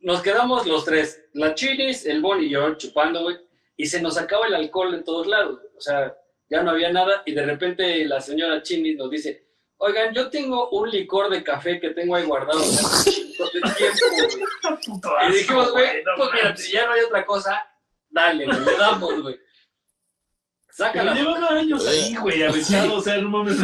Nos 0.00 0.22
quedamos 0.22 0.64
los 0.66 0.84
tres, 0.84 1.24
la 1.32 1.54
Chinis, 1.54 2.06
el 2.06 2.20
Bon 2.20 2.40
y 2.40 2.50
yo 2.50 2.74
chupando, 2.76 3.22
güey, 3.24 3.36
y 3.76 3.86
se 3.86 4.00
nos 4.00 4.16
acaba 4.18 4.46
el 4.46 4.54
alcohol 4.54 4.94
en 4.94 5.04
todos 5.04 5.26
lados. 5.26 5.60
O 5.76 5.80
sea, 5.80 6.16
ya 6.48 6.62
no 6.62 6.70
había 6.70 6.92
nada 6.92 7.22
y 7.26 7.32
de 7.32 7.44
repente 7.44 8.04
la 8.06 8.20
señora 8.20 8.62
Chinis 8.62 8.96
nos 8.96 9.10
dice, 9.10 9.46
oigan, 9.78 10.14
yo 10.14 10.30
tengo 10.30 10.70
un 10.70 10.90
licor 10.90 11.28
de 11.30 11.42
café 11.42 11.78
que 11.80 11.90
tengo 11.90 12.16
ahí 12.16 12.24
guardado 12.24 12.60
de 12.60 12.66
tiempo, 13.76 14.04
güey". 14.14 14.28
Puto 14.86 15.10
Y 15.28 15.32
dijimos, 15.32 15.70
güey, 15.72 16.02
no 16.04 16.12
pues 16.16 16.30
mira, 16.34 16.56
si 16.56 16.72
ya 16.72 16.86
no 16.86 16.92
hay 16.92 17.00
otra 17.02 17.26
cosa, 17.26 17.66
dale, 18.08 18.46
güey, 18.46 18.64
le 18.64 18.76
damos, 18.76 19.22
güey. 19.22 19.38
Saca 20.70 20.92
Pero 20.92 21.04
la, 21.04 21.14
llevaba 21.14 21.48
años 21.48 21.86
ahí, 21.86 22.14
güey, 22.16 22.42
aventado, 22.42 22.94
o 22.96 23.00
sea, 23.00 23.16
no 23.18 23.30
mames, 23.30 23.56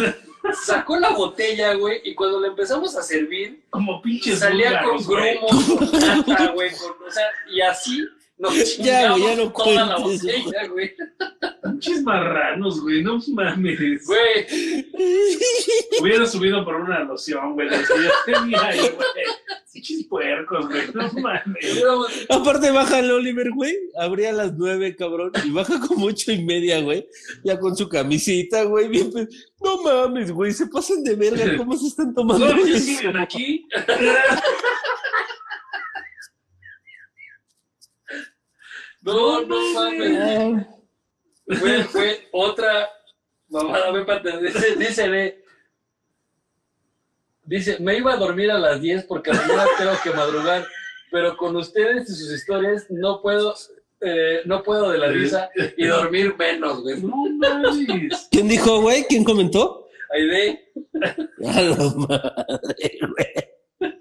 sacó 0.64 0.98
la 0.98 1.10
botella, 1.10 1.74
güey, 1.74 2.00
y 2.04 2.14
cuando 2.14 2.40
le 2.40 2.48
empezamos 2.48 2.96
a 2.96 3.02
servir, 3.02 3.66
como 3.70 4.00
pinches 4.00 4.38
salía 4.38 4.82
con 4.82 4.96
grumos, 5.04 5.64
con 5.78 6.00
nata, 6.00 6.52
güey, 6.52 6.70
con- 6.70 7.06
o 7.06 7.10
sea, 7.10 7.26
y 7.50 7.60
así 7.60 8.02
nos 8.38 8.76
Ya, 8.78 9.10
güey, 9.12 9.22
ya 9.22 9.36
no 9.36 9.52
toda 9.52 9.86
la 9.86 9.98
botella, 9.98 10.66
güey. 10.68 10.92
Pinches 11.62 12.02
marranos, 12.02 12.80
güey, 12.80 13.02
no 13.02 13.18
mames. 13.28 14.06
Güey, 14.06 14.46
Hubiera 16.00 16.26
subido 16.26 16.64
por 16.64 16.76
una 16.76 17.00
loción, 17.04 17.54
güey. 17.54 17.68
Pinches 19.72 20.06
puercos, 20.08 20.68
güey, 20.68 20.82
no 20.94 21.10
mames. 21.12 21.84
Aparte 22.28 22.70
baja 22.70 22.98
el 22.98 23.10
Oliver, 23.10 23.50
güey. 23.52 23.76
Abría 23.98 24.30
a 24.30 24.32
las 24.32 24.52
nueve, 24.54 24.94
cabrón. 24.96 25.32
Y 25.44 25.50
baja 25.50 25.80
como 25.80 26.06
ocho 26.06 26.32
y 26.32 26.44
media, 26.44 26.80
güey. 26.80 27.06
Ya 27.44 27.58
con 27.58 27.76
su 27.76 27.88
camisita, 27.88 28.64
güey. 28.64 28.88
Bien, 28.88 29.10
no 29.62 29.82
mames, 29.82 30.30
güey. 30.32 30.52
Se 30.52 30.66
pasan 30.66 31.02
de 31.04 31.14
verga. 31.14 31.44
¿Cómo 31.56 31.76
se 31.76 31.86
están 31.88 32.12
tomando 32.14 32.44
¿Todavía 32.46 32.76
eso? 32.76 32.84
siguen 32.84 33.16
aquí? 33.16 33.66
no, 39.02 39.42
no 39.42 39.72
mames. 39.74 40.66
Fue, 41.58 41.84
fue 41.84 42.28
otra 42.32 42.88
mamada, 43.48 43.90
ve, 43.90 44.04
pate, 44.04 44.38
dice, 44.40 44.76
dice, 44.76 45.08
ve, 45.08 45.44
dice, 47.44 47.78
me 47.80 47.98
iba 47.98 48.14
a 48.14 48.16
dormir 48.16 48.50
a 48.50 48.58
las 48.58 48.80
10 48.80 49.04
porque 49.04 49.32
mañana 49.32 49.66
tengo 49.78 49.92
que 50.02 50.10
madrugar, 50.10 50.66
pero 51.10 51.36
con 51.36 51.56
ustedes 51.56 52.08
y 52.08 52.14
sus 52.14 52.32
historias 52.32 52.86
no 52.90 53.20
puedo, 53.20 53.54
eh, 54.00 54.40
no 54.46 54.62
puedo 54.62 54.90
de 54.90 54.98
la 54.98 55.08
risa 55.08 55.50
y 55.76 55.86
dormir 55.86 56.34
menos, 56.38 56.80
güey. 56.82 57.02
No 57.02 57.16
mames. 57.38 58.28
¿Quién 58.30 58.48
dijo, 58.48 58.80
güey? 58.80 59.04
¿Quién 59.08 59.24
comentó? 59.24 59.88
Aide, 60.10 60.72
A 61.46 61.60
la 61.60 61.94
madre, 61.96 62.98
güey. 63.00 63.92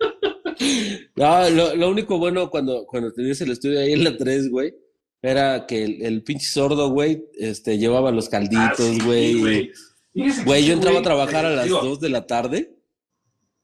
No, 1.16 1.50
lo, 1.50 1.76
lo 1.76 1.90
único 1.90 2.18
bueno 2.18 2.50
cuando, 2.50 2.86
cuando 2.86 3.12
tenías 3.14 3.42
el 3.42 3.52
estudio 3.52 3.80
ahí 3.80 3.94
en 3.94 4.04
la 4.04 4.16
3, 4.16 4.50
güey, 4.50 4.76
era 5.22 5.66
que 5.68 5.84
el, 5.84 6.02
el 6.02 6.24
pinche 6.24 6.46
sordo, 6.48 6.90
güey, 6.90 7.26
este, 7.38 7.78
llevaba 7.78 8.12
los 8.12 8.28
Ah, 8.28 8.32
calditos, 8.32 8.78
sí, 8.80 9.00
güey. 9.04 9.72
Güey, 10.46 10.66
yo 10.66 10.74
entraba 10.74 11.00
a 11.00 11.04
trabajar 11.04 11.46
a 11.46 11.52
las 11.52 11.66
digo, 11.66 11.80
2 11.82 12.00
de 12.00 12.10
la 12.10 12.26
tarde. 12.28 12.76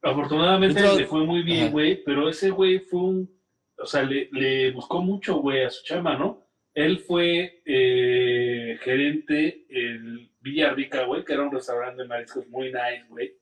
Afortunadamente 0.01 0.79
Entró- 0.79 0.97
le 0.97 1.05
fue 1.07 1.25
muy 1.25 1.41
bien, 1.43 1.71
güey, 1.71 2.03
pero 2.03 2.29
ese 2.29 2.49
güey 2.51 2.79
fue 2.79 2.99
un, 3.01 3.37
o 3.77 3.85
sea, 3.85 4.03
le, 4.03 4.29
le 4.31 4.71
buscó 4.71 5.01
mucho, 5.01 5.37
güey, 5.41 5.63
a 5.63 5.69
su 5.69 5.83
chama, 5.83 6.17
¿no? 6.17 6.45
Él 6.73 6.99
fue 6.99 7.61
eh, 7.65 8.77
gerente 8.81 9.65
en 9.69 10.29
Villa 10.39 10.71
Rica, 10.73 11.03
güey, 11.05 11.25
que 11.25 11.33
era 11.33 11.43
un 11.43 11.51
restaurante 11.51 12.03
de 12.03 12.07
mariscos 12.07 12.47
muy 12.47 12.67
nice, 12.67 13.05
güey. 13.09 13.33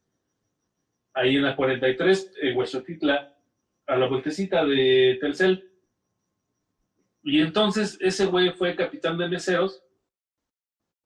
Ahí 1.14 1.36
en 1.36 1.44
la 1.44 1.56
43, 1.56 2.32
en 2.42 2.58
Huesotitla, 2.58 3.38
a 3.88 3.96
la 3.98 4.08
vueltecita 4.08 4.66
de 4.66 5.18
Telcel. 5.22 5.70
Y 7.26 7.42
entonces 7.42 7.98
ese 8.02 8.28
güey 8.28 8.52
fue 8.52 8.76
capitán 8.76 9.18
de 9.18 9.28
meseros 9.28 9.84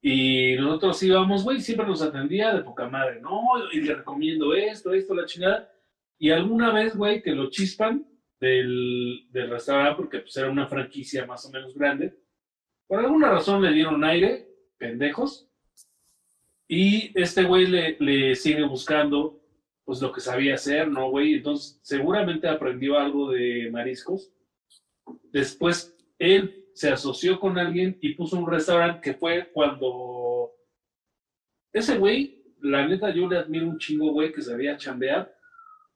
y 0.02 0.58
nosotros 0.58 1.02
íbamos, 1.02 1.46
güey, 1.46 1.62
siempre 1.62 1.88
nos 1.88 2.02
atendía 2.02 2.54
de 2.54 2.62
poca 2.62 2.90
madre, 2.90 3.22
¿no? 3.22 3.42
Y 3.72 3.80
le 3.80 3.96
recomiendo 3.96 4.54
esto, 4.54 4.94
esto, 4.94 5.14
la 5.14 5.26
chingada. 5.26 5.72
Y 6.18 6.32
alguna 6.32 6.74
vez, 6.74 6.94
güey, 6.94 7.22
que 7.22 7.32
lo 7.32 7.50
chispan 7.50 8.06
del, 8.38 9.28
del 9.32 9.50
restaurante, 9.50 9.96
porque 9.96 10.20
pues 10.20 10.36
era 10.36 10.52
una 10.52 10.68
franquicia 10.68 11.26
más 11.26 11.46
o 11.46 11.52
menos 11.52 11.74
grande. 11.74 12.14
Por 12.86 13.00
alguna 13.00 13.30
razón 13.30 13.62
le 13.62 13.72
dieron 13.72 14.04
aire, 14.04 14.50
pendejos. 14.78 15.50
Y 16.68 17.18
este 17.18 17.44
güey 17.46 17.66
le, 17.66 17.96
le 17.98 18.36
sigue 18.36 18.64
buscando, 18.64 19.42
pues 19.86 20.02
lo 20.02 20.12
que 20.12 20.20
sabía 20.20 20.56
hacer, 20.56 20.90
¿no, 20.90 21.10
güey? 21.10 21.36
Entonces, 21.36 21.80
seguramente 21.82 22.50
aprendió 22.50 23.00
algo 23.00 23.32
de 23.32 23.70
mariscos. 23.72 24.34
Después, 25.32 25.96
él 26.20 26.66
se 26.74 26.90
asoció 26.90 27.40
con 27.40 27.58
alguien 27.58 27.98
y 28.02 28.14
puso 28.14 28.38
un 28.38 28.50
restaurante 28.50 29.02
que 29.02 29.14
fue 29.18 29.50
cuando 29.52 30.52
ese 31.74 31.98
güey, 31.98 32.44
la 32.62 32.88
neta, 32.88 33.10
yo 33.14 33.28
le 33.28 33.38
admiro 33.38 33.68
un 33.68 33.78
chingo, 33.80 34.12
güey, 34.12 34.32
que 34.32 34.42
sabía 34.42 34.78
chambear 34.78 35.34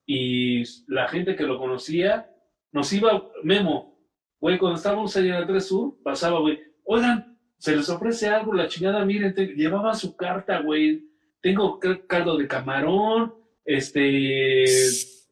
y 0.05 0.63
la 0.91 1.07
gente 1.07 1.35
que 1.35 1.43
lo 1.43 1.57
conocía 1.57 2.29
nos 2.71 2.91
iba, 2.93 3.29
Memo, 3.43 3.97
güey, 4.39 4.57
cuando 4.57 4.77
estábamos 4.77 5.15
allá 5.15 5.35
en 5.35 5.41
el 5.41 5.47
3 5.47 5.65
Sur, 5.65 5.95
pasaba, 6.03 6.39
güey, 6.39 6.59
oigan, 6.83 7.37
se 7.57 7.75
les 7.75 7.87
ofrece 7.89 8.27
algo, 8.27 8.53
la 8.53 8.67
chingada, 8.67 9.05
miren, 9.05 9.33
te- 9.33 9.53
llevaba 9.55 9.93
su 9.93 10.15
carta, 10.17 10.59
güey, 10.59 11.05
tengo 11.41 11.79
cal- 11.79 12.05
caldo 12.07 12.37
de 12.37 12.47
camarón, 12.47 13.33
este... 13.63 14.65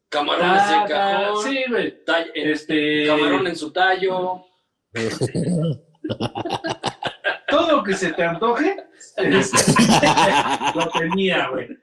camarones 0.08 0.62
en 0.70 0.88
cajón, 0.88 1.42
Sí, 1.44 1.64
güey, 1.68 1.94
este... 2.34 3.06
camarón 3.06 3.46
en 3.46 3.56
su 3.56 3.70
tallo. 3.72 4.44
todo 7.48 7.76
lo 7.76 7.82
que 7.82 7.94
se 7.94 8.12
te 8.12 8.22
antoje, 8.22 8.76
este, 9.16 9.72
lo 10.74 10.88
tenía, 10.90 11.48
güey. 11.48 11.78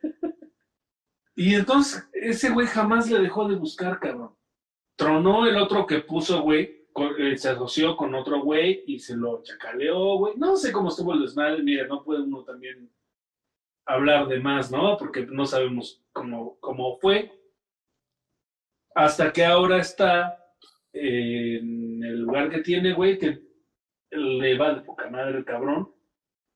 Y 1.36 1.55
entonces, 1.55 2.07
ese 2.14 2.49
güey 2.49 2.68
jamás 2.68 3.10
le 3.10 3.20
dejó 3.20 3.47
de 3.47 3.55
buscar, 3.55 3.99
cabrón. 3.99 4.36
Tronó 4.95 5.47
el 5.47 5.57
otro 5.57 5.86
que 5.86 5.99
puso, 5.99 6.41
güey, 6.41 6.88
eh, 7.18 7.38
se 7.38 7.49
asoció 7.49 7.95
con 7.95 8.14
otro 8.14 8.41
güey 8.41 8.84
y 8.88 8.99
se 8.99 9.16
lo 9.16 9.41
chacaleó, 9.41 10.18
güey. 10.18 10.34
No 10.38 10.57
sé 10.57 10.72
cómo 10.72 10.89
estuvo 10.89 11.14
el 11.14 11.22
desmadre, 11.22 11.64
mira, 11.64 11.88
no 11.88 12.03
puede 12.03 12.22
uno 12.22 12.43
también 12.43 12.91
hablar 13.86 14.28
de 14.28 14.39
más, 14.39 14.70
¿no? 14.70 14.97
Porque 14.97 15.26
no 15.26 15.45
sabemos 15.45 16.03
cómo, 16.12 16.57
cómo 16.60 16.97
fue. 16.97 17.32
Hasta 18.93 19.32
que 19.32 19.45
ahora 19.45 19.78
está 19.78 20.49
en 20.94 22.04
el 22.04 22.22
lugar 22.22 22.50
que 22.50 22.62
tiene, 22.62 22.94
güey, 22.94 23.18
que 23.18 23.40
le 24.12 24.58
va 24.58 24.74
de 24.74 24.82
poca 24.82 25.10
madre 25.10 25.40
el 25.40 25.46
cabrón, 25.46 25.94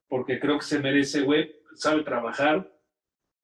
porque 0.07 0.39
creo 0.39 0.57
que 0.57 0.65
se 0.65 0.79
merece, 0.79 1.21
güey, 1.21 1.51
sabe 1.75 2.03
trabajar, 2.03 2.71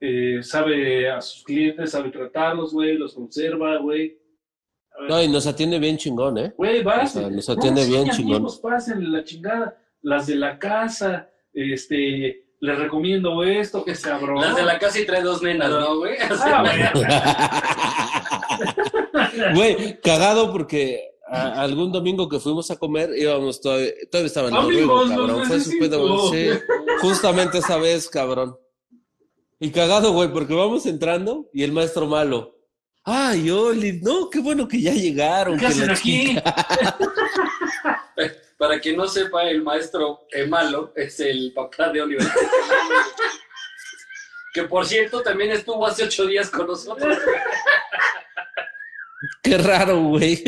eh, 0.02 0.40
sabe 0.42 1.10
a 1.10 1.22
sus 1.22 1.44
clientes, 1.44 1.92
sabe 1.92 2.10
tratarlos, 2.10 2.74
güey, 2.74 2.98
los 2.98 3.14
conserva, 3.14 3.78
güey. 3.78 4.18
No, 5.08 5.22
y 5.22 5.28
nos 5.28 5.48
atiende 5.48 5.80
bien 5.80 5.98
chingón, 5.98 6.38
¿eh? 6.38 6.54
Güey, 6.58 6.84
vas. 6.84 7.16
O 7.16 7.20
sea, 7.20 7.30
nos 7.30 7.50
atiende 7.50 7.86
bien 7.86 8.06
sí, 8.08 8.18
chingón. 8.18 8.36
amigos, 8.36 8.60
pásenle 8.60 9.10
la 9.10 9.24
chingada. 9.24 9.78
Las 10.02 10.28
de 10.28 10.36
la 10.36 10.58
casa, 10.60 11.30
este, 11.54 12.50
les 12.60 12.78
recomiendo 12.78 13.44
esto, 13.44 13.84
que 13.86 13.94
cabrón. 13.94 14.42
Las 14.42 14.56
de 14.56 14.64
la 14.64 14.78
casa 14.78 15.00
y 15.00 15.06
trae 15.06 15.22
dos 15.22 15.42
nenas, 15.42 15.70
¿no, 15.70 15.98
güey? 16.00 16.16
Ah, 16.20 16.66
güey. 19.54 20.00
Cagado 20.02 20.52
porque 20.52 21.12
a- 21.28 21.62
algún 21.62 21.92
domingo 21.92 22.28
que 22.30 22.40
fuimos 22.40 22.70
a 22.72 22.78
comer 22.78 23.12
íbamos 23.18 23.62
todavía, 23.62 23.92
todavía 24.12 24.28
estaba 24.28 24.48
en 24.50 24.54
Noruego, 24.56 25.00
Amigos, 25.02 25.18
los 25.18 25.28
cabrón. 25.28 25.48
Fue 25.48 25.60
su 25.60 25.72
pedo, 25.80 26.08
güey. 26.30 26.42
necesito. 26.42 26.66
Sí, 26.66 26.72
justamente 27.02 27.58
esa 27.60 27.78
vez, 27.78 28.10
cabrón. 28.10 28.58
Y 29.60 29.72
cagado, 29.72 30.12
güey, 30.14 30.32
porque 30.32 30.54
vamos 30.54 30.86
entrando 30.86 31.50
y 31.54 31.64
el 31.64 31.72
maestro 31.72 32.08
malo. 32.08 32.56
Ay, 33.04 33.50
Oli, 33.50 34.00
no, 34.02 34.30
qué 34.30 34.40
bueno 34.40 34.68
que 34.68 34.82
ya 34.82 34.94
llegaron. 34.94 35.56
¿Qué 35.56 35.62
que 35.62 35.68
hacen 35.68 35.88
la 35.88 35.94
aquí? 35.94 36.38
Para 38.58 38.80
quien 38.80 38.98
no 38.98 39.08
sepa, 39.08 39.50
el 39.50 39.64
maestro 39.64 40.28
Emalo 40.32 40.92
es 40.96 41.20
el 41.22 41.54
papá 41.54 41.90
de 41.90 42.02
Oliver. 42.02 42.28
que 44.54 44.64
por 44.64 44.86
cierto 44.86 45.22
también 45.22 45.52
estuvo 45.52 45.86
hace 45.88 46.04
ocho 46.04 46.26
días 46.26 46.50
con 46.50 46.68
nosotros. 46.68 47.18
Qué 49.44 49.58
raro, 49.58 50.00
güey. 50.02 50.42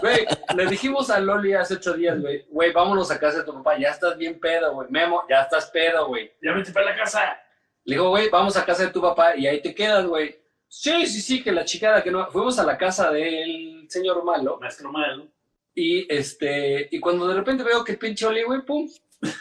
Güey, 0.00 0.26
le 0.56 0.66
dijimos 0.66 1.10
a 1.10 1.18
Loli 1.20 1.54
hace 1.54 1.74
ocho 1.74 1.94
días, 1.94 2.20
güey, 2.20 2.44
güey, 2.50 2.72
vámonos 2.72 3.10
a 3.10 3.18
casa 3.18 3.38
de 3.38 3.44
tu 3.44 3.54
papá, 3.54 3.78
ya 3.78 3.88
estás 3.90 4.16
bien 4.18 4.38
pedo, 4.38 4.74
güey. 4.74 4.88
Memo, 4.90 5.24
ya 5.28 5.42
estás 5.42 5.66
pedo, 5.70 6.08
güey. 6.08 6.30
Ya 6.42 6.52
vete 6.52 6.72
para 6.72 6.86
la 6.86 6.96
casa. 6.96 7.38
Le 7.84 7.94
digo, 7.96 8.10
güey, 8.10 8.28
vamos 8.28 8.56
a 8.56 8.64
casa 8.64 8.84
de 8.84 8.90
tu 8.90 9.00
papá 9.00 9.36
y 9.36 9.46
ahí 9.46 9.60
te 9.62 9.74
quedas, 9.74 10.06
güey. 10.06 10.38
Sí, 10.68 11.06
sí, 11.06 11.20
sí, 11.20 11.42
que 11.42 11.52
la 11.52 11.64
chicada 11.64 12.02
que 12.02 12.10
no. 12.10 12.30
Fuimos 12.30 12.58
a 12.58 12.64
la 12.64 12.76
casa 12.78 13.10
del 13.10 13.86
señor 13.88 14.22
Malo 14.24 14.58
Maestro 14.60 14.92
malo. 14.92 15.28
Y 15.74 16.06
este, 16.12 16.88
y 16.90 17.00
cuando 17.00 17.26
de 17.28 17.34
repente 17.34 17.62
veo 17.64 17.82
que 17.84 17.92
el 17.92 17.98
pinche 17.98 18.26
Oli, 18.26 18.42
güey, 18.42 18.60
pum, 18.62 18.88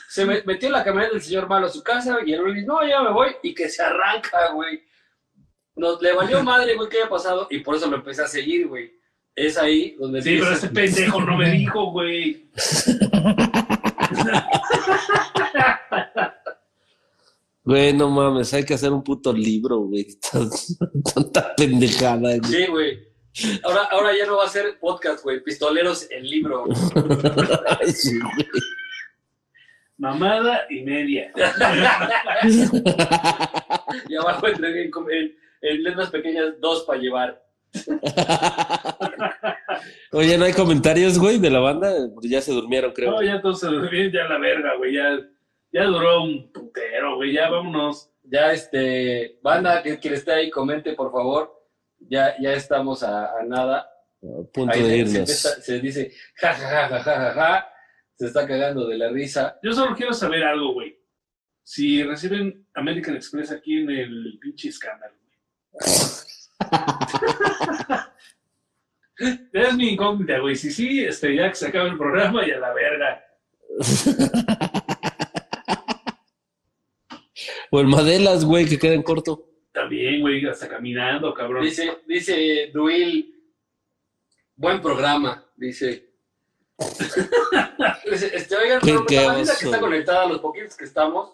se 0.07 0.25
me- 0.25 0.41
metió 0.43 0.67
en 0.67 0.73
la 0.73 0.83
camioneta 0.83 1.13
del 1.13 1.21
señor 1.21 1.47
malo 1.47 1.67
a 1.67 1.69
su 1.69 1.83
casa 1.83 2.19
y 2.25 2.33
el 2.33 2.41
Oli, 2.41 2.65
no, 2.65 2.87
ya 2.87 3.01
me 3.01 3.11
voy, 3.11 3.35
y 3.43 3.53
que 3.53 3.67
se 3.69 3.81
arranca, 3.83 4.51
güey. 4.51 4.83
Nos 5.80 6.01
le 6.01 6.13
valió 6.13 6.43
madre, 6.43 6.75
güey, 6.75 6.89
qué 6.89 6.97
había 6.97 7.09
pasado, 7.09 7.47
y 7.49 7.59
por 7.59 7.75
eso 7.75 7.88
lo 7.89 7.95
empecé 7.95 8.21
a 8.21 8.27
seguir, 8.27 8.67
güey. 8.67 8.91
Es 9.34 9.57
ahí 9.57 9.95
donde 9.97 10.21
Sí, 10.21 10.38
pero 10.39 10.51
este 10.51 10.67
pendejo 10.67 11.21
no 11.21 11.38
me 11.38 11.49
dijo, 11.51 11.91
güey. 11.91 12.49
Güey, 17.63 17.93
no 17.93 18.09
mames, 18.09 18.53
hay 18.53 18.65
que 18.65 18.73
hacer 18.73 18.91
un 18.91 19.03
puto 19.03 19.32
libro, 19.32 19.77
güey. 19.80 20.07
Tanta 21.13 21.55
pendejada, 21.55 22.38
güey. 22.38 22.43
Sí, 22.43 22.65
güey. 22.67 22.99
Ahora, 23.63 23.84
ahora 23.91 24.17
ya 24.17 24.25
no 24.25 24.38
va 24.38 24.45
a 24.45 24.49
ser 24.49 24.80
podcast, 24.80 25.23
güey. 25.23 25.41
Pistoleros, 25.43 26.07
el 26.09 26.27
libro. 26.30 26.65
Ay, 27.80 27.91
sí, 27.91 28.17
güey. 28.19 28.47
Mamada 29.97 30.61
y 30.69 30.82
media. 30.82 31.32
y 34.09 34.15
abajo 34.15 34.47
entregué 34.47 34.84
en, 34.86 34.91
en- 35.11 35.25
en 35.25 35.36
letras 35.62 36.10
pequeñas 36.10 36.60
dos 36.60 36.84
para 36.84 36.99
llevar. 36.99 37.41
Oye, 40.12 40.38
¿no 40.38 40.45
hay 40.45 40.53
comentarios, 40.53 41.20
güey, 41.20 41.39
de 41.39 41.49
la 41.49 41.60
banda? 41.60 41.93
Porque 42.14 42.30
ya 42.30 42.41
se 42.41 42.51
durmieron, 42.51 42.91
creo. 42.93 43.12
No, 43.12 43.22
ya 43.22 43.41
todos 43.41 43.60
se 43.60 43.68
durmieron, 43.68 44.12
ya 44.12 44.24
la 44.26 44.38
verga, 44.39 44.76
güey. 44.78 44.93
Ya, 44.95 45.20
ya 45.72 45.84
duró 45.86 46.24
un 46.24 46.51
putero, 46.51 47.16
güey. 47.18 47.34
Ya 47.34 47.49
vámonos. 47.49 48.12
Ya, 48.24 48.51
este, 48.53 49.39
banda, 49.41 49.82
que 49.82 49.99
quien 49.99 50.14
esté 50.14 50.32
ahí, 50.34 50.49
comente, 50.49 50.93
por 50.93 51.12
favor. 51.12 51.51
Ya, 51.99 52.36
ya 52.39 52.53
estamos 52.53 53.03
a, 53.03 53.39
a 53.39 53.43
nada. 53.43 53.89
A 54.22 54.43
punto 54.53 54.74
Ahí 54.74 54.84
de 54.84 54.89
se, 54.89 54.97
irnos. 54.97 55.16
empieza- 55.16 55.62
se 55.62 55.80
dice, 55.80 56.12
ja, 56.36 56.53
ja, 56.53 56.68
ja, 56.70 56.88
ja, 56.89 56.99
ja, 57.03 57.16
ja, 57.16 57.34
ja. 57.34 57.68
Se 58.16 58.26
está 58.28 58.45
cagando 58.47 58.88
de 58.88 58.97
la 58.97 59.10
risa. 59.10 59.57
Yo 59.64 59.72
solo 59.74 59.95
quiero 59.95 60.14
saber 60.14 60.43
algo, 60.43 60.74
güey. 60.74 60.97
Si 61.64 62.03
reciben 62.03 62.68
American 62.74 63.16
Express 63.16 63.51
aquí 63.51 63.80
en 63.82 63.89
el 63.91 64.38
pinche 64.41 64.70
escándalo. 64.70 65.14
Es 69.53 69.74
mi 69.76 69.89
incógnita, 69.89 70.39
güey. 70.39 70.55
Si 70.55 70.72
sí, 70.72 71.03
este, 71.03 71.36
ya 71.36 71.49
que 71.49 71.55
se 71.55 71.67
acaba 71.67 71.88
el 71.89 71.97
programa 71.97 72.45
y 72.47 72.51
a 72.51 72.59
la 72.59 72.74
verga. 72.74 73.26
O 77.72 77.80
el 77.80 77.86
Madelas, 77.86 78.43
güey, 78.45 78.65
que 78.67 78.80
queda 78.80 78.93
en 78.95 79.03
corto. 79.03 79.45
También, 79.72 80.22
güey, 80.22 80.43
hasta 80.47 80.67
caminando, 80.67 81.32
cabrón. 81.36 81.63
Dice, 81.63 81.99
dice 82.07 82.72
Duil, 82.74 83.32
buen 84.55 84.82
programa, 84.82 85.45
dice. 85.55 86.09
Dice, 88.09 88.32
este, 88.36 88.55
oigan, 88.55 88.80
Qué- 88.80 88.88
pero 88.93 89.05
qué 89.05 89.15
la 89.17 89.28
bandita 89.28 89.51
oso. 89.51 89.59
que 89.59 89.65
está 89.67 89.80
conectada, 89.80 90.26
los 90.26 90.39
poquitos 90.39 90.76
que 90.76 90.86
estamos, 90.86 91.32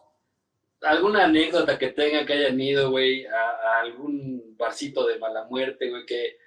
alguna 0.86 1.26
anécdota 1.26 1.78
que 1.78 1.90
tengan 1.90 2.26
que 2.26 2.34
hayan 2.34 2.60
ido, 2.60 2.90
güey, 2.92 3.26
a, 3.26 3.32
a 3.34 3.82
algún 3.82 4.56
barcito 4.58 5.06
de 5.06 5.20
mala 5.20 5.46
muerte, 5.46 5.90
güey, 5.90 6.06
que, 6.06 6.38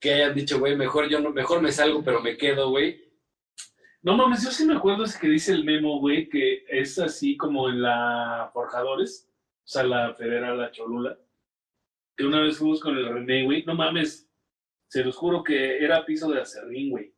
que 0.00 0.14
hayan 0.14 0.34
dicho, 0.34 0.58
güey, 0.58 0.76
mejor 0.76 1.08
yo 1.08 1.20
no, 1.20 1.30
mejor 1.30 1.62
me 1.62 1.72
salgo, 1.72 2.02
pero 2.04 2.20
me 2.20 2.36
quedo, 2.36 2.70
güey. 2.70 3.02
No 4.02 4.16
mames, 4.16 4.44
yo 4.44 4.50
sí 4.50 4.66
me 4.66 4.74
acuerdo 4.74 5.04
ese 5.04 5.18
que 5.18 5.28
dice 5.28 5.52
el 5.52 5.64
memo, 5.64 5.98
güey, 5.98 6.28
que 6.28 6.64
es 6.68 6.98
así 6.98 7.36
como 7.36 7.68
en 7.68 7.80
la 7.80 8.50
Forjadores, 8.52 9.30
o 9.64 9.66
sea, 9.66 9.82
la 9.82 10.14
Federal, 10.14 10.58
la 10.58 10.70
Cholula, 10.70 11.18
que 12.16 12.24
una 12.24 12.42
vez 12.42 12.58
fuimos 12.58 12.80
con 12.80 12.96
el 12.96 13.08
René, 13.08 13.44
güey, 13.44 13.64
no 13.64 13.74
mames, 13.74 14.28
se 14.88 15.02
los 15.02 15.16
juro 15.16 15.42
que 15.42 15.78
era 15.82 16.04
piso 16.04 16.30
de 16.30 16.40
acerrín, 16.40 16.90
güey. 16.90 17.14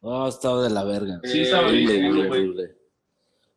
No, 0.00 0.28
estaba 0.28 0.62
de 0.62 0.70
la 0.70 0.84
verga. 0.84 1.18
Sí, 1.24 1.40
Eh, 1.40 1.42
estaba 1.42 1.70
bien 1.70 1.88
Horrible, 1.88 2.08
culo, 2.08 2.28
güey. 2.28 2.75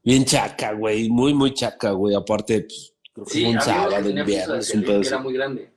Bien 0.04 0.26
chaca, 0.26 0.74
güey. 0.74 1.10
Muy, 1.10 1.34
muy 1.34 1.54
chaca, 1.54 1.92
güey. 1.92 2.16
Aparte, 2.16 2.62
pues, 2.62 2.96
creo 3.14 3.26
que 3.26 3.32
Sí, 3.32 3.42
fue 3.44 3.52
un 3.54 3.62
sábado, 3.62 4.10
un 4.10 4.26
viernes, 4.26 4.74
un 4.76 4.84
que 4.84 4.96
era 5.00 5.18
muy 5.20 5.34
grande. 5.34 5.72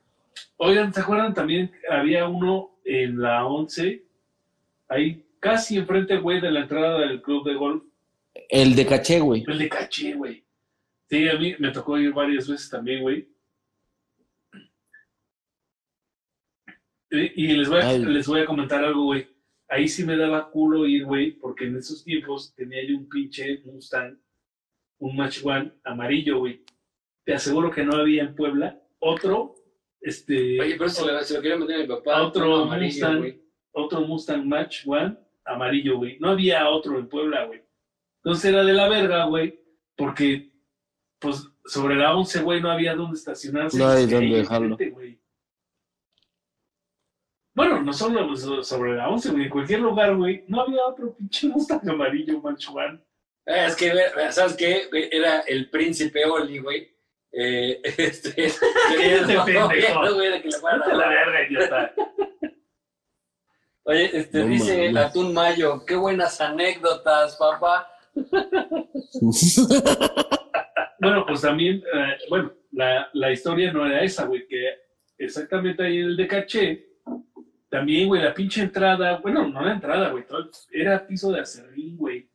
Oigan, 0.57 0.93
¿se 0.93 1.01
acuerdan 1.01 1.33
también? 1.33 1.71
Había 1.89 2.27
uno 2.27 2.77
en 2.85 3.21
la 3.21 3.45
11, 3.45 4.03
ahí 4.89 5.25
casi 5.39 5.77
enfrente, 5.77 6.17
güey, 6.17 6.39
de 6.41 6.51
la 6.51 6.61
entrada 6.61 6.99
del 6.99 7.21
club 7.21 7.45
de 7.45 7.53
golf, 7.55 7.83
El 8.49 8.75
de 8.75 8.85
caché, 8.85 9.19
güey. 9.19 9.43
el 9.47 9.57
de 9.57 9.69
caché, 9.69 10.13
güey. 10.13 10.43
Sí, 11.09 11.27
a 11.29 11.37
mí 11.37 11.53
me 11.59 11.71
tocó 11.71 11.97
ir 11.99 12.13
varias 12.13 12.47
veces 12.47 12.69
también, 12.69 13.01
güey. 13.01 13.27
Y, 17.11 17.43
y 17.43 17.47
les, 17.57 17.69
voy 17.69 17.79
a, 17.81 17.89
Ay. 17.89 18.05
les 18.05 18.25
voy 18.27 18.39
a 18.41 18.45
comentar 18.45 18.83
algo, 18.83 19.03
güey. 19.03 19.27
Ahí 19.73 19.87
sí 19.87 20.05
me 20.05 20.15
daba 20.15 20.51
culo 20.51 20.85
ir, 20.85 21.03
güey, 21.03 21.31
porque 21.31 21.65
en 21.65 21.77
esos 21.77 22.03
tiempos 22.03 22.53
tenía 22.53 22.85
yo 22.87 22.95
un 22.95 23.09
pinche 23.09 23.59
Mustang, 23.65 24.15
un 24.99 25.15
Match 25.15 25.43
One 25.43 25.73
amarillo, 25.83 26.37
güey. 26.37 26.63
Te 27.25 27.33
aseguro 27.33 27.71
que 27.71 27.83
no 27.83 27.95
había 27.95 28.21
en 28.21 28.35
Puebla 28.35 28.79
otro, 28.99 29.55
este... 29.99 30.61
Oye, 30.61 30.75
pero 30.77 30.89
se 30.89 31.03
lo, 31.03 31.19
se 31.23 31.33
lo 31.33 31.41
quería 31.41 31.57
meter 31.57 31.75
a 31.77 31.79
mi 31.79 31.87
papá. 31.87 32.21
Otro 32.21 32.55
amarillo, 32.55 32.91
Mustang. 32.91 33.17
güey. 33.17 33.41
otro 33.71 34.01
Mustang 34.01 34.47
Match 34.47 34.83
One 34.85 35.17
amarillo, 35.43 35.97
güey. 35.97 36.19
No 36.19 36.29
había 36.29 36.69
otro 36.69 36.99
en 36.99 37.09
Puebla, 37.09 37.45
güey. 37.45 37.63
Entonces 38.23 38.51
era 38.51 38.63
de 38.63 38.73
la 38.73 38.87
verga, 38.87 39.25
güey, 39.25 39.59
porque, 39.97 40.53
pues, 41.17 41.49
sobre 41.65 41.95
la 41.95 42.15
11, 42.15 42.43
güey, 42.43 42.61
no 42.61 42.69
había 42.69 42.93
dónde 42.93 43.17
estacionarse. 43.17 43.79
No 43.79 43.87
hay 43.87 44.05
dónde 44.05 44.37
dejarlo. 44.37 44.77
Bueno, 47.55 47.81
no 47.81 47.93
solo 47.93 48.35
so- 48.35 48.63
sobre 48.63 48.95
la 48.95 49.09
11, 49.09 49.31
güey, 49.31 49.43
en 49.43 49.49
cualquier 49.49 49.79
lugar, 49.81 50.15
güey, 50.15 50.43
no 50.47 50.61
había 50.61 50.85
otro 50.87 51.13
pinche 51.15 51.47
Mustang 51.49 51.87
amarillo 51.89 52.41
Match 52.41 52.67
One. 52.69 52.99
Eh, 53.45 53.65
Es 53.67 53.75
que, 53.75 53.91
¿sabes 54.31 54.55
qué? 54.55 54.89
Era 55.11 55.41
el 55.41 55.69
príncipe 55.69 56.25
Oli, 56.25 56.59
güey. 56.59 56.91
Eh, 57.31 57.79
este, 57.97 58.33
quería 58.89 59.15
Este 59.21 59.33
no, 59.35 59.45
pendejo. 59.45 60.13
güey, 60.15 60.31
de 60.31 60.41
que 60.41 60.49
la 60.49 60.77
dar. 60.97 61.09
verga 61.09 61.47
y 61.49 61.53
ya 61.53 61.59
está. 61.59 61.93
Oye, 63.85 64.17
este, 64.17 64.39
No 64.39 64.45
dice 64.47 64.91
mames. 64.91 65.09
Atún 65.09 65.33
Mayo, 65.33 65.85
qué 65.85 65.95
buenas 65.95 66.39
anécdotas, 66.41 67.35
papá. 67.37 67.87
Bueno, 70.99 71.25
pues 71.27 71.41
también, 71.41 71.83
eh, 71.93 72.17
bueno, 72.29 72.53
la, 72.71 73.09
la 73.13 73.31
historia 73.31 73.73
no 73.73 73.85
era 73.85 74.01
esa, 74.03 74.25
güey, 74.25 74.47
que 74.47 74.69
exactamente 75.17 75.83
ahí 75.83 75.97
en 75.97 76.05
el 76.05 76.15
de 76.17 76.27
caché, 76.27 76.87
también, 77.73 78.07
güey, 78.07 78.21
la 78.21 78.35
pinche 78.35 78.61
entrada, 78.61 79.17
bueno, 79.17 79.47
no 79.47 79.59
la 79.61 79.73
entrada, 79.73 80.09
güey, 80.11 80.27
todo- 80.27 80.47
era 80.71 81.07
piso 81.07 81.31
de 81.31 81.39
acerrín, 81.39 81.97
güey. 81.97 82.29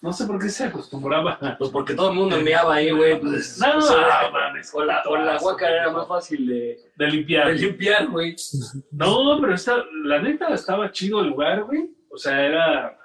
No 0.00 0.14
sé 0.14 0.26
por 0.26 0.40
qué 0.40 0.48
se 0.48 0.64
acostumbraba. 0.64 1.38
Pues 1.58 1.68
porque 1.70 1.92
todo 1.92 2.08
el 2.08 2.16
mundo 2.16 2.36
enviaba 2.36 2.76
ahí, 2.76 2.90
güey. 2.90 3.20
Pues, 3.20 3.58
No, 3.58 3.76
o 3.76 3.80
sea, 3.82 4.22
no 4.22 4.32
mames, 4.32 4.70
o 4.72 4.82
la, 4.82 5.02
la 5.04 5.68
era 5.68 5.92
más 5.92 6.08
fácil 6.08 6.46
de, 6.46 6.78
de 6.96 7.06
limpiar. 7.06 7.48
de 7.48 7.54
limpiar, 7.56 8.06
güey. 8.06 8.34
No, 8.92 9.38
pero 9.42 9.54
esta, 9.54 9.84
la 10.04 10.22
neta 10.22 10.54
estaba 10.54 10.90
chido 10.90 11.20
el 11.20 11.28
lugar, 11.28 11.64
güey. 11.64 11.90
O 12.10 12.16
sea, 12.16 12.46
era 12.46 12.98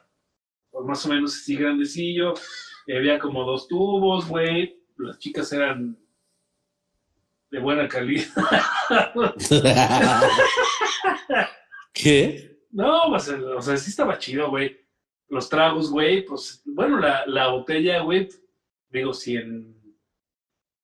pues, 0.72 0.86
más 0.86 1.06
o 1.06 1.10
menos 1.10 1.36
así 1.36 1.58
grandecillo. 1.58 2.34
Y 2.88 2.96
había 2.96 3.20
como 3.20 3.44
dos 3.44 3.68
tubos, 3.68 4.26
güey. 4.30 4.82
Las 4.96 5.20
chicas 5.20 5.52
eran 5.52 5.98
de 7.52 7.60
buena 7.60 7.90
calidad. 7.90 8.26
¿Qué? 11.94 12.58
No, 12.72 13.04
pues, 13.10 13.30
o 13.30 13.62
sea, 13.62 13.78
sí 13.78 13.89
estaba 13.89 14.18
chido, 14.18 14.50
güey. 14.50 14.78
Los 15.30 15.48
tragos, 15.50 15.89
güey, 15.91 16.26
pues, 16.26 16.62
bueno, 16.66 17.00
la, 17.00 17.26
la 17.28 17.50
botella, 17.50 18.02
güey, 18.02 18.28
digo, 18.89 19.14
si 19.14 19.36
en... 19.38 19.82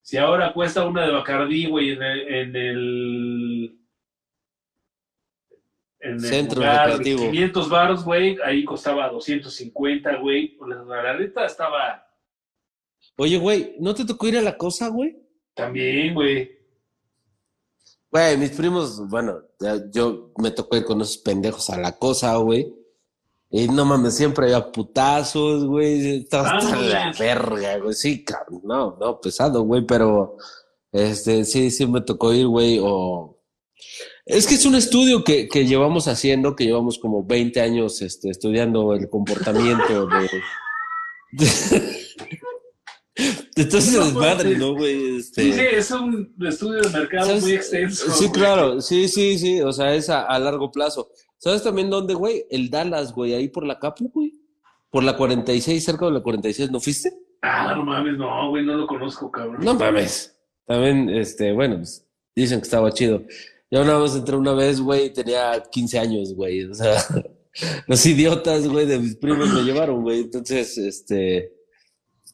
Si 0.02 0.18
ahora 0.18 0.54
cuesta 0.54 0.86
una 0.86 1.06
de 1.06 1.12
Bacardí, 1.12 1.68
güey, 1.68 1.92
en 1.92 2.04
el... 2.04 2.28
En 2.28 2.56
el 2.56 3.76
en 6.02 6.14
el 6.14 6.20
Centro 6.22 6.62
lugar, 6.62 6.92
recreativo. 6.92 7.30
500 7.30 7.70
baros, 7.70 8.06
güey, 8.06 8.38
ahí 8.44 8.64
costaba 8.64 9.10
250, 9.10 10.16
güey. 10.18 10.58
La, 10.66 11.04
la 11.04 11.18
neta 11.18 11.46
estaba 11.46 12.06
Oye, 13.18 13.38
güey, 13.38 13.76
¿no 13.80 13.94
te 13.94 14.06
tocó 14.06 14.28
ir 14.28 14.38
a 14.38 14.42
la 14.42 14.58
cosa, 14.58 14.88
güey? 14.88 15.18
también, 15.54 16.14
güey. 16.14 16.59
Güey, 18.12 18.38
mis 18.38 18.52
primos, 18.52 19.08
bueno, 19.08 19.44
ya 19.60 19.80
yo 19.92 20.32
me 20.38 20.50
tocó 20.52 20.78
ir 20.78 20.86
con 20.86 21.00
esos 21.02 21.18
pendejos 21.20 21.70
a 21.70 21.78
la 21.78 21.98
cosa, 21.98 22.36
güey. 22.38 22.74
Y 23.52 23.68
no 23.68 23.86
mames, 23.86 24.16
siempre 24.16 24.46
había 24.46 24.72
putazos, 24.72 25.66
güey. 25.66 26.20
Estaba 26.22 26.58
hasta 26.58 26.76
la 26.76 27.12
verga, 27.18 27.78
güey. 27.78 27.94
Sí, 27.94 28.24
cabrón, 28.24 28.62
no, 28.64 28.98
no, 29.00 29.20
pesado, 29.20 29.64
güey, 29.64 29.86
pero 29.86 30.38
este, 30.92 31.46
sí, 31.46 31.70
sí 31.72 31.86
me 31.88 32.02
tocó 32.02 32.34
ir, 32.34 32.48
güey. 32.48 32.80
O... 32.82 33.40
Es 34.26 34.48
que 34.48 34.56
es 34.56 34.66
un 34.66 34.76
estudio 34.76 35.24
que, 35.24 35.48
que 35.48 35.66
llevamos 35.66 36.08
haciendo, 36.08 36.56
que 36.56 36.66
llevamos 36.66 37.00
como 37.00 37.24
20 37.24 37.62
años 37.62 38.02
este, 38.02 38.30
estudiando 38.30 38.94
el 38.94 39.10
comportamiento 39.10 40.08
de, 40.08 40.30
Entonces 43.56 43.94
es 43.94 44.14
madre, 44.14 44.58
¿no, 44.58 44.74
güey? 44.76 45.18
Este... 45.18 45.44
Sí, 45.44 45.54
sí, 45.54 45.62
es 45.72 45.92
un 45.92 46.34
estudio 46.42 46.82
de 46.82 46.90
mercado 46.90 47.28
¿Sabes? 47.28 47.44
muy 47.44 47.54
extenso. 47.54 48.12
Sí, 48.12 48.28
güey. 48.28 48.32
claro, 48.32 48.82
sí, 48.82 49.08
sí, 49.08 49.38
sí, 49.38 49.62
o 49.62 49.72
sea, 49.72 49.94
es 49.94 50.10
a, 50.10 50.24
a 50.24 50.40
largo 50.40 50.72
plazo. 50.72 51.10
¿Sabes 51.38 51.64
también 51.64 51.90
dónde, 51.90 52.14
güey? 52.14 52.46
El 52.50 52.70
Dallas, 52.70 53.14
güey, 53.14 53.34
ahí 53.34 53.48
por 53.48 53.66
la 53.66 53.80
Capu, 53.80 54.10
güey. 54.10 54.34
Por 54.90 55.04
la 55.04 55.16
46, 55.16 55.84
cerca 55.84 56.06
de 56.06 56.12
la 56.12 56.22
46, 56.22 56.72
¿no 56.72 56.80
fuiste? 56.80 57.14
Ah, 57.42 57.74
no 57.76 57.84
mames, 57.84 58.18
no, 58.18 58.50
güey, 58.50 58.66
no 58.66 58.76
lo 58.76 58.88
conozco, 58.88 59.32
cabrón. 59.32 59.64
No 59.64 59.74
mames. 59.74 60.36
También, 60.66 61.10
este, 61.10 61.54
bueno, 61.54 61.78
pues, 61.78 62.06
dicen 62.36 62.60
que 62.60 62.66
estaba 62.66 62.92
chido. 62.92 63.24
Yo 63.72 63.86
nada 63.86 64.00
más 64.00 64.16
entré 64.16 64.36
una 64.36 64.54
vez, 64.54 64.82
güey, 64.82 65.14
tenía 65.14 65.64
15 65.72 66.00
años, 66.00 66.34
güey. 66.34 66.66
O 66.66 66.74
sea, 66.74 66.98
los 67.88 68.06
idiotas, 68.06 68.68
güey, 68.68 68.86
de 68.86 69.00
mis 69.00 69.16
primos 69.16 69.54
me 69.54 69.62
llevaron, 69.62 70.02
güey. 70.02 70.22
Entonces, 70.22 70.78
este, 70.78 71.54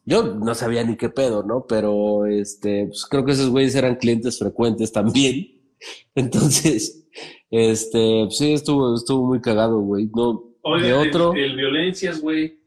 yo 0.06 0.24
no 0.36 0.54
sabía 0.54 0.84
ni 0.84 0.96
qué 0.98 1.10
pedo, 1.10 1.44
¿no? 1.44 1.66
Pero, 1.68 2.28
este, 2.28 2.86
pues 2.88 3.06
creo 3.10 3.26
que 3.26 3.32
esos 3.32 3.50
güeyes 3.50 3.76
eran 3.76 3.96
clientes 3.96 4.38
frecuentes 4.38 4.92
también. 4.92 5.48
Entonces, 6.16 7.08
este, 7.50 8.24
pues, 8.26 8.38
sí, 8.38 8.54
estuvo, 8.54 8.96
estuvo 8.96 9.26
muy 9.26 9.42
cagado, 9.42 9.80
güey. 9.80 10.10
No, 10.16 10.56
Oye, 10.62 10.88
de 10.88 10.94
otro. 10.94 11.34
El, 11.34 11.44
el 11.44 11.56
Violencias, 11.56 12.22
güey. 12.22 12.60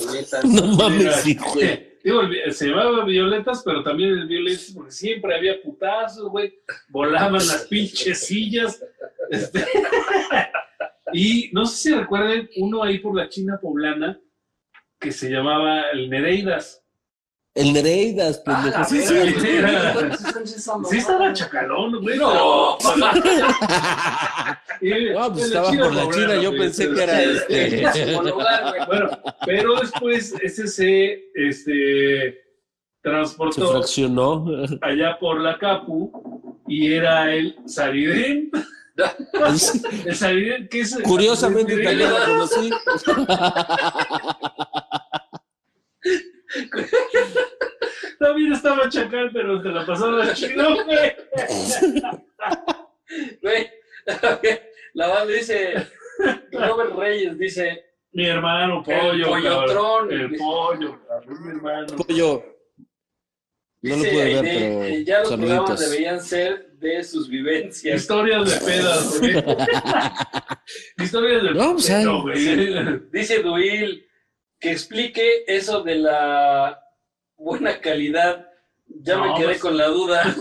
Violetas. 0.00 0.44
No 0.44 0.66
mames, 0.76 1.16
sí, 1.16 1.36
güey. 1.54 1.94
Digo, 2.04 2.20
se 2.50 2.68
llamaba 2.68 3.02
Violetas, 3.06 3.62
pero 3.64 3.82
también 3.82 4.10
el 4.10 4.26
Violencias, 4.26 4.72
porque 4.74 4.90
siempre 4.90 5.34
había 5.34 5.62
putazos, 5.62 6.28
güey. 6.30 6.52
Volaban 6.90 7.32
las 7.32 7.66
pinches 7.70 8.26
sillas. 8.26 8.84
Este, 9.30 9.64
y 11.14 11.48
no 11.54 11.64
sé 11.64 11.76
si 11.76 11.94
recuerden 11.94 12.50
uno 12.58 12.82
ahí 12.82 12.98
por 12.98 13.16
la 13.16 13.30
China 13.30 13.58
poblana 13.62 14.20
que 15.04 15.12
se 15.12 15.28
llamaba 15.30 15.82
el 15.92 16.08
Nereidas. 16.10 16.80
El 17.54 17.72
Nereidas, 17.72 18.42
Ah, 18.46 18.62
pendejo. 18.64 18.78
la 18.80 18.84
Sí, 18.84 19.00
sí, 19.02 19.14
sí, 19.40 19.48
era- 19.58 20.16
Sí 20.84 20.96
estaba 20.96 21.32
chacalón, 21.32 22.00
güey. 22.02 22.18
No. 22.18 22.76
No, 25.14 25.32
pues 25.32 25.44
estaba 25.46 25.70
por 25.70 25.94
la 25.94 26.10
China, 26.10 26.34
yo 26.42 26.48
güey, 26.50 26.60
pensé 26.62 26.92
que 26.92 27.02
era 27.02 27.22
este. 27.22 27.86
Güey. 28.16 28.32
Bueno, 28.86 29.18
pero 29.46 29.76
después 29.80 30.34
ese 30.42 30.66
se 30.66 31.24
este, 31.34 32.32
Se 32.32 32.38
transportó 33.02 33.70
fraccionó. 33.70 34.44
allá 34.82 35.16
por 35.20 35.40
la 35.40 35.56
Capu 35.58 36.58
y 36.66 36.92
era 36.92 37.32
el 37.32 37.56
Saridén. 37.66 38.50
El 40.06 40.14
Saridén, 40.14 40.68
que 40.68 40.80
es. 40.80 40.96
Curiosamente 41.02 41.76
también 41.82 42.12
la 42.12 42.24
conocí. 42.26 42.70
También 48.18 48.52
estaba 48.52 48.88
Chacal, 48.88 49.30
pero 49.32 49.60
te 49.62 49.68
la 49.70 49.84
pasaba 49.86 50.32
chido, 50.34 50.84
güey. 50.84 51.12
Güey, 53.42 53.70
la 54.94 55.08
banda 55.08 55.32
dice, 55.32 55.74
Robert 56.52 56.96
Reyes 56.96 57.38
dice, 57.38 57.84
Mi 58.12 58.26
hermano 58.26 58.82
El 58.86 59.00
Pollo. 59.00 59.28
Pollotrón. 59.28 60.08
cabrón. 60.08 60.12
El 60.12 60.36
Pollo, 60.36 61.00
cabrón, 61.06 61.44
mi 61.44 61.50
hermano. 61.50 61.96
Pollo. 61.96 62.44
No 63.82 63.96
lo 63.96 64.02
pude 64.02 64.24
ver, 64.24 64.40
pero 64.42 64.84
eh, 64.84 65.04
ya 65.04 65.20
los 65.20 65.28
programas 65.28 65.68
saluditos. 65.68 65.80
deberían 65.90 66.20
ser 66.22 66.70
de 66.78 67.04
sus 67.04 67.28
vivencias. 67.28 68.00
Historias 68.00 68.50
de 68.50 68.66
pedas, 68.66 69.20
güey. 69.20 69.34
Historias 71.04 71.42
de 71.42 71.50
No, 71.50 71.72
pues, 71.74 71.86
pedo, 71.86 72.22
güey. 72.22 73.00
Dice 73.12 73.42
Duil 73.42 74.06
que 74.64 74.72
explique 74.72 75.44
eso 75.46 75.82
de 75.82 75.96
la 75.96 76.80
buena 77.36 77.78
calidad. 77.82 78.48
Ya 78.86 79.16
No, 79.16 79.26
me 79.26 79.34
quedé 79.34 79.44
pues- 79.46 79.60
con 79.60 79.76
la 79.76 79.88
duda. 79.88 80.22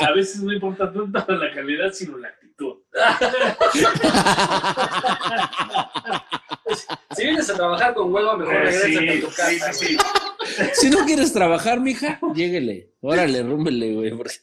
A 0.00 0.12
veces 0.12 0.40
no 0.42 0.52
importa 0.52 0.92
tanto 0.92 1.32
la 1.34 1.52
calidad, 1.52 1.92
sino 1.92 2.18
la 2.18 2.28
actitud. 2.28 2.76
Si 7.16 7.24
vienes 7.24 7.50
a 7.50 7.54
trabajar 7.54 7.94
con 7.94 8.12
hueva, 8.12 8.36
mejor 8.36 8.54
Eh, 8.54 8.58
regresa 8.60 8.86
sí, 8.86 9.08
a 9.08 9.20
tu 9.20 9.26
casa. 9.26 9.72
sí, 9.72 9.86
sí, 9.86 9.96
güey. 9.96 10.70
Si 10.74 10.90
no 10.90 11.04
quieres 11.04 11.32
trabajar, 11.32 11.80
mija, 11.80 12.18
lléguele. 12.34 12.92
Órale, 13.00 13.42
rúmbele, 13.42 13.92
güey. 13.94 14.10
porque- 14.16 14.34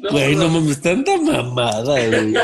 No, 0.00 0.10
Güey, 0.10 0.34
no 0.34 0.48
mames, 0.48 0.82
tanta 0.82 1.16
mamada, 1.16 1.82
güey. 2.06 2.34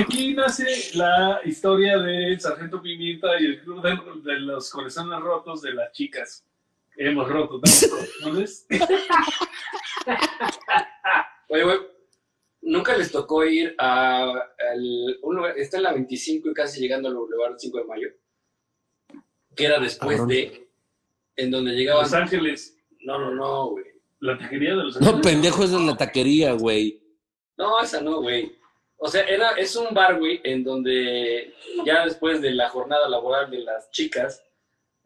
Aquí 0.00 0.32
nace 0.34 0.64
la 0.94 1.40
historia 1.44 1.98
del 1.98 2.40
Sargento 2.40 2.80
Pimienta 2.80 3.28
y 3.40 3.44
el 3.44 3.60
club 3.60 3.82
de, 3.82 4.32
de 4.32 4.40
los 4.40 4.70
corazones 4.70 5.20
rotos 5.20 5.60
de 5.62 5.74
las 5.74 5.92
chicas. 5.92 6.44
que 6.96 7.08
Hemos 7.08 7.28
roto 7.28 7.60
tanto, 7.60 7.96
¿no 8.24 8.32
ves? 8.32 8.66
Oye, 11.48 11.62
güey, 11.64 11.78
nunca 12.62 12.96
les 12.96 13.12
tocó 13.12 13.44
ir 13.44 13.74
a 13.78 14.22
al- 14.72 15.18
un 15.22 15.36
lugar, 15.36 15.58
está 15.58 15.76
en 15.76 15.82
la 15.82 15.92
25 15.92 16.50
y 16.50 16.54
casi 16.54 16.80
llegando 16.80 17.08
al 17.08 17.14
Boulevard 17.16 17.56
5 17.58 17.78
de 17.78 17.84
Mayo, 17.84 18.08
que 19.54 19.64
era 19.66 19.78
después 19.78 20.16
Cabrón. 20.16 20.28
de, 20.28 20.70
en 21.36 21.50
donde 21.50 21.72
llegaban... 21.72 22.04
Los 22.04 22.14
Ángeles, 22.14 22.78
No, 23.00 23.18
no, 23.18 23.34
no, 23.34 23.66
güey. 23.70 23.84
La 24.22 24.38
taquería 24.38 24.70
de 24.70 24.76
los. 24.84 25.00
No, 25.00 25.20
pendejo, 25.20 25.64
esa 25.64 25.76
es 25.76 25.82
la 25.82 25.96
taquería, 25.96 26.52
güey. 26.52 27.02
No, 27.58 27.80
esa 27.82 28.00
no, 28.00 28.22
güey. 28.22 28.52
O 28.96 29.08
sea, 29.08 29.24
era, 29.24 29.50
es 29.52 29.74
un 29.74 29.92
bar, 29.92 30.16
güey, 30.18 30.40
en 30.44 30.62
donde 30.62 31.52
ya 31.84 32.04
después 32.04 32.40
de 32.40 32.52
la 32.52 32.68
jornada 32.68 33.08
laboral 33.08 33.50
de 33.50 33.58
las 33.58 33.90
chicas, 33.90 34.40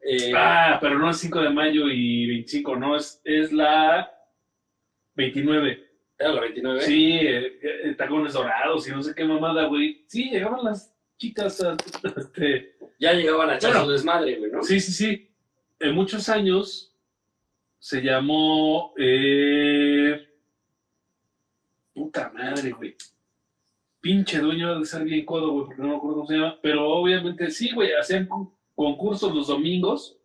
eh, 0.02 0.32
Ah, 0.36 0.76
pero 0.82 0.98
no 0.98 1.08
es 1.10 1.16
5 1.16 1.40
de 1.40 1.48
mayo 1.48 1.88
y 1.88 2.26
25, 2.26 2.76
no, 2.76 2.94
es, 2.94 3.22
es 3.24 3.52
la 3.52 4.12
29. 5.14 5.82
era 6.18 6.32
la 6.34 6.40
29. 6.42 6.80
Sí, 6.82 7.12
eh, 7.14 7.58
eh, 7.62 7.94
tacones 7.96 8.34
dorados 8.34 8.86
y 8.86 8.90
no 8.90 9.02
sé 9.02 9.14
qué 9.14 9.24
mamada, 9.24 9.64
güey. 9.64 10.04
Sí, 10.08 10.28
llegaban 10.30 10.62
las 10.62 10.94
chicas 11.16 11.62
a, 11.62 11.74
este, 12.18 12.76
Ya 13.00 13.14
llegaban 13.14 13.48
a 13.48 13.56
echar 13.56 13.70
Bueno. 13.70 13.86
su 13.86 13.92
desmadre, 13.92 14.36
güey, 14.36 14.52
¿no? 14.52 14.62
Sí, 14.62 14.78
sí, 14.78 14.92
sí. 14.92 15.30
En 15.80 15.94
muchos 15.94 16.28
años 16.28 16.94
se 17.86 18.00
llamó. 18.02 18.92
eh, 18.98 20.28
Puta 21.94 22.30
madre, 22.34 22.72
güey. 22.72 22.96
Pinche 24.00 24.40
dueño 24.40 24.78
de 24.80 24.84
ser 24.84 25.04
bien 25.04 25.24
codo, 25.24 25.52
güey, 25.52 25.66
porque 25.66 25.82
no 25.82 25.88
me 25.90 25.96
acuerdo 25.96 26.16
cómo 26.16 26.26
se 26.26 26.34
llama. 26.34 26.58
Pero 26.60 26.88
obviamente 26.88 27.48
sí, 27.50 27.72
güey, 27.72 27.92
hacían 27.94 28.26
con- 28.26 28.52
concursos 28.74 29.32
los 29.32 29.46
domingos. 29.46 30.18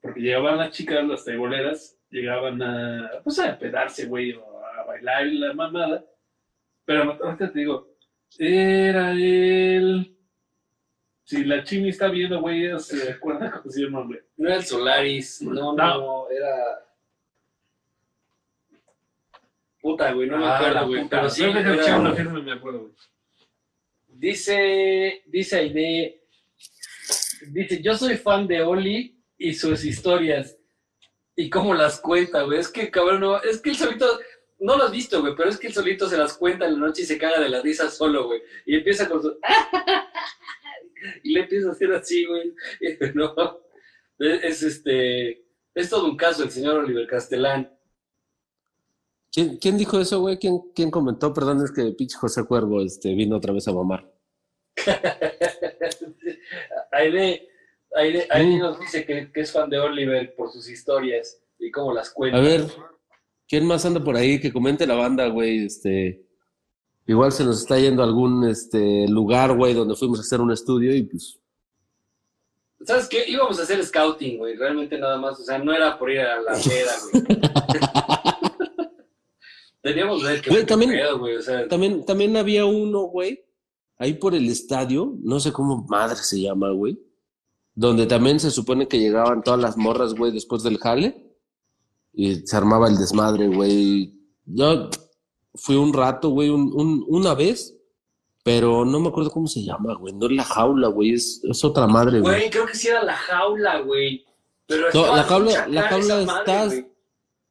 Porque 0.00 0.20
llegaban 0.20 0.56
las 0.56 0.70
chicas, 0.70 1.06
las 1.06 1.24
taiboleras, 1.26 1.98
llegaban 2.10 2.62
a. 2.62 3.10
Pues 3.22 3.38
a 3.38 3.58
pedarse, 3.58 4.06
güey, 4.06 4.32
o 4.32 4.64
a 4.64 4.84
bailar 4.86 5.26
y 5.26 5.38
la 5.38 5.52
mamada. 5.52 6.04
Pero 6.86 7.12
ahorita 7.22 7.52
te 7.52 7.58
digo, 7.58 7.88
era 8.38 9.12
el. 9.12 10.15
Si 11.26 11.44
la 11.44 11.64
chini 11.64 11.88
está 11.88 12.06
viendo, 12.08 12.40
güey, 12.40 12.66
ella 12.66 12.78
se 12.78 13.10
acuerda 13.10 13.60
se 13.68 13.82
llama, 13.82 14.04
güey. 14.04 14.20
No 14.36 14.46
era 14.48 14.56
el 14.58 14.64
Solaris, 14.64 15.42
no, 15.42 15.74
no, 15.74 15.74
No. 15.74 16.30
era... 16.30 16.86
Puta, 19.80 20.12
güey, 20.12 20.28
no 20.28 20.38
me 20.38 20.46
Ah, 20.46 20.56
acuerdo, 20.56 20.86
güey. 20.86 21.08
Pero 21.08 21.28
sí, 21.30 21.44
dejé 21.44 21.60
era- 21.60 21.98
una 21.98 22.14
firma 22.14 22.40
me 22.40 22.52
acuerdo, 22.52 22.80
güey. 22.82 22.92
Dice, 24.08 25.22
dice 25.26 25.56
Aide, 25.58 26.22
dice, 27.48 27.82
yo 27.82 27.94
soy 27.96 28.16
fan 28.16 28.46
de 28.46 28.62
Oli 28.62 29.20
y 29.36 29.52
sus 29.52 29.84
historias. 29.84 30.56
Y 31.34 31.50
cómo 31.50 31.74
las 31.74 32.00
cuenta, 32.00 32.42
güey. 32.42 32.58
Es 32.60 32.68
que, 32.68 32.90
cabrón, 32.90 33.20
no, 33.20 33.42
es 33.42 33.60
que 33.60 33.70
el 33.70 33.76
solito, 33.76 34.06
no 34.60 34.76
lo 34.76 34.84
has 34.84 34.90
visto, 34.92 35.20
güey, 35.20 35.34
pero 35.36 35.50
es 35.50 35.58
que 35.58 35.66
el 35.66 35.74
solito 35.74 36.08
se 36.08 36.16
las 36.16 36.34
cuenta 36.34 36.66
en 36.66 36.74
la 36.74 36.86
noche 36.86 37.02
y 37.02 37.04
se 37.04 37.18
caga 37.18 37.40
de 37.40 37.48
la 37.50 37.60
risa 37.62 37.90
solo, 37.90 38.26
güey. 38.26 38.40
Y 38.64 38.76
empieza 38.76 39.08
con 39.08 39.20
su... 39.22 39.36
y 41.22 41.32
le 41.32 41.40
empieza 41.40 41.68
a 41.68 41.72
hacer 41.72 41.92
así, 41.92 42.24
güey. 42.26 42.54
No, 43.14 43.34
es, 44.18 44.44
es 44.44 44.62
este, 44.62 45.44
es 45.74 45.90
todo 45.90 46.06
un 46.06 46.16
caso 46.16 46.42
el 46.44 46.50
señor 46.50 46.76
Oliver 46.76 47.06
Castelán. 47.06 47.70
¿Quién, 49.32 49.58
quién 49.58 49.76
dijo 49.76 50.00
eso, 50.00 50.20
güey? 50.20 50.38
¿Quién, 50.38 50.58
¿Quién 50.74 50.90
comentó? 50.90 51.34
Perdón, 51.34 51.62
es 51.62 51.70
que 51.70 51.92
pinche 51.92 52.16
José 52.16 52.44
Cuervo 52.44 52.80
este, 52.82 53.14
vino 53.14 53.36
otra 53.36 53.52
vez 53.52 53.68
a 53.68 53.72
mamar. 53.72 54.10
Aide, 56.92 57.48
Aide 57.94 58.26
Mm. 58.34 58.58
nos 58.58 58.80
dice 58.80 59.04
que, 59.04 59.30
que 59.32 59.40
es 59.40 59.52
fan 59.52 59.68
de 59.70 59.78
Oliver 59.78 60.34
por 60.34 60.50
sus 60.50 60.68
historias 60.68 61.42
y 61.58 61.70
cómo 61.70 61.92
las 61.92 62.10
cuenta. 62.10 62.38
A 62.38 62.40
ver, 62.40 62.62
¿quién 63.48 63.64
más 63.66 63.84
anda 63.84 64.02
por 64.02 64.16
ahí? 64.16 64.40
Que 64.40 64.52
comente 64.52 64.86
la 64.86 64.94
banda, 64.94 65.26
güey. 65.28 65.66
Este, 65.66 66.25
igual 67.06 67.32
se 67.32 67.44
nos 67.44 67.60
está 67.60 67.78
yendo 67.78 68.02
a 68.02 68.06
algún 68.06 68.44
este, 68.48 69.06
lugar, 69.08 69.56
güey, 69.56 69.74
donde 69.74 69.94
fuimos 69.96 70.18
a 70.18 70.22
hacer 70.22 70.40
un 70.40 70.52
estudio 70.52 70.94
y 70.94 71.02
pues. 71.04 71.38
¿Sabes 72.84 73.08
qué? 73.08 73.24
Íbamos 73.28 73.58
a 73.58 73.62
hacer 73.62 73.84
scouting, 73.84 74.38
güey. 74.38 74.56
Realmente 74.56 74.98
nada 74.98 75.18
más. 75.18 75.40
O 75.40 75.42
sea, 75.44 75.58
no 75.58 75.72
era 75.72 75.98
por 75.98 76.10
ir 76.10 76.20
a 76.20 76.40
la 76.40 76.52
peda, 76.52 76.92
güey. 77.12 77.24
Teníamos 79.82 80.20
que 80.20 80.26
ver 80.28 80.42
Güey, 80.48 80.66
también- 80.66 80.90
pedo, 80.90 81.18
güey. 81.18 81.36
O 81.36 81.42
sea, 81.42 81.68
También, 81.68 82.04
también 82.04 82.36
había 82.36 82.64
uno, 82.66 83.02
güey, 83.02 83.44
ahí 83.98 84.14
por 84.14 84.34
el 84.34 84.48
estadio, 84.48 85.14
no 85.22 85.38
sé 85.38 85.52
cómo 85.52 85.86
madre 85.88 86.16
se 86.16 86.40
llama, 86.40 86.70
güey, 86.72 86.98
donde 87.74 88.06
también 88.06 88.40
se 88.40 88.50
supone 88.50 88.88
que 88.88 88.98
llegaban 88.98 89.42
todas 89.44 89.60
las 89.60 89.76
morras, 89.76 90.14
güey, 90.14 90.32
después 90.32 90.62
del 90.64 90.78
jale 90.78 91.30
y 92.12 92.34
se 92.46 92.56
armaba 92.56 92.88
el 92.88 92.98
desmadre, 92.98 93.46
güey. 93.46 94.12
Yo 94.44 94.90
fui 95.56 95.76
un 95.76 95.92
rato, 95.92 96.30
güey, 96.30 96.48
un- 96.48 96.72
un- 96.74 97.04
una 97.08 97.34
vez, 97.34 97.74
pero 98.42 98.84
no 98.84 99.00
me 99.00 99.08
acuerdo 99.08 99.30
cómo 99.30 99.46
se 99.48 99.62
llama, 99.64 99.94
güey. 99.94 100.14
No 100.14 100.26
es 100.26 100.32
la 100.32 100.44
jaula, 100.44 100.88
güey, 100.88 101.12
es, 101.14 101.42
es 101.44 101.64
otra 101.64 101.86
madre, 101.86 102.20
güey. 102.20 102.34
Güey, 102.36 102.50
creo 102.50 102.66
que 102.66 102.74
sí 102.74 102.88
era 102.88 103.02
la 103.02 103.16
jaula, 103.16 103.80
güey. 103.80 104.24
Pero 104.66 104.86
No, 104.94 105.16
la 105.16 105.22
jaula- 105.24 105.66
la 105.68 105.82
jaula 105.88 106.24
madre, 106.24 106.52
estás-. 106.52 106.84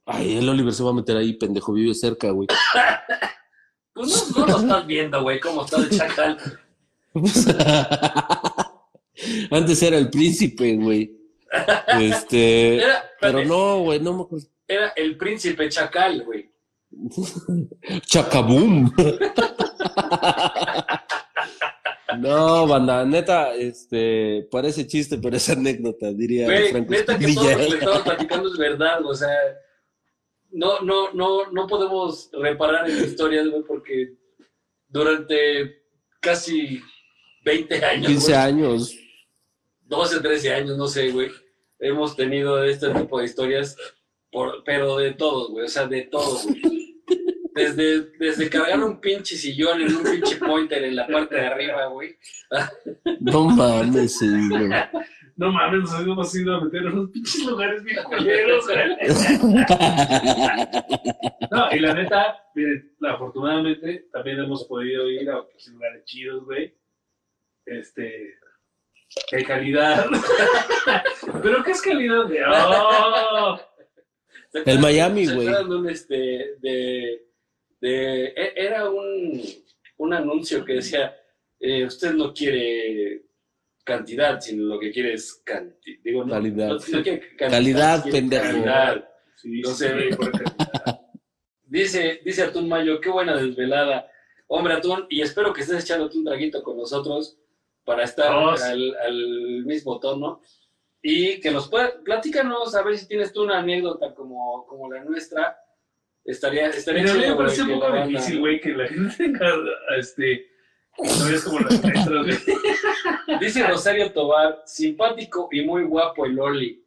Ay, 0.05 0.37
el 0.37 0.47
Oliver 0.49 0.73
se 0.73 0.83
va 0.83 0.91
a 0.91 0.93
meter 0.93 1.17
ahí, 1.17 1.33
pendejo, 1.33 1.73
vive 1.73 1.93
cerca, 1.93 2.29
güey. 2.31 2.47
Pues 3.93 4.29
no, 4.35 4.45
no 4.45 4.51
lo 4.51 4.57
estás 4.59 4.87
viendo, 4.87 5.21
güey, 5.23 5.39
cómo 5.39 5.63
está 5.63 5.77
el 5.77 5.89
chacal. 5.89 6.37
Antes 9.51 9.81
era 9.83 9.97
el 9.97 10.09
príncipe, 10.09 10.75
güey. 10.75 11.15
Este, 11.99 12.77
Era, 12.83 13.05
pero 13.21 13.45
no, 13.45 13.79
güey, 13.83 13.99
no 14.01 14.13
me 14.13 14.23
acuerdo. 14.23 14.45
era 14.67 14.89
el 14.97 15.15
príncipe 15.17 15.69
chacal, 15.69 16.23
güey. 16.25 16.51
Chacabum. 18.05 18.91
No, 22.17 22.67
banda, 22.67 23.03
neta, 23.05 23.53
este, 23.55 24.47
parece 24.51 24.87
chiste, 24.87 25.17
pero 25.17 25.35
es 25.35 25.49
anécdota, 25.49 26.11
diría 26.13 26.45
Güey, 26.45 26.69
Franco 26.69 26.91
neta 26.91 27.17
que 27.17 27.33
todo 27.33 27.51
lo 27.51 27.57
que 27.57 27.77
estamos 27.77 28.01
platicando 28.03 28.49
es 28.49 28.57
verdad, 28.57 29.05
o 29.05 29.13
sea, 29.13 29.35
no, 30.51 30.79
no, 30.81 31.11
no, 31.13 31.51
no 31.51 31.67
podemos 31.67 32.29
reparar 32.33 32.89
en 32.89 33.03
historias, 33.03 33.47
güey, 33.49 33.63
porque 33.63 34.13
durante 34.87 35.83
casi 36.21 36.81
20 37.43 37.85
años, 37.85 38.07
15 38.07 38.25
güey, 38.31 38.37
años. 38.37 38.95
12, 39.81 40.19
13 40.21 40.53
años, 40.53 40.77
no 40.77 40.87
sé, 40.87 41.11
güey, 41.11 41.29
hemos 41.79 42.15
tenido 42.15 42.63
este 42.63 42.93
tipo 42.93 43.19
de 43.19 43.25
historias, 43.25 43.75
por, 44.35 44.63
pero 44.65 44.97
de 44.97 45.13
todos, 45.13 45.49
güey, 45.49 45.63
o 45.63 45.69
sea, 45.69 45.87
de 45.87 46.01
todos, 46.01 46.45
güey. 46.45 47.01
Desde, 47.53 48.01
desde 48.19 48.49
cargar 48.49 48.83
un 48.83 48.99
pinche 48.99 49.37
sillón 49.37 49.81
en 49.81 49.95
un 49.95 50.03
pinche 50.03 50.35
pointer 50.35 50.83
en 50.83 50.97
la 50.97 51.07
parte 51.07 51.35
de 51.35 51.47
arriba, 51.47 51.85
güey. 51.85 52.17
No 53.21 53.45
mames, 53.45 54.17
sí, 54.17 54.27
güey. 54.49 54.67
No 55.37 55.53
mames, 55.53 55.83
nos 55.83 56.01
hemos 56.01 56.35
ido 56.35 56.53
a 56.53 56.65
meter 56.65 56.81
en 56.81 56.87
unos 56.89 57.11
pinches 57.11 57.45
lugares 57.45 57.81
bien 57.81 58.03
culeros, 58.03 58.65
güey. 58.67 58.77
No, 61.49 61.71
y 61.71 61.79
la 61.79 61.93
neta, 61.93 62.43
miren, 62.55 62.91
afortunadamente 63.09 64.09
también 64.11 64.39
hemos 64.39 64.65
podido 64.65 65.09
ir 65.09 65.29
a 65.29 65.39
otros 65.39 65.65
lugares 65.67 66.03
chidos, 66.03 66.43
güey. 66.43 66.75
Este. 67.65 68.37
De 69.31 69.45
calidad. 69.45 70.07
¿Pero 71.41 71.63
qué 71.63 71.71
es 71.71 71.81
calidad 71.81 72.25
de.? 72.25 72.43
¡Oh! 72.45 73.74
¿Se 74.63 74.71
El 74.71 74.79
Miami, 74.79 75.25
güey. 75.27 75.47
este, 75.91 76.55
de, 76.59 77.25
de- 77.81 78.25
e- 78.27 78.53
era 78.55 78.89
un, 78.89 79.41
un 79.97 80.13
anuncio 80.13 80.63
que 80.63 80.73
decía, 80.75 81.15
eh, 81.59 81.85
usted 81.85 82.13
no 82.13 82.33
quiere 82.33 83.23
cantidad, 83.83 84.39
sino 84.39 84.63
lo 84.65 84.79
que 84.79 84.91
quiere 84.91 85.13
es 85.13 85.41
cantidad. 85.45 85.99
Digo, 86.03 86.23
no, 86.23 86.33
Calidad. 86.33 86.67
no- 86.69 86.73
no 86.75 87.03
quiere 87.03 87.19
cantidad, 87.35 87.49
Calidad, 87.51 88.03
quiere 88.03 88.17
pendejo. 88.19 88.43
calidad. 88.45 89.09
Sí, 89.35 89.61
No 89.61 89.69
sí, 89.71 89.75
sé, 89.75 90.15
por 90.15 90.31
calidad. 90.31 91.01
Dice, 91.67 92.21
dice 92.23 92.43
Atún 92.43 92.69
Mayo, 92.69 93.01
qué 93.01 93.09
buena 93.09 93.35
desvelada. 93.35 94.09
Hombre, 94.47 94.75
Atún, 94.75 95.05
y 95.09 95.21
espero 95.21 95.51
que 95.51 95.61
estés 95.61 95.83
echándote 95.83 96.17
un 96.17 96.23
traguito 96.25 96.63
con 96.63 96.77
nosotros 96.77 97.37
para 97.83 98.03
estar 98.03 98.31
Oh, 98.33 98.55
sí. 98.55 98.63
al, 98.63 98.95
al 99.05 99.65
mismo 99.65 99.99
tono. 99.99 100.41
Y 101.07 101.39
que 101.39 101.51
nos 101.51 101.69
pueda, 101.69 101.93
platícanos 102.03 102.73
a 102.73 102.81
ver 102.81 102.97
si 102.97 103.07
tienes 103.07 103.31
tú 103.31 103.43
una 103.43 103.59
anécdota 103.59 104.15
como, 104.15 104.65
como 104.65 104.91
la 104.91 105.03
nuestra. 105.03 105.55
Estaría, 106.23 106.69
estaría 106.69 107.03
Mira, 107.03 107.13
me 107.13 107.21
chido, 107.21 107.35
güey, 107.35 107.45
parece 107.45 107.61
un 107.61 107.79
poco 107.79 108.07
difícil, 108.07 108.39
güey, 108.39 108.59
que 108.59 108.69
la 108.69 108.87
gente 108.87 109.15
tenga 109.15 109.53
este, 109.99 110.47
historias 110.97 111.43
como 111.43 111.59
las 111.59 111.83
nuestras, 111.83 112.25
güey. 112.25 113.39
Dice 113.39 113.67
Rosario 113.67 114.11
Tobar, 114.13 114.63
simpático 114.65 115.47
y 115.51 115.63
muy 115.63 115.83
guapo 115.83 116.25
el 116.25 116.39
Oli. 116.39 116.83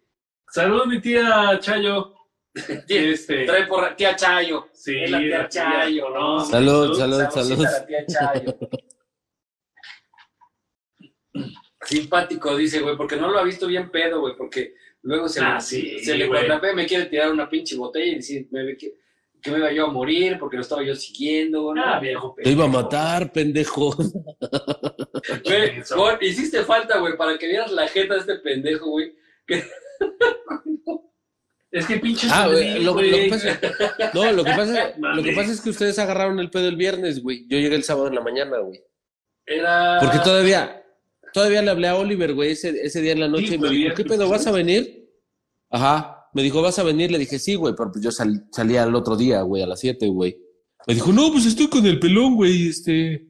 Saludos, 0.51 0.89
mi 0.89 1.01
tía 1.01 1.57
Chayo. 1.61 2.17
Este, 2.89 3.45
Trae 3.45 3.69
por 3.69 3.95
tía 3.95 4.17
Chayo. 4.17 4.67
sí, 4.73 4.99
es 5.01 5.13
la 5.13 5.19
tía 5.21 5.39
la 5.39 5.49
Chayo, 5.49 6.11
¿no? 6.11 6.45
Salud, 6.45 6.99
salud, 6.99 7.23
salud. 7.31 7.65
a 7.65 7.71
la 7.71 7.87
tía 7.87 8.05
Chayo. 8.05 8.59
Simpático, 11.89 12.57
dice, 12.57 12.81
güey, 12.81 12.97
porque 12.97 13.17
no 13.17 13.31
lo 13.31 13.39
ha 13.39 13.45
visto 13.45 13.67
bien 13.67 13.91
pedo, 13.91 14.21
güey, 14.21 14.35
porque 14.37 14.75
luego 15.03 15.29
se, 15.29 15.41
Ah, 15.41 15.55
le, 15.55 15.61
sí, 15.61 15.99
se 16.01 16.17
le 16.17 16.29
me 16.75 16.87
quiere 16.87 17.07
tirar 17.07 17.31
una 17.33 17.49
pinche 17.49 17.77
botella 17.77 18.13
y 18.13 18.15
decir 18.17 18.47
me- 18.51 18.77
que, 18.77 18.95
que 19.41 19.51
me 19.51 19.59
iba 19.59 19.73
yo 19.73 19.87
a 19.87 19.91
morir 19.91 20.37
porque 20.39 20.57
lo 20.57 20.63
estaba 20.63 20.83
yo 20.83 20.95
siguiendo, 20.95 21.63
güey. 21.63 21.81
Ah, 21.83 21.95
¿no? 21.97 22.01
viejo 22.01 22.35
Te 22.43 22.51
iba 22.51 22.65
a 22.65 22.67
pendejo. 22.67 22.83
matar, 22.83 23.33
pendejo. 23.33 23.97
Güey, 25.45 25.83
hiciste 26.23 26.63
falta, 26.65 26.99
güey, 26.99 27.17
para 27.17 27.37
que 27.37 27.47
vieras 27.49 27.71
la 27.73 27.87
jeta 27.89 28.15
de 28.15 28.21
este 28.21 28.35
pendejo, 28.37 28.91
güey. 28.91 29.15
Es 31.71 31.87
que 31.87 31.99
pinches. 31.99 32.31
Ah, 32.33 32.49
güey, 32.49 32.83
lo, 32.83 32.97
que 32.97 33.27
pasa, 33.29 33.61
no, 34.15 34.33
lo 34.33 34.43
que 34.43 34.51
pasa, 34.53 34.95
lo 34.99 35.23
que 35.23 35.33
pasa 35.33 35.53
es 35.53 35.61
que 35.61 35.69
ustedes 35.71 35.99
agarraron 35.99 36.39
el 36.41 36.51
pedo 36.51 36.67
el 36.67 36.77
viernes, 36.77 37.23
güey. 37.23 37.47
Yo 37.47 37.59
llegué 37.59 37.77
el 37.77 37.85
sábado 37.85 38.09
en 38.09 38.15
la 38.15 38.23
mañana, 38.23 38.59
güey. 38.59 38.83
Era... 39.45 39.99
Porque 40.01 40.19
todavía, 40.21 40.83
todavía 41.33 41.63
le 41.63 41.71
hablé 41.71 41.89
a 41.89 41.97
Oliver, 41.97 42.35
güey, 42.35 42.53
ese, 42.53 42.71
ese 42.83 43.01
día 43.01 43.13
en 43.13 43.21
la 43.21 43.29
noche 43.29 43.47
Sí, 43.49 43.55
y 43.55 43.59
me 43.59 43.69
dijo, 43.71 43.95
¿qué 43.95 44.05
pedo, 44.05 44.29
vas 44.29 44.47
a 44.47 44.53
venir? 44.53 45.09
Ajá, 45.71 46.29
me 46.35 46.43
dijo, 46.43 46.63
¿vas 46.63 46.79
a 46.79 46.83
venir? 46.83 47.11
Le 47.11 47.19
dije, 47.19 47.39
sí, 47.39 47.55
güey, 47.55 47.75
pero 47.77 47.91
pues 47.93 48.03
yo 48.05 48.11
sal- 48.11 48.47
salía 48.53 48.85
el 48.85 48.95
otro 48.95 49.17
día, 49.17 49.43
güey, 49.43 49.63
a 49.63 49.67
las 49.67 49.81
7, 49.81 50.09
güey. 50.09 50.37
Me 50.87 50.95
dijo, 50.95 51.13
no, 51.13 51.31
pues 51.33 51.47
estoy 51.47 51.69
con 51.69 51.85
el 51.87 51.99
pelón, 51.99 52.37
güey, 52.37 52.69
este... 52.69 53.27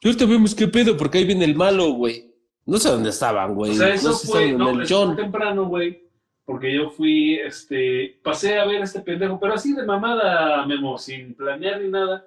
Y 0.00 0.06
ahorita 0.08 0.26
vemos 0.26 0.54
qué 0.54 0.68
pedo, 0.68 0.96
porque 0.96 1.18
ahí 1.18 1.24
viene 1.24 1.44
el 1.46 1.54
malo, 1.54 1.92
güey. 1.92 2.30
No 2.66 2.78
sé 2.78 2.88
dónde 2.90 3.10
estaban, 3.10 3.54
güey. 3.54 3.72
O 3.72 3.74
sea, 3.74 3.88
no 3.88 3.94
eso 3.94 4.12
sé 4.12 4.26
si 4.26 4.32
fue, 4.32 4.52
no, 4.52 4.70
el 4.80 4.86
John. 4.88 5.16
temprano, 5.16 5.66
güey. 5.66 6.02
Porque 6.46 6.74
yo 6.74 6.90
fui, 6.90 7.36
este, 7.36 8.20
pasé 8.22 8.58
a 8.58 8.66
ver 8.66 8.82
a 8.82 8.84
este 8.84 9.00
pendejo, 9.00 9.38
pero 9.40 9.54
así 9.54 9.72
de 9.74 9.82
mamada, 9.84 10.64
Memo, 10.66 10.98
sin 10.98 11.34
planear 11.34 11.80
ni 11.80 11.88
nada. 11.88 12.26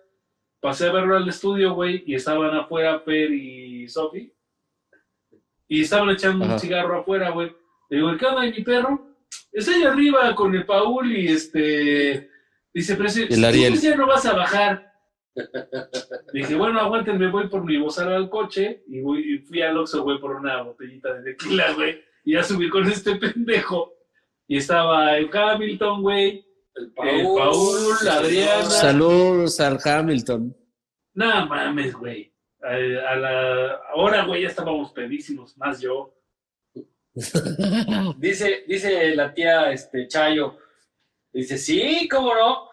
Pasé 0.60 0.88
a 0.88 0.92
verlo 0.92 1.18
al 1.18 1.30
estudio, 1.30 1.76
güey, 1.76 2.04
y 2.08 2.16
estaban 2.16 2.56
afuera 2.56 3.04
Per 3.06 3.32
y 3.32 3.88
Sofi. 3.88 4.32
Y 5.68 5.82
estaban 5.82 6.10
echando 6.10 6.46
Ajá. 6.46 6.54
un 6.54 6.60
cigarro 6.60 7.00
afuera, 7.00 7.30
güey. 7.32 7.52
Le 7.90 7.98
digo, 7.98 8.18
¿qué 8.18 8.26
onda, 8.26 8.46
y 8.46 8.52
mi 8.54 8.64
perro? 8.64 9.16
Está 9.52 9.72
ahí 9.72 9.84
arriba 9.84 10.34
con 10.36 10.54
el 10.56 10.66
Paul 10.66 11.12
y 11.12 11.28
este. 11.28 12.30
Dice, 12.74 12.96
pero 12.96 13.10
si, 13.10 13.24
El 13.24 13.44
Ariel. 13.44 13.80
ya 13.80 13.96
no 13.96 14.08
vas 14.08 14.26
a 14.26 14.34
bajar. 14.34 14.94
Dije, 16.34 16.56
bueno, 16.56 16.80
aguántenme, 16.80 17.28
voy 17.30 17.48
por 17.48 17.64
mi 17.64 17.78
bozal 17.78 18.14
al 18.14 18.30
coche 18.30 18.84
y, 18.88 19.02
voy, 19.02 19.36
y 19.36 19.38
fui 19.40 19.62
al 19.62 19.78
Oxxo, 19.78 20.04
güey, 20.04 20.20
por 20.20 20.36
una 20.36 20.62
botellita 20.64 21.14
de 21.14 21.34
tequila, 21.34 21.74
güey. 21.74 22.02
Y 22.24 22.34
ya 22.34 22.44
subí 22.44 22.70
con 22.70 22.88
este 22.88 23.16
pendejo. 23.16 23.94
Y 24.48 24.58
estaba 24.58 25.18
el 25.18 25.30
Hamilton, 25.32 26.02
güey. 26.02 26.46
El 26.76 26.94
El 26.98 27.26
Paul, 27.26 28.08
Adriana. 28.10 28.64
Saludos 28.66 29.60
al 29.60 29.80
Hamilton. 29.84 30.56
Nada 31.14 31.46
mames, 31.46 31.94
güey. 31.96 32.32
A, 32.62 32.70
a 32.70 33.16
la 33.16 33.72
ahora, 33.94 34.26
güey, 34.26 34.42
ya 34.44 34.50
estábamos 34.50 34.92
pedísimos, 34.92 35.56
más 35.58 35.80
yo. 35.80 36.14
Dice, 38.18 38.64
dice 38.68 39.16
la 39.16 39.34
tía 39.34 39.72
este, 39.72 40.08
Chayo, 40.08 40.58
dice, 41.34 41.58
sí, 41.58 42.08
cómo 42.10 42.34
no. 42.36 42.70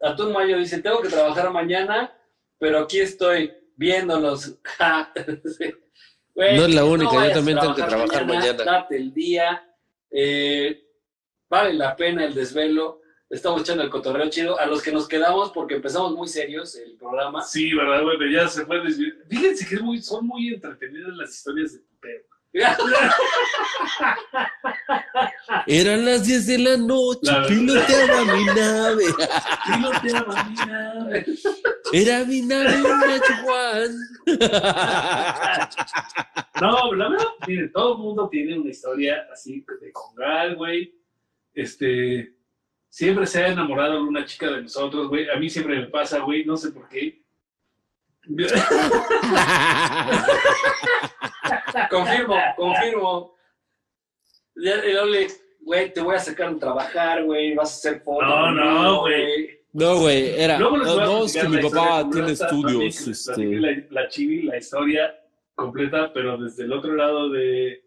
Atún 0.00 0.32
Mayo 0.32 0.56
dice, 0.58 0.80
tengo 0.80 1.02
que 1.02 1.08
trabajar 1.08 1.50
mañana, 1.50 2.16
pero 2.58 2.78
aquí 2.80 3.00
estoy 3.00 3.52
viéndolos. 3.76 4.58
Ja. 4.64 5.12
Sí. 5.58 5.72
Güey, 6.34 6.56
No 6.56 6.64
es 6.66 6.74
la 6.74 6.84
única, 6.84 7.26
yo 7.26 7.32
también 7.34 7.58
tengo 7.58 7.74
que 7.74 7.82
trabajar 7.82 8.24
mañana. 8.26 8.64
Date 8.64 8.96
el 8.96 9.12
día. 9.12 9.68
eh, 10.10 10.86
vale 11.48 11.74
la 11.74 11.96
pena 11.96 12.24
el 12.24 12.32
desvelo. 12.34 12.99
Estamos 13.30 13.62
echando 13.62 13.82
el 13.84 13.90
cotorreo 13.90 14.28
chido. 14.28 14.58
A 14.58 14.66
los 14.66 14.82
que 14.82 14.90
nos 14.90 15.06
quedamos, 15.06 15.52
porque 15.52 15.76
empezamos 15.76 16.12
muy 16.12 16.26
serios 16.26 16.74
el 16.74 16.96
programa. 16.96 17.42
Sí, 17.42 17.72
¿verdad, 17.72 18.02
güey? 18.02 18.18
Pero 18.18 18.30
ya 18.30 18.48
se 18.48 18.66
fue 18.66 18.80
desviar. 18.80 19.12
Fíjense 19.28 19.68
que 19.68 19.76
es 19.76 19.82
muy, 19.82 20.02
son 20.02 20.26
muy 20.26 20.52
entretenidas 20.52 21.16
las 21.16 21.30
historias 21.30 21.74
de 21.74 21.78
Pupeo. 21.78 22.22
Eran 25.68 26.04
las 26.04 26.26
10 26.26 26.46
de 26.48 26.58
la 26.58 26.76
noche, 26.76 27.30
La 27.30 27.46
piloteaba 27.46 28.24
mi 28.24 28.44
nave. 28.46 29.04
Piloteaba 29.66 30.44
mi 30.44 30.54
nave. 30.54 31.26
Era 31.92 32.24
mi 32.24 32.42
nave 32.42 32.82
una 32.82 33.20
Juan. 33.44 33.96
No, 36.60 36.92
la 36.92 37.08
verdad, 37.08 37.26
miren, 37.46 37.70
todo 37.72 37.92
el 37.94 38.00
mundo 38.00 38.28
tiene 38.28 38.58
una 38.58 38.68
historia 38.68 39.26
así 39.32 39.64
de 39.80 39.92
congal, 39.92 40.56
güey. 40.56 40.92
Este, 41.54 42.34
siempre 42.90 43.26
se 43.26 43.42
ha 43.42 43.48
enamorado 43.48 43.94
de 43.94 44.00
una 44.00 44.26
chica 44.26 44.50
de 44.50 44.62
nosotros, 44.62 45.08
güey. 45.08 45.30
A 45.30 45.36
mí 45.36 45.48
siempre 45.48 45.78
me 45.78 45.86
pasa, 45.86 46.18
güey, 46.18 46.44
no 46.44 46.58
sé 46.58 46.72
por 46.72 46.86
qué. 46.88 47.22
Confirmo, 51.90 52.36
confirmo. 52.56 53.34
Ya 54.56 54.74
el 54.74 54.98
Ole, 54.98 55.28
güey, 55.60 55.92
te 55.92 56.00
voy 56.00 56.16
a 56.16 56.18
sacar 56.18 56.50
a 56.50 56.58
trabajar, 56.58 57.24
güey, 57.24 57.54
vas 57.54 57.70
a 57.70 57.76
hacer 57.76 58.02
fotos. 58.02 58.28
No, 58.28 58.50
no, 58.52 59.00
güey. 59.00 59.60
No, 59.72 60.00
güey, 60.00 60.38
era. 60.38 60.58
No, 60.58 61.24
es 61.24 61.36
que 61.36 61.48
mi 61.48 61.58
papá 61.58 62.08
tiene 62.10 62.32
estudios. 62.32 63.06
Este, 63.06 63.44
La, 63.56 63.82
la 63.90 64.08
chivi, 64.08 64.42
la 64.42 64.58
historia 64.58 65.14
completa, 65.54 66.12
pero 66.12 66.36
desde 66.36 66.64
el 66.64 66.72
otro 66.72 66.94
lado 66.94 67.30
de. 67.30 67.82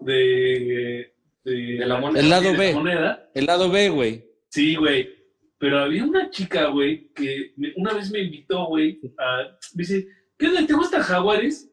de. 0.00 1.13
De, 1.44 1.52
De 1.78 1.86
la 1.86 1.98
moneda. 1.98 2.20
el 2.24 2.30
lado 2.30 2.42
de 2.42 2.52
la 2.52 2.58
B, 2.58 2.74
moneda. 2.74 3.30
el 3.34 3.46
lado 3.46 3.70
B, 3.70 3.88
güey. 3.90 4.24
Sí, 4.50 4.74
güey. 4.76 5.10
Pero 5.58 5.78
había 5.80 6.04
una 6.04 6.30
chica, 6.30 6.66
güey, 6.66 7.10
que 7.14 7.52
me- 7.56 7.72
una 7.76 7.92
vez 7.94 8.10
me 8.10 8.20
invitó, 8.20 8.66
güey, 8.66 9.00
a. 9.18 9.42
Me 9.74 9.82
dice, 9.82 10.06
¿qué 10.38 10.48
onda? 10.48 10.66
¿Te 10.66 10.72
gustan 10.74 11.02
jaguares? 11.02 11.70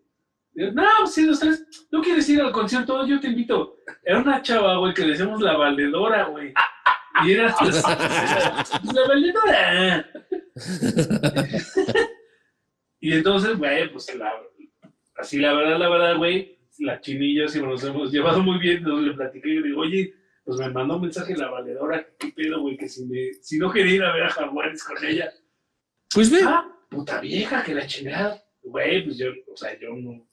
Yo, 0.53 0.71
no, 0.71 1.07
sí, 1.07 1.25
los 1.25 1.39
tres. 1.39 1.65
¿No 1.91 2.01
quieres 2.01 2.27
ir 2.29 2.41
al 2.41 2.51
concierto? 2.51 3.05
Yo 3.07 3.19
te 3.19 3.27
invito. 3.27 3.77
Era 4.03 4.19
una 4.19 4.41
chava, 4.41 4.77
güey, 4.77 4.93
que 4.93 5.01
le 5.03 5.09
decíamos 5.11 5.41
la 5.41 5.55
valedora, 5.57 6.25
güey. 6.25 6.53
Y 7.25 7.31
era 7.33 7.53
pues, 7.59 7.81
la 7.83 9.07
valedora. 9.07 10.09
y 12.99 13.13
entonces, 13.13 13.57
güey, 13.57 13.91
pues 13.91 14.13
la, 14.15 14.31
así 15.15 15.39
la 15.39 15.53
verdad, 15.53 15.77
la 15.79 15.89
verdad, 15.89 16.17
güey, 16.17 16.59
la 16.81 16.99
chinilla, 17.01 17.47
sí 17.47 17.61
nos 17.61 17.83
hemos 17.83 18.11
llevado 18.11 18.41
muy 18.41 18.59
bien. 18.59 18.77
Entonces 18.77 19.07
le 19.07 19.13
platiqué 19.13 19.49
y 19.49 19.59
le 19.59 19.67
digo, 19.69 19.81
oye, 19.81 20.13
pues 20.43 20.57
me 20.59 20.69
mandó 20.69 20.95
un 20.95 21.01
mensaje 21.03 21.35
la 21.37 21.49
valedora, 21.49 22.05
qué 22.19 22.29
pedo, 22.29 22.61
güey, 22.61 22.77
que 22.77 22.89
si, 22.89 23.05
me, 23.05 23.33
si 23.41 23.57
no 23.57 23.71
quería 23.71 23.95
ir 23.95 24.03
a 24.03 24.13
ver 24.13 24.23
a 24.23 24.29
Jaguares 24.29 24.83
con 24.83 25.03
ella. 25.05 25.31
Pues 26.13 26.29
ve. 26.31 26.39
Ah, 26.45 26.67
puta 26.89 27.21
vieja, 27.21 27.63
que 27.63 27.73
la 27.75 27.87
chingada. 27.87 28.43
Güey, 28.63 29.03
pues 29.05 29.17
yo, 29.17 29.27
o 29.51 29.55
sea, 29.57 29.77
yo 29.79 29.89
no. 29.95 30.27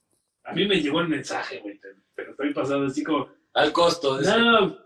A 0.44 0.52
mí 0.54 0.66
me 0.66 0.80
llegó 0.80 1.00
el 1.00 1.08
mensaje, 1.08 1.58
güey, 1.60 1.78
pero 2.14 2.30
estoy 2.32 2.52
pasando 2.54 2.86
así 2.86 3.04
como, 3.04 3.28
Al 3.54 3.72
costo. 3.72 4.16
de 4.16 4.22
ese- 4.22 4.38
no, 4.38 4.60
no, 4.62 4.76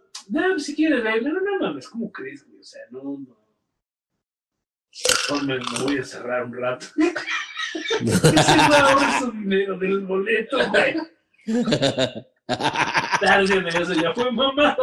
pues 0.51 0.65
si 0.65 0.75
quieres, 0.75 1.03
güey, 1.03 1.21
no, 1.23 1.33
no 1.41 1.59
mames, 1.61 1.89
¿cómo 1.89 2.11
crees, 2.13 2.45
güey? 2.47 2.61
O 2.61 2.65
sea, 2.65 2.83
no, 2.91 3.03
no. 3.03 3.43
Me, 5.47 5.55
me 5.57 5.85
voy 5.85 5.99
a 5.99 6.05
cerrar 6.05 6.45
un 6.45 6.55
rato. 6.55 6.87
Ese 7.75 9.31
dinero 9.33 9.79
del 9.79 10.01
boleto, 10.01 10.59
güey. 10.69 10.95
Tal 13.21 13.47
vez 13.47 13.75
eso 13.75 13.95
ya 13.95 14.13
fue 14.15 14.31
mamada, 14.31 14.77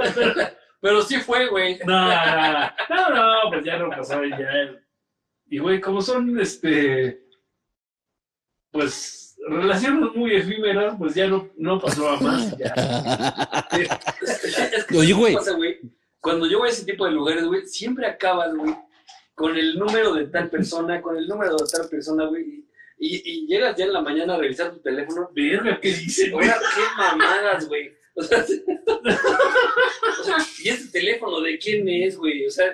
pero 0.81 1.01
sí 1.01 1.17
fue, 1.17 1.47
güey. 1.47 1.79
no, 1.85 2.07
no, 2.07 2.69
no, 2.89 3.43
no, 3.43 3.49
pues 3.51 3.65
ya 3.65 3.77
no 3.77 3.89
pasaba 3.89 4.25
y 4.25 4.29
ya. 4.31 4.79
Y 5.47 5.57
güey, 5.59 5.81
como 5.81 6.01
son, 6.01 6.39
este, 6.39 7.21
pues, 8.71 9.35
relaciones 9.47 10.13
muy 10.15 10.35
efímeras, 10.35 10.95
pues 10.97 11.15
ya 11.15 11.27
no, 11.27 11.49
no 11.57 11.79
pasó 11.79 12.09
a 12.09 12.19
más. 12.19 12.57
Ya. 12.57 12.73
Es 14.21 14.85
que 14.85 14.97
Oye, 14.97 15.07
¿sabes 15.07 15.07
qué 15.07 15.13
güey. 15.13 15.33
pasa, 15.35 15.51
güey? 15.53 15.79
Cuando 16.19 16.47
yo 16.47 16.59
voy 16.59 16.69
a 16.69 16.71
ese 16.71 16.85
tipo 16.85 17.05
de 17.05 17.11
lugares, 17.11 17.45
güey, 17.45 17.65
siempre 17.65 18.05
acabas, 18.05 18.53
güey, 18.55 18.75
con 19.33 19.55
el 19.57 19.77
número 19.79 20.13
de 20.13 20.27
tal 20.27 20.49
persona, 20.49 21.01
con 21.01 21.17
el 21.17 21.27
número 21.27 21.55
de 21.55 21.65
tal 21.71 21.87
persona, 21.89 22.25
güey. 22.25 22.65
Y, 22.99 23.21
y 23.23 23.47
llegas 23.47 23.75
ya 23.77 23.85
en 23.85 23.93
la 23.93 24.01
mañana 24.01 24.35
a 24.35 24.37
revisar 24.37 24.73
tu 24.73 24.79
teléfono. 24.81 25.29
Verga, 25.33 25.79
¿qué 25.81 25.89
dice, 25.89 26.29
güey? 26.31 26.47
Qué 26.47 26.81
mamadas, 26.97 27.67
güey. 27.67 27.91
O 28.15 28.21
sea, 28.23 28.45
o 28.85 30.23
sea, 30.23 30.37
¿y 30.63 30.69
ese 30.69 30.91
teléfono 30.91 31.39
de 31.41 31.57
quién 31.57 31.87
es, 31.87 32.17
güey? 32.17 32.45
O 32.45 32.51
sea, 32.51 32.73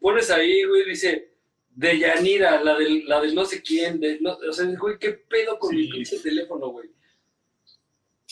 pones 0.00 0.30
ahí, 0.30 0.64
güey, 0.64 0.84
dice, 0.86 1.32
de 1.70 1.98
Yanira, 1.98 2.62
la 2.62 2.76
del, 2.78 3.06
la 3.06 3.20
del 3.20 3.34
no 3.34 3.44
sé 3.44 3.62
quién, 3.62 4.00
de, 4.00 4.18
no, 4.20 4.36
o 4.48 4.52
sea, 4.52 4.64
güey, 4.78 4.98
¿qué 4.98 5.10
pedo 5.12 5.58
con 5.58 5.74
mi 5.76 5.88
pinche 5.88 6.18
teléfono, 6.20 6.68
güey? 6.68 6.88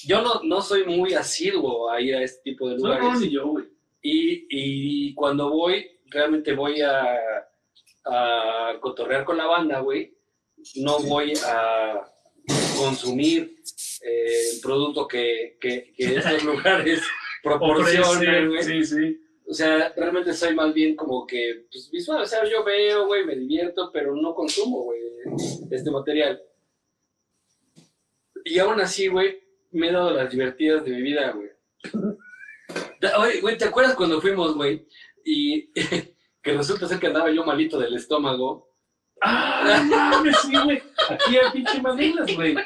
Yo 0.06 0.22
no, 0.22 0.42
no 0.42 0.60
soy 0.62 0.84
muy 0.84 1.14
asiduo 1.14 1.90
a 1.90 2.00
ir 2.00 2.14
a 2.14 2.22
este 2.22 2.42
tipo 2.50 2.68
de 2.68 2.76
No, 2.76 2.84
lugares. 2.88 3.04
no, 3.04 3.20
ni 3.20 3.30
yo, 3.30 3.46
güey. 3.48 3.64
Y, 4.02 4.46
y 4.50 5.14
cuando 5.14 5.50
voy, 5.50 5.86
realmente 6.06 6.54
voy 6.54 6.80
a, 6.82 7.18
a 8.04 8.78
cotorrear 8.80 9.24
con 9.24 9.36
la 9.36 9.46
banda, 9.46 9.80
güey. 9.80 10.15
No 10.76 10.98
voy 11.00 11.32
a 11.46 12.02
consumir 12.76 13.56
eh, 14.02 14.50
el 14.54 14.60
producto 14.60 15.06
que, 15.06 15.56
que, 15.60 15.92
que 15.96 16.16
estos 16.16 16.44
lugares 16.44 17.02
proporcionan, 17.42 18.48
güey. 18.48 18.62
Sí, 18.62 18.84
sí. 18.84 19.20
O 19.48 19.54
sea, 19.54 19.92
realmente 19.96 20.32
soy 20.34 20.54
más 20.54 20.74
bien 20.74 20.96
como 20.96 21.26
que 21.26 21.66
pues, 21.70 21.90
visual. 21.90 22.22
O 22.22 22.26
sea, 22.26 22.44
yo 22.44 22.64
veo, 22.64 23.06
güey, 23.06 23.24
me 23.24 23.36
divierto, 23.36 23.90
pero 23.92 24.14
no 24.16 24.34
consumo, 24.34 24.82
güey, 24.82 25.00
este 25.70 25.90
material. 25.90 26.42
Y 28.44 28.58
aún 28.58 28.80
así, 28.80 29.08
güey, 29.08 29.38
me 29.70 29.88
he 29.88 29.92
dado 29.92 30.10
las 30.10 30.30
divertidas 30.30 30.84
de 30.84 30.90
mi 30.90 31.02
vida, 31.02 31.32
güey. 31.32 31.50
Güey, 33.40 33.56
¿te 33.56 33.64
acuerdas 33.64 33.94
cuando 33.94 34.20
fuimos, 34.20 34.54
güey? 34.54 34.86
Y 35.24 35.72
que 36.42 36.52
resulta 36.52 36.88
ser 36.88 36.98
que 36.98 37.06
andaba 37.06 37.30
yo 37.30 37.44
malito 37.44 37.78
del 37.78 37.94
estómago. 37.94 38.65
Ah, 39.20 39.82
mames, 39.88 40.36
sí, 40.42 40.52
güey. 40.64 40.82
Aquí 41.08 41.36
hay 41.36 41.50
pinche 41.52 41.80
Madinas, 41.80 42.34
güey. 42.34 42.56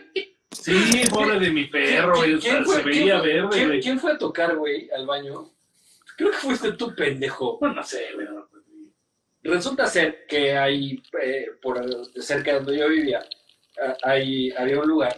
Sí, 0.51 1.02
pobre 1.09 1.39
de 1.39 1.51
mi 1.51 1.66
perro, 1.66 2.16
güey. 2.16 2.35
O 2.35 2.40
sea, 2.40 2.64
se 2.64 2.82
veía 2.82 3.20
quién- 3.20 3.22
verde, 3.22 3.48
quién- 3.51 3.66
güey. 3.68 3.81
quién 3.81 3.98
fue 4.01 4.12
a 4.12 4.18
tocar, 4.18 4.56
güey, 4.56 4.90
al 4.90 5.06
baño? 5.06 5.51
Creo 6.16 6.31
que 6.32 6.36
fuiste 6.36 6.72
tú, 6.72 6.94
pendejo. 6.94 7.59
Bueno, 7.59 7.77
no 7.77 7.82
sé, 7.85 8.06
güey. 8.14 8.27
no, 8.27 8.48
pues, 8.51 8.62
Resulta 9.43 9.86
ser 9.86 10.27
que 10.28 10.56
hay, 10.59 11.02
eh, 11.22 11.47
por 11.62 11.81
cerca 12.20 12.51
de 12.52 12.56
donde 12.59 12.78
yo 12.78 12.89
vivía, 12.90 13.24
hay, 14.02 14.51
había 14.51 14.81
un 14.81 14.89
lugar. 14.89 15.16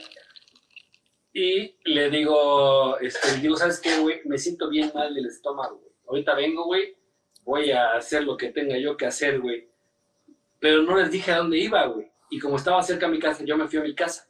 Y 1.33 1.75
le 1.85 2.11
digo, 2.11 2.99
este, 3.01 3.39
digo, 3.39 3.57
¿sabes 3.57 3.81
qué, 3.81 3.99
güey? 3.99 4.21
Me 4.27 4.39
siento 4.39 4.69
bien 4.69 4.93
mal 4.95 5.13
del 5.15 5.27
estómago, 5.27 5.79
güey. 5.79 5.93
Ahorita 6.07 6.35
vengo, 6.35 6.67
güey. 6.67 6.95
Voy 7.43 7.71
a 7.73 7.95
hacer 7.95 8.23
lo 8.23 8.37
que 8.37 8.51
tenga 8.51 8.77
yo 8.79 8.97
que 8.97 9.07
hacer, 9.07 9.41
güey. 9.41 9.67
Pero 10.63 10.85
no 10.85 10.97
les 10.97 11.11
dije 11.11 11.33
a 11.33 11.39
dónde 11.39 11.59
iba, 11.59 11.85
güey. 11.87 12.07
Y 12.31 12.39
como 12.39 12.57
estaba 12.57 12.81
cerca 12.85 13.07
de 13.07 13.13
mi 13.13 13.19
casa, 13.19 13.43
yo 13.45 13.57
me 13.57 13.67
fui 13.67 13.81
a 13.81 13.83
mi 13.83 13.97
casa. 13.97 14.29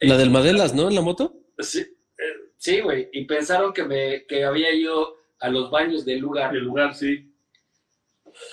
La 0.00 0.18
del 0.18 0.30
Madelas, 0.30 0.74
¿no? 0.74 0.86
En 0.86 0.94
la 0.94 1.00
moto. 1.00 1.34
Sí, 1.58 1.80
eh, 1.80 2.52
sí, 2.58 2.82
güey. 2.82 3.08
Y 3.10 3.24
pensaron 3.24 3.72
que, 3.72 3.82
me, 3.82 4.26
que 4.26 4.44
había 4.44 4.70
ido 4.74 5.16
a 5.40 5.48
los 5.48 5.70
baños 5.70 6.04
del 6.04 6.18
lugar. 6.18 6.54
El 6.54 6.64
lugar, 6.64 6.94
sí. 6.94 7.34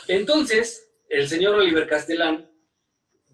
Entonces, 0.07 0.93
el 1.09 1.27
señor 1.27 1.55
Oliver 1.55 1.85
Castellán 1.87 2.49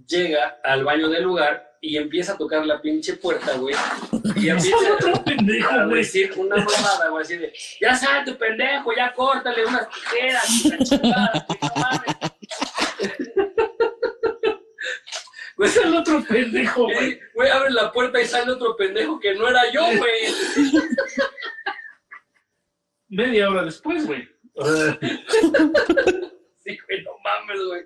llega 0.08 0.60
al 0.64 0.84
baño 0.84 1.08
del 1.08 1.24
lugar 1.26 1.78
y 1.80 1.98
empieza 1.98 2.34
a 2.34 2.38
tocar 2.38 2.66
la 2.66 2.82
pinche 2.82 3.18
puerta, 3.18 3.54
güey. 3.54 3.76
Y 4.36 4.50
empieza 4.50 4.94
Otro 4.96 5.24
pendejo, 5.24 5.70
a 5.72 5.86
decir 5.86 6.34
una 6.38 6.56
mamada, 6.56 7.10
güey, 7.10 7.22
así 7.22 7.38
de, 7.38 7.54
ya 7.80 7.96
salte, 7.96 8.34
pendejo, 8.34 8.92
ya 8.96 9.14
córtale 9.14 9.64
unas 9.64 9.88
tijeras, 9.90 10.66
y 10.66 10.70
la 10.70 10.78
chingada, 10.80 11.46
no 11.48 11.82
mames". 11.82 12.19
Güey, 15.60 15.70
Es 15.70 15.76
el 15.76 15.94
otro 15.94 16.24
pendejo, 16.24 16.84
güey. 16.86 17.20
güey, 17.34 17.50
abre 17.50 17.72
la 17.72 17.92
puerta 17.92 18.22
y 18.22 18.26
sale 18.26 18.54
otro 18.54 18.78
pendejo 18.78 19.20
que 19.20 19.36
no 19.36 19.50
era 19.50 19.70
yo, 19.74 19.82
güey. 19.98 20.22
Media 23.10 23.50
hora 23.50 23.66
después, 23.66 24.08
güey. 24.08 24.26
Sí, 26.62 26.78
güey, 26.88 27.04
no 27.04 27.12
mames, 27.24 27.62
güey. 27.66 27.82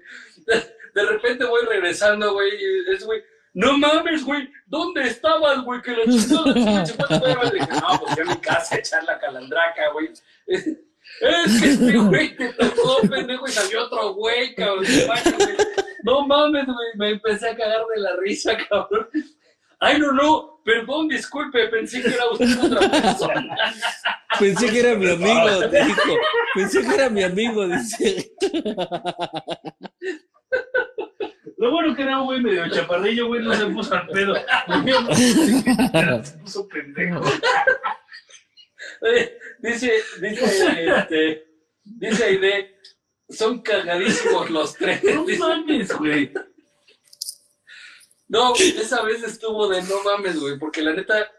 De, 0.94 1.06
repente 1.06 1.45
voy 1.45 1.64
regresando, 1.66 2.34
güey, 2.34 2.52
y 2.52 2.91
es, 2.91 3.06
güey, 3.06 3.24
no 3.54 3.78
mames, 3.78 4.26
güey, 4.26 4.52
¿dónde 4.66 5.04
estabas, 5.04 5.64
güey? 5.64 5.82
Que 5.82 5.91
la 5.91 6.04
chingada. 6.04 7.44
Le 7.44 7.60
dije, 7.60 7.72
no, 7.72 8.00
pues 8.00 8.16
yo 8.18 8.24
en 8.24 8.30
mi 8.30 8.38
casa 8.38 8.76
a 8.76 8.80
echar 8.80 9.04
la 9.06 9.18
calandraca, 9.20 9.90
güey. 9.94 10.10
Es 11.22 11.62
que 11.62 11.70
este 11.70 11.98
güey 11.98 12.36
te 12.36 12.54
tocó, 12.54 13.02
pendejo, 13.02 13.48
y 13.48 13.52
salió 13.52 13.84
otro 13.86 14.14
güey, 14.16 14.56
cabrón. 14.56 14.86
No 16.03 16.27
mames, 16.27 16.65
güey, 16.65 16.88
me 16.95 17.09
empecé 17.11 17.49
a 17.49 17.55
cagar 17.55 17.81
de 17.93 18.01
la 18.01 18.15
risa, 18.17 18.55
cabrón. 18.69 19.07
Ay, 19.80 19.99
no, 19.99 20.11
no, 20.13 20.61
perdón, 20.63 21.09
disculpe, 21.09 21.67
pensé 21.67 22.01
que 22.01 22.09
era 22.09 22.30
usted 22.30 22.63
otra 22.63 22.89
persona. 22.89 23.55
Pensé 24.39 24.71
que 24.71 24.80
era 24.80 24.95
mi 24.95 25.09
amigo, 25.11 25.69
te 25.69 25.85
dijo. 25.85 26.01
Pensé 26.55 26.81
que 26.81 26.93
era 26.95 27.09
mi 27.09 27.21
amigo, 27.21 27.67
dice. 27.67 28.31
Lo 31.57 31.69
bueno 31.69 31.95
que 31.95 32.01
era 32.01 32.19
un 32.19 32.25
güey 32.25 32.41
medio 32.41 32.67
chaparrillo, 32.69 33.27
güey, 33.27 33.43
no 33.43 33.53
se 33.53 33.65
puso 33.67 33.93
al 33.93 34.07
pedo. 34.07 34.35
Se 36.23 36.38
puso 36.39 36.67
pendejo. 36.67 37.21
Oye, 39.01 39.38
Dice, 39.59 39.93
dice, 40.19 40.88
este, 40.88 41.47
dice 41.84 42.23
Aide, 42.25 42.73
son 43.34 43.61
cagadísimos 43.61 44.49
los 44.49 44.73
tres. 44.76 45.03
No 45.03 45.26
mames, 45.39 45.91
güey. 45.97 46.31
No, 48.27 48.53
esa 48.55 49.01
vez 49.03 49.22
estuvo 49.23 49.68
de 49.68 49.81
no 49.84 50.01
mames, 50.03 50.39
güey, 50.39 50.57
porque 50.57 50.81
la 50.81 50.93
neta, 50.93 51.31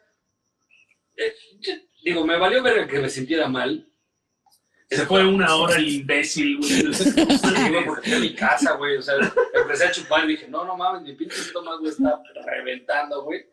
eh, 1.16 1.34
yo- 1.60 1.74
digo, 2.04 2.24
me 2.26 2.36
valió 2.38 2.62
verga 2.62 2.86
que 2.86 2.98
me 3.00 3.08
sintiera 3.10 3.48
mal. 3.48 3.88
Se 4.90 5.06
fue 5.06 5.26
una 5.26 5.56
hora 5.56 5.76
el 5.76 5.88
imbécil, 5.88 6.58
güey. 6.60 7.84
Porque 7.86 8.02
fui 8.10 8.12
a 8.14 8.20
mi 8.20 8.34
casa, 8.34 8.74
güey. 8.74 8.96
O 8.96 9.02
sea, 9.02 9.14
empecé 9.54 9.86
a 9.86 9.90
chupar 9.90 10.24
y 10.24 10.28
dije, 10.28 10.46
no, 10.48 10.64
no 10.64 10.76
mames, 10.76 11.02
mi 11.02 11.14
pinche 11.14 11.40
estómago 11.40 11.84
está 11.88 12.22
reventando, 12.44 13.22
güey. 13.24 13.44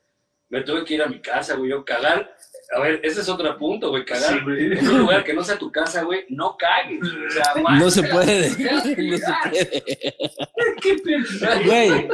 Me 0.49 0.61
tuve 0.61 0.83
que 0.83 0.95
ir 0.95 1.01
a 1.01 1.07
mi 1.07 1.19
casa, 1.21 1.55
güey. 1.55 1.71
Yo 1.71 1.83
cagar. 1.85 2.35
A 2.73 2.79
ver, 2.79 3.01
ese 3.03 3.19
es 3.21 3.27
otro 3.27 3.57
punto, 3.57 3.89
güey. 3.89 4.05
Cagar. 4.05 4.33
Sí, 4.33 4.39
güey. 4.43 4.77
En 4.79 4.87
un 4.87 4.99
lugar 4.99 5.23
que 5.25 5.33
no 5.33 5.43
sea 5.43 5.57
tu 5.57 5.69
casa, 5.71 6.03
güey, 6.03 6.25
no 6.29 6.55
cagues. 6.57 7.01
O 7.03 7.29
sea, 7.29 7.53
No 7.77 7.91
se 7.91 8.03
puede. 8.03 8.49
No 8.71 8.81
se 8.81 8.95
puede. 8.95 9.83
¿Qué 10.81 10.95
pendejo? 11.03 11.65
Güey. 11.65 12.07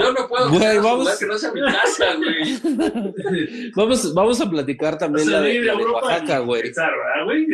Yo 0.00 0.12
no 0.12 0.28
puedo 0.28 0.48
Güey, 0.48 0.60
cagar 0.60 0.72
en 0.74 0.78
un 0.78 0.84
vamos- 0.84 0.98
lugar 1.00 1.18
que 1.18 1.26
no 1.26 1.38
sea 1.38 1.52
mi 1.52 1.60
casa, 1.60 2.14
güey. 2.14 3.70
Vamos, 3.74 4.14
vamos 4.14 4.40
a 4.40 4.48
platicar 4.48 4.96
también 4.98 5.30
la 5.30 5.40
de, 5.40 5.60
la 5.62 5.74
Oaxaca, 5.76 6.38
güey. 6.40 6.60
empezar, 6.62 6.90
¿verdad, 6.90 7.24
güey? 7.24 7.46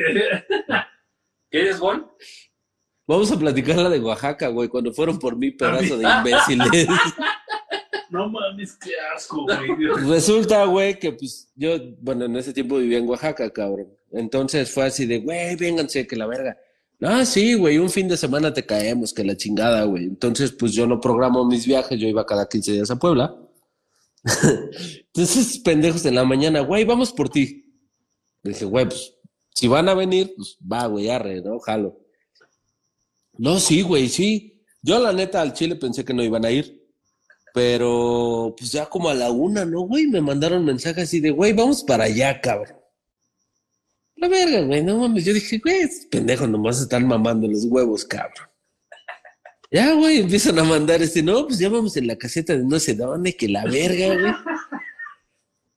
¿Quieres, 1.51 1.79
Bon? 1.79 2.07
Vamos 3.07 3.33
a 3.33 3.39
platicar 3.39 3.77
la 3.77 3.89
de 3.91 3.99
Oaxaca, 3.99 4.49
güey, 4.49 4.69
cuando 4.69 4.93
fueron 4.93 5.19
por 5.19 5.37
mí, 5.37 5.51
pedazo 5.51 5.97
de 5.99 6.09
imbéciles. 6.09 6.87
No 8.13 8.29
mames, 8.29 8.77
qué 8.77 8.91
asco, 9.17 9.47
güey. 9.47 10.07
Resulta, 10.07 10.67
güey, 10.67 10.99
que 10.99 11.13
pues 11.13 11.51
yo, 11.55 11.79
bueno, 11.99 12.27
en 12.27 12.37
ese 12.37 12.53
tiempo 12.53 12.77
vivía 12.77 12.99
en 12.99 13.09
Oaxaca, 13.09 13.51
cabrón. 13.51 13.89
Entonces 14.11 14.71
fue 14.71 14.85
así 14.85 15.07
de, 15.07 15.21
güey, 15.21 15.57
vénganse, 15.57 16.07
que 16.07 16.15
la 16.15 16.27
verga. 16.27 16.59
Ah, 17.01 17.25
sí, 17.25 17.55
güey, 17.55 17.79
un 17.79 17.89
fin 17.89 18.09
de 18.09 18.19
semana 18.19 18.53
te 18.53 18.67
caemos, 18.67 19.15
que 19.15 19.25
la 19.25 19.35
chingada, 19.35 19.85
güey. 19.85 20.05
Entonces, 20.05 20.53
pues 20.53 20.73
yo 20.73 20.87
no 20.87 21.01
programo 21.01 21.47
mis 21.47 21.67
viajes, 21.67 21.99
yo 21.99 22.07
iba 22.07 22.27
cada 22.27 22.47
15 22.47 22.73
días 22.73 22.91
a 22.91 22.99
Puebla. 22.99 23.35
Entonces, 25.07 25.59
pendejos 25.61 26.05
en 26.05 26.15
la 26.15 26.25
mañana, 26.25 26.61
güey, 26.61 26.85
vamos 26.85 27.15
por 27.15 27.31
ti. 27.31 27.65
Dije, 28.43 28.67
güey, 28.67 28.85
pues, 28.85 29.17
si 29.55 29.69
van 29.69 29.89
a 29.89 29.95
venir, 29.95 30.35
pues 30.37 30.59
va, 30.71 30.85
güey, 30.87 31.09
arre, 31.09 31.41
¿no? 31.41 31.59
Jalo. 31.61 31.99
No, 33.39 33.59
sí, 33.59 33.81
güey, 33.81 34.11
sí. 34.11 34.63
Yo, 34.83 35.01
la 35.01 35.15
neta, 35.15 35.41
al 35.41 35.55
Chile 35.55 35.77
pensé 35.77 36.05
que 36.05 36.13
no 36.13 36.23
iban 36.23 36.45
a 36.45 36.51
ir. 36.51 36.82
Pero, 37.55 38.55
pues 38.57 38.73
ya 38.73 38.87
como 38.87 39.11
a 39.11 39.15
la 39.15 39.31
una, 39.31 39.65
¿no, 39.65 39.81
güey? 39.83 40.07
Me 40.07 40.21
mandaron 40.21 40.65
mensajes 40.65 41.05
así 41.05 41.21
de, 41.21 41.31
güey, 41.31 41.53
vamos 41.53 41.85
para 41.85 42.05
allá, 42.05 42.41
cabrón. 42.41 42.77
La 44.17 44.29
verga, 44.29 44.63
güey, 44.63 44.83
no 44.83 44.99
mames. 44.99 45.25
Yo 45.25 45.35
dije, 45.35 45.59
güey, 45.59 45.81
estos 45.81 46.07
pendejos 46.07 46.49
nomás 46.49 46.81
están 46.81 47.07
mamando 47.07 47.47
los 47.49 47.65
huevos, 47.65 48.05
cabrón. 48.05 48.49
Ya, 49.71 49.93
güey, 49.95 50.19
empiezan 50.21 50.59
a 50.59 50.65
mandar 50.65 51.03
este, 51.03 51.23
no, 51.23 51.47
pues 51.47 51.59
ya 51.59 51.69
vamos 51.69 51.97
en 51.97 52.07
la 52.07 52.17
caseta 52.17 52.57
de 52.57 52.65
no 52.65 52.79
sé 52.79 52.95
dónde, 52.95 53.37
que 53.37 53.49
la 53.49 53.65
verga, 53.65 54.15
güey. 54.15 54.33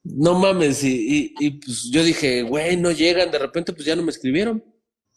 No 0.03 0.37
mames, 0.37 0.83
y, 0.83 0.89
y, 0.89 1.33
y, 1.39 1.51
pues 1.51 1.89
yo 1.91 2.03
dije, 2.03 2.43
güey, 2.43 2.77
no 2.77 2.91
llegan, 2.91 3.31
de 3.31 3.39
repente 3.39 3.73
pues 3.73 3.85
ya 3.85 3.95
no 3.95 4.03
me 4.03 4.11
escribieron. 4.11 4.63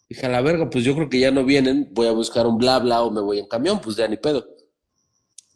Dije, 0.09 0.25
a 0.25 0.29
la 0.29 0.41
verga, 0.41 0.69
pues 0.69 0.83
yo 0.83 0.95
creo 0.95 1.09
que 1.09 1.19
ya 1.19 1.29
no 1.29 1.45
vienen, 1.45 1.89
voy 1.91 2.07
a 2.07 2.11
buscar 2.11 2.47
un 2.47 2.57
bla 2.57 2.79
bla 2.79 3.03
o 3.03 3.11
me 3.11 3.21
voy 3.21 3.39
en 3.39 3.47
camión, 3.47 3.79
pues 3.79 3.95
ya 3.95 4.07
ni 4.07 4.17
pedo. 4.17 4.58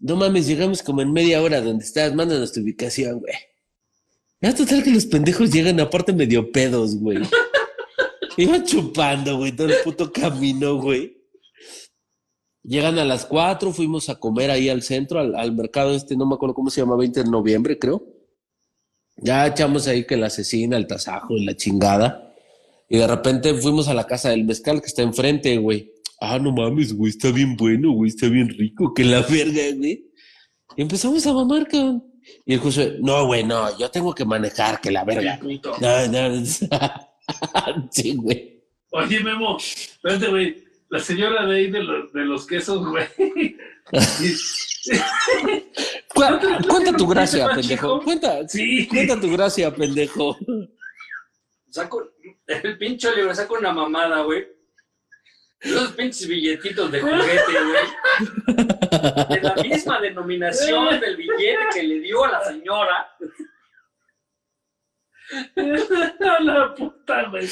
No 0.03 0.17
mames, 0.17 0.47
llegamos 0.47 0.83
como 0.83 1.01
en 1.01 1.13
media 1.13 1.41
hora 1.41 1.61
donde 1.61 1.85
estás, 1.85 2.13
mándanos 2.13 2.51
tu 2.51 2.59
ubicación, 2.59 3.21
güey. 3.21 3.35
Ya 4.41 4.53
total 4.53 4.83
que 4.83 4.91
los 4.91 5.05
pendejos 5.05 5.49
llegan 5.49 5.79
aparte 5.79 6.11
medio 6.11 6.51
pedos, 6.51 6.97
güey. 6.97 7.19
Iban 8.37 8.65
chupando, 8.65 9.37
güey, 9.37 9.55
todo 9.55 9.67
el 9.67 9.77
puto 9.81 10.11
camino, 10.11 10.75
güey. 10.75 11.23
Llegan 12.63 12.99
a 12.99 13.05
las 13.05 13.25
cuatro, 13.25 13.71
fuimos 13.71 14.09
a 14.09 14.19
comer 14.19 14.51
ahí 14.51 14.67
al 14.67 14.81
centro, 14.81 15.21
al, 15.21 15.35
al 15.35 15.53
mercado 15.53 15.95
este, 15.95 16.17
no 16.17 16.25
me 16.25 16.35
acuerdo 16.35 16.53
cómo 16.53 16.69
se 16.69 16.81
llama, 16.81 16.97
20 16.97 17.23
de 17.23 17.29
noviembre, 17.31 17.79
creo. 17.79 18.05
Ya 19.15 19.47
echamos 19.47 19.87
ahí 19.87 20.05
que 20.05 20.17
la 20.17 20.27
asesina, 20.27 20.75
el 20.75 20.85
tasajo 20.85 21.37
y 21.37 21.45
la 21.45 21.55
chingada. 21.55 22.35
Y 22.89 22.97
de 22.97 23.07
repente 23.07 23.53
fuimos 23.53 23.87
a 23.87 23.93
la 23.93 24.05
casa 24.05 24.31
del 24.31 24.43
mezcal 24.43 24.81
que 24.81 24.87
está 24.87 25.01
enfrente, 25.01 25.55
güey. 25.59 25.92
Ah, 26.25 26.39
no 26.39 26.53
mames, 26.53 26.93
güey, 26.93 27.09
está 27.09 27.31
bien 27.31 27.57
bueno, 27.57 27.91
güey, 27.91 28.07
está 28.09 28.29
bien 28.29 28.47
rico, 28.47 28.93
que 28.93 29.03
la 29.03 29.21
verga, 29.23 29.61
güey. 29.75 30.05
Y 30.77 30.81
empezamos 30.81 31.27
a 31.27 31.33
mamar, 31.33 31.67
cabrón. 31.67 32.01
Y 32.45 32.53
el 32.53 32.59
José, 32.61 32.95
no, 33.01 33.25
güey, 33.25 33.43
no, 33.43 33.77
yo 33.77 33.91
tengo 33.91 34.15
que 34.15 34.23
manejar, 34.23 34.79
que 34.79 34.89
la 34.89 35.03
verga. 35.03 35.37
Puto. 35.41 35.75
No, 35.81 36.07
no. 36.07 36.45
sí, 37.91 38.15
güey. 38.15 38.63
Oye, 38.91 39.19
Memo, 39.19 39.57
espérate, 39.57 40.27
güey. 40.29 40.63
La 40.89 40.99
señora 40.99 41.45
de 41.45 41.55
ahí 41.57 41.69
de, 41.71 41.83
lo- 41.83 42.07
de 42.11 42.23
los 42.23 42.47
quesos, 42.47 42.87
güey. 42.87 43.05
Cu- 46.13 46.67
Cuenta 46.69 46.93
tu 46.95 47.07
gracia, 47.07 47.47
¿Más 47.47 47.55
pendejo. 47.57 48.01
Cuenta, 48.01 48.47
Sí. 48.47 48.87
cuenta 48.87 49.19
tu 49.19 49.31
gracia, 49.31 49.73
pendejo. 49.75 50.37
Saco, 51.69 52.03
el 52.47 52.77
pinche 52.77 53.07
Oliver 53.09 53.35
saca 53.35 53.53
una 53.57 53.73
mamada, 53.73 54.21
güey. 54.21 54.45
Esos 55.63 55.93
pinches 55.93 56.27
billetitos 56.27 56.91
de 56.91 56.99
juguete, 56.99 57.53
güey. 57.63 58.67
De 59.29 59.41
la 59.41 59.55
misma 59.55 60.01
denominación 60.01 60.99
del 60.99 61.15
billete 61.15 61.63
que 61.73 61.83
le 61.83 61.99
dio 62.01 62.25
a 62.25 62.31
la 62.31 62.43
señora. 62.43 63.09
A 66.21 66.43
la 66.43 66.75
puta, 66.75 67.29
güey. 67.29 67.47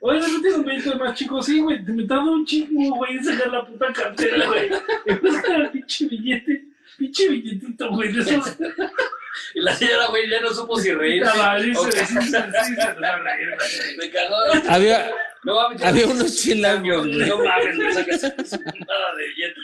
Oye, 0.00 0.20
¿no 0.20 0.40
tienes 0.40 0.54
un 0.54 0.64
billete 0.64 0.94
más 0.96 1.14
chico? 1.14 1.42
Sí, 1.42 1.60
güey. 1.60 1.82
Me 1.82 2.04
tardó 2.04 2.32
un 2.32 2.46
chingo, 2.46 2.96
güey, 2.96 3.18
en 3.18 3.24
sacar 3.24 3.48
la 3.48 3.66
puta 3.66 3.92
cartera, 3.92 4.46
güey. 4.46 4.70
En 5.04 5.32
sacar 5.32 5.60
el 5.60 5.70
pinche 5.70 6.06
billete. 6.06 6.69
Pinche 7.00 7.28
billetito, 7.30 7.88
güey. 7.90 8.12
De 8.12 8.20
esos. 8.20 8.56
Y 9.54 9.60
la 9.60 9.74
señora, 9.74 10.08
güey, 10.08 10.28
ya 10.28 10.40
no 10.40 10.52
supo 10.52 10.78
si 10.78 10.92
reír. 10.92 11.22
Me 11.22 11.30
cagó. 14.10 14.36
Había, 14.68 15.10
No 15.44 15.54
mames, 15.54 15.82
había 15.82 16.06
unos 16.06 16.36
chilangos, 16.36 17.06
güey. 17.06 17.28
No 17.28 17.38
mames, 17.38 17.76
me 17.76 17.94
sacas 17.94 18.60
nada 18.60 19.14
de 19.16 19.28
billete. 19.28 19.60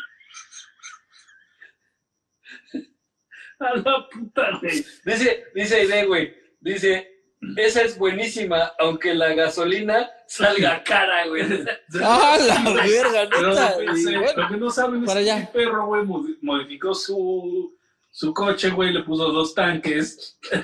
A 3.59 3.77
la 3.77 4.09
puta, 4.09 4.59
güey. 4.63 4.85
Dice, 5.05 5.47
dice 5.55 5.75
Aide, 5.77 6.07
güey, 6.07 6.35
dice, 6.61 7.16
esa 7.57 7.83
es 7.83 7.99
buenísima, 7.99 8.73
aunque 8.79 9.15
la 9.15 9.35
gasolina 9.35 10.11
salga 10.27 10.83
cara, 10.85 11.27
güey. 11.29 11.43
¡Ah, 12.03 12.37
la 12.41 12.71
verga, 12.73 13.29
Pero 13.31 13.49
neta! 13.51 13.75
bueno, 13.75 13.93
lo 14.37 14.49
que 14.49 14.57
no 14.57 14.71
saben 14.71 15.03
es 15.03 15.07
para 15.07 15.21
que 15.23 15.31
allá. 15.31 15.41
el 15.43 15.49
perro, 15.49 15.87
güey, 15.87 16.03
modi- 16.05 16.39
modificó 16.43 16.95
su, 16.95 17.77
su 18.11 18.33
coche, 18.35 18.71
güey, 18.71 18.93
le 18.93 19.03
puso 19.03 19.31
dos 19.31 19.55
tanques. 19.55 20.39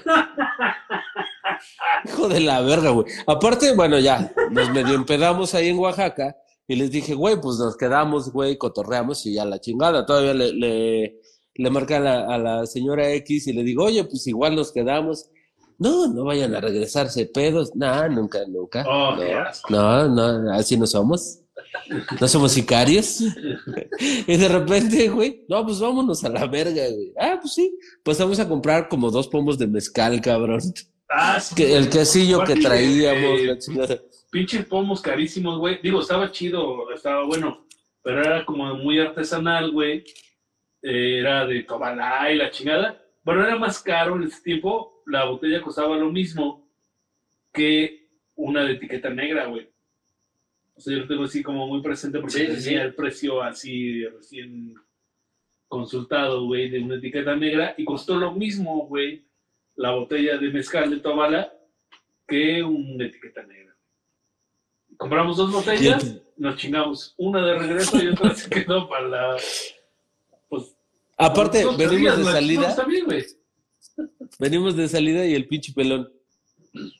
Hijo 2.06 2.28
de 2.28 2.40
la 2.40 2.60
verga, 2.62 2.90
güey. 2.90 3.06
Aparte, 3.26 3.74
bueno, 3.74 3.98
ya, 3.98 4.32
nos 4.50 4.70
medio 4.70 4.94
empedamos 4.94 5.54
ahí 5.54 5.68
en 5.68 5.78
Oaxaca 5.78 6.36
y 6.66 6.76
les 6.76 6.90
dije, 6.90 7.14
güey, 7.14 7.40
pues 7.40 7.58
nos 7.58 7.76
quedamos, 7.76 8.32
güey, 8.32 8.56
cotorreamos 8.58 9.24
y 9.26 9.34
ya 9.34 9.44
la 9.44 9.60
chingada. 9.60 10.04
Todavía 10.06 10.34
le, 10.34 10.52
le, 10.52 11.20
le 11.54 11.70
marca 11.70 11.98
a 11.98 12.00
la, 12.00 12.34
a 12.34 12.38
la 12.38 12.66
señora 12.66 13.10
X 13.12 13.46
y 13.46 13.52
le 13.52 13.62
digo, 13.62 13.84
oye, 13.84 14.04
pues 14.04 14.26
igual 14.26 14.56
nos 14.56 14.72
quedamos. 14.72 15.28
No, 15.82 16.06
no 16.06 16.24
vayan 16.24 16.54
a 16.54 16.60
regresarse 16.60 17.26
pedos. 17.26 17.74
No, 17.74 18.09
nunca, 18.09 18.38
nunca. 18.46 18.84
Oh, 18.86 19.16
no, 19.68 20.09
no, 20.09 20.38
no, 20.38 20.52
así 20.52 20.76
no 20.76 20.86
somos. 20.86 21.40
No 22.20 22.28
somos 22.28 22.52
sicarios. 22.52 23.20
y 23.98 24.36
de 24.36 24.48
repente, 24.48 25.09
güey, 25.09 25.44
no, 25.48 25.64
pues 25.64 25.80
vámonos 25.80 26.22
a 26.22 26.28
la 26.28 26.46
verga, 26.46 26.84
güey. 26.88 27.12
Ah, 27.18 27.36
pues 27.40 27.54
sí. 27.54 27.76
Pues 28.04 28.16
vamos 28.18 28.38
a 28.38 28.48
comprar 28.48 28.88
como 28.88 29.10
dos 29.10 29.26
pomos 29.26 29.59
de 29.59 29.66
mezcal, 29.66 30.20
cabrón. 30.20 30.60
Ah, 31.09 31.40
sí. 31.40 31.54
Que 31.56 31.76
el 31.76 31.90
quesillo 31.90 32.44
que 32.44 32.54
traíamos, 32.54 33.40
eh, 33.40 33.46
la 33.46 33.59
chingada. 33.59 33.98
Pinches 34.30 34.64
pomos 34.66 35.00
carísimos, 35.00 35.59
güey. 35.59 35.80
Digo, 35.82 36.00
estaba 36.00 36.30
chido, 36.30 36.92
estaba 36.94 37.24
bueno, 37.24 37.66
pero 38.02 38.20
era 38.20 38.44
como 38.44 38.72
muy 38.76 39.00
artesanal, 39.00 39.72
güey. 39.72 40.04
Eh, 40.80 41.18
era 41.18 41.44
de 41.44 41.64
Tobalá 41.64 42.30
y 42.30 42.36
la 42.36 42.52
chingada. 42.52 43.02
Bueno, 43.24 43.44
era 43.44 43.56
más 43.56 43.82
caro 43.82 44.14
en 44.14 44.24
ese 44.24 44.40
tiempo. 44.42 44.91
La 45.06 45.24
botella 45.24 45.60
costaba 45.62 45.96
lo 45.96 46.10
mismo 46.10 46.68
que 47.52 48.08
una 48.36 48.64
de 48.64 48.72
etiqueta 48.74 49.10
negra, 49.10 49.46
güey. 49.46 49.68
O 50.74 50.80
sea, 50.80 50.94
yo 50.94 51.00
lo 51.00 51.08
tengo 51.08 51.24
así 51.24 51.42
como 51.42 51.66
muy 51.66 51.82
presente 51.82 52.18
porque 52.18 52.38
Sí, 52.38 52.46
tenía 52.46 52.60
sí. 52.60 52.74
el 52.74 52.94
precio 52.94 53.42
así 53.42 54.04
recién 54.06 54.74
consultado, 55.68 56.44
güey, 56.46 56.68
de 56.70 56.80
una 56.80 56.96
etiqueta 56.96 57.36
negra 57.36 57.74
y 57.76 57.84
costó 57.84 58.16
lo 58.16 58.32
mismo, 58.32 58.86
güey, 58.86 59.24
la 59.76 59.90
botella 59.92 60.36
de 60.38 60.50
mezcal 60.50 60.90
de 60.90 60.98
Tobala 60.98 61.52
que 62.26 62.62
una 62.62 63.04
etiqueta 63.06 63.42
negra. 63.42 63.74
Compramos 64.96 65.36
dos 65.36 65.52
botellas, 65.52 66.04
el- 66.04 66.22
nos 66.36 66.56
chingamos 66.56 67.14
una 67.18 67.44
de 67.44 67.58
regreso 67.58 68.02
y 68.02 68.08
otra 68.08 68.34
se 68.34 68.48
quedó 68.50 68.88
para 68.88 69.08
la. 69.08 69.36
Pues, 70.48 70.74
Aparte, 71.16 71.64
venimos 71.76 72.18
de 72.18 72.24
salida, 72.24 72.84
bien, 72.88 73.04
güey. 73.04 73.24
Venimos 74.39 74.77
de 74.77 74.89
salida 74.89 75.24
y 75.27 75.35
el 75.35 75.47
pinche 75.48 75.73
pelón. 75.73 76.09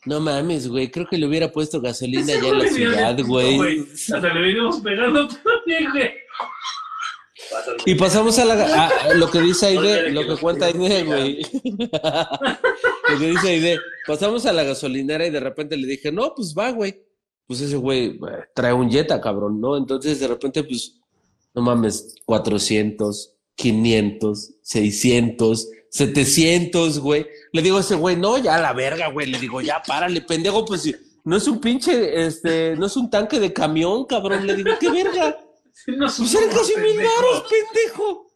No 0.05 0.21
mames, 0.21 0.69
güey, 0.69 0.91
creo 0.91 1.07
que 1.07 1.17
le 1.17 1.27
hubiera 1.27 1.51
puesto 1.51 1.81
gasolina 1.81 2.27
ya 2.27 2.49
en 2.49 2.59
la 2.59 2.69
ciudad, 2.69 3.19
güey. 3.27 3.81
Hasta 3.81 4.21
le 4.35 4.41
venimos 4.41 4.81
pegando 4.81 5.27
también, 5.29 5.91
güey. 5.93 6.11
Y 7.87 7.95
pasamos 7.97 8.39
a, 8.39 8.45
la, 8.45 8.55
a- 8.65 8.89
a 9.11 9.15
lo 9.15 9.31
que 9.31 9.41
dice 9.41 9.67
Aide, 9.67 10.11
lo 10.11 10.27
que 10.27 10.41
cuenta 10.41 10.67
Aide, 10.67 11.05
güey. 11.05 11.43
lo 11.73 13.19
que 13.19 13.27
dice 13.31 13.49
Aide. 13.49 13.79
Pasamos 14.07 14.47
a 14.47 14.53
la 14.53 14.63
gasolinera 14.63 15.27
y 15.27 15.31
de 15.31 15.41
repente 15.41 15.77
le 15.77 15.87
dije, 15.87 16.13
no, 16.13 16.33
pues 16.35 16.55
va, 16.57 16.71
güey. 16.71 17.03
pues 17.47 17.61
ese 17.61 17.77
güey 17.77 18.07
eh, 18.11 18.45
trae 18.55 18.73
un 18.73 18.91
Jetta, 18.91 19.21
cabrón, 19.21 19.61
¿no? 19.61 19.77
Entonces 19.77 20.21
de 20.21 20.29
repente, 20.29 20.63
pues, 20.65 21.01
no 21.55 21.63
mames, 21.63 22.15
400, 22.25 23.35
500, 23.57 24.55
600, 24.63 25.69
700, 25.93 27.01
güey. 27.01 27.27
Le 27.53 27.63
digo 27.63 27.77
a 27.77 27.81
ese 27.81 27.95
güey, 27.95 28.17
no, 28.17 28.39
ya 28.39 28.59
la 28.59 28.73
verga, 28.73 29.09
güey. 29.09 29.27
Le 29.27 29.39
digo, 29.39 29.61
ya 29.61 29.83
párale, 29.83 30.23
pendejo, 30.23 30.65
pues 30.65 30.91
no 31.25 31.37
es 31.37 31.47
un 31.47 31.61
pinche, 31.61 32.27
este, 32.27 32.75
no 32.77 32.87
es 32.87 32.97
un 32.97 33.11
tanque 33.11 33.39
de 33.39 33.53
camión, 33.53 34.07
cabrón. 34.07 34.47
Le 34.47 34.57
digo, 34.57 34.71
qué 34.81 34.91
verga. 34.91 35.39
No 35.87 36.07
Pues 36.07 36.35
eran 36.35 36.51
casi 36.51 36.77
mil 36.77 36.97
varos, 36.97 37.45
pendejo. 37.49 38.27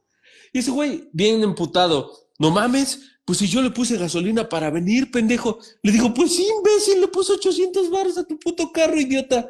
Y 0.52 0.58
ese 0.58 0.70
güey, 0.70 1.08
bien 1.12 1.42
emputado. 1.42 2.12
No 2.38 2.50
mames, 2.50 3.00
pues 3.24 3.38
si 3.38 3.48
yo 3.48 3.62
le 3.62 3.70
puse 3.70 3.96
gasolina 3.96 4.46
para 4.48 4.70
venir, 4.70 5.10
pendejo. 5.10 5.58
Le 5.82 5.92
digo, 5.92 6.12
pues 6.12 6.36
sí, 6.36 6.46
imbécil, 6.58 7.00
le 7.00 7.08
puse 7.08 7.32
800 7.32 7.90
varos 7.90 8.18
a 8.18 8.24
tu 8.24 8.38
puto 8.38 8.70
carro, 8.70 9.00
idiota. 9.00 9.48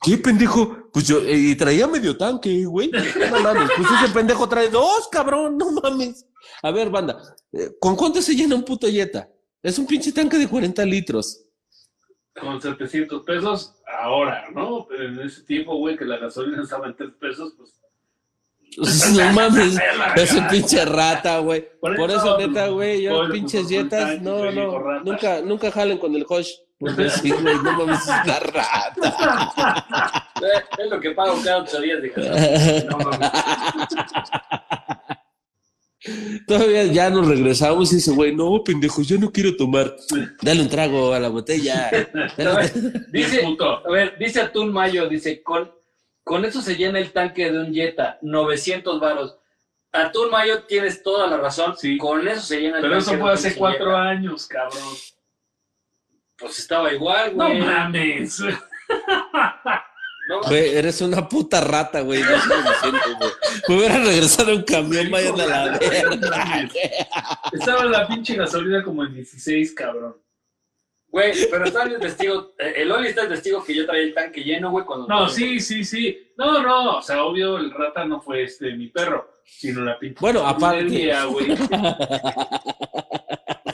¿Qué, 0.00 0.16
pendejo? 0.16 0.90
Pues 0.92 1.08
yo, 1.08 1.18
eh, 1.22 1.36
y 1.36 1.56
traía 1.56 1.88
medio 1.88 2.16
tanque, 2.16 2.64
güey. 2.64 2.88
No 2.90 3.40
mames, 3.40 3.68
pues 3.76 3.88
ese 4.00 4.12
pendejo 4.14 4.48
trae 4.48 4.68
dos, 4.68 5.08
cabrón, 5.10 5.58
no 5.58 5.72
mames. 5.72 6.24
A 6.62 6.70
ver, 6.70 6.90
banda, 6.90 7.16
eh, 7.52 7.70
¿con 7.80 7.94
cuánto 7.96 8.20
se 8.22 8.34
llena 8.34 8.54
un 8.54 8.64
puto 8.64 8.88
Jetta? 8.88 9.28
Es 9.62 9.78
un 9.78 9.86
pinche 9.86 10.12
tanque 10.12 10.36
de 10.38 10.48
40 10.48 10.84
litros. 10.84 11.44
Con 12.40 12.60
700 12.60 13.24
pesos 13.24 13.74
ahora, 14.00 14.44
¿no? 14.54 14.86
Pero 14.88 15.04
en 15.08 15.20
ese 15.20 15.42
tiempo, 15.42 15.76
güey, 15.76 15.96
que 15.96 16.04
la 16.04 16.18
gasolina 16.18 16.62
estaba 16.62 16.86
en 16.86 16.96
3 16.96 17.10
pesos, 17.20 17.54
pues. 17.56 17.74
No 19.16 19.32
mames, 19.32 19.76
ese 20.16 20.34
verga. 20.36 20.48
pinche 20.50 20.84
rata, 20.84 21.38
güey. 21.38 21.66
Por 21.80 21.96
Por 21.96 22.10
eso, 22.10 22.38
neta, 22.38 22.68
güey, 22.68 23.02
yo 23.02 23.12
pollo, 23.18 23.32
pinches 23.32 23.60
pues, 23.62 23.68
dietas, 23.68 24.04
tanque, 24.08 24.20
no, 24.22 24.50
no, 24.52 24.78
rata. 24.78 25.04
nunca, 25.04 25.40
nunca 25.40 25.70
jalen 25.72 25.98
con 25.98 26.14
el 26.14 26.24
Hosh. 26.28 26.50
Porque 26.78 27.08
sí, 27.10 27.30
güey, 27.30 27.56
no 27.56 27.72
mames, 27.72 27.98
es 28.00 28.06
una 28.08 28.38
rata. 28.40 30.30
Eh, 30.40 30.62
Es 30.84 30.90
lo 30.90 31.00
que 31.00 31.10
pago 31.12 31.34
cada 31.42 31.58
ocho 31.62 31.80
días 31.80 32.00
de 32.02 32.08
gasolina. 32.10 32.90
No 32.90 32.98
mames. 32.98 33.30
Todavía 36.46 36.84
ya 36.84 37.10
nos 37.10 37.26
regresamos 37.28 37.92
y 37.92 37.96
dice, 37.96 38.10
güey, 38.12 38.34
no, 38.34 38.62
pendejo, 38.64 39.02
yo 39.02 39.18
no 39.18 39.30
quiero 39.30 39.56
tomar. 39.56 39.94
Dale 40.42 40.62
un 40.62 40.68
trago 40.68 41.12
a 41.12 41.20
la 41.20 41.28
botella. 41.28 41.90
Dale 42.36 42.70
un- 42.74 43.06
Dice, 43.12 43.42
a 43.84 43.90
ver, 43.90 44.16
dice 44.18 44.40
Atún 44.40 44.72
Mayo, 44.72 45.08
dice, 45.08 45.42
con, 45.42 45.70
con 46.24 46.44
eso 46.44 46.62
se 46.62 46.76
llena 46.76 46.98
el 46.98 47.12
tanque 47.12 47.50
de 47.50 47.58
un 47.58 47.72
Jetta, 47.74 48.18
900 48.22 48.98
varos. 49.00 49.36
Atún 49.92 50.30
Mayo, 50.30 50.62
tienes 50.64 51.02
toda 51.02 51.26
la 51.26 51.36
razón. 51.38 51.74
Sí. 51.76 51.96
Con 51.98 52.26
eso 52.28 52.40
se 52.42 52.60
llena 52.60 52.76
el 52.76 52.82
Pero 52.82 52.94
tanque 52.94 53.02
eso 53.04 53.12
de 53.12 53.18
fue 53.18 53.32
hace 53.32 53.48
pinche 53.48 53.58
4 53.58 53.84
Jetta. 53.86 54.02
años, 54.08 54.46
cabrón. 54.46 54.94
Pues 56.38 56.58
estaba 56.58 56.92
igual, 56.92 57.36
No 57.36 57.46
güey. 57.46 57.60
mames. 57.60 58.38
No, 60.28 60.42
Güey, 60.42 60.76
eres 60.76 61.00
una 61.00 61.26
puta 61.26 61.62
rata, 61.62 62.02
güey. 62.02 62.20
No 62.20 62.28
sé 62.28 62.90
güey. 62.90 63.32
Me 63.66 63.76
hubiera 63.76 63.98
regresado 63.98 64.52
en 64.52 64.62
camión, 64.62 65.10
vayan 65.10 65.40
a 65.40 65.46
la 65.46 65.78
verga. 65.78 66.68
Estaba 67.50 67.86
la 67.86 68.06
pinche 68.06 68.34
gasolina 68.34 68.84
como 68.84 69.04
en 69.04 69.14
16, 69.14 69.72
cabrón. 69.72 70.16
Güey, 71.10 71.32
pero 71.50 71.64
está 71.64 71.84
el 71.84 71.98
testigo, 71.98 72.52
eh, 72.58 72.74
el 72.76 72.92
Oli 72.92 73.08
está 73.08 73.22
el 73.22 73.30
testigo 73.30 73.64
que 73.64 73.74
yo 73.74 73.86
traía 73.86 74.02
el 74.02 74.12
tanque 74.12 74.42
lleno, 74.42 74.70
güey, 74.70 74.84
cuando... 74.84 75.06
No, 75.06 75.26
sí, 75.30 75.58
sí, 75.58 75.82
sí. 75.82 76.30
No, 76.36 76.62
no, 76.62 76.98
o 76.98 77.02
sea, 77.02 77.24
obvio 77.24 77.56
el 77.56 77.70
rata 77.70 78.04
no 78.04 78.20
fue 78.20 78.42
este 78.42 78.76
mi 78.76 78.88
perro, 78.88 79.32
sino 79.46 79.80
la 79.80 79.98
pinche. 79.98 80.20
Bueno, 80.20 80.46
aparte. 80.46 80.84
día, 80.84 81.24
güey. 81.24 81.46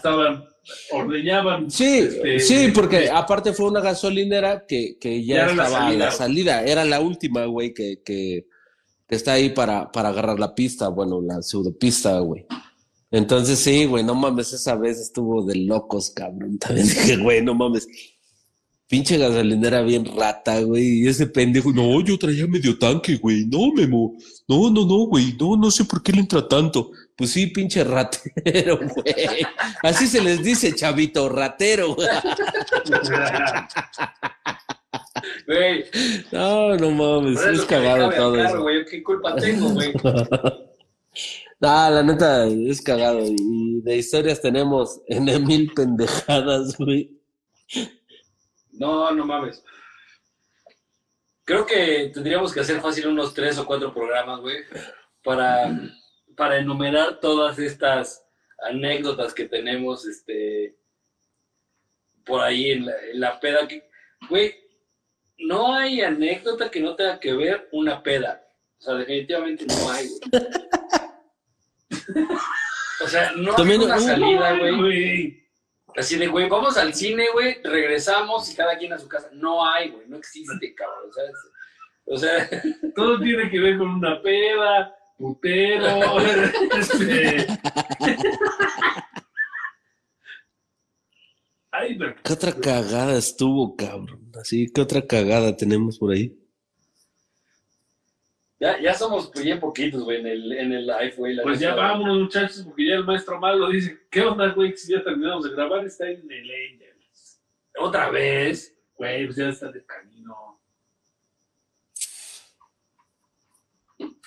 Estaban, 0.05 0.45
ordeñaban. 0.93 1.71
Sí, 1.71 2.01
este, 2.01 2.41
sí, 2.41 2.69
porque 2.75 3.05
este, 3.05 3.11
aparte 3.11 3.55
fue 3.55 3.71
una 3.71 3.81
gasolinera 3.81 4.67
que, 4.69 4.99
que 5.01 5.25
ya, 5.25 5.37
Ya 5.37 5.43
era 5.45 5.55
la 5.55 5.65
estaba 5.65 5.87
a 5.87 5.93
la 5.95 6.11
salida. 6.11 6.63
Era 6.63 6.85
la 6.85 7.01
última, 7.01 7.47
güey, 7.47 7.73
que, 7.73 8.03
que, 8.05 8.47
que 9.09 9.15
está 9.15 9.33
ahí 9.33 9.49
para, 9.49 9.91
para 9.91 10.11
agarrar 10.11 10.39
la 10.39 10.55
pista, 10.55 10.89
bueno, 10.89 11.23
la 11.23 11.41
pseudopista, 11.41 12.19
güey. 12.19 12.45
Entonces, 13.11 13.59
sí, 13.59 13.87
güey, 13.87 14.05
no 14.05 14.15
mames, 14.15 14.53
esa 14.53 14.77
vez 14.77 14.99
estuvo 14.99 15.43
de 15.43 15.55
locos, 15.55 16.11
cabrón. 16.11 16.59
También 16.61 16.87
dije, 16.87 17.17
güey, 17.17 17.43
no 17.43 17.55
mames. 17.55 17.89
Pinche 18.87 19.17
gasolinera 19.17 19.81
bien 19.81 20.05
rata, 20.05 20.61
güey. 20.61 21.01
Y 21.01 21.09
ese 21.09 21.29
pendejo, 21.29 21.73
no, 21.73 21.99
yo 22.03 22.19
traía 22.19 22.47
medio 22.47 22.79
tanque, 22.79 23.17
güey. 23.17 23.47
No, 23.47 23.73
Memo. 23.73 24.19
No, 24.47 24.69
no, 24.69 24.85
no, 24.85 25.07
güey. 25.07 25.35
No, 25.41 25.57
no 25.57 25.71
sé 25.71 25.87
por 25.87 26.03
qué 26.03 26.13
le 26.13 26.21
entra 26.21 26.47
tanto. 26.47 26.91
Pues 27.17 27.31
sí, 27.31 27.47
pinche 27.49 27.85
ratero, 27.85 28.79
güey. 28.95 29.47
Así 29.83 30.07
se 30.07 30.21
les 30.21 30.43
dice, 30.43 30.75
chavito, 30.75 31.29
ratero. 31.29 31.95
güey. 35.47 35.85
No, 36.33 36.77
no 36.77 36.91
mames, 36.91 37.41
es 37.41 37.65
cagado 37.67 38.11
todo 38.11 38.37
eso. 38.37 38.63
güey, 38.63 38.85
¿Qué 38.85 39.03
culpa 39.03 39.37
tengo, 39.37 39.71
güey? 39.71 39.93
No, 41.61 41.69
la 41.89 42.03
neta, 42.03 42.47
es 42.47 42.83
cagado. 42.83 43.21
Y 43.25 43.81
de 43.81 43.97
historias 43.97 44.43
tenemos 44.43 45.01
en 45.07 45.25
mil 45.47 45.73
pendejadas, 45.73 46.77
güey. 46.77 47.11
No, 48.73 49.11
no 49.13 49.25
mames. 49.25 49.63
Creo 51.45 51.65
que 51.65 52.11
tendríamos 52.13 52.53
que 52.53 52.61
hacer 52.61 52.81
fácil 52.81 53.07
unos 53.07 53.33
tres 53.33 53.57
o 53.59 53.65
cuatro 53.65 53.95
programas, 53.95 54.41
güey, 54.41 54.57
para, 55.23 55.71
para 56.37 56.59
enumerar 56.59 57.21
todas 57.21 57.59
estas 57.59 58.25
anécdotas 58.59 59.35
que 59.35 59.45
tenemos, 59.47 60.07
este, 60.07 60.77
por 62.25 62.41
ahí 62.41 62.71
en 62.73 62.87
la, 62.87 62.93
en 63.11 63.21
la 63.21 63.41
peda. 63.41 63.67
Que, 63.69 63.89
güey, 64.29 64.55
no 65.39 65.75
hay 65.75 66.01
anécdota 66.03 66.71
que 66.71 66.81
no 66.81 66.95
tenga 66.97 67.19
que 67.21 67.33
ver 67.35 67.69
una 67.73 68.03
peda. 68.03 68.47
O 68.79 68.83
sea, 68.83 68.95
definitivamente 68.95 69.67
no 69.67 69.91
hay, 69.91 70.09
güey. 70.09 70.21
O 73.05 73.07
sea, 73.09 73.33
no 73.33 73.51
hay 73.51 73.57
También- 73.57 73.83
una 73.83 73.97
uh, 73.97 74.01
salida, 74.01 74.57
güey. 74.59 74.77
güey. 74.77 75.45
Así 75.97 76.17
de, 76.17 76.27
güey, 76.27 76.49
vamos 76.49 76.77
al 76.77 76.95
cine, 76.95 77.27
güey, 77.33 77.61
regresamos 77.63 78.51
y 78.51 78.57
cada 78.57 78.77
quien 78.79 78.93
a 78.93 78.99
su 78.99 79.09
casa. 79.09 79.29
No 79.33 79.65
hay, 79.67 79.91
güey, 79.91 80.09
no 80.09 80.17
existe, 80.17 80.75
cabrón. 80.75 81.11
O 82.07 82.17
sea, 82.17 82.49
Todo 82.97 83.21
tiene 83.21 83.51
que 83.51 83.61
ver 83.61 83.79
con 83.79 83.89
una 83.89 84.21
peda, 84.23 84.97
putero, 85.17 86.21
este. 86.79 87.47
Ay, 91.71 91.99
pero 91.99 92.15
¿Qué 92.23 92.33
otra 92.33 92.53
cagada 92.53 93.17
estuvo, 93.17 93.75
cabrón? 93.77 94.31
Así, 94.41 94.67
¿qué 94.73 94.81
otra 94.81 95.07
cagada 95.07 95.57
tenemos 95.57 95.99
por 95.99 96.13
ahí? 96.13 96.37
ya, 98.65 98.81
ya 98.81 98.95
somos 98.95 99.31
pues, 99.31 99.45
bien 99.45 99.61
poquitos, 99.61 100.03
güey, 100.05 100.21
en 100.21 100.27
el, 100.27 100.53
en 100.53 100.73
el 100.73 100.87
live, 100.87 101.15
güey. 101.17 101.35
la 101.35 101.43
Pues 101.43 101.61
ya 101.61 101.75
vámonos, 101.75 102.19
muchachos, 102.19 102.63
porque 102.65 102.87
ya 102.87 102.95
el 102.95 103.05
maestro 103.05 103.39
malo 103.39 103.69
dice, 103.69 104.07
¿qué 104.11 104.23
onda, 104.23 104.53
güey? 104.55 104.75
Si 104.77 104.93
ya 104.93 105.03
terminamos 105.03 105.45
de 105.45 105.51
grabar, 105.51 105.85
está 105.85 106.09
en 106.09 106.31
el 106.31 106.51
Angels. 106.51 107.43
Otra 107.79 108.11
vez. 108.11 108.75
Güey, 108.97 109.27
pues 109.27 109.37
ya 109.37 109.49
está 109.49 109.71
de 109.71 109.85
camino. 109.85 110.54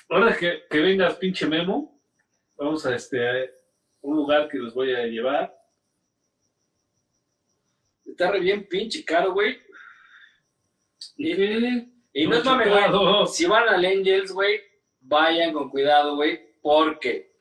Ahora 0.09 0.35
que, 0.37 0.63
que 0.69 0.79
vengas, 0.79 1.15
pinche 1.15 1.45
Memo, 1.45 1.99
vamos 2.55 2.85
a 2.85 2.95
este 2.95 3.27
a 3.27 3.49
un 4.01 4.15
lugar 4.15 4.47
que 4.47 4.57
les 4.57 4.73
voy 4.73 4.93
a 4.93 5.05
llevar. 5.05 5.53
Está 8.05 8.31
re 8.31 8.39
bien 8.39 8.67
pinche 8.67 9.03
caro, 9.03 9.33
güey. 9.33 9.59
¿Y 11.17 12.25
no 12.25 12.37
es 12.37 12.45
mame, 12.45 12.69
güey. 12.69 13.27
Si 13.27 13.45
van 13.45 13.67
al 13.69 13.85
Angels, 13.85 14.31
güey, 14.31 14.61
vayan 15.01 15.53
con 15.53 15.69
cuidado, 15.69 16.15
güey, 16.15 16.55
porque 16.61 17.35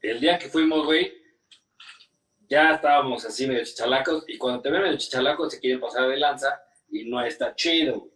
el 0.00 0.20
día 0.20 0.38
que 0.38 0.48
fuimos, 0.48 0.86
güey, 0.86 1.12
ya 2.48 2.74
estábamos 2.74 3.24
así 3.24 3.46
medio 3.46 3.64
chichalacos 3.64 4.24
y 4.28 4.38
cuando 4.38 4.62
te 4.62 4.70
ven 4.70 4.82
medio 4.82 4.96
chichalacos 4.96 5.52
se 5.52 5.60
quieren 5.60 5.80
pasar 5.80 6.08
de 6.08 6.16
lanza 6.16 6.62
y 6.90 7.04
no 7.04 7.20
está 7.22 7.54
chido, 7.54 8.00
güey. 8.00 8.12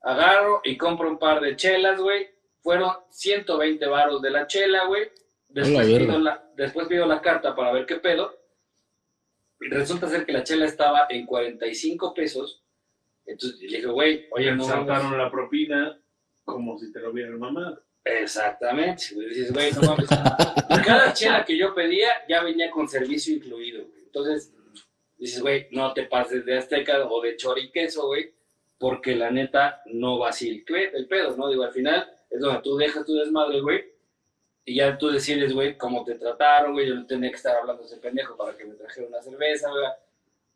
Agarro 0.00 0.60
y 0.64 0.76
compro 0.76 1.08
un 1.08 1.18
par 1.18 1.40
de 1.40 1.56
chelas, 1.56 2.00
güey. 2.00 2.28
Fueron 2.60 2.92
120 3.10 3.86
varos 3.86 4.20
de 4.22 4.30
la 4.30 4.46
chela, 4.46 4.86
güey. 4.86 5.10
Después, 5.48 5.86
pido 5.86 6.18
la, 6.18 6.50
después 6.56 6.88
pido 6.88 7.06
la 7.06 7.22
carta 7.22 7.54
para 7.54 7.72
ver 7.72 7.86
qué 7.86 7.96
pedo. 7.96 8.36
Y 9.60 9.68
resulta 9.68 10.08
ser 10.08 10.24
que 10.26 10.32
la 10.32 10.44
chela 10.44 10.66
estaba 10.66 11.06
en 11.08 11.26
45 11.26 12.14
pesos. 12.14 12.62
Entonces 13.24 13.60
le 13.60 13.78
dije, 13.78 13.86
güey, 13.86 14.26
Oye, 14.30 14.54
no 14.54 14.64
saltaron 14.64 15.16
la 15.18 15.30
propina 15.30 16.00
como 16.44 16.78
si 16.78 16.92
te 16.92 17.00
lo 17.00 17.10
hubieran 17.10 17.38
mamado. 17.38 17.82
Exactamente. 18.04 19.04
Dices, 19.14 19.52
güey, 19.52 19.72
no 19.72 19.82
mames. 19.82 20.08
Cada 20.84 21.12
chela 21.12 21.44
que 21.44 21.56
yo 21.56 21.74
pedía 21.74 22.08
ya 22.28 22.42
venía 22.42 22.70
con 22.70 22.88
servicio 22.88 23.34
incluido, 23.34 23.84
güey. 23.86 24.02
Entonces, 24.04 24.54
dices, 25.18 25.42
güey, 25.42 25.68
no 25.72 25.92
te 25.92 26.04
pases 26.04 26.44
de 26.44 26.56
Azteca 26.56 27.06
o 27.06 27.20
de 27.20 27.36
choriqueso, 27.36 28.06
güey, 28.06 28.32
porque 28.78 29.14
la 29.14 29.30
neta 29.30 29.82
no 29.86 30.18
va 30.18 30.30
así 30.30 30.48
el, 30.48 30.64
el 30.94 31.06
pedo, 31.06 31.36
¿no? 31.36 31.48
Digo, 31.48 31.64
al 31.64 31.72
final 31.72 32.10
es 32.30 32.40
donde 32.40 32.60
tú 32.62 32.76
dejas 32.76 33.04
tu 33.04 33.14
desmadre, 33.14 33.60
güey, 33.60 33.84
y 34.64 34.76
ya 34.76 34.98
tú 34.98 35.08
decides, 35.08 35.54
güey, 35.54 35.78
cómo 35.78 36.04
te 36.04 36.14
trataron, 36.16 36.72
güey. 36.74 36.88
Yo 36.88 36.94
no 36.94 37.06
tenía 37.06 37.30
que 37.30 37.36
estar 37.36 37.56
hablando 37.56 37.82
de 37.82 37.86
ese 37.88 37.96
pendejo 37.96 38.36
para 38.36 38.56
que 38.56 38.66
me 38.66 38.74
trajera 38.74 39.06
una 39.08 39.22
cerveza, 39.22 39.70
güey. 39.70 39.84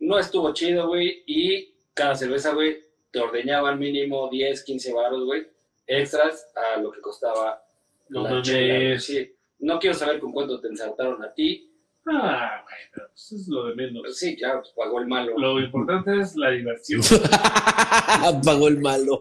No 0.00 0.18
estuvo 0.18 0.52
chido, 0.52 0.88
güey, 0.88 1.22
y 1.26 1.74
cada 1.94 2.14
cerveza, 2.14 2.52
güey, 2.52 2.84
te 3.10 3.20
ordeñaban 3.20 3.78
mínimo 3.78 4.28
10, 4.30 4.64
15 4.64 4.92
baros, 4.92 5.24
güey, 5.24 5.46
extras 5.86 6.50
a 6.54 6.78
lo 6.80 6.90
que 6.92 7.00
costaba 7.00 7.62
No 8.08 8.22
la 8.24 8.30
mames. 8.30 8.48
chela, 8.48 8.74
güey, 8.74 8.98
sí. 9.00 9.34
No 9.60 9.78
quiero 9.78 9.94
saber 9.96 10.18
con 10.20 10.32
cuánto 10.32 10.60
te 10.60 10.68
ensartaron 10.68 11.22
a 11.24 11.32
ti. 11.32 11.68
Ah, 12.04 12.62
güey, 12.64 12.76
pero 12.92 13.06
eso 13.14 13.36
es 13.36 13.46
lo 13.48 13.66
de 13.66 13.74
menos. 13.76 14.18
Sí, 14.18 14.36
ya, 14.36 14.54
pues 14.60 14.70
pagó 14.76 14.98
el 15.00 15.06
malo. 15.06 15.38
Lo 15.38 15.60
importante 15.60 16.18
es 16.20 16.34
la 16.36 16.50
diversión. 16.50 17.00
Pagó 18.44 18.66
el 18.68 18.78
malo. 18.80 19.20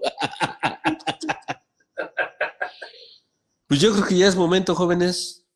Pues 3.71 3.79
yo 3.79 3.93
creo 3.93 4.05
que 4.05 4.17
ya 4.17 4.27
es 4.27 4.35
momento, 4.35 4.75
jóvenes. 4.75 5.47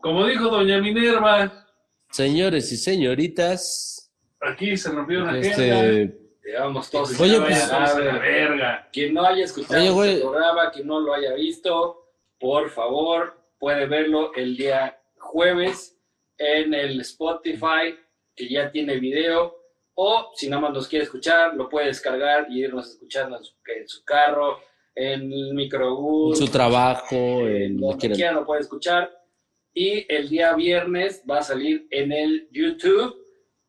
Como 0.00 0.26
dijo 0.26 0.48
doña 0.48 0.80
Minerva, 0.80 1.68
Señores 2.10 2.72
y 2.72 2.76
señoritas. 2.76 4.12
aquí 4.40 4.76
se 4.76 4.90
rompió 4.90 5.22
una. 5.22 5.38
Este, 5.38 6.18
Llevamos 6.44 6.90
todos. 6.90 7.20
Oye, 7.20 7.40
pues- 7.40 7.70
a 7.70 7.96
la 7.96 8.18
verga. 8.18 8.88
Quien 8.92 9.14
no 9.14 9.24
haya 9.24 9.44
escuchado 9.44 9.96
Oye, 9.96 10.14
este 10.14 10.24
programa, 10.24 10.72
quien 10.72 10.88
no 10.88 10.98
lo 10.98 11.14
haya 11.14 11.34
visto, 11.34 12.08
por 12.40 12.68
favor, 12.70 13.38
puede 13.60 13.86
verlo 13.86 14.34
el 14.34 14.56
día 14.56 15.00
jueves 15.16 15.96
en 16.38 16.74
el 16.74 17.00
Spotify, 17.02 17.96
que 18.34 18.48
ya 18.48 18.72
tiene 18.72 18.98
video, 18.98 19.54
o 19.94 20.32
si 20.34 20.48
nada 20.48 20.62
más 20.62 20.72
nos 20.72 20.88
quiere 20.88 21.04
escuchar, 21.04 21.54
lo 21.54 21.68
puede 21.68 21.86
descargar 21.86 22.48
y 22.50 22.64
irnos 22.64 22.90
escuchando 22.90 23.36
en 23.36 23.44
su, 23.44 23.54
en 23.76 23.86
su 23.86 24.02
carro, 24.02 24.58
en 24.94 25.32
el 25.32 25.54
microbús, 25.54 26.38
su 26.38 26.48
trabajo, 26.48 27.46
en 27.46 27.80
lo 27.80 27.88
donde 27.88 28.10
quiera 28.10 28.32
lo 28.32 28.46
puede 28.46 28.60
escuchar. 28.62 29.10
Y 29.72 30.06
el 30.12 30.28
día 30.28 30.54
viernes 30.54 31.22
va 31.28 31.38
a 31.38 31.42
salir 31.42 31.86
en 31.90 32.12
el 32.12 32.48
YouTube. 32.50 33.22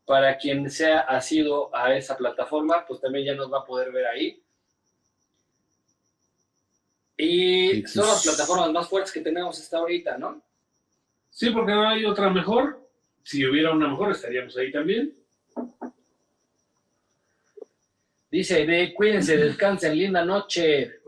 Para 0.06 0.38
quien 0.38 0.69
sea 0.69 0.99
asido 0.99 1.76
a 1.76 1.95
esa 1.95 2.15
plataforma, 2.15 2.85
pues 2.88 3.02
también 3.02 3.26
ya 3.26 3.34
nos 3.34 3.52
va 3.52 3.61
a 3.61 3.65
poder 3.65 3.91
ver 3.91 4.06
ahí. 4.06 4.39
Y 7.18 7.81
son 7.88 8.06
las 8.06 8.23
plataformas 8.23 8.72
más 8.72 8.88
fuertes 8.88 9.11
que 9.11 9.22
tenemos 9.22 9.60
hasta 9.60 9.80
ahorita, 9.80 10.19
¿no? 10.19 10.43
Sí, 11.31 11.49
porque 11.49 11.72
no 11.72 11.88
hay 11.88 12.06
otra 12.06 12.30
mejor. 12.30 12.88
Si 13.23 13.43
hubiera 13.45 13.72
una 13.72 13.88
mejor, 13.88 14.11
estaríamos 14.11 14.56
ahí 14.57 14.72
también. 14.72 15.11
Dice, 18.30 18.65
de, 18.65 18.93
cuídense, 18.93 19.38
descansen, 19.38 19.97
linda 19.97 20.23
noche. 20.23 20.99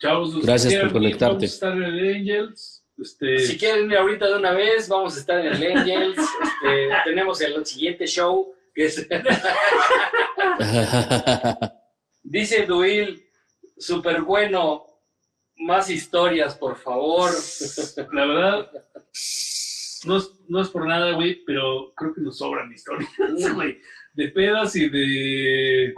Chavos, 0.00 0.40
Gracias 0.42 0.74
por 0.82 0.92
conectarte. 0.92 1.26
Vamos 1.34 1.42
a 1.42 1.46
estar 1.46 1.72
en 1.76 1.82
el 1.82 2.14
Angels. 2.16 2.84
Este, 2.98 3.38
Si 3.40 3.58
quieren 3.58 3.90
ir 3.90 3.96
ahorita 3.96 4.26
de 4.28 4.36
una 4.36 4.52
vez, 4.52 4.88
vamos 4.88 5.16
a 5.16 5.20
estar 5.20 5.38
en 5.44 5.52
el 5.52 5.76
Angels. 5.76 6.16
Este, 6.60 6.88
tenemos 7.04 7.40
el 7.40 7.64
siguiente 7.64 8.04
show, 8.06 8.52
que 8.74 8.86
es 8.86 9.06
Dice 12.22 12.66
Duil, 12.66 13.24
súper 13.76 14.22
bueno. 14.22 14.84
Más 15.60 15.90
historias, 15.90 16.54
por 16.56 16.76
favor. 16.76 17.30
la 18.12 18.26
verdad, 18.26 18.70
no 20.04 20.16
es, 20.18 20.30
no 20.48 20.60
es 20.62 20.68
por 20.68 20.86
nada, 20.86 21.12
güey, 21.12 21.42
pero 21.44 21.92
creo 21.96 22.14
que 22.14 22.20
nos 22.20 22.38
sobran 22.38 22.72
historias, 22.72 23.10
güey. 23.54 23.80
De 24.12 24.28
pedas 24.28 24.76
y 24.76 24.88
de, 24.88 25.94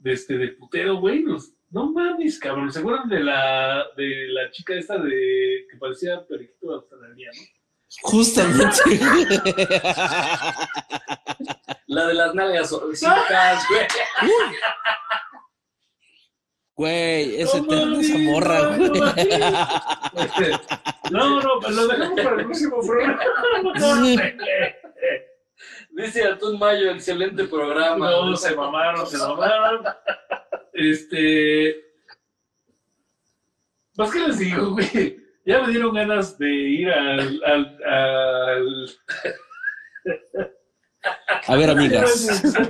de, 0.00 0.12
este, 0.12 0.36
de 0.36 0.48
putero, 0.48 0.96
güey. 0.96 1.22
nos- 1.22 1.50
no 1.74 1.90
mames, 1.92 2.38
cabrón. 2.38 2.72
¿Se 2.72 2.78
acuerdan 2.78 3.08
de 3.08 3.18
la, 3.18 3.84
de 3.96 4.28
la 4.28 4.48
chica 4.52 4.74
esta 4.74 4.96
de 4.96 5.66
que 5.68 5.76
parecía 5.76 6.24
periquito 6.24 6.72
australiano? 6.72 7.40
Justamente. 8.02 8.78
La 11.88 12.06
de 12.06 12.14
las 12.14 12.32
nalgas 12.34 12.68
suavecitas, 12.68 13.66
güey. 13.68 13.86
Güey, 16.76 17.40
ese 17.42 17.60
No 17.60 17.66
tema, 17.66 18.00
esa 18.00 18.18
morra, 18.18 18.76
no, 18.76 18.88
güey. 18.88 19.00
no 21.10 21.10
No, 21.10 21.40
no, 21.40 21.60
pero 21.60 21.72
lo 21.72 21.86
dejamos 21.88 22.20
para 22.20 22.36
el 22.36 22.44
próximo 22.44 22.80
programa. 22.86 23.20
Dice 25.96 26.24
Atún 26.24 26.58
Mayo, 26.58 26.90
excelente 26.90 27.44
programa. 27.44 28.10
No, 28.10 28.36
se 28.36 28.54
mamaron, 28.56 29.06
se 29.06 29.16
mamaron. 29.16 29.84
Este. 30.72 31.76
Más 33.96 34.10
que 34.10 34.18
les 34.26 34.38
digo, 34.40 34.70
güey. 34.72 35.22
Ya 35.46 35.60
me 35.62 35.68
dieron 35.70 35.94
ganas 35.94 36.36
de 36.36 36.50
ir 36.52 36.88
al. 36.90 37.40
al, 37.44 37.84
al... 37.84 38.90
A 41.46 41.56
ver, 41.56 41.70
amigas. 41.70 42.42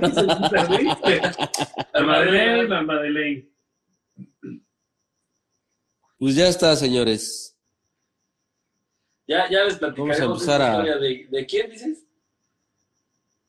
Al 1.93 2.05
Madeleine, 2.05 2.75
al 2.75 2.85
Madeleine. 2.85 3.49
Pues 6.19 6.35
ya 6.35 6.47
está, 6.47 6.75
señores. 6.75 7.57
Ya, 9.27 9.49
ya 9.49 9.63
les 9.63 9.77
platicaremos 9.77 10.19
Vamos 10.19 10.47
a 10.49 10.55
empezar 10.55 10.61
a- 10.61 10.97
de 10.99 11.45
quién 11.49 11.71
dices. 11.71 12.04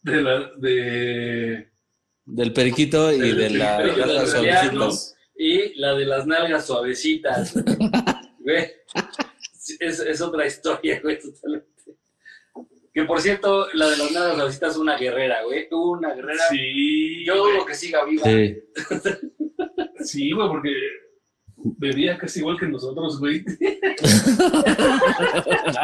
De 0.07 0.23
la. 0.23 0.51
De. 0.57 1.69
Del 2.25 2.53
periquito 2.53 3.13
y 3.13 3.33
de 3.33 3.51
la 3.51 3.83
de 3.83 3.97
las 4.07 4.31
suavecitas. 4.31 5.17
Y 5.37 5.75
la 5.81 5.95
de 5.95 6.05
las 6.05 6.27
nalgas 6.27 6.67
suavecitas. 6.67 7.55
Güey. 8.39 8.71
Es, 9.81 9.99
es 9.99 10.21
otra 10.21 10.47
historia, 10.47 11.01
güey, 11.03 11.19
totalmente. 11.19 11.67
Que 12.95 13.03
por 13.03 13.21
cierto, 13.21 13.67
la 13.75 13.91
de 13.91 13.97
las 13.97 14.13
nalgas 14.13 14.37
suavecitas 14.37 14.71
es 14.71 14.77
una 14.77 14.97
guerrera, 14.97 15.43
güey. 15.43 15.67
Una 15.73 16.15
guerrera. 16.15 16.45
Sí. 16.51 17.25
Yo 17.25 17.39
dudo 17.39 17.67
que 17.67 17.75
siga 17.75 18.05
viva. 18.05 18.25
Sí. 18.25 18.63
Sí, 19.99 20.31
güey, 20.31 20.47
porque 20.47 20.73
bebía 21.57 22.17
casi 22.17 22.39
igual 22.39 22.57
que 22.57 22.67
nosotros, 22.67 23.19
güey. 23.19 23.43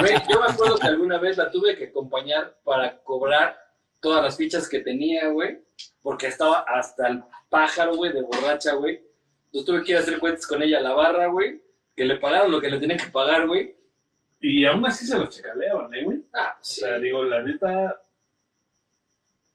Güey, 0.00 0.14
yo 0.30 0.40
me 0.40 0.46
acuerdo 0.48 0.78
que 0.78 0.86
alguna 0.86 1.18
vez 1.18 1.36
la 1.38 1.50
tuve 1.50 1.76
que 1.76 1.86
acompañar 1.86 2.56
para 2.62 3.02
cobrar 3.02 3.56
todas 4.02 4.22
las 4.22 4.36
fichas 4.36 4.68
que 4.68 4.80
tenía, 4.80 5.28
güey, 5.28 5.58
porque 6.02 6.26
estaba 6.26 6.60
hasta 6.68 7.08
el 7.08 7.22
pájaro, 7.48 7.96
güey, 7.96 8.12
de 8.12 8.20
borracha, 8.20 8.74
güey. 8.74 9.00
Entonces 9.46 9.64
tuve 9.66 9.82
que 9.84 9.92
ir 9.92 9.96
a 9.96 10.00
hacer 10.00 10.18
cuentas 10.18 10.46
con 10.46 10.62
ella 10.62 10.78
a 10.78 10.82
la 10.82 10.92
barra, 10.92 11.28
güey, 11.28 11.62
que 11.96 12.04
le 12.04 12.16
pagaron 12.16 12.50
lo 12.52 12.60
que 12.60 12.68
le 12.68 12.78
tenían 12.78 12.98
que 12.98 13.10
pagar, 13.10 13.46
güey. 13.46 13.74
Y 14.40 14.64
aún 14.64 14.84
así 14.84 15.06
se 15.06 15.16
los 15.18 15.30
chacaleaban, 15.30 15.94
¿eh, 15.94 16.04
güey? 16.04 16.22
Ah, 16.34 16.56
O 16.60 16.64
sí. 16.64 16.80
sea, 16.80 16.98
digo, 16.98 17.22
la 17.24 17.42
neta, 17.42 18.02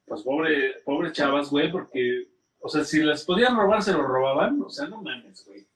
pues 0.06 0.24
pobre, 0.24 0.76
pobre 0.86 1.11
chavas, 1.11 1.49
güey, 1.49 1.69
porque, 1.72 2.28
o 2.60 2.69
sea, 2.69 2.84
si 2.84 3.03
las 3.03 3.26
podían 3.26 3.56
robar, 3.57 3.84
se 3.84 3.91
lo 3.91 4.02
robaban, 4.02 4.61
o 4.61 4.69
sea, 4.69 4.88
no 4.88 5.02
mames, 5.02 5.45
güey. 5.45 5.68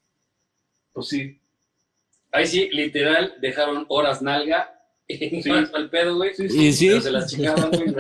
Pues 0.94 1.08
sí, 1.08 1.38
Ahí 2.34 2.48
sí, 2.48 2.70
literal, 2.72 3.36
dejaron 3.42 3.86
horas 3.90 4.22
nalga 4.22 4.81
Sí. 5.18 5.50
al 5.74 5.90
pedo, 5.90 6.16
güey. 6.18 6.34
sí, 6.34 6.50
sí. 6.50 6.68
Y 6.68 6.74
sí. 6.74 6.88
Pero 6.90 7.02
se 7.02 7.12
las 7.12 7.30
chingaban, 7.32 7.70
güey. 7.72 7.96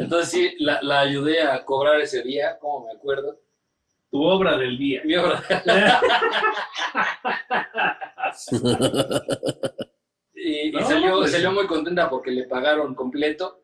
Entonces 0.00 0.28
sí, 0.30 0.54
la, 0.58 0.80
la 0.82 1.00
ayudé 1.00 1.42
a 1.42 1.64
cobrar 1.64 2.00
ese 2.00 2.22
día, 2.22 2.58
como 2.58 2.86
me 2.86 2.92
acuerdo. 2.92 3.40
Tu 4.10 4.22
obra 4.22 4.56
del 4.56 4.78
día. 4.78 5.02
Mi 5.04 5.16
obra. 5.16 5.42
Y, 10.34 10.68
y 10.68 10.72
No, 10.72 10.86
salió, 10.86 11.18
pues- 11.18 11.32
salió 11.32 11.52
muy 11.52 11.66
contenta 11.66 12.08
porque 12.08 12.30
le 12.30 12.44
pagaron 12.44 12.94
completo. 12.94 13.62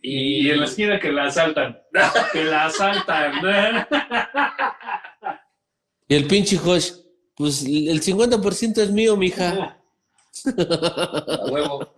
Y 0.00 0.50
en 0.50 0.60
la 0.60 0.66
esquina 0.66 1.00
que 1.00 1.10
la 1.10 1.24
asaltan. 1.24 1.82
que 2.32 2.44
la 2.44 2.66
asaltan. 2.66 3.86
Y 6.08 6.14
el 6.14 6.26
pinche 6.26 6.56
Josh, 6.58 6.92
pues 7.36 7.62
el 7.64 8.00
50% 8.02 8.78
es 8.78 8.90
mío, 8.90 9.16
mija. 9.16 9.78
A 10.46 11.46
huevo. 11.50 11.92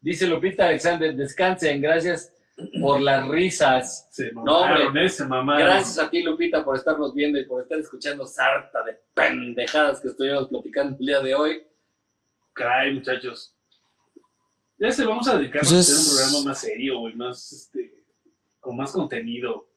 Dice 0.00 0.26
Lupita 0.26 0.66
Alexander, 0.66 1.14
descansen, 1.14 1.80
gracias 1.80 2.32
por 2.80 3.00
las 3.00 3.26
risas. 3.28 4.08
Se 4.10 4.32
No, 4.32 4.58
hombre. 4.62 5.04
eh, 5.04 5.08
se 5.08 5.24
mamaron. 5.24 5.62
Gracias 5.66 5.98
a 5.98 6.10
ti, 6.10 6.22
Lupita, 6.22 6.64
por 6.64 6.76
estarnos 6.76 7.14
viendo 7.14 7.38
y 7.38 7.44
por 7.46 7.62
estar 7.62 7.78
escuchando 7.78 8.26
sarta 8.26 8.82
de 8.84 8.98
pendejadas 9.14 10.00
que 10.00 10.08
estuvimos 10.08 10.48
platicando 10.48 10.96
el 10.98 11.06
día 11.06 11.20
de 11.20 11.34
hoy. 11.34 11.66
Caray, 12.52 12.94
muchachos. 12.94 13.54
Ya 14.78 14.90
se 14.90 15.04
vamos 15.04 15.28
a 15.28 15.38
dedicar 15.38 15.60
Pues 15.62 15.72
a 15.72 15.78
es- 15.78 15.90
hacer 15.90 16.10
un 16.10 16.16
programa 16.16 16.48
más 16.50 16.60
serio, 16.60 16.98
güey, 16.98 17.14
más, 17.14 17.52
este, 17.52 18.04
con 18.58 18.76
más 18.76 18.90
contenido. 18.92 19.68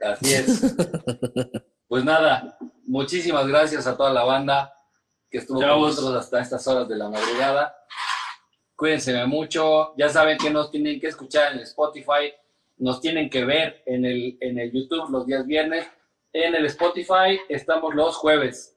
Así 0.00 0.34
es. 0.34 0.74
Pues 1.94 2.04
nada, 2.04 2.58
muchísimas 2.86 3.46
gracias 3.46 3.86
a 3.86 3.96
toda 3.96 4.12
la 4.12 4.24
banda 4.24 4.74
que 5.30 5.38
estuvo 5.38 5.60
con 5.60 5.68
nosotros 5.68 6.16
hasta 6.16 6.40
estas 6.40 6.66
horas 6.66 6.88
de 6.88 6.96
la 6.96 7.08
madrugada. 7.08 7.72
Cuídense 8.74 9.24
mucho. 9.26 9.94
Ya 9.96 10.08
saben 10.08 10.36
que 10.36 10.50
nos 10.50 10.72
tienen 10.72 10.98
que 10.98 11.06
escuchar 11.06 11.52
en 11.52 11.58
el 11.58 11.62
Spotify, 11.62 12.34
nos 12.78 13.00
tienen 13.00 13.30
que 13.30 13.44
ver 13.44 13.84
en 13.86 14.04
el, 14.04 14.36
en 14.40 14.58
el 14.58 14.72
YouTube 14.72 15.08
los 15.08 15.24
días 15.24 15.46
viernes. 15.46 15.86
En 16.32 16.56
el 16.56 16.66
Spotify 16.66 17.38
estamos 17.48 17.94
los 17.94 18.16
jueves. 18.16 18.76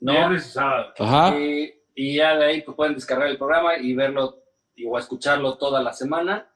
¿No? 0.00 0.12
Viernes 0.12 0.46
y 0.46 0.50
sábado. 0.52 0.94
Ajá. 0.98 1.38
Y, 1.38 1.70
y 1.94 2.16
ya 2.16 2.34
de 2.34 2.46
ahí 2.46 2.62
pues, 2.62 2.78
pueden 2.78 2.94
descargar 2.94 3.28
el 3.28 3.36
programa 3.36 3.76
y 3.76 3.94
verlo 3.94 4.42
y, 4.74 4.86
o 4.86 4.98
escucharlo 4.98 5.58
toda 5.58 5.82
la 5.82 5.92
semana. 5.92 6.50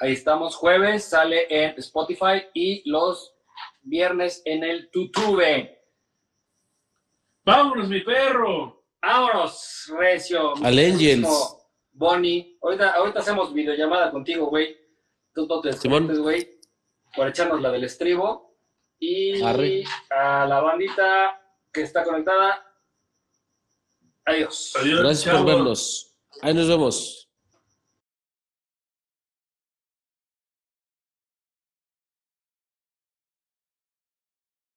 Ahí 0.00 0.14
estamos, 0.14 0.56
jueves 0.56 1.04
sale 1.04 1.46
en 1.48 1.78
Spotify 1.78 2.46
y 2.52 2.82
los 2.90 3.31
viernes 3.82 4.42
en 4.44 4.64
el 4.64 4.90
YouTube. 4.92 5.42
Vámonos, 7.44 7.88
mi 7.88 8.00
perro. 8.00 8.84
Vámonos, 9.00 9.92
Recio. 9.98 10.54
Al 10.64 10.78
Angels. 10.78 11.28
Bonnie. 11.92 12.58
Ahorita, 12.62 12.92
ahorita 12.92 13.20
hacemos 13.20 13.52
videollamada 13.52 14.10
contigo, 14.10 14.46
güey. 14.46 14.76
Tú 15.34 15.46
no 15.46 15.60
te 15.60 15.68
desconectes, 15.68 16.18
güey. 16.18 16.60
Por 17.14 17.28
echarnos 17.28 17.60
la 17.60 17.70
del 17.70 17.84
estribo. 17.84 18.56
Y 18.98 19.42
Arre. 19.42 19.84
a 20.10 20.46
la 20.46 20.60
bandita 20.60 21.40
que 21.72 21.82
está 21.82 22.04
conectada. 22.04 22.64
Adiós. 24.24 24.74
Adiós, 24.80 25.00
Gracias 25.00 25.36
por 25.36 25.44
vernos. 25.46 26.16
Ahí 26.40 26.54
nos 26.54 26.68
vemos. 26.68 27.21